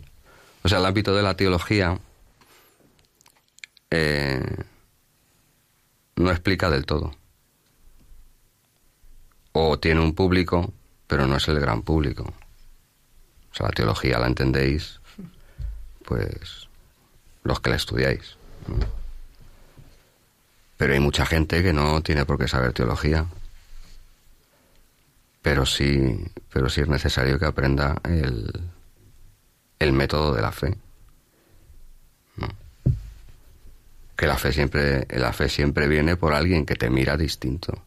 O 0.62 0.68
sea, 0.68 0.78
el 0.78 0.86
ámbito 0.86 1.14
de 1.14 1.22
la 1.22 1.34
teología 1.36 1.98
eh, 3.96 4.40
no 6.16 6.30
explica 6.30 6.68
del 6.68 6.84
todo. 6.84 7.14
O 9.52 9.78
tiene 9.78 10.00
un 10.00 10.14
público, 10.14 10.72
pero 11.06 11.28
no 11.28 11.36
es 11.36 11.46
el 11.46 11.60
gran 11.60 11.82
público. 11.82 12.24
O 12.24 13.54
sea, 13.54 13.66
la 13.66 13.72
teología 13.72 14.18
la 14.18 14.26
entendéis, 14.26 15.00
pues, 16.04 16.68
los 17.44 17.60
que 17.60 17.70
la 17.70 17.76
estudiáis. 17.76 18.36
Pero 20.76 20.92
hay 20.92 21.00
mucha 21.00 21.24
gente 21.24 21.62
que 21.62 21.72
no 21.72 22.02
tiene 22.02 22.26
por 22.26 22.36
qué 22.36 22.48
saber 22.48 22.72
teología. 22.72 23.26
Pero 25.40 25.66
sí, 25.66 26.18
pero 26.52 26.68
sí 26.68 26.80
es 26.80 26.88
necesario 26.88 27.38
que 27.38 27.46
aprenda 27.46 28.00
el, 28.02 28.50
el 29.78 29.92
método 29.92 30.34
de 30.34 30.42
la 30.42 30.50
fe. 30.50 30.76
¿no? 32.36 32.48
Que 34.24 34.28
la 34.28 34.38
fe 34.38 34.54
siempre, 34.54 35.06
la 35.10 35.34
fe 35.34 35.50
siempre 35.50 35.86
viene 35.86 36.16
por 36.16 36.32
alguien 36.32 36.64
que 36.64 36.76
te 36.76 36.88
mira 36.88 37.18
distinto. 37.18 37.84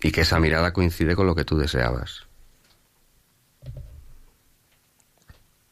Y 0.00 0.12
que 0.12 0.20
esa 0.20 0.38
mirada 0.38 0.72
coincide 0.72 1.16
con 1.16 1.26
lo 1.26 1.34
que 1.34 1.44
tú 1.44 1.58
deseabas. 1.58 2.28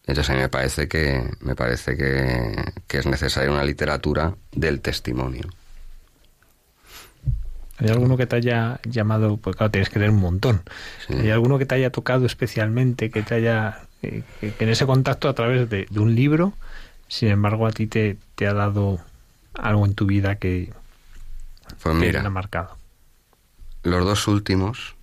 Entonces 0.09 0.31
a 0.31 0.33
mí 0.35 0.41
me 0.41 0.49
parece 0.49 0.89
que 0.89 1.31
me 1.39 1.55
parece 1.55 1.97
que, 1.97 2.57
que 2.89 2.99
es 2.99 3.07
necesaria 3.07 3.53
una 3.53 3.63
literatura 3.63 4.35
del 4.51 4.81
testimonio. 4.81 5.49
¿Hay 7.79 7.89
alguno 7.89 8.17
que 8.17 8.27
te 8.27 8.35
haya 8.35 8.81
llamado? 8.83 9.37
Pues 9.37 9.55
claro, 9.55 9.71
tienes 9.71 9.91
que 9.91 10.01
leer 10.01 10.11
un 10.11 10.19
montón. 10.19 10.63
¿Hay 11.09 11.31
alguno 11.31 11.57
que 11.57 11.67
te 11.67 11.77
haya 11.77 11.91
tocado 11.91 12.27
especialmente, 12.27 13.13
que 13.13 13.23
te 13.23 13.37
haya... 13.37 13.83
eh, 14.03 14.25
que, 14.41 14.51
que 14.55 14.65
en 14.65 14.71
ese 14.71 14.87
contacto 14.87 15.29
a 15.29 15.35
través 15.37 15.71
de, 15.71 15.87
de 15.89 16.01
un 16.01 16.17
libro, 16.17 16.55
sin 17.09 17.29
embargo, 17.29 17.67
a 17.67 17.73
ti 17.73 17.87
te, 17.87 18.17
te 18.35 18.47
ha 18.47 18.55
dado 18.55 18.99
algo 19.55 19.85
en 19.87 19.95
tu 19.95 20.07
vida 20.07 20.37
que, 20.37 20.73
Pues 21.83 21.95
mira, 21.95 22.21
te 22.23 22.27
ha 22.27 22.31
marcado? 22.31 22.77
los 23.83 24.05
dos 24.05 24.29
últimos. 24.29 24.95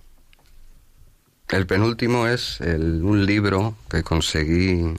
El 1.48 1.66
penúltimo 1.66 2.26
es 2.26 2.60
el- 2.60 3.02
un 3.04 3.24
libro 3.26 3.74
que 3.90 4.02
conseguí 4.02 4.96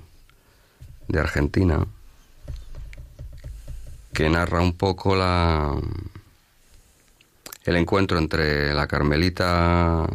de 1.08 1.20
Argentina 1.20 1.86
que 4.14 4.30
narra 4.30 4.62
un 4.62 4.74
poco 4.74 5.16
la 5.16 5.76
el 7.66 7.76
encuentro 7.76 8.18
entre 8.18 8.74
la 8.74 8.88
carmelita 8.88 10.08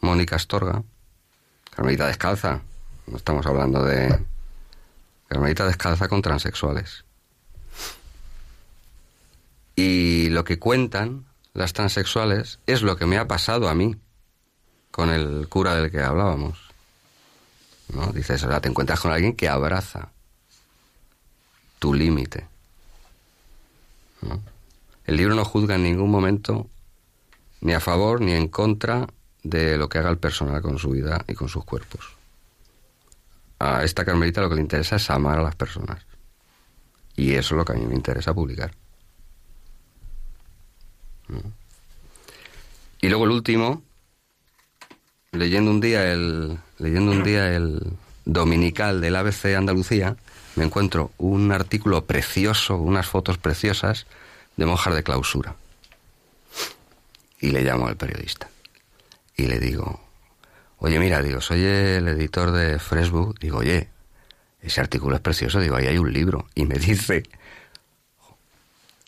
Mónica 0.00 0.36
Astorga, 0.36 0.82
carmelita 1.70 2.06
descalza, 2.06 2.62
no 3.06 3.16
estamos 3.18 3.44
hablando 3.46 3.84
de 3.84 4.18
carmelita 5.30 5.64
descalza 5.64 6.08
con 6.08 6.22
transexuales. 6.22 7.04
Y 9.76 10.28
lo 10.30 10.42
que 10.42 10.58
cuentan 10.58 11.24
las 11.54 11.72
transexuales 11.72 12.58
es 12.66 12.82
lo 12.82 12.96
que 12.96 13.06
me 13.06 13.16
ha 13.16 13.28
pasado 13.28 13.68
a 13.68 13.74
mí 13.76 13.94
con 14.90 15.08
el 15.08 15.46
cura 15.48 15.76
del 15.76 15.92
que 15.92 16.00
hablábamos. 16.00 16.58
¿No? 17.94 18.08
Dices, 18.08 18.40
sea, 18.40 18.60
te 18.60 18.68
encuentras 18.68 18.98
con 18.98 19.12
alguien 19.12 19.36
que 19.36 19.48
abraza 19.48 20.10
tu 21.78 21.94
límite. 21.94 22.48
El 25.06 25.16
libro 25.16 25.36
no 25.36 25.44
juzga 25.44 25.76
en 25.76 25.84
ningún 25.84 26.10
momento 26.10 26.68
ni 27.60 27.72
a 27.72 27.80
favor 27.80 28.20
ni 28.20 28.32
en 28.32 28.48
contra 28.48 29.06
de 29.44 29.76
lo 29.78 29.88
que 29.88 29.98
haga 29.98 30.10
el 30.10 30.18
personal 30.18 30.60
con 30.60 30.78
su 30.78 30.90
vida 30.90 31.24
y 31.28 31.34
con 31.34 31.48
sus 31.48 31.64
cuerpos. 31.64 32.19
A 33.60 33.84
esta 33.84 34.04
carmelita 34.04 34.40
lo 34.40 34.48
que 34.48 34.56
le 34.56 34.62
interesa 34.62 34.96
es 34.96 35.08
amar 35.10 35.38
a 35.38 35.42
las 35.42 35.54
personas. 35.54 36.04
Y 37.14 37.34
eso 37.34 37.54
es 37.54 37.58
lo 37.58 37.64
que 37.64 37.72
a 37.72 37.76
mí 37.76 37.86
me 37.86 37.94
interesa 37.94 38.34
publicar. 38.34 38.72
¿no? 41.28 41.40
Y 43.00 43.08
luego 43.08 43.24
el 43.24 43.30
último, 43.30 43.82
leyendo 45.32 45.70
un 45.70 45.80
día 45.80 46.12
el 46.12 46.58
leyendo 46.78 47.12
un 47.12 47.22
día 47.22 47.54
el 47.54 47.92
dominical 48.24 49.00
del 49.00 49.16
ABC 49.16 49.56
Andalucía, 49.56 50.16
me 50.56 50.64
encuentro 50.64 51.12
un 51.18 51.52
artículo 51.52 52.04
precioso, 52.04 52.76
unas 52.76 53.06
fotos 53.06 53.38
preciosas 53.38 54.06
de 54.56 54.66
monjas 54.66 54.94
de 54.94 55.02
clausura. 55.02 55.54
Y 57.40 57.50
le 57.50 57.62
llamo 57.62 57.86
al 57.86 57.96
periodista. 57.96 58.50
Y 59.36 59.46
le 59.46 59.58
digo, 59.60 60.00
oye, 60.80 60.98
mira, 60.98 61.22
digo, 61.22 61.40
soy 61.40 61.64
el 61.64 62.08
editor 62.08 62.50
de 62.50 62.78
Facebook. 62.78 63.38
Digo, 63.38 63.58
oye, 63.58 63.88
ese 64.60 64.80
artículo 64.80 65.14
es 65.16 65.22
precioso. 65.22 65.60
Digo, 65.60 65.76
ahí 65.76 65.86
hay 65.86 65.98
un 65.98 66.12
libro. 66.12 66.46
Y 66.54 66.66
me 66.66 66.74
dice, 66.76 67.22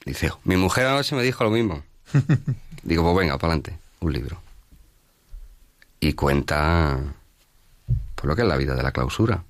dice, 0.05 0.32
mi 0.44 0.57
mujer 0.57 0.86
anoche 0.86 1.15
me 1.16 1.23
dijo 1.23 1.44
lo 1.44 1.51
mismo. 1.51 1.82
Digo, 2.82 3.03
pues 3.05 3.16
venga, 3.24 3.39
para 3.39 3.53
adelante, 3.55 3.78
un 4.01 4.12
libro. 4.12 4.40
Y 6.01 6.15
cuenta 6.15 6.99
por 8.16 8.27
lo 8.27 8.35
que 8.36 8.43
es 8.43 8.49
la 8.49 8.57
vida 8.57 8.74
de 8.74 8.82
la 8.82 8.90
clausura, 8.93 9.44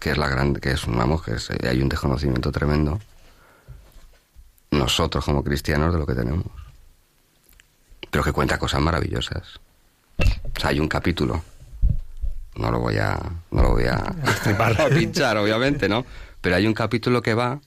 que 0.00 0.10
es 0.10 0.18
la 0.18 0.28
grande, 0.28 0.60
que 0.60 0.72
es, 0.72 0.84
vamos, 0.86 1.22
que 1.22 1.34
es- 1.34 1.50
hay 1.50 1.80
un 1.80 1.88
desconocimiento 1.88 2.50
tremendo. 2.50 3.00
Nosotros 4.72 5.24
como 5.24 5.44
cristianos 5.44 5.92
de 5.92 5.98
lo 6.00 6.06
que 6.06 6.14
tenemos. 6.14 6.46
Pero 8.10 8.24
que 8.24 8.32
cuenta 8.32 8.58
cosas 8.58 8.80
maravillosas. 8.80 9.60
O 10.56 10.60
sea, 10.60 10.70
hay 10.70 10.80
un 10.80 10.88
capítulo. 10.88 11.42
No 12.56 12.70
lo 12.70 12.80
voy 12.80 12.98
a, 12.98 13.18
no 13.50 13.62
lo 13.62 13.70
voy 13.70 13.84
a, 13.84 13.96
a 13.96 14.88
pinchar, 14.88 15.36
obviamente, 15.36 15.88
¿no? 15.88 16.04
Pero 16.40 16.56
hay 16.56 16.66
un 16.66 16.74
capítulo 16.74 17.22
que 17.22 17.34
va 17.34 17.60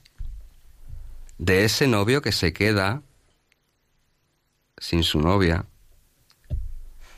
de 1.38 1.64
ese 1.64 1.86
novio 1.86 2.22
que 2.22 2.32
se 2.32 2.52
queda 2.52 3.02
sin 4.76 5.02
su 5.02 5.20
novia, 5.20 5.64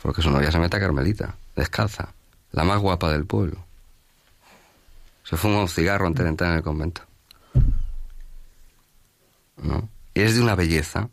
porque 0.03 0.23
su 0.23 0.31
novia 0.31 0.51
se 0.51 0.59
mete 0.59 0.77
a 0.77 0.81
Carmelita, 0.81 1.37
descalza, 1.57 2.13
la 2.53 2.65
más 2.65 2.81
guapa 2.81 3.11
del 3.13 3.27
pueblo. 3.27 3.65
Se 5.25 5.37
fuma 5.37 5.61
un 5.61 5.69
cigarro 5.69 6.07
antes 6.07 6.25
de 6.25 6.31
entrar 6.31 6.51
en 6.51 6.57
el 6.57 6.63
convento. 6.63 7.03
¿No? 9.63 9.89
Y 10.15 10.23
es 10.23 10.35
de 10.35 10.43
una 10.43 10.55
belleza, 10.55 11.09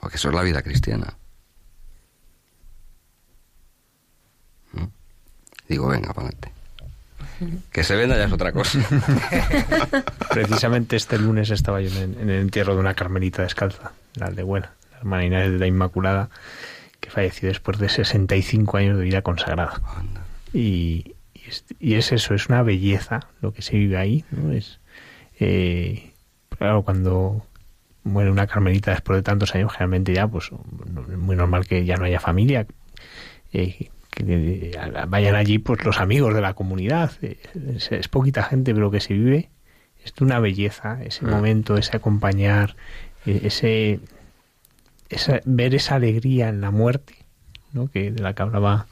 porque 0.00 0.16
eso 0.16 0.28
es 0.28 0.34
la 0.34 0.42
vida 0.42 0.62
cristiana. 0.62 1.16
¿No? 4.72 4.90
Digo, 5.68 5.88
venga, 5.88 6.12
para 6.12 6.28
adelante. 6.28 6.52
Que 7.70 7.84
se 7.84 7.94
venda 7.94 8.16
ya 8.16 8.24
es 8.24 8.32
otra 8.32 8.52
cosa. 8.52 8.78
Precisamente 10.30 10.96
este 10.96 11.18
lunes 11.18 11.50
estaba 11.50 11.80
yo 11.80 11.88
en, 12.00 12.14
en 12.20 12.30
el 12.30 12.40
entierro 12.40 12.74
de 12.74 12.80
una 12.80 12.94
carmelita 12.94 13.42
descalza, 13.42 13.92
la 14.14 14.26
aldehuela, 14.26 14.72
la 14.92 14.98
hermana 14.98 15.24
Inés 15.24 15.52
de 15.52 15.58
la 15.58 15.66
Inmaculada, 15.66 16.30
que 17.00 17.10
falleció 17.10 17.48
después 17.48 17.78
de 17.78 17.88
65 17.88 18.76
años 18.76 18.98
de 18.98 19.04
vida 19.04 19.22
consagrada. 19.22 19.80
Y, 20.52 21.14
y 21.34 21.48
es, 21.48 21.64
y 21.78 21.94
es 21.94 22.10
eso, 22.12 22.34
es 22.34 22.48
una 22.48 22.62
belleza 22.62 23.28
lo 23.40 23.52
que 23.52 23.62
se 23.62 23.76
vive 23.76 23.96
ahí. 23.98 24.24
¿no? 24.32 24.52
Es, 24.52 24.80
eh, 25.38 26.10
claro, 26.58 26.82
cuando 26.82 27.44
muere 28.02 28.30
una 28.32 28.46
carmelita 28.48 28.90
después 28.90 29.16
de 29.18 29.22
tantos 29.22 29.54
años, 29.54 29.70
generalmente 29.72 30.12
ya, 30.12 30.26
pues 30.26 30.46
es 31.08 31.16
muy 31.18 31.36
normal 31.36 31.66
que 31.68 31.84
ya 31.84 31.96
no 31.96 32.04
haya 32.04 32.18
familia. 32.20 32.66
eh, 33.52 33.90
que 34.24 34.70
eh, 34.74 34.90
vayan 35.08 35.34
allí 35.34 35.58
pues 35.58 35.84
los 35.84 35.98
amigos 36.00 36.34
de 36.34 36.40
la 36.40 36.54
comunidad. 36.54 37.12
eh, 37.22 37.36
Es, 37.76 37.92
es 37.92 38.08
poquita 38.08 38.42
gente, 38.42 38.74
pero 38.74 38.90
que 38.90 39.00
se 39.00 39.14
vive 39.14 39.48
es 40.04 40.14
de 40.14 40.24
una 40.24 40.38
belleza 40.40 40.98
ese 41.02 41.24
Mm. 41.26 41.30
momento, 41.30 41.76
ese 41.76 41.96
acompañar, 41.96 42.76
eh, 43.26 43.40
ese, 43.44 44.00
esa- 45.08 45.40
ver 45.44 45.74
esa 45.74 45.96
alegría 45.96 46.48
en 46.48 46.60
la 46.60 46.70
muerte, 46.70 47.14
¿no? 47.72 47.88
que 47.90 48.10
de 48.10 48.22
la 48.22 48.34
que 48.34 48.42
hablaba 48.42 48.86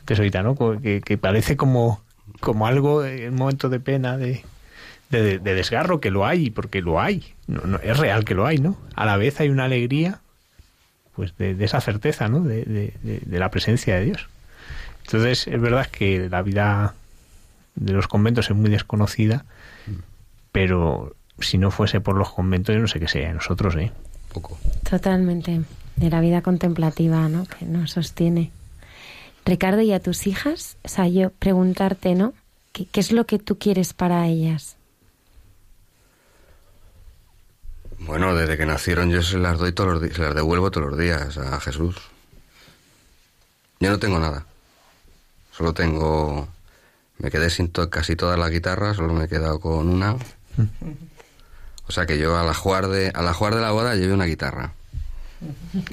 antes 0.00 0.18
ahorita, 0.18 0.42
¿no? 0.42 0.54
Que, 0.80 1.00
que 1.00 1.16
parece 1.18 1.56
como, 1.56 2.02
como 2.40 2.66
algo, 2.66 3.04
eh, 3.04 3.28
un 3.28 3.36
momento 3.36 3.68
de 3.68 3.78
pena, 3.80 4.16
de, 4.18 4.42
de, 5.10 5.38
de 5.38 5.54
desgarro, 5.54 6.00
que 6.00 6.10
lo 6.10 6.26
hay, 6.26 6.50
porque 6.50 6.80
lo 6.82 7.00
hay, 7.00 7.34
no, 7.46 7.60
no, 7.62 7.78
es 7.78 7.96
real 7.98 8.24
que 8.24 8.34
lo 8.34 8.46
hay, 8.46 8.58
¿no? 8.58 8.76
A 8.96 9.06
la 9.06 9.16
vez 9.16 9.38
hay 9.40 9.48
una 9.48 9.64
alegría, 9.64 10.20
pues 11.14 11.36
de, 11.36 11.54
de 11.54 11.64
esa 11.64 11.80
certeza, 11.80 12.28
¿no? 12.28 12.40
De- 12.40 12.64
de 12.64 13.38
la 13.38 13.50
presencia 13.50 13.94
de 13.96 14.04
Dios. 14.06 14.28
Entonces, 15.04 15.46
es 15.46 15.60
verdad 15.60 15.86
que 15.86 16.28
la 16.28 16.42
vida 16.42 16.94
de 17.74 17.92
los 17.92 18.08
conventos 18.08 18.50
es 18.50 18.56
muy 18.56 18.70
desconocida, 18.70 19.44
pero 20.52 21.16
si 21.38 21.58
no 21.58 21.70
fuese 21.70 22.00
por 22.00 22.16
los 22.16 22.30
conventos, 22.30 22.74
yo 22.74 22.80
no 22.80 22.88
sé 22.88 23.00
qué 23.00 23.08
sería 23.08 23.28
de 23.28 23.34
nosotros, 23.34 23.74
¿eh? 23.76 23.92
Poco. 24.32 24.58
Totalmente. 24.88 25.62
De 25.96 26.10
la 26.10 26.20
vida 26.20 26.42
contemplativa, 26.42 27.28
¿no? 27.28 27.46
Que 27.46 27.64
nos 27.66 27.92
sostiene. 27.92 28.50
Ricardo, 29.44 29.80
¿y 29.82 29.92
a 29.92 30.00
tus 30.00 30.26
hijas? 30.26 30.76
O 30.84 30.88
sea, 30.88 31.08
yo 31.08 31.30
preguntarte, 31.30 32.14
¿no? 32.14 32.32
¿Qué, 32.72 32.86
qué 32.86 33.00
es 33.00 33.12
lo 33.12 33.26
que 33.26 33.38
tú 33.38 33.58
quieres 33.58 33.92
para 33.92 34.26
ellas? 34.26 34.76
Bueno, 37.98 38.34
desde 38.34 38.56
que 38.56 38.66
nacieron 38.66 39.10
yo 39.10 39.22
se 39.22 39.38
las 39.38 39.58
doy 39.58 39.72
todos 39.72 39.94
los 39.94 40.02
días, 40.02 40.16
se 40.16 40.22
las 40.22 40.34
devuelvo 40.34 40.70
todos 40.70 40.90
los 40.90 40.98
días 40.98 41.36
a 41.38 41.60
Jesús. 41.60 41.96
Yo 43.80 43.90
no 43.90 43.98
tengo 43.98 44.18
nada. 44.18 44.46
Solo 45.52 45.72
tengo... 45.74 46.48
Me 47.18 47.30
quedé 47.30 47.50
sin 47.50 47.70
to- 47.70 47.88
casi 47.90 48.16
todas 48.16 48.38
las 48.38 48.50
guitarras, 48.50 48.96
solo 48.96 49.12
me 49.12 49.24
he 49.24 49.28
quedado 49.28 49.60
con 49.60 49.88
una. 49.88 50.16
O 51.86 51.92
sea 51.92 52.06
que 52.06 52.18
yo 52.18 52.36
a 52.36 52.42
la 52.42 52.54
jugar 52.54 52.88
de, 52.88 53.12
a 53.14 53.22
la 53.22 53.32
jugar 53.32 53.54
de 53.54 53.60
la 53.60 53.70
boda 53.70 53.94
llevé 53.94 54.12
una 54.12 54.24
guitarra. 54.24 54.72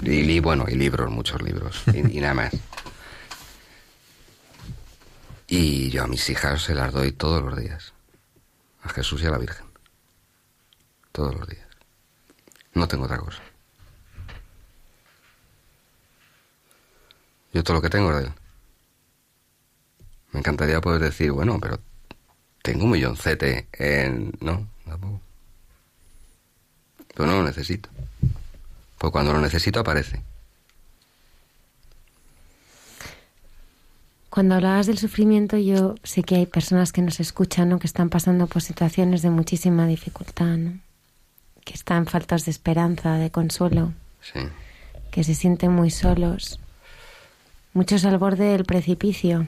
Y, 0.01 0.39
bueno, 0.39 0.65
y 0.67 0.75
libros, 0.75 1.11
muchos 1.11 1.41
libros. 1.41 1.83
Y, 1.93 2.17
y 2.17 2.21
nada 2.21 2.33
más. 2.33 2.53
Y 5.47 5.89
yo 5.89 6.03
a 6.03 6.07
mis 6.07 6.29
hijas 6.29 6.63
se 6.63 6.73
las 6.73 6.93
doy 6.93 7.11
todos 7.11 7.43
los 7.43 7.57
días. 7.57 7.93
A 8.83 8.89
Jesús 8.89 9.21
y 9.21 9.25
a 9.25 9.31
la 9.31 9.37
Virgen. 9.37 9.65
Todos 11.11 11.35
los 11.35 11.47
días. 11.47 11.67
No 12.73 12.87
tengo 12.87 13.05
otra 13.05 13.17
cosa. 13.17 13.41
Yo 17.53 17.63
todo 17.63 17.75
lo 17.77 17.81
que 17.81 17.89
tengo 17.89 18.11
es 18.11 18.17
de 18.17 18.23
él. 18.25 18.33
Me 20.31 20.39
encantaría 20.39 20.81
poder 20.81 21.01
decir, 21.01 21.31
bueno, 21.31 21.59
pero 21.59 21.79
tengo 22.61 22.85
un 22.85 22.91
milloncete 22.91 23.67
en... 23.73 24.31
No, 24.41 24.67
tampoco. 24.85 25.21
Pero 27.15 27.29
no 27.29 27.37
lo 27.37 27.43
necesito. 27.43 27.89
Pues 28.97 29.11
cuando 29.11 29.33
lo 29.33 29.39
necesito 29.41 29.79
aparece. 29.79 30.21
Cuando 34.29 34.55
hablabas 34.55 34.85
del 34.85 34.99
sufrimiento, 34.99 35.57
yo 35.57 35.95
sé 36.03 36.21
que 36.23 36.35
hay 36.35 36.45
personas 36.45 36.91
que 36.91 37.01
nos 37.01 37.19
escuchan, 37.19 37.69
¿no? 37.69 37.79
Que 37.79 37.87
están 37.87 38.09
pasando 38.09 38.45
por 38.47 38.61
situaciones 38.61 39.21
de 39.23 39.31
muchísima 39.31 39.87
dificultad, 39.87 40.55
¿no? 40.57 40.79
Que 41.65 41.73
están 41.73 42.05
faltas 42.05 42.45
de 42.45 42.51
esperanza, 42.51 43.15
de 43.15 43.31
consuelo, 43.31 43.93
Sí. 44.21 44.39
que 45.11 45.23
se 45.23 45.33
sienten 45.33 45.71
muy 45.71 45.89
solos. 45.89 46.59
Muchos 47.73 48.05
al 48.05 48.17
borde 48.19 48.45
del 48.45 48.65
precipicio. 48.65 49.47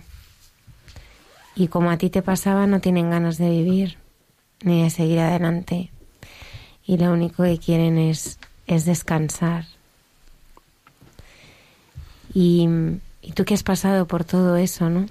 Y 1.55 1.67
como 1.67 1.91
a 1.91 1.97
ti 1.97 2.09
te 2.09 2.21
pasaba, 2.21 2.67
no 2.67 2.79
tienen 2.79 3.09
ganas 3.09 3.37
de 3.37 3.49
vivir 3.49 3.97
ni 4.63 4.83
de 4.83 4.89
seguir 4.89 5.19
adelante. 5.19 5.91
Y 6.85 6.97
lo 6.97 7.11
único 7.11 7.43
que 7.43 7.57
quieren 7.57 7.97
es, 7.97 8.39
es 8.67 8.85
descansar. 8.85 9.65
Y, 12.33 12.67
y 13.21 13.31
tú 13.33 13.45
que 13.45 13.53
has 13.53 13.63
pasado 13.63 14.07
por 14.07 14.23
todo 14.23 14.55
eso, 14.55 14.89
¿no? 14.89 15.05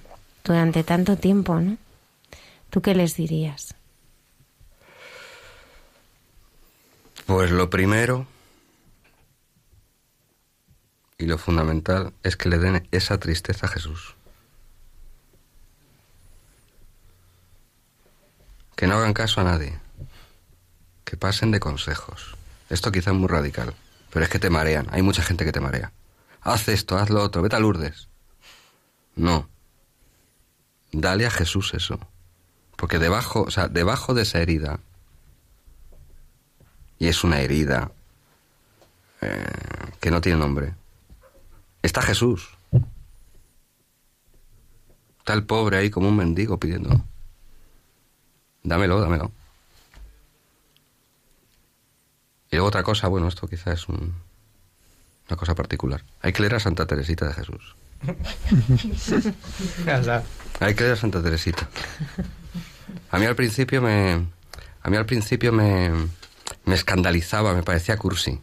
Durante 0.45 0.85
tanto 0.85 1.17
tiempo, 1.17 1.61
¿no? 1.61 1.77
¿Tú 2.71 2.81
qué 2.81 2.95
les 2.95 3.17
dirías? 3.17 3.75
Pues 7.27 7.51
lo 7.51 7.71
primero 7.71 8.27
y 11.19 11.27
lo 11.27 11.37
fundamental 11.37 12.13
es 12.23 12.37
que 12.37 12.49
le 12.49 12.59
den 12.59 12.89
esa 12.91 13.19
tristeza 13.19 13.67
a 13.67 13.69
Jesús. 13.69 14.17
Que 18.81 18.87
no 18.87 18.95
hagan 18.95 19.13
caso 19.13 19.43
a 19.43 19.45
nadie. 19.45 19.79
Que 21.05 21.19
pasen 21.19 21.51
de 21.51 21.61
consejos. 21.61 22.35
Esto 22.71 22.91
quizá 22.91 23.11
es 23.11 23.17
muy 23.19 23.29
radical, 23.29 23.75
pero 24.09 24.25
es 24.25 24.31
que 24.31 24.39
te 24.39 24.49
marean. 24.49 24.87
Hay 24.91 25.03
mucha 25.03 25.23
gente 25.23 25.45
que 25.45 25.53
te 25.53 25.61
marea. 25.61 25.93
Haz 26.41 26.67
esto, 26.69 26.97
haz 26.97 27.11
lo 27.11 27.23
otro, 27.23 27.43
vete 27.43 27.57
a 27.57 27.61
Lourdes. 27.61 28.09
No. 29.17 29.51
Dale 30.93 31.27
a 31.27 31.31
Jesús 31.31 31.75
eso. 31.75 32.01
Porque 32.77 32.99
debajo, 32.99 33.43
o 33.43 33.51
sea, 33.51 33.69
debajo 33.69 34.15
de 34.15 34.23
esa 34.23 34.41
herida, 34.41 34.81
y 36.99 37.09
es 37.09 37.23
una 37.23 37.41
herida 37.41 37.93
eh, 39.21 39.45
que 40.01 40.11
no 40.11 40.23
tiene 40.23 40.39
nombre, 40.39 40.73
está 41.83 42.01
Jesús. 42.01 42.49
Está 45.19 45.35
el 45.35 45.45
pobre 45.45 45.77
ahí 45.77 45.91
como 45.91 46.09
un 46.09 46.17
mendigo 46.17 46.59
pidiendo. 46.59 47.05
Dámelo, 48.63 49.01
dámelo. 49.01 49.33
Y 52.51 52.57
luego 52.57 52.69
otra 52.69 52.83
cosa, 52.83 53.09
bueno, 53.09 53.29
esto 53.29 53.47
quizás 53.47 53.75
es 53.81 53.89
un- 53.89 54.15
una 55.29 55.37
cosa 55.37 55.55
particular. 55.55 56.03
Hay 56.23 56.33
que 56.33 56.43
leer 56.43 56.57
a 56.57 56.61
Santa 56.61 56.87
Teresita 56.87 57.27
de 57.29 57.35
Jesús. 57.35 57.75
Hay 60.61 60.75
que 60.75 60.81
leer 60.83 60.95
a 60.95 60.97
Santa 60.97 61.23
Teresita. 61.23 61.69
A 63.11 63.19
mí 63.19 63.27
al 63.27 63.37
principio 63.37 63.81
me. 63.83 64.27
A 64.83 64.91
mí 64.91 64.97
al 64.97 65.07
principio 65.07 65.53
me. 65.53 65.91
Me 66.65 66.75
escandalizaba, 66.75 67.55
me 67.55 67.63
parecía 67.63 67.97
cursi. 67.97 68.41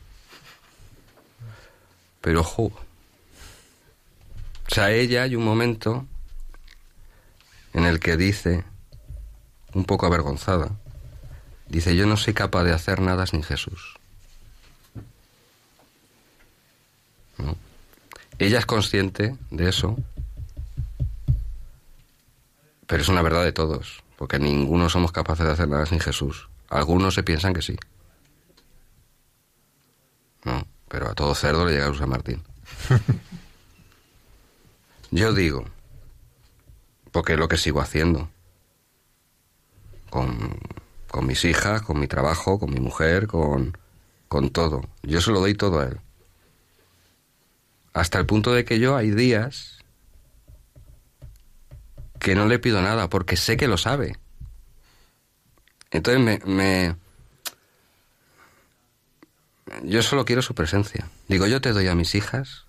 Pero, 2.22 2.42
ojo. 2.42 2.64
O 4.70 4.74
sea, 4.74 4.92
ella 4.92 5.24
hay 5.24 5.36
un 5.36 5.44
momento 5.44 6.06
en 7.74 7.86
el 7.86 8.00
que 8.00 8.18
dice, 8.18 8.64
un 9.74 9.86
poco 9.86 10.06
avergonzada, 10.06 10.72
dice: 11.68 11.96
Yo 11.96 12.06
no 12.06 12.18
soy 12.18 12.34
capaz 12.34 12.64
de 12.64 12.74
hacer 12.74 13.02
nada 13.02 13.26
sin 13.26 13.44
Jesús. 13.44 13.96
¿No? 17.38 17.56
Ella 18.40 18.60
es 18.60 18.66
consciente 18.66 19.36
de 19.52 19.70
eso, 19.70 19.98
pero 22.86 23.02
es 23.02 23.10
una 23.10 23.22
verdad 23.22 23.44
de 23.44 23.52
todos, 23.52 24.04
porque 24.18 24.40
ninguno 24.40 24.90
somos 24.90 25.12
capaces 25.12 25.46
de 25.46 25.52
hacer 25.52 25.68
nada 25.68 25.86
sin 25.86 26.00
Jesús. 26.00 26.50
Algunos 26.70 27.14
se 27.14 27.24
piensan 27.24 27.54
que 27.54 27.62
sí. 27.62 27.78
No, 30.44 30.66
pero 30.88 31.10
a 31.10 31.14
todo 31.14 31.36
cerdo 31.36 31.66
le 31.66 31.74
llega 31.74 31.88
a 31.88 31.94
San 31.94 32.10
Martín. 32.10 32.44
Yo 35.12 35.34
digo, 35.34 35.66
porque 37.12 37.34
es 37.34 37.40
lo 37.40 37.48
que 37.48 37.58
sigo 37.58 37.82
haciendo, 37.82 38.30
con, 40.10 40.58
con 41.10 41.26
mis 41.26 41.44
hijas, 41.46 41.82
con 41.82 42.00
mi 42.00 42.08
trabajo, 42.08 42.60
con 42.60 42.72
mi 42.74 42.80
mujer, 42.80 43.28
con, 43.28 43.78
con 44.28 44.50
todo. 44.50 44.82
Yo 45.04 45.22
se 45.22 45.32
lo 45.32 45.40
doy 45.40 45.54
todo 45.54 45.80
a 45.80 45.86
él. 45.86 46.00
Hasta 47.94 48.20
el 48.20 48.26
punto 48.26 48.54
de 48.54 48.64
que 48.66 48.80
yo 48.80 48.96
hay 48.96 49.12
días 49.12 49.80
que 52.20 52.36
no 52.36 52.46
le 52.48 52.60
pido 52.60 52.82
nada 52.82 53.10
porque 53.10 53.38
sé 53.38 53.58
que 53.58 53.68
lo 53.68 53.78
sabe. 53.78 54.16
Entonces 55.92 56.22
me, 56.22 56.40
me- 56.54 56.96
Yo 59.84 60.02
solo 60.02 60.26
quiero 60.26 60.42
su 60.42 60.54
presencia. 60.56 61.10
Digo, 61.28 61.48
yo 61.48 61.62
te 61.62 61.72
doy 61.74 61.88
a 61.88 61.96
mis 61.96 62.16
hijas 62.16 62.66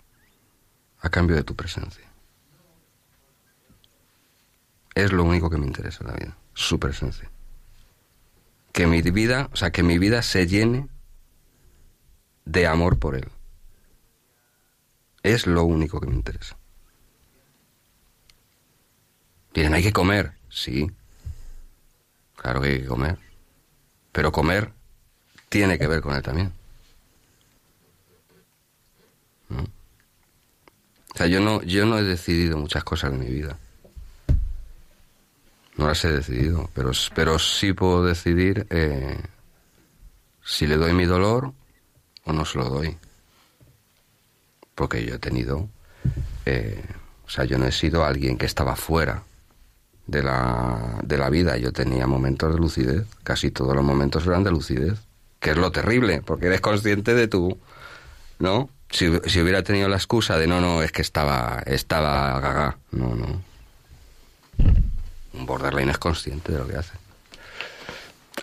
a 1.01 1.10
cambio 1.10 1.36
de 1.36 1.44
tu 1.44 1.55
presencia. 1.56 2.05
Es 4.94 5.12
lo 5.12 5.23
único 5.24 5.48
que 5.51 5.59
me 5.59 5.66
interesa 5.66 5.98
en 6.02 6.06
la 6.09 6.15
vida, 6.16 6.36
su 6.59 6.80
presencia. 6.80 7.30
Que 8.72 8.89
mi 8.89 9.01
vida, 9.01 9.48
o 9.52 9.56
sea, 9.56 9.70
que 9.70 9.85
mi 9.85 9.97
vida 9.97 10.22
se 10.22 10.48
llene 10.48 10.89
de 12.44 12.66
amor 12.66 12.98
por 12.98 13.14
él. 13.14 13.28
Es 15.22 15.47
lo 15.47 15.62
único 15.62 16.01
que 16.01 16.09
me 16.09 16.16
interesa. 16.16 16.59
Miren, 19.55 19.72
hay 19.72 19.85
que 19.85 19.93
comer, 19.93 20.32
sí. 20.48 20.90
Claro 22.35 22.60
que 22.60 22.68
hay 22.68 22.80
que 22.80 22.86
comer. 22.86 23.18
Pero 24.10 24.32
comer 24.32 24.72
tiene 25.48 25.78
que 25.78 25.86
ver 25.86 26.01
con 26.01 26.16
él 26.16 26.22
también. 26.22 26.52
¿No? 29.48 29.62
O 29.62 31.16
sea, 31.16 31.28
yo 31.28 31.39
no, 31.39 31.62
yo 31.62 31.86
no 31.86 31.98
he 31.98 32.02
decidido 32.02 32.59
muchas 32.59 32.82
cosas 32.82 33.12
de 33.12 33.18
mi 33.18 33.26
vida. 33.26 33.59
No 35.78 35.86
las 35.86 36.05
he 36.05 36.12
decidido, 36.12 36.68
pero, 36.74 36.90
pero 37.14 37.38
sí 37.38 37.72
puedo 37.72 38.05
decidir 38.05 38.66
eh, 38.68 39.16
si 40.44 40.66
le 40.66 40.76
doy 40.76 40.92
mi 40.92 41.06
dolor 41.06 41.52
o 42.24 42.32
no 42.32 42.44
se 42.44 42.59
lo 42.59 42.68
doy. 42.68 42.96
Porque 44.74 45.06
yo 45.06 45.14
he 45.14 45.18
tenido, 45.18 45.68
eh, 46.46 46.84
o 47.24 47.30
sea, 47.30 47.44
yo 47.44 47.59
no 47.59 47.66
he 47.66 47.72
sido 47.72 48.05
alguien 48.05 48.36
que 48.36 48.46
estaba 48.46 48.74
fuera 48.74 49.22
de 50.09 50.22
la, 50.22 50.98
de 51.05 51.16
la 51.16 51.30
vida, 51.30 51.56
yo 51.59 51.72
tenía 51.72 52.09
momentos 52.09 52.52
de 52.52 52.60
lucidez, 52.60 53.06
casi 53.22 53.52
todos 53.52 53.76
los 53.76 53.84
momentos 53.84 54.26
eran 54.26 54.42
de 54.42 54.50
lucidez, 54.50 54.98
que 55.38 55.50
es 55.50 55.56
lo 55.56 55.70
terrible, 55.70 56.22
porque 56.22 56.46
eres 56.46 56.60
consciente 56.60 57.14
de 57.14 57.28
tu, 57.28 57.56
¿no? 58.40 58.68
Si, 58.90 59.06
si 59.26 59.40
hubiera 59.40 59.62
tenido 59.62 59.88
la 59.88 59.96
excusa 59.96 60.38
de 60.38 60.48
no, 60.48 60.60
no, 60.60 60.82
es 60.82 60.90
que 60.90 61.02
estaba, 61.02 61.62
estaba 61.66 62.40
gaga, 62.40 62.78
no, 62.90 63.14
no. 63.14 63.48
Un 65.39 65.47
borderline 65.47 65.90
es 65.90 65.98
consciente 65.98 66.52
de 66.52 66.59
lo 66.59 66.66
que 66.66 66.77
hace. 66.77 66.93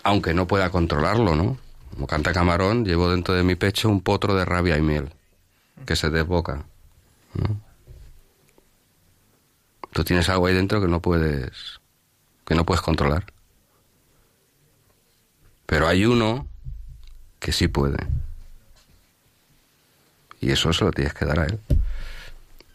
Aunque 0.02 0.34
no 0.34 0.46
pueda 0.46 0.70
controlarlo, 0.70 1.36
¿no? 1.36 1.58
Como 1.92 2.06
canta 2.06 2.32
Camarón, 2.32 2.84
llevo 2.84 3.10
dentro 3.10 3.34
de 3.34 3.42
mi 3.42 3.54
pecho 3.54 3.88
un 3.88 4.00
potro 4.00 4.34
de 4.34 4.44
rabia 4.44 4.76
y 4.76 4.82
miel 4.82 5.10
que 5.84 5.96
se 5.96 6.10
desboca. 6.10 6.64
Tú 9.92 10.04
tienes 10.04 10.28
algo 10.28 10.46
ahí 10.46 10.54
dentro 10.54 10.80
que 10.80 10.88
no 10.88 11.00
puedes 11.00 11.80
que 12.46 12.54
no 12.54 12.64
puedes 12.64 12.80
controlar. 12.80 13.24
Pero 15.66 15.88
hay 15.88 16.06
uno 16.06 16.46
que 17.40 17.52
sí 17.52 17.68
puede. 17.68 18.06
Y 20.40 20.52
eso 20.52 20.72
se 20.72 20.84
lo 20.84 20.92
tienes 20.92 21.12
que 21.12 21.24
dar 21.24 21.40
a 21.40 21.46
él. 21.46 21.58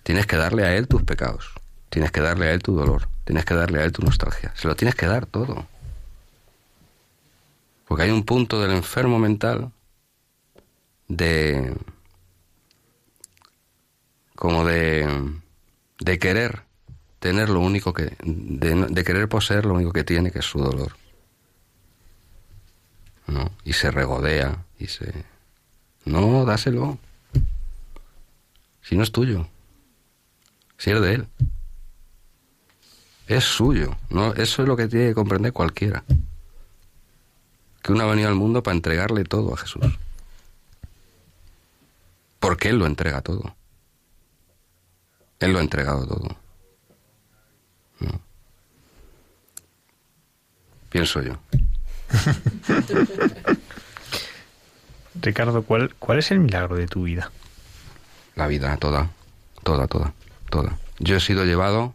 Tienes 0.04 0.26
que 0.28 0.36
darle 0.36 0.66
a 0.66 0.76
él 0.76 0.88
tus 0.88 1.04
pecados. 1.04 1.52
Tienes 1.90 2.12
que 2.12 2.22
darle 2.22 2.48
a 2.48 2.52
él 2.54 2.62
tu 2.62 2.76
dolor. 2.76 3.08
Tienes 3.26 3.46
que 3.46 3.54
darle 3.54 3.80
a 3.80 3.84
él 3.86 3.92
tu 3.92 4.02
nostalgia. 4.02 4.54
Se 4.56 4.68
lo 4.68 4.76
tienes 4.76 4.96
que 4.96 5.06
dar 5.06 5.26
todo. 5.26 5.68
Porque 7.88 8.04
hay 8.04 8.12
un 8.12 8.24
punto 8.24 8.62
del 8.62 8.72
enfermo 8.72 9.20
mental 9.20 9.72
de 11.08 11.76
como 14.36 14.66
de 14.66 15.08
de 16.00 16.18
querer 16.18 16.64
tener 17.20 17.50
lo 17.50 17.60
único 17.60 17.94
que 17.94 18.16
de, 18.24 18.88
de, 18.90 19.04
querer 19.04 19.30
poseer 19.30 19.66
lo 19.66 19.76
único 19.76 19.92
que 19.92 20.04
tiene 20.04 20.32
que 20.32 20.40
es 20.40 20.46
su 20.46 20.60
dolor 20.60 20.96
¿no? 23.28 23.52
y 23.64 23.74
se 23.74 23.92
regodea 23.92 24.66
y 24.80 24.88
se 24.88 25.26
no 26.06 26.44
dáselo 26.46 26.98
si 28.82 28.96
no 28.96 29.04
es 29.04 29.12
tuyo 29.12 29.48
si 30.78 30.90
es 30.90 31.02
de 31.02 31.14
él 31.14 31.28
es 33.36 33.44
suyo 33.44 33.96
no 34.10 34.34
eso 34.34 34.62
es 34.62 34.68
lo 34.68 34.76
que 34.76 34.88
tiene 34.88 35.10
que 35.10 35.16
comprender 35.16 35.54
cualquiera 35.54 36.04
que 37.82 37.92
uno 37.92 38.04
ha 38.04 38.08
venido 38.08 38.30
al 38.30 38.36
mundo 38.36 38.62
para 38.62 38.76
entregarle 38.76 39.24
todo 39.24 39.54
a 39.54 39.58
Jesús 39.58 39.86
porque 42.40 42.70
él 42.70 42.78
lo 42.78 42.86
entrega 42.86 43.22
todo 43.22 43.56
él 45.40 45.54
lo 45.54 45.60
ha 45.60 45.62
entregado 45.62 46.06
todo 46.06 46.38
no. 48.02 48.20
Pienso 50.90 51.22
yo. 51.22 51.38
Ricardo, 55.22 55.64
¿cuál, 55.64 55.96
¿cuál 55.96 56.20
es 56.20 56.32
el 56.32 56.40
milagro 56.40 56.76
de 56.76 56.88
tu 56.88 57.04
vida? 57.04 57.32
La 58.36 58.48
vida, 58.48 58.76
toda, 58.78 59.10
toda, 59.64 59.88
toda, 59.88 60.14
toda. 60.50 60.78
Yo 61.00 61.16
he 61.16 61.20
sido 61.20 61.46
llevado, 61.46 61.94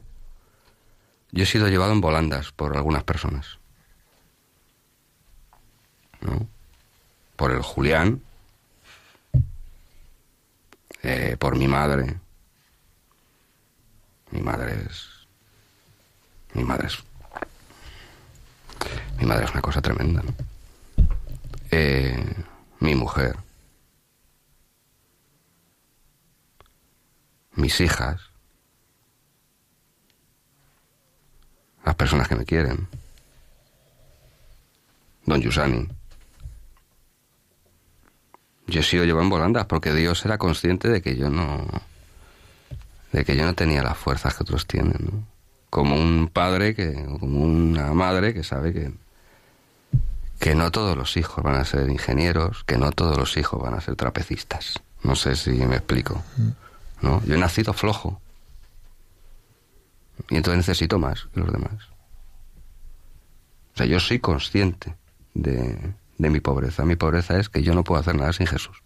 yo 1.33 1.43
he 1.43 1.47
sido 1.47 1.69
llevado 1.69 1.93
en 1.93 2.01
volandas 2.01 2.53
por 2.53 2.77
algunas 2.77 3.05
personas. 3.05 3.59
¿No? 6.21 6.47
Por 7.37 7.53
el 7.53 7.63
Julián, 7.63 8.23
eh, 11.03 11.37
por 11.39 11.57
mi 11.57 11.69
madre. 11.69 12.19
Mi 14.31 14.41
madre 14.41 14.83
es 14.89 15.17
mi 16.57 16.65
madre 16.65 16.87
es. 16.87 17.05
Mi 19.19 19.27
madre 19.27 19.45
es 19.45 19.51
una 19.51 19.61
cosa 19.61 19.83
tremenda, 19.83 20.23
¿no? 20.23 20.35
Eh, 21.71 22.35
mi 22.81 22.95
mujer. 22.95 23.37
Mis 27.55 27.79
hijas. 27.83 28.26
Las 31.87 31.95
personas 31.95 32.29
que 32.29 32.35
me 32.35 32.45
quieren. 32.45 32.89
Don 35.25 35.41
Yusani. 35.41 35.89
Yo 38.67 38.81
he 38.81 38.83
sido 38.83 39.05
llevado 39.05 39.23
en 39.23 39.31
volandas 39.31 39.67
porque 39.67 39.95
Dios 39.95 40.25
era 40.25 40.37
consciente 40.37 40.89
de 40.89 41.01
que 41.01 41.17
yo 41.17 41.31
no. 41.31 41.65
de 43.13 43.25
que 43.25 43.37
yo 43.37 43.45
no 43.45 43.55
tenía 43.55 43.83
las 43.85 43.97
fuerzas 43.97 44.35
que 44.35 44.43
otros 44.43 44.67
tienen, 44.67 44.97
¿no? 44.99 45.37
como 45.71 45.95
un 45.95 46.29
padre, 46.33 46.75
que, 46.75 46.93
como 47.21 47.45
una 47.45 47.93
madre 47.93 48.35
que 48.35 48.43
sabe 48.43 48.73
que, 48.73 48.93
que 50.41 50.55
no 50.55 50.71
todos 50.71 50.97
los 50.97 51.17
hijos 51.17 51.45
van 51.45 51.57
a 51.57 51.65
ser 51.65 51.89
ingenieros, 51.89 52.65
que 52.65 52.79
no 52.79 52.93
todos 52.93 53.17
los 53.17 53.37
hijos 53.37 53.63
van 53.63 53.75
a 53.75 53.81
ser 53.81 53.95
trapecistas. 53.95 54.81
No 55.03 55.15
sé 55.15 55.37
si 55.37 55.51
me 55.51 55.77
explico. 55.77 56.25
¿no? 57.01 57.23
Yo 57.27 57.35
he 57.35 57.39
nacido 57.39 57.73
flojo. 57.73 58.21
Y 60.31 60.37
entonces 60.37 60.59
necesito 60.59 60.99
más 60.99 61.29
que 61.33 61.41
los 61.41 61.53
demás. 61.53 61.75
O 63.75 63.77
sea, 63.77 63.87
yo 63.87 64.01
soy 64.01 64.19
consciente 64.19 64.95
de, 65.35 65.95
de 66.19 66.31
mi 66.31 66.41
pobreza. 66.41 66.85
Mi 66.85 66.97
pobreza 66.97 67.39
es 67.39 67.49
que 67.49 67.63
yo 67.63 67.75
no 67.75 67.85
puedo 67.85 68.01
hacer 68.01 68.15
nada 68.15 68.33
sin 68.33 68.47
Jesús. 68.47 68.83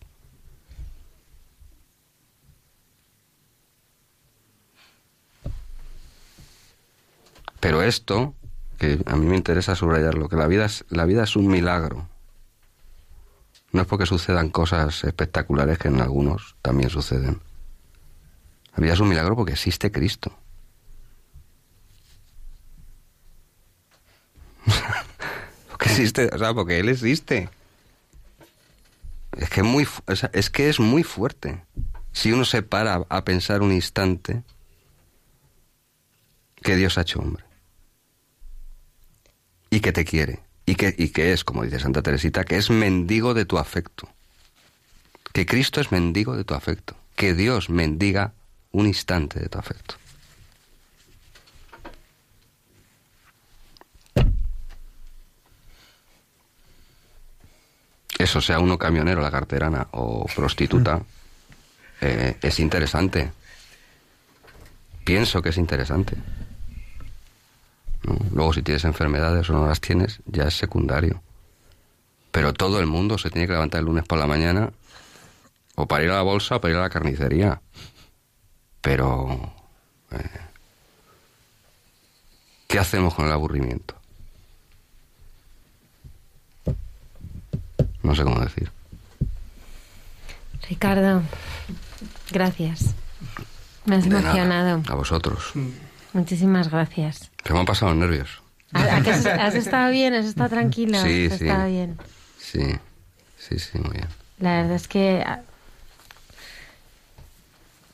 Pero 7.61 7.83
esto, 7.83 8.35
que 8.79 9.03
a 9.05 9.17
mí 9.17 9.27
me 9.27 9.37
interesa 9.37 9.77
subrayarlo, 9.77 10.29
que 10.29 10.37
la 10.37 10.47
vida 10.47 10.65
es, 10.65 10.85
la 10.89 11.05
vida 11.05 11.25
es 11.25 11.37
un 11.37 11.47
milagro. 11.47 12.09
No 13.73 13.83
es 13.83 13.87
porque 13.87 14.07
sucedan 14.07 14.49
cosas 14.49 15.05
espectaculares 15.05 15.79
que 15.79 15.89
en 15.89 16.01
algunos 16.01 16.57
también 16.63 16.91
suceden. 16.91 17.41
La 18.75 18.83
vida 18.83 18.95
es 18.95 19.01
un 19.01 19.09
milagro 19.09 19.37
porque 19.37 19.53
existe 19.53 19.93
Cristo. 19.93 20.37
porque 25.69 25.89
existe, 26.01 26.31
o 26.33 26.39
sea, 26.39 26.55
porque 26.55 26.81
Él 26.81 26.89
existe. 26.89 27.49
Es 29.37 29.51
que 29.51 29.63
muy, 29.63 29.87
es 30.33 30.51
que 30.51 30.69
es 30.69 30.81
muy 30.81 31.03
fuerte. 31.03 31.63
Si 32.13 32.33
uno 32.33 32.45
se 32.45 32.63
para 32.63 33.07
a 33.09 33.25
pensar 33.25 33.63
un 33.63 33.73
instante 33.73 34.43
que 36.63 36.77
Dios 36.77 36.99
ha 36.99 37.03
hecho 37.03 37.21
hombre 37.21 37.45
y 39.71 39.81
que 39.81 39.93
te 39.93 40.05
quiere. 40.05 40.41
Y 40.67 40.75
que, 40.75 40.95
y 40.97 41.09
que 41.09 41.33
es, 41.33 41.43
como 41.43 41.65
dice 41.65 41.81
Santa 41.81 42.03
Teresita, 42.03 42.45
que 42.45 42.57
es 42.57 42.71
mendigo 42.71 43.35
de 43.35 43.45
tu 43.45 43.59
afecto. 43.59 44.09
Que 45.33 45.47
Cristo 45.47 45.81
es 45.81 45.91
mendigo 45.91 46.37
de 46.37 46.45
tu 46.45 46.55
afecto. 46.55 46.97
Que 47.17 47.35
Dios 47.35 47.71
mendiga 47.71 48.35
un 48.73 48.87
instante 48.87 49.41
de 49.41 49.49
tu 49.49 49.59
afecto. 49.59 49.97
Eso 58.21 58.43
sea 58.43 58.59
uno 58.59 58.77
camionero, 58.77 59.23
la 59.23 59.31
carterana 59.31 59.89
o 59.93 60.27
prostituta, 60.27 61.01
eh, 62.03 62.37
es 62.43 62.61
interesante. 62.61 63.33
Pienso 65.05 65.41
que 65.41 65.49
es 65.49 65.57
interesante. 65.57 66.19
Luego 68.35 68.53
si 68.53 68.61
tienes 68.61 68.85
enfermedades 68.85 69.49
o 69.49 69.55
no 69.55 69.67
las 69.67 69.81
tienes, 69.81 70.21
ya 70.27 70.45
es 70.45 70.55
secundario. 70.55 71.23
Pero 72.31 72.53
todo 72.53 72.79
el 72.79 72.87
mundo 72.87 73.17
se 73.17 73.31
tiene 73.31 73.47
que 73.47 73.55
levantar 73.55 73.79
el 73.79 73.87
lunes 73.87 74.05
por 74.05 74.19
la 74.19 74.27
mañana 74.27 74.71
o 75.77 75.89
para 75.89 76.05
ir 76.05 76.11
a 76.11 76.17
la 76.17 76.23
bolsa 76.23 76.57
o 76.57 76.61
para 76.61 76.73
ir 76.73 76.79
a 76.79 76.83
la 76.83 76.91
carnicería. 76.91 77.63
Pero... 78.83 79.55
Eh, 80.11 80.41
¿Qué 82.69 82.79
hacemos 82.79 83.15
con 83.15 83.25
el 83.25 83.33
aburrimiento? 83.33 84.00
No 88.03 88.15
sé 88.15 88.25
cómo 88.25 88.41
decir. 88.41 88.71
Ricardo, 90.69 91.23
gracias. 92.31 92.95
Me 93.85 93.97
has 93.97 94.07
emocionado. 94.07 94.83
A 94.89 94.95
vosotros. 94.95 95.53
Muchísimas 96.13 96.71
gracias. 96.71 97.31
Que 97.43 97.53
me 97.53 97.61
han 97.61 97.67
pasado 97.67 97.93
los 97.93 98.01
nervios. 98.01 98.43
¿A, 98.73 99.01
que 99.03 99.11
has, 99.11 99.27
has, 99.27 99.55
estado 99.55 99.91
bien? 99.91 100.15
¿Has 100.15 100.27
estado 100.27 100.51
tranquila? 100.51 101.03
Sí, 101.03 101.27
¿Has 101.27 101.39
sí. 101.39 101.45
estado 101.45 101.69
bien? 101.69 101.99
Sí, 102.39 102.63
sí, 103.37 103.59
sí, 103.59 103.79
muy 103.79 103.93
bien. 103.93 104.09
La 104.39 104.63
verdad 104.63 104.77
es 104.77 104.89
que 104.89 105.25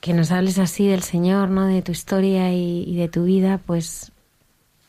que 0.00 0.12
nos 0.12 0.30
hables 0.30 0.58
así 0.58 0.86
del 0.86 1.02
Señor, 1.02 1.48
¿no? 1.48 1.66
De 1.66 1.82
tu 1.82 1.90
historia 1.90 2.52
y, 2.52 2.84
y 2.84 2.96
de 2.96 3.08
tu 3.08 3.24
vida, 3.24 3.58
pues 3.58 4.12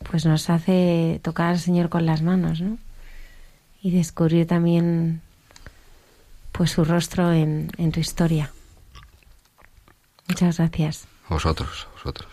pues 0.09 0.25
nos 0.25 0.49
hace 0.49 1.19
tocar 1.23 1.47
al 1.47 1.59
Señor 1.59 1.89
con 1.89 2.05
las 2.05 2.21
manos, 2.21 2.61
¿no? 2.61 2.77
Y 3.87 3.91
descubrir 3.91 4.45
también 4.45 5.21
pues 6.51 6.71
su 6.71 6.83
rostro 6.83 7.31
en, 7.31 7.71
en 7.77 7.93
tu 7.93 8.01
historia. 8.01 8.51
Muchas 10.27 10.57
gracias. 10.57 11.07
Vosotros, 11.29 11.87
vosotros. 11.93 12.29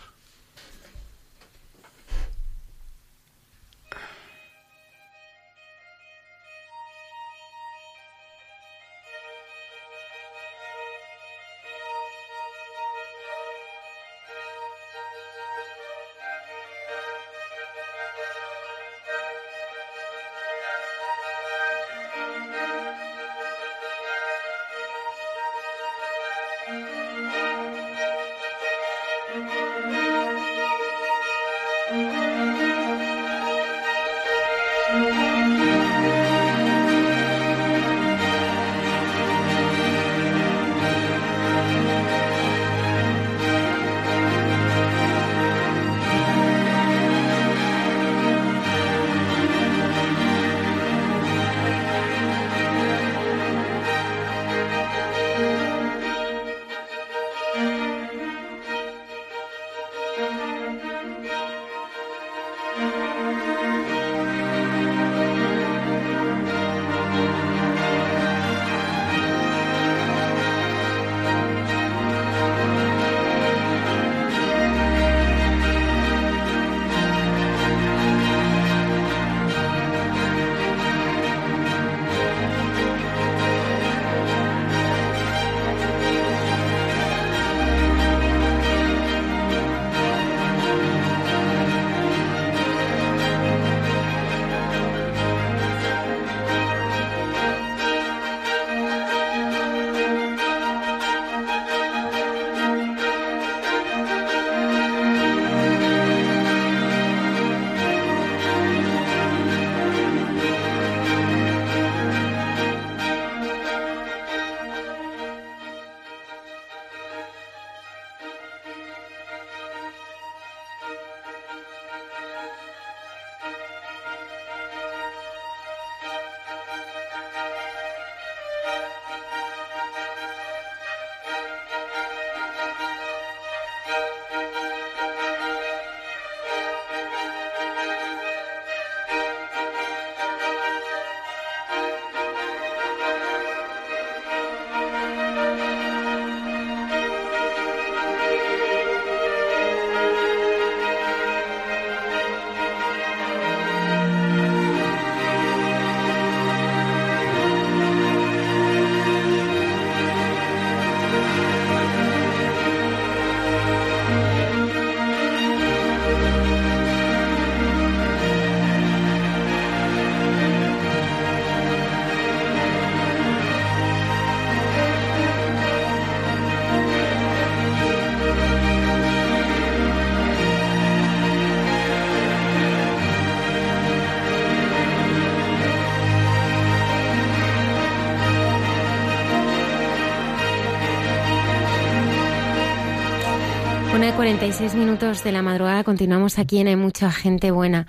46 194.25 194.73
minutos 194.73 195.23
de 195.23 195.31
la 195.31 195.43
madrugada 195.43 195.83
continuamos 195.83 196.39
aquí 196.39 196.57
en 196.57 196.67
Hay 196.67 196.75
mucha 196.75 197.11
gente 197.11 197.51
buena. 197.51 197.85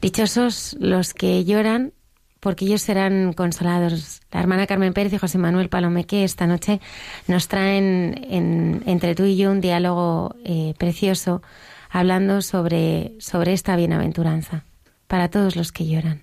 Dichosos 0.00 0.74
los 0.80 1.12
que 1.12 1.44
lloran 1.44 1.92
porque 2.40 2.64
ellos 2.64 2.80
serán 2.80 3.34
consolados. 3.34 4.22
La 4.32 4.40
hermana 4.40 4.66
Carmen 4.66 4.94
Pérez 4.94 5.12
y 5.12 5.18
José 5.18 5.36
Manuel 5.36 5.68
Palomeque 5.68 6.24
esta 6.24 6.46
noche 6.46 6.80
nos 7.26 7.48
traen 7.48 8.18
en- 8.30 8.82
entre 8.86 9.14
tú 9.14 9.24
y 9.26 9.36
yo 9.36 9.50
un 9.50 9.60
diálogo 9.60 10.34
eh, 10.42 10.72
precioso 10.78 11.42
hablando 11.90 12.40
sobre, 12.40 13.12
sobre 13.18 13.52
esta 13.52 13.76
bienaventuranza 13.76 14.64
para 15.06 15.28
todos 15.28 15.54
los 15.54 15.70
que 15.70 15.84
lloran. 15.86 16.22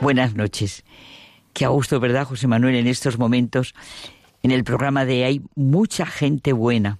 Buenas 0.00 0.36
noches. 0.36 0.84
Qué 1.52 1.64
a 1.64 1.68
gusto, 1.68 1.98
¿verdad, 1.98 2.24
José 2.24 2.46
Manuel, 2.46 2.76
en 2.76 2.86
estos 2.86 3.18
momentos 3.18 3.74
en 4.44 4.52
el 4.52 4.62
programa 4.62 5.04
de 5.04 5.24
Hay 5.24 5.42
mucha 5.56 6.06
gente 6.06 6.52
buena. 6.52 6.98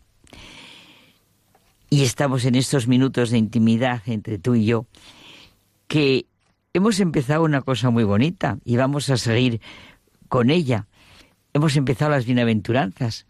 Y 1.90 2.02
estamos 2.02 2.44
en 2.44 2.56
estos 2.56 2.88
minutos 2.88 3.30
de 3.30 3.38
intimidad 3.38 4.02
entre 4.06 4.38
tú 4.38 4.56
y 4.56 4.64
yo, 4.64 4.86
que 5.86 6.26
hemos 6.74 6.98
empezado 6.98 7.44
una 7.44 7.62
cosa 7.62 7.90
muy 7.90 8.02
bonita 8.02 8.58
y 8.64 8.76
vamos 8.76 9.08
a 9.10 9.16
seguir 9.16 9.60
con 10.28 10.50
ella. 10.50 10.86
Hemos 11.54 11.76
empezado 11.76 12.10
las 12.10 12.26
bienaventuranzas. 12.26 13.26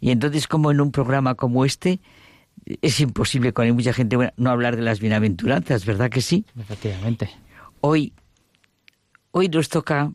Y 0.00 0.10
entonces, 0.10 0.48
como 0.48 0.72
en 0.72 0.80
un 0.80 0.90
programa 0.90 1.36
como 1.36 1.64
este, 1.64 2.00
es 2.82 2.98
imposible 3.00 3.52
con 3.52 3.64
hay 3.64 3.72
mucha 3.72 3.92
gente 3.92 4.16
buena 4.16 4.34
no 4.36 4.50
hablar 4.50 4.74
de 4.74 4.82
las 4.82 4.98
bienaventuranzas, 4.98 5.86
¿verdad 5.86 6.10
que 6.10 6.20
sí? 6.20 6.44
Efectivamente. 6.58 7.30
Hoy, 7.80 8.12
hoy 9.36 9.48
nos 9.48 9.68
toca, 9.68 10.12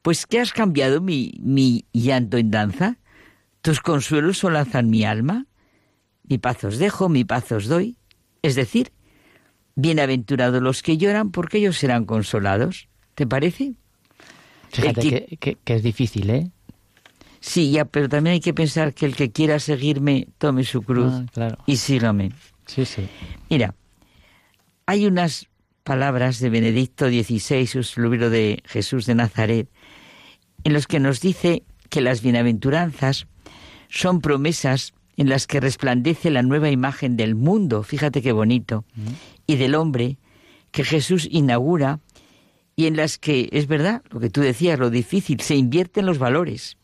pues 0.00 0.24
que 0.26 0.40
has 0.40 0.52
cambiado 0.54 1.02
mi, 1.02 1.34
mi 1.42 1.84
llanto 1.92 2.38
en 2.38 2.50
danza, 2.50 2.96
tus 3.60 3.80
consuelos 3.80 4.38
solazan 4.38 4.88
mi 4.88 5.04
alma, 5.04 5.44
mi 6.24 6.38
paz 6.38 6.64
os 6.64 6.78
dejo, 6.78 7.08
mi 7.10 7.24
paz 7.24 7.52
os 7.52 7.66
doy. 7.66 7.96
Es 8.40 8.54
decir, 8.54 8.90
bienaventurados 9.74 10.62
los 10.62 10.82
que 10.82 10.96
lloran, 10.96 11.30
porque 11.30 11.58
ellos 11.58 11.76
serán 11.76 12.06
consolados. 12.06 12.88
¿Te 13.14 13.26
parece? 13.26 13.74
Fíjate 14.70 15.00
El 15.00 15.10
que- 15.10 15.26
que, 15.26 15.36
que- 15.36 15.56
que 15.62 15.74
es 15.74 15.82
difícil, 15.82 16.30
¿eh? 16.30 16.50
Sí, 17.40 17.70
ya, 17.70 17.84
pero 17.84 18.08
también 18.08 18.34
hay 18.34 18.40
que 18.40 18.54
pensar 18.54 18.94
que 18.94 19.04
el 19.06 19.14
que 19.14 19.30
quiera 19.30 19.58
seguirme, 19.58 20.26
tome 20.38 20.64
su 20.64 20.82
cruz 20.82 21.12
Ah, 21.12 21.26
claro. 21.32 21.58
y 21.66 21.76
sígame. 21.76 22.32
Sí, 22.66 22.84
sí. 22.84 23.06
Mira, 23.50 23.74
hay 24.86 25.06
unas 25.06 25.48
palabras 25.88 26.38
de 26.38 26.50
Benedicto 26.50 27.08
XVI, 27.08 27.82
su 27.82 28.02
libro 28.02 28.28
de 28.28 28.62
Jesús 28.66 29.06
de 29.06 29.14
Nazaret, 29.14 29.70
en 30.62 30.74
los 30.74 30.86
que 30.86 31.00
nos 31.00 31.22
dice 31.22 31.62
que 31.88 32.02
las 32.02 32.20
bienaventuranzas 32.20 33.26
son 33.88 34.20
promesas 34.20 34.92
en 35.16 35.30
las 35.30 35.46
que 35.46 35.60
resplandece 35.60 36.28
la 36.28 36.42
nueva 36.42 36.68
imagen 36.68 37.16
del 37.16 37.34
mundo, 37.34 37.82
fíjate 37.82 38.20
qué 38.20 38.32
bonito, 38.32 38.84
y 39.46 39.56
del 39.56 39.74
hombre 39.74 40.18
que 40.72 40.84
Jesús 40.84 41.26
inaugura 41.30 42.00
y 42.76 42.84
en 42.84 42.94
las 42.94 43.16
que, 43.16 43.48
es 43.52 43.66
verdad, 43.66 44.02
lo 44.10 44.20
que 44.20 44.28
tú 44.28 44.42
decías, 44.42 44.78
lo 44.78 44.90
difícil, 44.90 45.40
se 45.40 45.56
invierten 45.56 46.04
los 46.04 46.18
valores. 46.18 46.76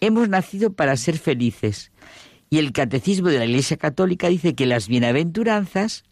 Hemos 0.00 0.28
nacido 0.28 0.72
para 0.72 0.96
ser 0.96 1.18
felices 1.18 1.90
y 2.48 2.58
el 2.58 2.70
catecismo 2.70 3.30
de 3.30 3.40
la 3.40 3.46
Iglesia 3.46 3.76
Católica 3.76 4.28
dice 4.28 4.54
que 4.54 4.66
las 4.66 4.86
bienaventuranzas 4.86 6.04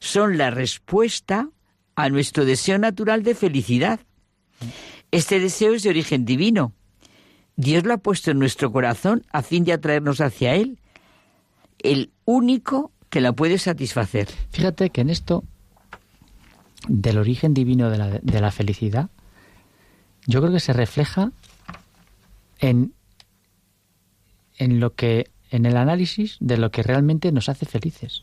son 0.00 0.38
la 0.38 0.50
respuesta 0.50 1.48
a 1.94 2.08
nuestro 2.08 2.44
deseo 2.44 2.78
natural 2.78 3.22
de 3.22 3.34
felicidad. 3.34 4.00
Este 5.10 5.38
deseo 5.38 5.74
es 5.74 5.82
de 5.82 5.90
origen 5.90 6.24
divino. 6.24 6.72
Dios 7.56 7.84
lo 7.84 7.92
ha 7.92 7.98
puesto 7.98 8.30
en 8.30 8.38
nuestro 8.38 8.72
corazón 8.72 9.24
a 9.30 9.42
fin 9.42 9.64
de 9.64 9.74
atraernos 9.74 10.20
hacia 10.20 10.54
Él, 10.54 10.78
el 11.78 12.10
único 12.24 12.92
que 13.10 13.20
la 13.20 13.32
puede 13.32 13.58
satisfacer. 13.58 14.28
Fíjate 14.50 14.90
que 14.90 15.02
en 15.02 15.10
esto 15.10 15.44
del 16.88 17.18
origen 17.18 17.52
divino 17.52 17.90
de 17.90 17.98
la, 17.98 18.08
de 18.08 18.40
la 18.40 18.50
felicidad, 18.50 19.10
yo 20.26 20.40
creo 20.40 20.52
que 20.52 20.60
se 20.60 20.72
refleja 20.72 21.32
en, 22.58 22.94
en 24.56 24.80
lo 24.80 24.94
que 24.94 25.30
en 25.50 25.66
el 25.66 25.76
análisis 25.76 26.36
de 26.40 26.56
lo 26.56 26.70
que 26.70 26.82
realmente 26.82 27.32
nos 27.32 27.48
hace 27.48 27.66
felices. 27.66 28.22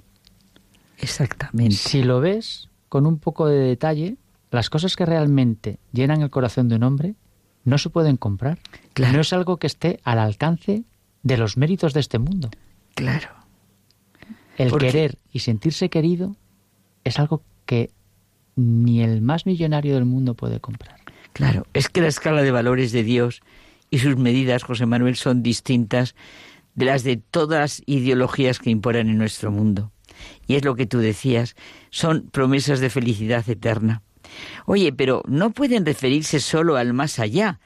Exactamente. 0.98 1.76
Si 1.76 2.04
lo 2.04 2.20
ves 2.20 2.70
con 2.90 3.06
un 3.06 3.20
poco 3.20 3.48
de 3.48 3.58
detalle, 3.60 4.18
las 4.52 4.70
cosas 4.70 4.96
que 4.96 5.06
realmente 5.06 5.80
llenan 5.92 6.22
el 6.22 6.30
corazón 6.30 6.70
de 6.70 6.76
un 6.76 6.84
hombre 6.84 7.16
no 7.64 7.78
se 7.78 7.90
pueden 7.90 8.18
comprar. 8.18 8.60
No 8.98 9.20
es 9.22 9.34
algo 9.34 9.58
que 9.58 9.68
esté 9.68 10.00
al 10.04 10.20
alcance 10.20 10.84
de 11.24 11.38
los 11.38 11.58
méritos 11.58 11.94
de 11.94 12.00
este 12.00 12.18
mundo. 12.20 12.50
Claro. 12.96 13.30
El 14.58 14.70
Porque- 14.70 14.88
querer 14.88 15.18
y 15.32 15.40
sentirse 15.40 15.90
querido 15.90 16.36
es 17.04 17.20
algo 17.20 17.44
que 17.66 17.92
ni 18.56 19.04
el 19.04 19.22
más 19.22 19.46
millonario 19.46 19.96
del 19.96 20.06
mundo 20.06 20.34
puede 20.34 20.60
comprar. 20.60 20.96
Claro, 21.34 21.68
es 21.74 21.90
que 21.90 22.02
la 22.02 22.08
escala 22.08 22.42
de 22.42 22.50
valores 22.52 22.92
de 22.92 23.04
Dios 23.04 23.42
y 23.92 24.00
sus 24.00 24.18
medidas, 24.18 24.64
José 24.64 24.86
Manuel, 24.88 25.16
son 25.16 25.44
distintas 25.44 26.16
de 26.74 26.86
las 26.86 27.04
de 27.04 27.18
todas 27.18 27.60
las 27.60 27.84
ideologías 27.86 28.58
que 28.60 28.72
imponen 28.72 29.10
en 29.10 29.18
nuestro 29.18 29.52
mundo. 29.52 29.92
Y 30.48 30.56
es 30.56 30.66
lo 30.66 30.76
que 30.76 30.86
tú 30.86 31.00
decías, 31.00 31.56
son 31.90 32.30
promesas 32.30 32.80
de 32.80 32.90
felicidad 32.90 33.48
eterna. 33.50 34.02
Oye, 34.66 34.92
pero 34.94 35.24
no 35.28 35.52
pueden 35.52 35.86
referirse 35.86 36.40
solo 36.40 36.78
al 36.78 36.94
más 36.94 37.20
allá. 37.20 37.60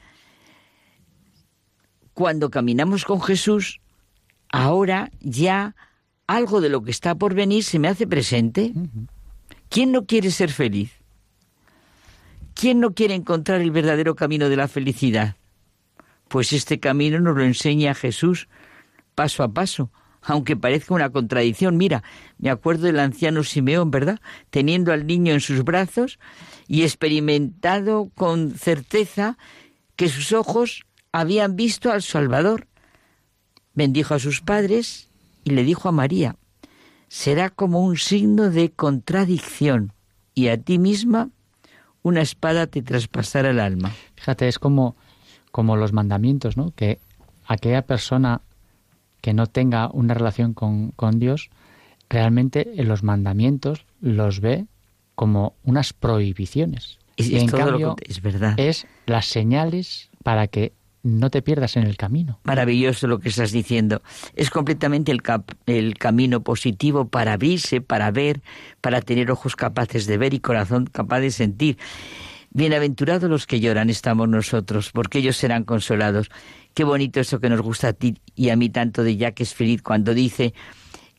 Cuando 2.14 2.50
caminamos 2.50 3.04
con 3.04 3.20
Jesús, 3.20 3.80
ahora 4.50 5.10
ya 5.20 5.74
algo 6.26 6.60
de 6.60 6.68
lo 6.68 6.82
que 6.82 6.90
está 6.90 7.14
por 7.14 7.34
venir 7.34 7.64
se 7.64 7.78
me 7.78 7.88
hace 7.88 8.06
presente. 8.06 8.72
¿Quién 9.68 9.92
no 9.92 10.06
quiere 10.06 10.30
ser 10.30 10.50
feliz? 10.50 10.92
¿Quién 12.54 12.80
no 12.80 12.92
quiere 12.92 13.14
encontrar 13.14 13.60
el 13.60 13.70
verdadero 13.70 14.14
camino 14.14 14.48
de 14.48 14.56
la 14.56 14.68
felicidad? 14.68 15.36
Pues 16.28 16.52
este 16.52 16.80
camino 16.80 17.18
nos 17.20 17.36
lo 17.36 17.44
enseña 17.44 17.94
Jesús 17.94 18.48
paso 19.14 19.42
a 19.42 19.52
paso, 19.52 19.90
aunque 20.22 20.56
parezca 20.56 20.94
una 20.94 21.10
contradicción. 21.10 21.76
Mira, 21.76 22.02
me 22.38 22.50
acuerdo 22.50 22.86
del 22.86 23.00
anciano 23.00 23.42
Simeón, 23.44 23.90
¿verdad? 23.90 24.20
Teniendo 24.50 24.92
al 24.92 25.06
niño 25.06 25.32
en 25.32 25.40
sus 25.40 25.64
brazos 25.64 26.18
y 26.68 26.82
experimentado 26.82 28.10
con 28.14 28.52
certeza 28.52 29.36
que 29.96 30.08
sus 30.08 30.32
ojos 30.32 30.84
habían 31.12 31.56
visto 31.56 31.92
al 31.92 32.02
Salvador. 32.02 32.68
Bendijo 33.74 34.14
a 34.14 34.18
sus 34.18 34.40
padres 34.40 35.08
y 35.44 35.50
le 35.50 35.64
dijo 35.64 35.88
a 35.88 35.92
María, 35.92 36.36
será 37.08 37.50
como 37.50 37.84
un 37.84 37.96
signo 37.96 38.50
de 38.50 38.70
contradicción 38.70 39.92
y 40.34 40.48
a 40.48 40.56
ti 40.56 40.78
misma 40.78 41.30
una 42.02 42.20
espada 42.20 42.66
te 42.66 42.82
traspasará 42.82 43.50
el 43.50 43.60
alma. 43.60 43.92
Fíjate, 44.16 44.48
es 44.48 44.58
como, 44.58 44.96
como 45.50 45.76
los 45.76 45.92
mandamientos, 45.92 46.56
¿no? 46.56 46.72
Que 46.74 46.98
aquella 47.46 47.82
persona 47.82 48.40
que 49.22 49.32
no 49.32 49.46
tenga 49.46 49.88
una 49.90 50.12
relación 50.12 50.52
con, 50.52 50.90
con 50.90 51.18
Dios, 51.18 51.48
realmente 52.10 52.72
en 52.76 52.88
los 52.88 53.02
mandamientos 53.02 53.86
los 54.02 54.40
ve 54.40 54.66
como 55.14 55.54
unas 55.64 55.94
prohibiciones. 55.94 56.98
Es- 57.16 57.30
y 57.30 57.38
en 57.38 57.46
cambio 57.48 57.96
que- 57.96 58.10
es 58.10 58.20
verdad. 58.20 58.54
es 58.58 58.86
las 59.06 59.26
señales 59.26 60.10
para 60.22 60.46
que 60.48 60.72
no 61.04 61.30
te 61.30 61.42
pierdas 61.42 61.76
en 61.76 61.82
el 61.82 61.96
camino. 61.96 62.38
Maravilloso 62.44 63.08
lo 63.08 63.18
que 63.18 63.28
estás 63.28 63.50
diciendo. 63.50 64.02
Es 64.36 64.50
completamente 64.50 65.10
el, 65.10 65.20
cap- 65.20 65.50
el 65.66 65.98
camino 65.98 66.42
positivo 66.42 67.08
para 67.08 67.32
abrirse, 67.32 67.80
para 67.80 68.10
ver, 68.12 68.40
para 68.80 69.00
tener 69.00 69.30
ojos 69.30 69.56
capaces 69.56 70.06
de 70.06 70.16
ver 70.16 70.32
y 70.32 70.38
corazón 70.38 70.86
capaz 70.86 71.18
de 71.20 71.30
sentir. 71.32 71.76
Bienaventurados 72.50 73.28
los 73.30 73.46
que 73.46 73.60
lloran 73.60 73.88
estamos 73.90 74.28
nosotros, 74.28 74.90
porque 74.92 75.18
ellos 75.18 75.36
serán 75.36 75.64
consolados. 75.64 76.30
Qué 76.74 76.84
bonito 76.84 77.20
eso 77.20 77.40
que 77.40 77.48
nos 77.48 77.60
gusta 77.60 77.88
a 77.88 77.92
ti 77.92 78.18
y 78.34 78.50
a 78.50 78.56
mí 78.56 78.70
tanto 78.70 79.02
de 79.02 79.16
Jacques 79.16 79.54
Philippe 79.54 79.82
cuando 79.82 80.14
dice 80.14 80.54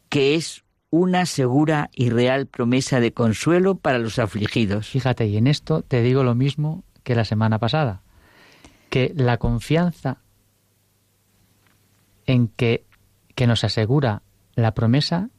que 0.09 0.35
es 0.35 0.63
una 0.89 1.25
segura 1.25 1.89
y 1.93 2.09
real 2.09 2.45
promesa 2.45 2.99
de 2.99 3.13
consuelo 3.13 3.75
para 3.75 3.97
los 3.97 4.19
afligidos. 4.19 4.88
Fíjate, 4.89 5.25
y 5.25 5.38
en 5.38 5.47
esto 5.47 5.81
te 5.81 6.01
digo 6.01 6.23
lo 6.23 6.35
mismo 6.35 6.84
que 7.03 7.15
la 7.15 7.25
semana 7.25 7.59
pasada, 7.59 8.03
que 8.89 9.11
la 9.15 9.38
confianza 9.38 10.19
en 12.25 12.47
que, 12.47 12.85
que 13.35 13.47
nos 13.47 13.63
asegura 13.63 14.21
la 14.55 14.73
promesa 14.73 15.30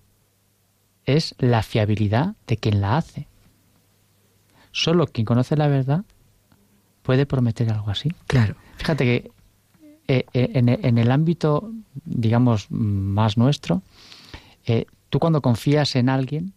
es 1.07 1.35
la 1.39 1.63
fiabilidad 1.63 2.35
de 2.47 2.57
quien 2.57 2.81
la 2.81 2.97
hace. 2.97 3.29
Solo 4.73 5.07
quien 5.07 5.25
conoce 5.25 5.57
la 5.57 5.69
verdad 5.69 6.05
puede 7.03 7.27
prometer 7.27 7.71
algo 7.71 7.91
así. 7.91 8.11
Claro. 8.27 8.57
Fíjate 8.77 9.05
que 9.05 9.31
eh, 10.09 10.25
eh, 10.33 10.51
en, 10.55 10.69
en 10.69 10.99
el 10.99 11.11
ámbito, 11.11 11.71
digamos, 12.05 12.67
más 12.71 13.37
nuestro, 13.37 13.83
eh, 14.67 14.87
tú 15.11 15.19
cuando 15.19 15.41
confías 15.41 15.97
en 15.97 16.09
alguien, 16.09 16.53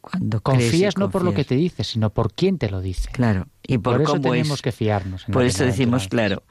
Cuando 0.00 0.40
confías 0.42 0.98
no 0.98 1.08
por 1.10 1.24
lo 1.24 1.32
que 1.32 1.44
te 1.44 1.54
dice, 1.54 1.82
sino 1.84 2.10
por 2.10 2.32
quién 2.34 2.58
te 2.58 2.68
lo 2.70 2.80
dice. 2.82 3.08
Claro, 3.10 3.46
y 3.62 3.78
por, 3.78 4.02
eso 4.02 4.12
cómo 4.12 4.22
tenemos 4.32 4.58
es. 4.58 4.62
que 4.62 4.72
fiarnos. 4.72 5.26
en 5.26 5.32
Por 5.32 5.44
eso 5.44 5.64
decimos, 5.64 6.08
claro. 6.08 6.42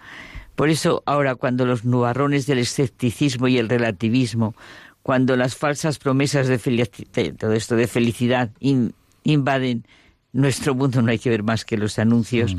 Por 0.56 0.70
eso 0.70 1.02
ahora 1.06 1.36
cuando 1.36 1.66
los 1.66 1.84
nubarrones 1.86 2.46
del 2.46 2.60
escepticismo 2.60 3.48
y 3.48 3.58
el 3.58 3.70
relativismo, 3.70 4.56
cuando 5.04 5.36
las 5.36 5.56
falsas 5.56 6.00
promesas 6.00 6.48
de, 6.48 6.60
felici- 6.60 7.08
de 7.12 7.34
todo 7.34 7.54
esto 7.54 7.76
de 7.76 7.88
felicidad 7.88 8.52
in- 8.60 8.94
invaden 9.24 9.86
nuestro 10.32 10.74
mundo, 10.76 11.02
no 11.02 11.12
hay 11.12 11.20
que 11.20 11.30
ver 11.30 11.44
más 11.44 11.66
que 11.66 11.78
los 11.78 12.00
anuncios, 12.00 12.56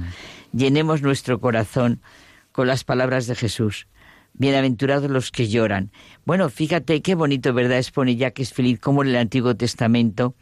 llenemos 0.53 1.03
nuestro 1.03 1.41
corazón 1.41 2.01
con 2.55 2.69
las 2.69 2.85
palabras 2.85 3.27
de 3.27 3.35
Jesús. 3.35 3.89
Bienaventurados 4.33 5.11
los 5.11 5.33
que 5.33 5.49
lloran. 5.49 5.91
Bueno, 6.25 6.49
fíjate 6.49 7.03
qué 7.03 7.17
bonito, 7.17 7.53
¿verdad? 7.53 7.79
Expone 7.79 8.15
Jacques 8.15 8.53
Philippe 8.53 8.81
cómo 8.81 9.03
en 9.03 9.09
el 9.09 9.17
Antiguo 9.17 9.57
Testamento 9.57 10.37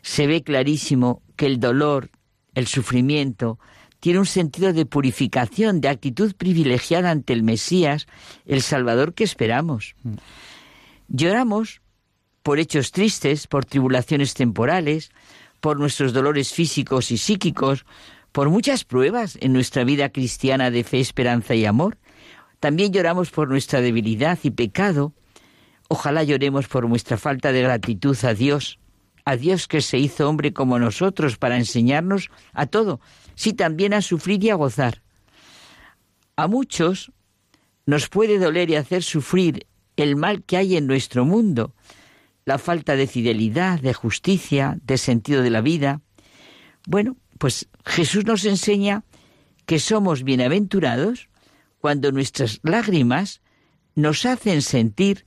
se 0.00 0.26
ve 0.26 0.42
clarísimo 0.42 1.20
que 1.36 1.44
el 1.44 1.60
dolor, 1.60 2.08
el 2.54 2.66
sufrimiento, 2.66 3.58
tiene 4.00 4.20
un 4.20 4.26
sentido 4.26 4.72
de 4.72 4.86
purificación, 4.86 5.82
de 5.82 5.90
actitud 5.90 6.34
privilegiada 6.34 7.10
ante 7.10 7.34
el 7.34 7.42
Mesías, 7.42 8.06
el 8.46 8.62
Salvador 8.62 9.12
que 9.12 9.24
esperamos. 9.24 9.96
Lloramos 11.08 11.82
por 12.42 12.58
hechos 12.58 12.90
tristes, 12.90 13.46
por 13.46 13.66
tribulaciones 13.66 14.32
temporales, 14.32 15.10
por 15.60 15.78
nuestros 15.78 16.14
dolores 16.14 16.54
físicos 16.54 17.10
y 17.10 17.18
psíquicos, 17.18 17.84
por 18.32 18.50
muchas 18.50 18.84
pruebas 18.84 19.38
en 19.40 19.52
nuestra 19.52 19.84
vida 19.84 20.10
cristiana 20.10 20.70
de 20.70 20.84
fe, 20.84 21.00
esperanza 21.00 21.54
y 21.54 21.64
amor. 21.64 21.98
También 22.60 22.92
lloramos 22.92 23.30
por 23.30 23.48
nuestra 23.48 23.80
debilidad 23.80 24.38
y 24.42 24.50
pecado. 24.50 25.12
Ojalá 25.88 26.22
lloremos 26.22 26.68
por 26.68 26.88
nuestra 26.88 27.16
falta 27.16 27.52
de 27.52 27.62
gratitud 27.62 28.16
a 28.24 28.34
Dios, 28.34 28.78
a 29.24 29.36
Dios 29.36 29.66
que 29.66 29.80
se 29.80 29.98
hizo 29.98 30.28
hombre 30.28 30.52
como 30.52 30.78
nosotros 30.78 31.36
para 31.36 31.56
enseñarnos 31.56 32.30
a 32.52 32.66
todo, 32.66 33.00
sí 33.34 33.52
también 33.52 33.94
a 33.94 34.02
sufrir 34.02 34.42
y 34.44 34.50
a 34.50 34.54
gozar. 34.54 35.02
A 36.36 36.46
muchos 36.46 37.12
nos 37.86 38.08
puede 38.08 38.38
doler 38.38 38.70
y 38.70 38.76
hacer 38.76 39.02
sufrir 39.02 39.66
el 39.96 40.16
mal 40.16 40.44
que 40.44 40.56
hay 40.56 40.76
en 40.76 40.86
nuestro 40.86 41.24
mundo, 41.24 41.74
la 42.44 42.58
falta 42.58 42.96
de 42.96 43.06
fidelidad, 43.06 43.80
de 43.80 43.92
justicia, 43.92 44.78
de 44.82 44.96
sentido 44.96 45.42
de 45.42 45.50
la 45.50 45.60
vida. 45.60 46.00
Bueno, 46.86 47.16
pues 47.38 47.68
Jesús 47.90 48.24
nos 48.24 48.44
enseña 48.44 49.04
que 49.66 49.80
somos 49.80 50.22
bienaventurados 50.22 51.28
cuando 51.80 52.12
nuestras 52.12 52.60
lágrimas 52.62 53.42
nos 53.96 54.24
hacen 54.26 54.62
sentir 54.62 55.26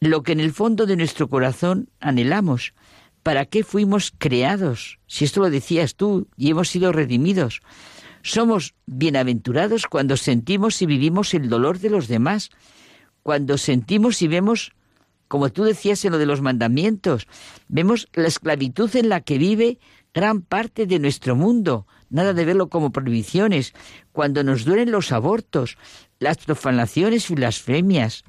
lo 0.00 0.22
que 0.22 0.32
en 0.32 0.40
el 0.40 0.52
fondo 0.52 0.86
de 0.86 0.96
nuestro 0.96 1.28
corazón 1.28 1.90
anhelamos, 2.00 2.74
¿Para 3.22 3.46
qué 3.46 3.62
fuimos 3.62 4.12
creados? 4.18 4.98
Si 5.06 5.24
esto 5.24 5.40
lo 5.40 5.50
decías 5.50 5.94
tú 5.94 6.26
y 6.36 6.50
hemos 6.50 6.70
sido 6.70 6.90
redimidos. 6.90 7.60
Somos 8.22 8.74
bienaventurados 8.86 9.86
cuando 9.86 10.16
sentimos 10.16 10.82
y 10.82 10.86
vivimos 10.86 11.32
el 11.34 11.48
dolor 11.48 11.78
de 11.78 11.90
los 11.90 12.08
demás, 12.08 12.50
cuando 13.22 13.58
sentimos 13.58 14.22
y 14.22 14.28
vemos, 14.28 14.72
como 15.28 15.52
tú 15.52 15.62
decías 15.62 16.04
en 16.04 16.12
lo 16.12 16.18
de 16.18 16.26
los 16.26 16.40
mandamientos, 16.40 17.28
vemos 17.68 18.08
la 18.12 18.26
esclavitud 18.26 18.94
en 18.96 19.08
la 19.08 19.20
que 19.20 19.38
vive 19.38 19.78
gran 20.14 20.42
parte 20.42 20.86
de 20.86 20.98
nuestro 20.98 21.36
mundo, 21.36 21.86
nada 22.10 22.34
de 22.34 22.44
verlo 22.44 22.68
como 22.68 22.92
prohibiciones, 22.92 23.72
cuando 24.12 24.44
nos 24.44 24.64
duelen 24.64 24.90
los 24.90 25.12
abortos, 25.12 25.78
las 26.18 26.38
profanaciones 26.38 27.30
y 27.30 27.34
blasfemias. 27.34 28.24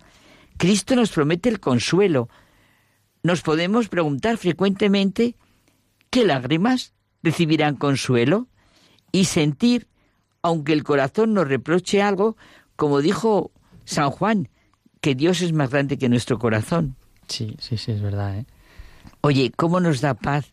Cristo 0.57 0.95
nos 0.95 1.11
promete 1.11 1.49
el 1.49 1.59
consuelo. 1.59 2.29
Nos 3.21 3.41
podemos 3.41 3.89
preguntar 3.89 4.37
frecuentemente 4.37 5.35
qué 6.09 6.25
lágrimas 6.25 6.93
recibirán 7.21 7.75
consuelo 7.75 8.47
y 9.11 9.25
sentir, 9.25 9.87
aunque 10.41 10.73
el 10.73 10.83
corazón 10.83 11.33
nos 11.33 11.47
reproche 11.47 12.01
algo, 12.01 12.37
como 12.75 13.01
dijo 13.01 13.51
San 13.85 14.09
Juan, 14.09 14.49
que 15.01 15.15
Dios 15.15 15.41
es 15.41 15.53
más 15.53 15.69
grande 15.69 15.97
que 15.97 16.09
nuestro 16.09 16.39
corazón. 16.39 16.95
Sí, 17.27 17.55
sí, 17.59 17.77
sí, 17.77 17.91
es 17.91 18.01
verdad. 18.01 18.39
¿eh? 18.39 18.45
Oye, 19.21 19.51
¿cómo 19.55 19.79
nos 19.79 20.01
da 20.01 20.13
paz 20.13 20.52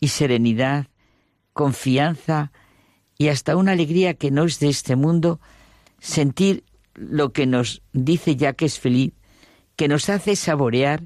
y 0.00 0.08
serenidad, 0.08 0.86
confianza 1.52 2.52
y 3.18 3.28
hasta 3.28 3.56
una 3.56 3.72
alegría 3.72 4.14
que 4.14 4.30
no 4.30 4.44
es 4.44 4.58
de 4.58 4.70
este 4.70 4.96
mundo, 4.96 5.40
sentir 5.98 6.64
lo 6.94 7.32
que 7.32 7.46
nos 7.46 7.82
dice 7.92 8.34
ya 8.36 8.54
que 8.54 8.64
es 8.64 8.78
feliz, 8.78 9.12
que 9.76 9.88
nos 9.88 10.08
hace 10.08 10.36
saborear 10.36 11.04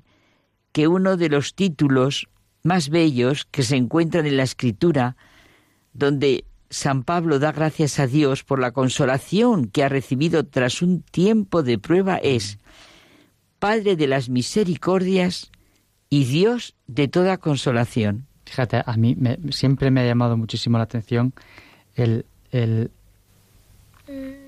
que 0.72 0.88
uno 0.88 1.16
de 1.16 1.28
los 1.28 1.54
títulos 1.54 2.28
más 2.62 2.88
bellos 2.88 3.46
que 3.50 3.62
se 3.62 3.76
encuentran 3.76 4.26
en 4.26 4.36
la 4.36 4.42
escritura, 4.44 5.16
donde 5.92 6.44
San 6.70 7.04
Pablo 7.04 7.38
da 7.38 7.52
gracias 7.52 8.00
a 8.00 8.06
Dios 8.06 8.42
por 8.42 8.58
la 8.58 8.72
consolación 8.72 9.66
que 9.66 9.84
ha 9.84 9.88
recibido 9.88 10.44
tras 10.46 10.82
un 10.82 11.02
tiempo 11.02 11.62
de 11.62 11.78
prueba, 11.78 12.16
es 12.16 12.58
Padre 13.58 13.96
de 13.96 14.06
las 14.06 14.28
misericordias 14.28 15.50
y 16.10 16.24
Dios 16.24 16.74
de 16.86 17.08
toda 17.08 17.38
consolación. 17.38 18.26
Fíjate, 18.54 18.84
a 18.86 18.96
mí 18.96 19.16
siempre 19.50 19.90
me 19.90 20.02
ha 20.02 20.06
llamado 20.06 20.36
muchísimo 20.36 20.78
la 20.78 20.84
atención 20.84 21.32
el, 21.96 22.24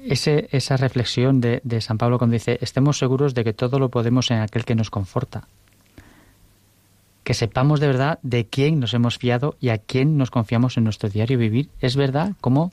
ese, 0.05 0.49
esa 0.53 0.77
reflexión 0.77 1.41
de, 1.41 1.61
de, 1.65 1.81
San 1.81 1.99
Pablo 1.99 2.17
cuando 2.17 2.35
dice, 2.35 2.57
estemos 2.61 2.99
seguros 2.99 3.35
de 3.35 3.43
que 3.43 3.53
todo 3.53 3.81
lo 3.81 3.89
podemos 3.89 4.31
en 4.31 4.39
aquel 4.39 4.65
que 4.65 4.77
nos 4.77 4.91
conforta. 4.91 5.49
Que 7.25 7.35
sepamos 7.35 7.81
de 7.81 7.89
verdad 7.89 8.21
de 8.23 8.47
quién 8.47 8.79
nos 8.79 8.95
hemos 8.95 9.19
fiado 9.19 9.57
y 9.61 9.71
a 9.71 9.79
quién 9.79 10.17
nos 10.17 10.31
confiamos 10.31 10.77
en 10.77 10.85
nuestro 10.85 11.09
diario 11.09 11.37
vivir. 11.37 11.69
Es 11.81 11.97
verdad 11.97 12.35
como 12.41 12.71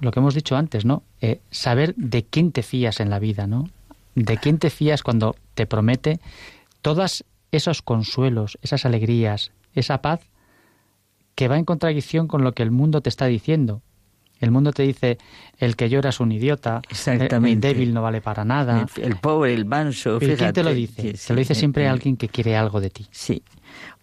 lo 0.00 0.10
que 0.10 0.18
hemos 0.18 0.34
dicho 0.34 0.56
antes, 0.56 0.84
¿no? 0.84 1.04
Eh, 1.20 1.38
saber 1.52 1.94
de 1.94 2.24
quién 2.24 2.50
te 2.50 2.64
fías 2.64 2.98
en 2.98 3.08
la 3.08 3.20
vida, 3.20 3.46
¿no? 3.46 3.70
De 4.16 4.36
quién 4.36 4.58
te 4.58 4.70
fías 4.70 5.04
cuando 5.04 5.36
te 5.54 5.64
promete 5.64 6.18
todos 6.82 7.24
esos 7.52 7.82
consuelos, 7.82 8.58
esas 8.62 8.84
alegrías, 8.84 9.52
esa 9.72 10.02
paz 10.02 10.26
que 11.36 11.46
va 11.46 11.58
en 11.58 11.64
contradicción 11.64 12.26
con 12.26 12.42
lo 12.42 12.52
que 12.52 12.64
el 12.64 12.72
mundo 12.72 13.00
te 13.02 13.08
está 13.08 13.26
diciendo. 13.26 13.82
El 14.40 14.50
mundo 14.50 14.72
te 14.72 14.82
dice, 14.82 15.16
el 15.58 15.76
que 15.76 15.88
llora 15.88 16.10
es 16.10 16.20
un 16.20 16.30
idiota, 16.32 16.82
el 17.06 17.60
débil 17.60 17.94
no 17.94 18.02
vale 18.02 18.20
para 18.20 18.44
nada. 18.44 18.86
El, 18.96 19.16
pobre, 19.16 19.54
el 19.54 19.64
manso. 19.64 20.18
¿Quién 20.18 20.52
te 20.52 20.62
lo 20.62 20.74
dice? 20.74 21.14
te 21.14 21.32
lo 21.32 21.38
dice 21.38 21.54
siempre 21.54 21.88
alguien 21.88 22.16
que 22.16 22.28
quiere 22.28 22.56
algo 22.56 22.80
de 22.80 22.90
ti. 22.90 23.06
Sí. 23.10 23.42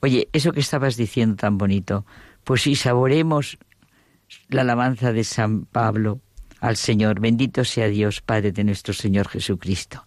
Oye, 0.01 0.29
eso 0.33 0.51
que 0.51 0.59
estabas 0.59 0.95
diciendo 0.95 1.35
tan 1.35 1.57
bonito, 1.57 2.05
pues 2.43 2.63
si 2.63 2.75
saboremos 2.75 3.59
la 4.49 4.61
alabanza 4.61 5.13
de 5.13 5.23
San 5.23 5.65
Pablo 5.65 6.19
al 6.59 6.77
Señor, 6.77 7.19
bendito 7.19 7.63
sea 7.63 7.87
Dios, 7.87 8.21
Padre 8.21 8.51
de 8.51 8.63
nuestro 8.63 8.93
Señor 8.93 9.27
Jesucristo, 9.27 10.03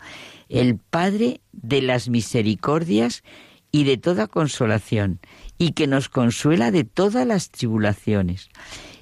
el 0.49 0.79
Padre 0.79 1.41
de 1.53 1.83
las 1.83 2.09
misericordias 2.09 3.23
y 3.71 3.85
de 3.85 3.97
toda 3.97 4.27
consolación, 4.27 5.21
y 5.59 5.73
que 5.73 5.87
nos 5.87 6.09
consuela 6.09 6.71
de 6.71 6.85
todas 6.85 7.27
las 7.27 7.51
tribulaciones, 7.51 8.51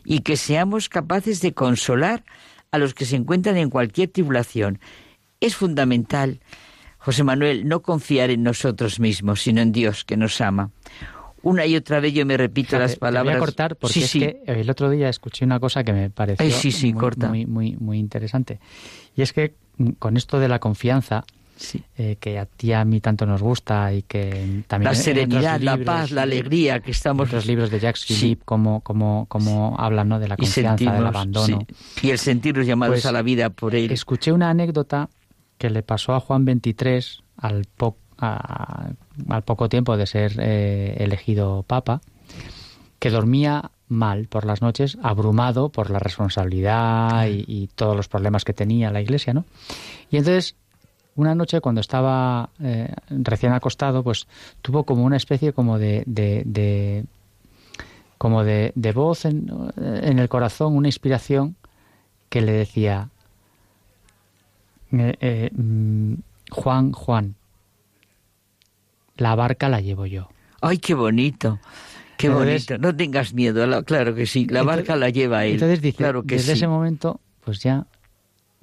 y 0.04 0.20
que 0.20 0.36
seamos 0.36 0.88
capaces 0.88 1.40
de 1.40 1.52
consolar 1.52 2.24
a 2.70 2.78
los 2.78 2.94
que 2.94 3.04
se 3.04 3.16
encuentran 3.16 3.56
en 3.56 3.70
cualquier 3.70 4.10
tribulación. 4.10 4.78
Es 5.40 5.56
fundamental, 5.56 6.40
José 6.98 7.22
Manuel, 7.22 7.68
no 7.68 7.82
confiar 7.82 8.30
en 8.30 8.42
nosotros 8.42 8.98
mismos, 8.98 9.42
sino 9.42 9.60
en 9.60 9.72
Dios 9.72 10.04
que 10.04 10.16
nos 10.16 10.40
ama. 10.40 10.70
Una 11.42 11.66
y 11.66 11.76
otra 11.76 12.00
vez 12.00 12.14
yo 12.14 12.24
me 12.24 12.38
repito 12.38 12.78
las 12.78 12.96
palabras. 12.96 13.34
voy 13.34 13.36
a 13.36 13.38
cortar 13.38 13.76
porque 13.76 14.00
es 14.00 14.12
que 14.12 14.42
el 14.46 14.70
otro 14.70 14.88
día 14.88 15.10
escuché 15.10 15.44
una 15.44 15.60
cosa 15.60 15.84
que 15.84 15.92
me 15.92 16.08
pareció 16.08 16.46
muy, 17.28 17.44
muy, 17.44 17.76
muy 17.76 17.98
interesante. 17.98 18.60
Y 19.14 19.20
es 19.20 19.34
que 19.34 19.54
mm, 19.76 19.90
con 19.98 20.16
esto 20.16 20.40
de 20.40 20.48
la 20.48 20.58
confianza, 20.58 21.24
eh, 21.96 22.16
que 22.18 22.38
a 22.38 22.46
ti 22.46 22.72
a 22.72 22.84
mí 22.84 23.00
tanto 23.00 23.26
nos 23.26 23.40
gusta 23.40 23.92
y 23.92 24.02
que 24.02 24.64
también 24.66 24.90
la 24.90 24.94
serenidad, 24.94 25.60
la 25.60 25.78
paz, 25.78 26.10
la 26.10 26.22
alegría 26.22 26.80
que 26.80 26.90
estamos 26.90 27.32
los 27.32 27.46
libros 27.46 27.70
de 27.70 27.78
Jacques 27.78 28.04
Philippe 28.04 28.42
como 28.44 28.80
como 28.80 29.26
como 29.26 29.76
hablan 29.78 30.08
¿no? 30.08 30.18
de 30.18 30.28
la 30.28 30.36
confianza, 30.36 30.92
del 30.92 31.06
abandono 31.06 31.64
y 32.02 32.10
el 32.10 32.18
sentirnos 32.18 32.66
llamados 32.66 32.96
pues, 32.96 33.06
a 33.06 33.12
la 33.12 33.22
vida 33.22 33.50
por 33.50 33.74
él. 33.74 33.92
Escuché 33.92 34.32
una 34.32 34.50
anécdota 34.50 35.08
que 35.56 35.70
le 35.70 35.82
pasó 35.82 36.14
a 36.14 36.20
Juan 36.20 36.44
XXIII 36.44 37.22
al 37.36 37.66
al 39.28 39.42
poco 39.44 39.68
tiempo 39.68 39.96
de 39.96 40.06
ser 40.06 40.34
eh, 40.38 40.96
elegido 40.98 41.62
papa, 41.62 42.00
que 42.98 43.10
dormía 43.10 43.70
mal 43.88 44.26
por 44.26 44.44
las 44.44 44.60
noches, 44.60 44.98
abrumado 45.02 45.68
por 45.68 45.90
la 45.90 45.98
responsabilidad 45.98 47.26
y, 47.26 47.44
y, 47.46 47.68
todos 47.68 47.96
los 47.96 48.08
problemas 48.08 48.44
que 48.44 48.54
tenía 48.54 48.90
la 48.90 49.00
Iglesia, 49.00 49.34
¿no? 49.34 49.44
Y 50.10 50.16
entonces 50.16 50.56
una 51.16 51.34
noche 51.34 51.60
cuando 51.60 51.80
estaba 51.80 52.50
eh, 52.60 52.92
recién 53.08 53.52
acostado, 53.52 54.02
pues 54.02 54.26
tuvo 54.62 54.84
como 54.84 55.04
una 55.04 55.16
especie 55.16 55.52
como 55.52 55.78
de, 55.78 56.02
de, 56.06 57.04
como 58.18 58.44
de, 58.44 58.72
voz 58.94 59.24
en, 59.24 59.50
en, 59.76 60.18
el 60.18 60.28
corazón, 60.28 60.74
una 60.76 60.88
inspiración 60.88 61.56
que 62.28 62.40
le 62.40 62.52
decía 62.52 63.10
eh, 64.92 65.16
eh, 65.20 65.50
mm, 65.52 66.14
Juan, 66.50 66.92
Juan, 66.92 67.34
la 69.16 69.34
barca 69.34 69.68
la 69.68 69.80
llevo 69.80 70.06
yo. 70.06 70.28
Ay, 70.60 70.78
qué 70.78 70.94
bonito. 70.94 71.60
Qué 72.16 72.28
bonito. 72.28 72.78
No 72.78 72.94
tengas 72.94 73.34
miedo, 73.34 73.84
claro 73.84 74.14
que 74.14 74.26
sí. 74.26 74.46
La 74.46 74.62
barca 74.62 74.96
la 74.96 75.10
lleva 75.10 75.44
él. 75.44 75.54
Entonces 75.54 75.80
dice, 75.80 75.96
claro 75.98 76.22
que 76.22 76.36
desde 76.36 76.54
ese 76.54 76.68
momento, 76.68 77.20
pues 77.44 77.60
ya 77.60 77.86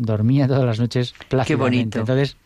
dormía 0.02 0.48
todas 0.48 0.65
las 0.65 0.80
noches 0.80 1.14
plácidamente. 1.30 1.48
Qué 1.48 1.56
bonito. 1.56 1.99
Entonces, 1.99 2.38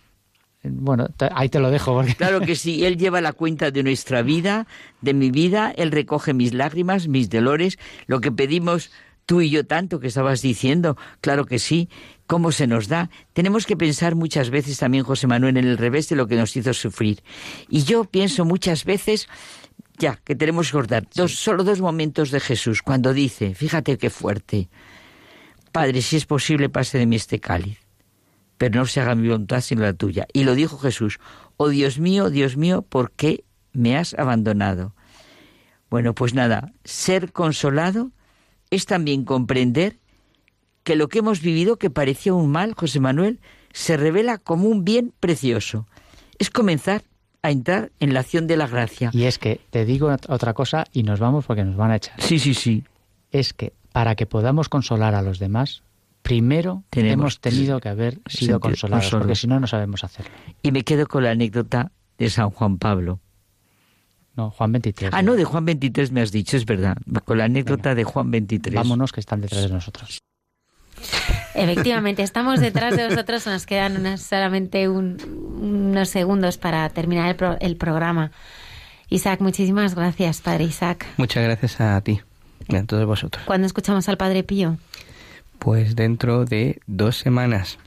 bueno, 0.64 1.08
ahí 1.34 1.50
te 1.50 1.60
lo 1.60 1.72
dejo. 1.72 2.04
Claro 2.18 2.42
que 2.42 2.56
sí, 2.56 2.86
Él 2.86 2.98
lleva 2.98 3.22
la 3.22 3.34
cuenta 3.34 3.72
de 3.72 3.84
nuestra 3.84 4.22
vida, 4.22 4.68
de 5.02 5.14
mi 5.14 5.32
vida, 5.32 5.74
Él 5.76 5.92
recoge 5.92 6.34
mis 6.34 6.54
lágrimas, 6.54 7.08
mis 7.08 7.30
dolores, 7.30 7.78
lo 8.08 8.22
que 8.22 8.32
pedimos 8.32 8.92
tú 9.26 9.42
y 9.42 9.50
yo 9.50 9.66
tanto 9.66 10.00
que 10.00 10.08
estabas 10.08 10.42
diciendo, 10.42 10.98
claro 11.22 11.46
que 11.46 11.60
sí, 11.60 11.90
cómo 12.28 12.52
se 12.52 12.68
nos 12.68 12.88
da. 12.88 13.10
Tenemos 13.34 13.66
que 13.66 13.76
pensar 13.76 14.16
muchas 14.16 14.50
veces 14.50 14.78
también, 14.78 15.04
José 15.04 15.28
Manuel, 15.28 15.58
en 15.58 15.66
el 15.66 15.78
revés 15.78 16.10
de 16.10 16.16
lo 16.16 16.28
que 16.28 16.36
nos 16.36 16.56
hizo 16.56 16.74
sufrir. 16.74 17.24
Y 17.70 17.84
yo 17.84 18.06
pienso 18.06 18.46
muchas 18.46 18.86
veces, 18.86 19.28
ya, 19.98 20.20
que 20.24 20.36
tenemos 20.36 20.68
que 20.68 20.74
recordar 20.74 21.08
dos, 21.16 21.36
solo 21.36 21.64
dos 21.64 21.82
momentos 21.82 22.32
de 22.32 22.40
Jesús, 22.40 22.82
cuando 22.82 23.14
dice, 23.14 23.56
fíjate 23.56 23.98
qué 23.98 24.10
fuerte, 24.10 24.70
Padre, 25.76 26.02
si 26.02 26.16
es 26.16 26.26
posible, 26.26 26.70
pase 26.70 26.98
de 26.98 27.06
mí 27.06 27.18
este 27.18 27.42
cáliz 27.42 27.86
pero 28.58 28.80
no 28.80 28.86
se 28.86 29.02
haga 29.02 29.16
mi 29.16 29.28
voluntad 29.28 29.62
sino 29.62 29.82
la 29.82 29.94
tuya. 29.94 30.28
Y 30.34 30.44
lo 30.44 30.56
dijo 30.56 30.78
Jesús, 30.78 31.20
oh 31.58 31.70
Dios 31.70 32.00
mío, 32.00 32.30
Dios 32.30 32.58
mío, 32.58 32.82
¿por 32.82 33.12
qué 33.12 33.44
me 33.74 33.98
has 33.98 34.14
abandonado? 34.14 34.94
Bueno, 35.90 36.16
pues 36.16 36.34
nada, 36.34 36.72
ser 36.84 37.32
consolado 37.32 38.12
es 38.70 38.86
también 38.86 39.24
comprender 39.26 39.98
que 40.84 40.96
lo 40.96 41.08
que 41.08 41.20
hemos 41.20 41.42
vivido, 41.42 41.78
que 41.78 41.90
parecía 41.90 42.34
un 42.34 42.52
mal, 42.52 42.74
José 42.76 43.00
Manuel, 43.00 43.40
se 43.74 43.98
revela 43.98 44.38
como 44.38 44.70
un 44.70 44.86
bien 44.86 45.14
precioso. 45.20 45.88
Es 46.40 46.50
comenzar 46.50 47.04
a 47.42 47.52
entrar 47.52 47.92
en 48.00 48.14
la 48.14 48.22
acción 48.22 48.48
de 48.48 48.58
la 48.58 48.68
gracia. 48.68 49.10
Y 49.14 49.24
es 49.24 49.38
que 49.38 49.62
te 49.70 49.86
digo 49.86 50.16
otra 50.28 50.54
cosa 50.54 50.86
y 50.92 51.04
nos 51.04 51.20
vamos 51.20 51.46
porque 51.46 51.64
nos 51.64 51.76
van 51.76 51.92
a 51.92 51.98
echar. 51.98 52.22
Sí, 52.22 52.40
sí, 52.40 52.54
sí. 52.54 52.84
Es 53.32 53.54
que 53.54 53.74
para 53.96 54.16
que 54.16 54.26
podamos 54.26 54.68
consolar 54.68 55.16
a 55.16 55.22
los 55.22 55.40
demás, 55.40 55.82
primero 56.22 56.84
hemos 56.92 57.40
tenido 57.40 57.80
que 57.80 57.88
haber 57.88 58.20
sido 58.26 58.60
consolados, 58.60 59.10
porque 59.10 59.36
si 59.36 59.48
no, 59.48 59.58
no 59.58 59.68
sabemos 59.68 60.04
hacerlo. 60.04 60.34
Y 60.62 60.74
me 60.74 60.84
quedo 60.84 61.08
con 61.08 61.24
la 61.24 61.32
anécdota 61.32 61.94
de 62.18 62.30
San 62.30 62.50
Juan 62.50 62.78
Pablo. 62.78 63.22
No, 64.36 64.52
Juan 64.52 64.74
23. 64.74 65.12
Ah, 65.14 65.22
no, 65.22 65.38
de 65.38 65.46
Juan 65.46 65.64
23 65.64 66.12
me 66.12 66.22
has 66.22 66.34
dicho, 66.34 66.58
es 66.58 66.66
verdad. 66.66 66.98
Con 67.24 67.38
la 67.38 67.46
anécdota 67.46 67.96
de 67.96 68.04
Juan 68.04 68.32
23. 68.32 68.76
Vámonos 68.76 69.14
que 69.14 69.22
están 69.22 69.40
detrás 69.40 69.64
de 69.64 69.70
nosotros. 69.70 70.20
Efectivamente, 71.54 72.22
estamos 72.22 72.60
detrás 72.60 72.98
de 72.98 73.08
vosotros. 73.08 73.48
Nos 73.48 73.66
quedan 73.66 74.18
solamente 74.18 74.90
unos 74.90 76.10
segundos 76.10 76.58
para 76.58 76.90
terminar 76.90 77.38
el, 77.62 77.78
programa. 77.78 78.32
Isaac, 79.08 79.40
muchísimas 79.40 79.96
gracias, 79.96 80.42
Padre 80.42 80.66
Isaac. 80.66 81.06
Muchas 81.16 81.46
gracias 81.46 81.80
a 81.80 82.02
ti 82.02 82.20
a 82.74 82.84
todos 82.86 83.06
vosotros. 83.06 83.44
¿Cuándo 83.46 83.68
escuchamos 83.68 84.08
al 84.10 84.18
Padre 84.18 84.44
Pío? 84.44 84.78
Pues 85.60 85.96
dentro 85.96 86.46
de 86.46 86.80
dos 86.88 87.18
semanas, 87.18 87.78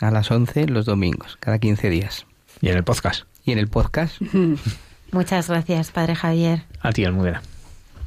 a 0.00 0.10
las 0.10 0.30
11 0.30 0.66
los 0.68 0.86
domingos, 0.86 1.36
cada 1.40 1.58
15 1.58 1.90
días. 1.90 2.26
Y 2.60 2.68
en 2.68 2.76
el 2.76 2.84
podcast. 2.84 3.24
Y 3.44 3.52
en 3.52 3.58
el 3.58 3.68
podcast. 3.68 4.20
Muchas 5.12 5.48
gracias, 5.48 5.90
Padre 5.90 6.14
Javier. 6.14 6.64
A 6.80 6.92
ti, 6.92 7.04
Almudena. 7.04 7.42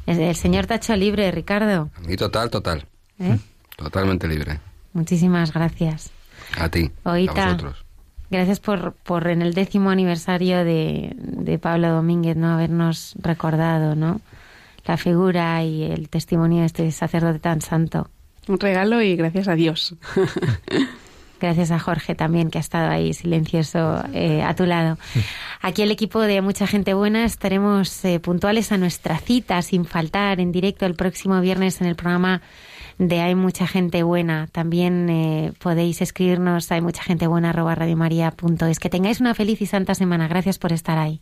El, 0.07 0.19
el 0.19 0.35
Señor 0.35 0.65
te 0.65 0.73
ha 0.73 0.77
hecho 0.77 0.95
libre, 0.95 1.29
Ricardo. 1.31 1.89
Y 2.07 2.15
total, 2.15 2.49
total. 2.49 2.85
¿Eh? 3.19 3.37
Totalmente 3.75 4.27
libre. 4.27 4.59
Muchísimas 4.93 5.53
gracias. 5.53 6.11
A 6.57 6.69
ti. 6.69 6.91
Oita, 7.03 7.43
A 7.43 7.45
vosotros. 7.53 7.85
gracias 8.29 8.59
por, 8.59 8.93
por 8.93 9.27
en 9.27 9.41
el 9.41 9.53
décimo 9.53 9.89
aniversario 9.89 10.63
de, 10.63 11.13
de 11.17 11.59
Pablo 11.59 11.89
Domínguez 11.89 12.37
no 12.37 12.53
habernos 12.53 13.15
recordado, 13.21 13.95
¿no? 13.95 14.21
La 14.85 14.97
figura 14.97 15.63
y 15.63 15.83
el 15.83 16.09
testimonio 16.09 16.59
de 16.61 16.65
este 16.67 16.91
sacerdote 16.91 17.39
tan 17.39 17.61
santo. 17.61 18.09
Un 18.47 18.59
regalo 18.59 19.01
y 19.01 19.15
gracias 19.15 19.47
a 19.47 19.55
Dios. 19.55 19.95
Gracias 21.39 21.69
a 21.71 21.79
Jorge 21.79 22.15
también, 22.15 22.49
que 22.49 22.57
ha 22.57 22.61
estado 22.61 22.89
ahí 22.89 23.13
silencioso 23.13 24.01
eh, 24.13 24.41
a 24.41 24.55
tu 24.55 24.65
lado. 24.65 24.97
Aquí 25.61 25.81
el 25.81 25.91
equipo 25.91 26.21
de 26.21 26.41
Mucha 26.41 26.65
Gente 26.65 26.93
Buena 26.93 27.25
estaremos 27.25 28.05
eh, 28.05 28.19
puntuales 28.19 28.71
a 28.71 28.77
nuestra 28.77 29.19
cita, 29.19 29.61
sin 29.61 29.85
faltar, 29.85 30.39
en 30.39 30.51
directo 30.51 30.85
el 30.85 30.95
próximo 30.95 31.41
viernes 31.41 31.81
en 31.81 31.87
el 31.87 31.95
programa 31.95 32.41
de 32.97 33.19
Hay 33.19 33.35
Mucha 33.35 33.67
Gente 33.67 34.03
Buena. 34.03 34.47
También 34.51 35.09
eh, 35.09 35.53
podéis 35.59 36.01
escribirnos 36.01 36.71
a 36.71 36.75
hay 36.75 36.81
mucha 36.81 37.03
gente 37.03 37.27
buena. 37.27 37.53
Que 38.79 38.89
tengáis 38.89 39.19
una 39.19 39.35
feliz 39.35 39.61
y 39.61 39.65
santa 39.65 39.93
semana. 39.93 40.27
Gracias 40.27 40.57
por 40.57 40.71
estar 40.71 40.97
ahí. 40.97 41.21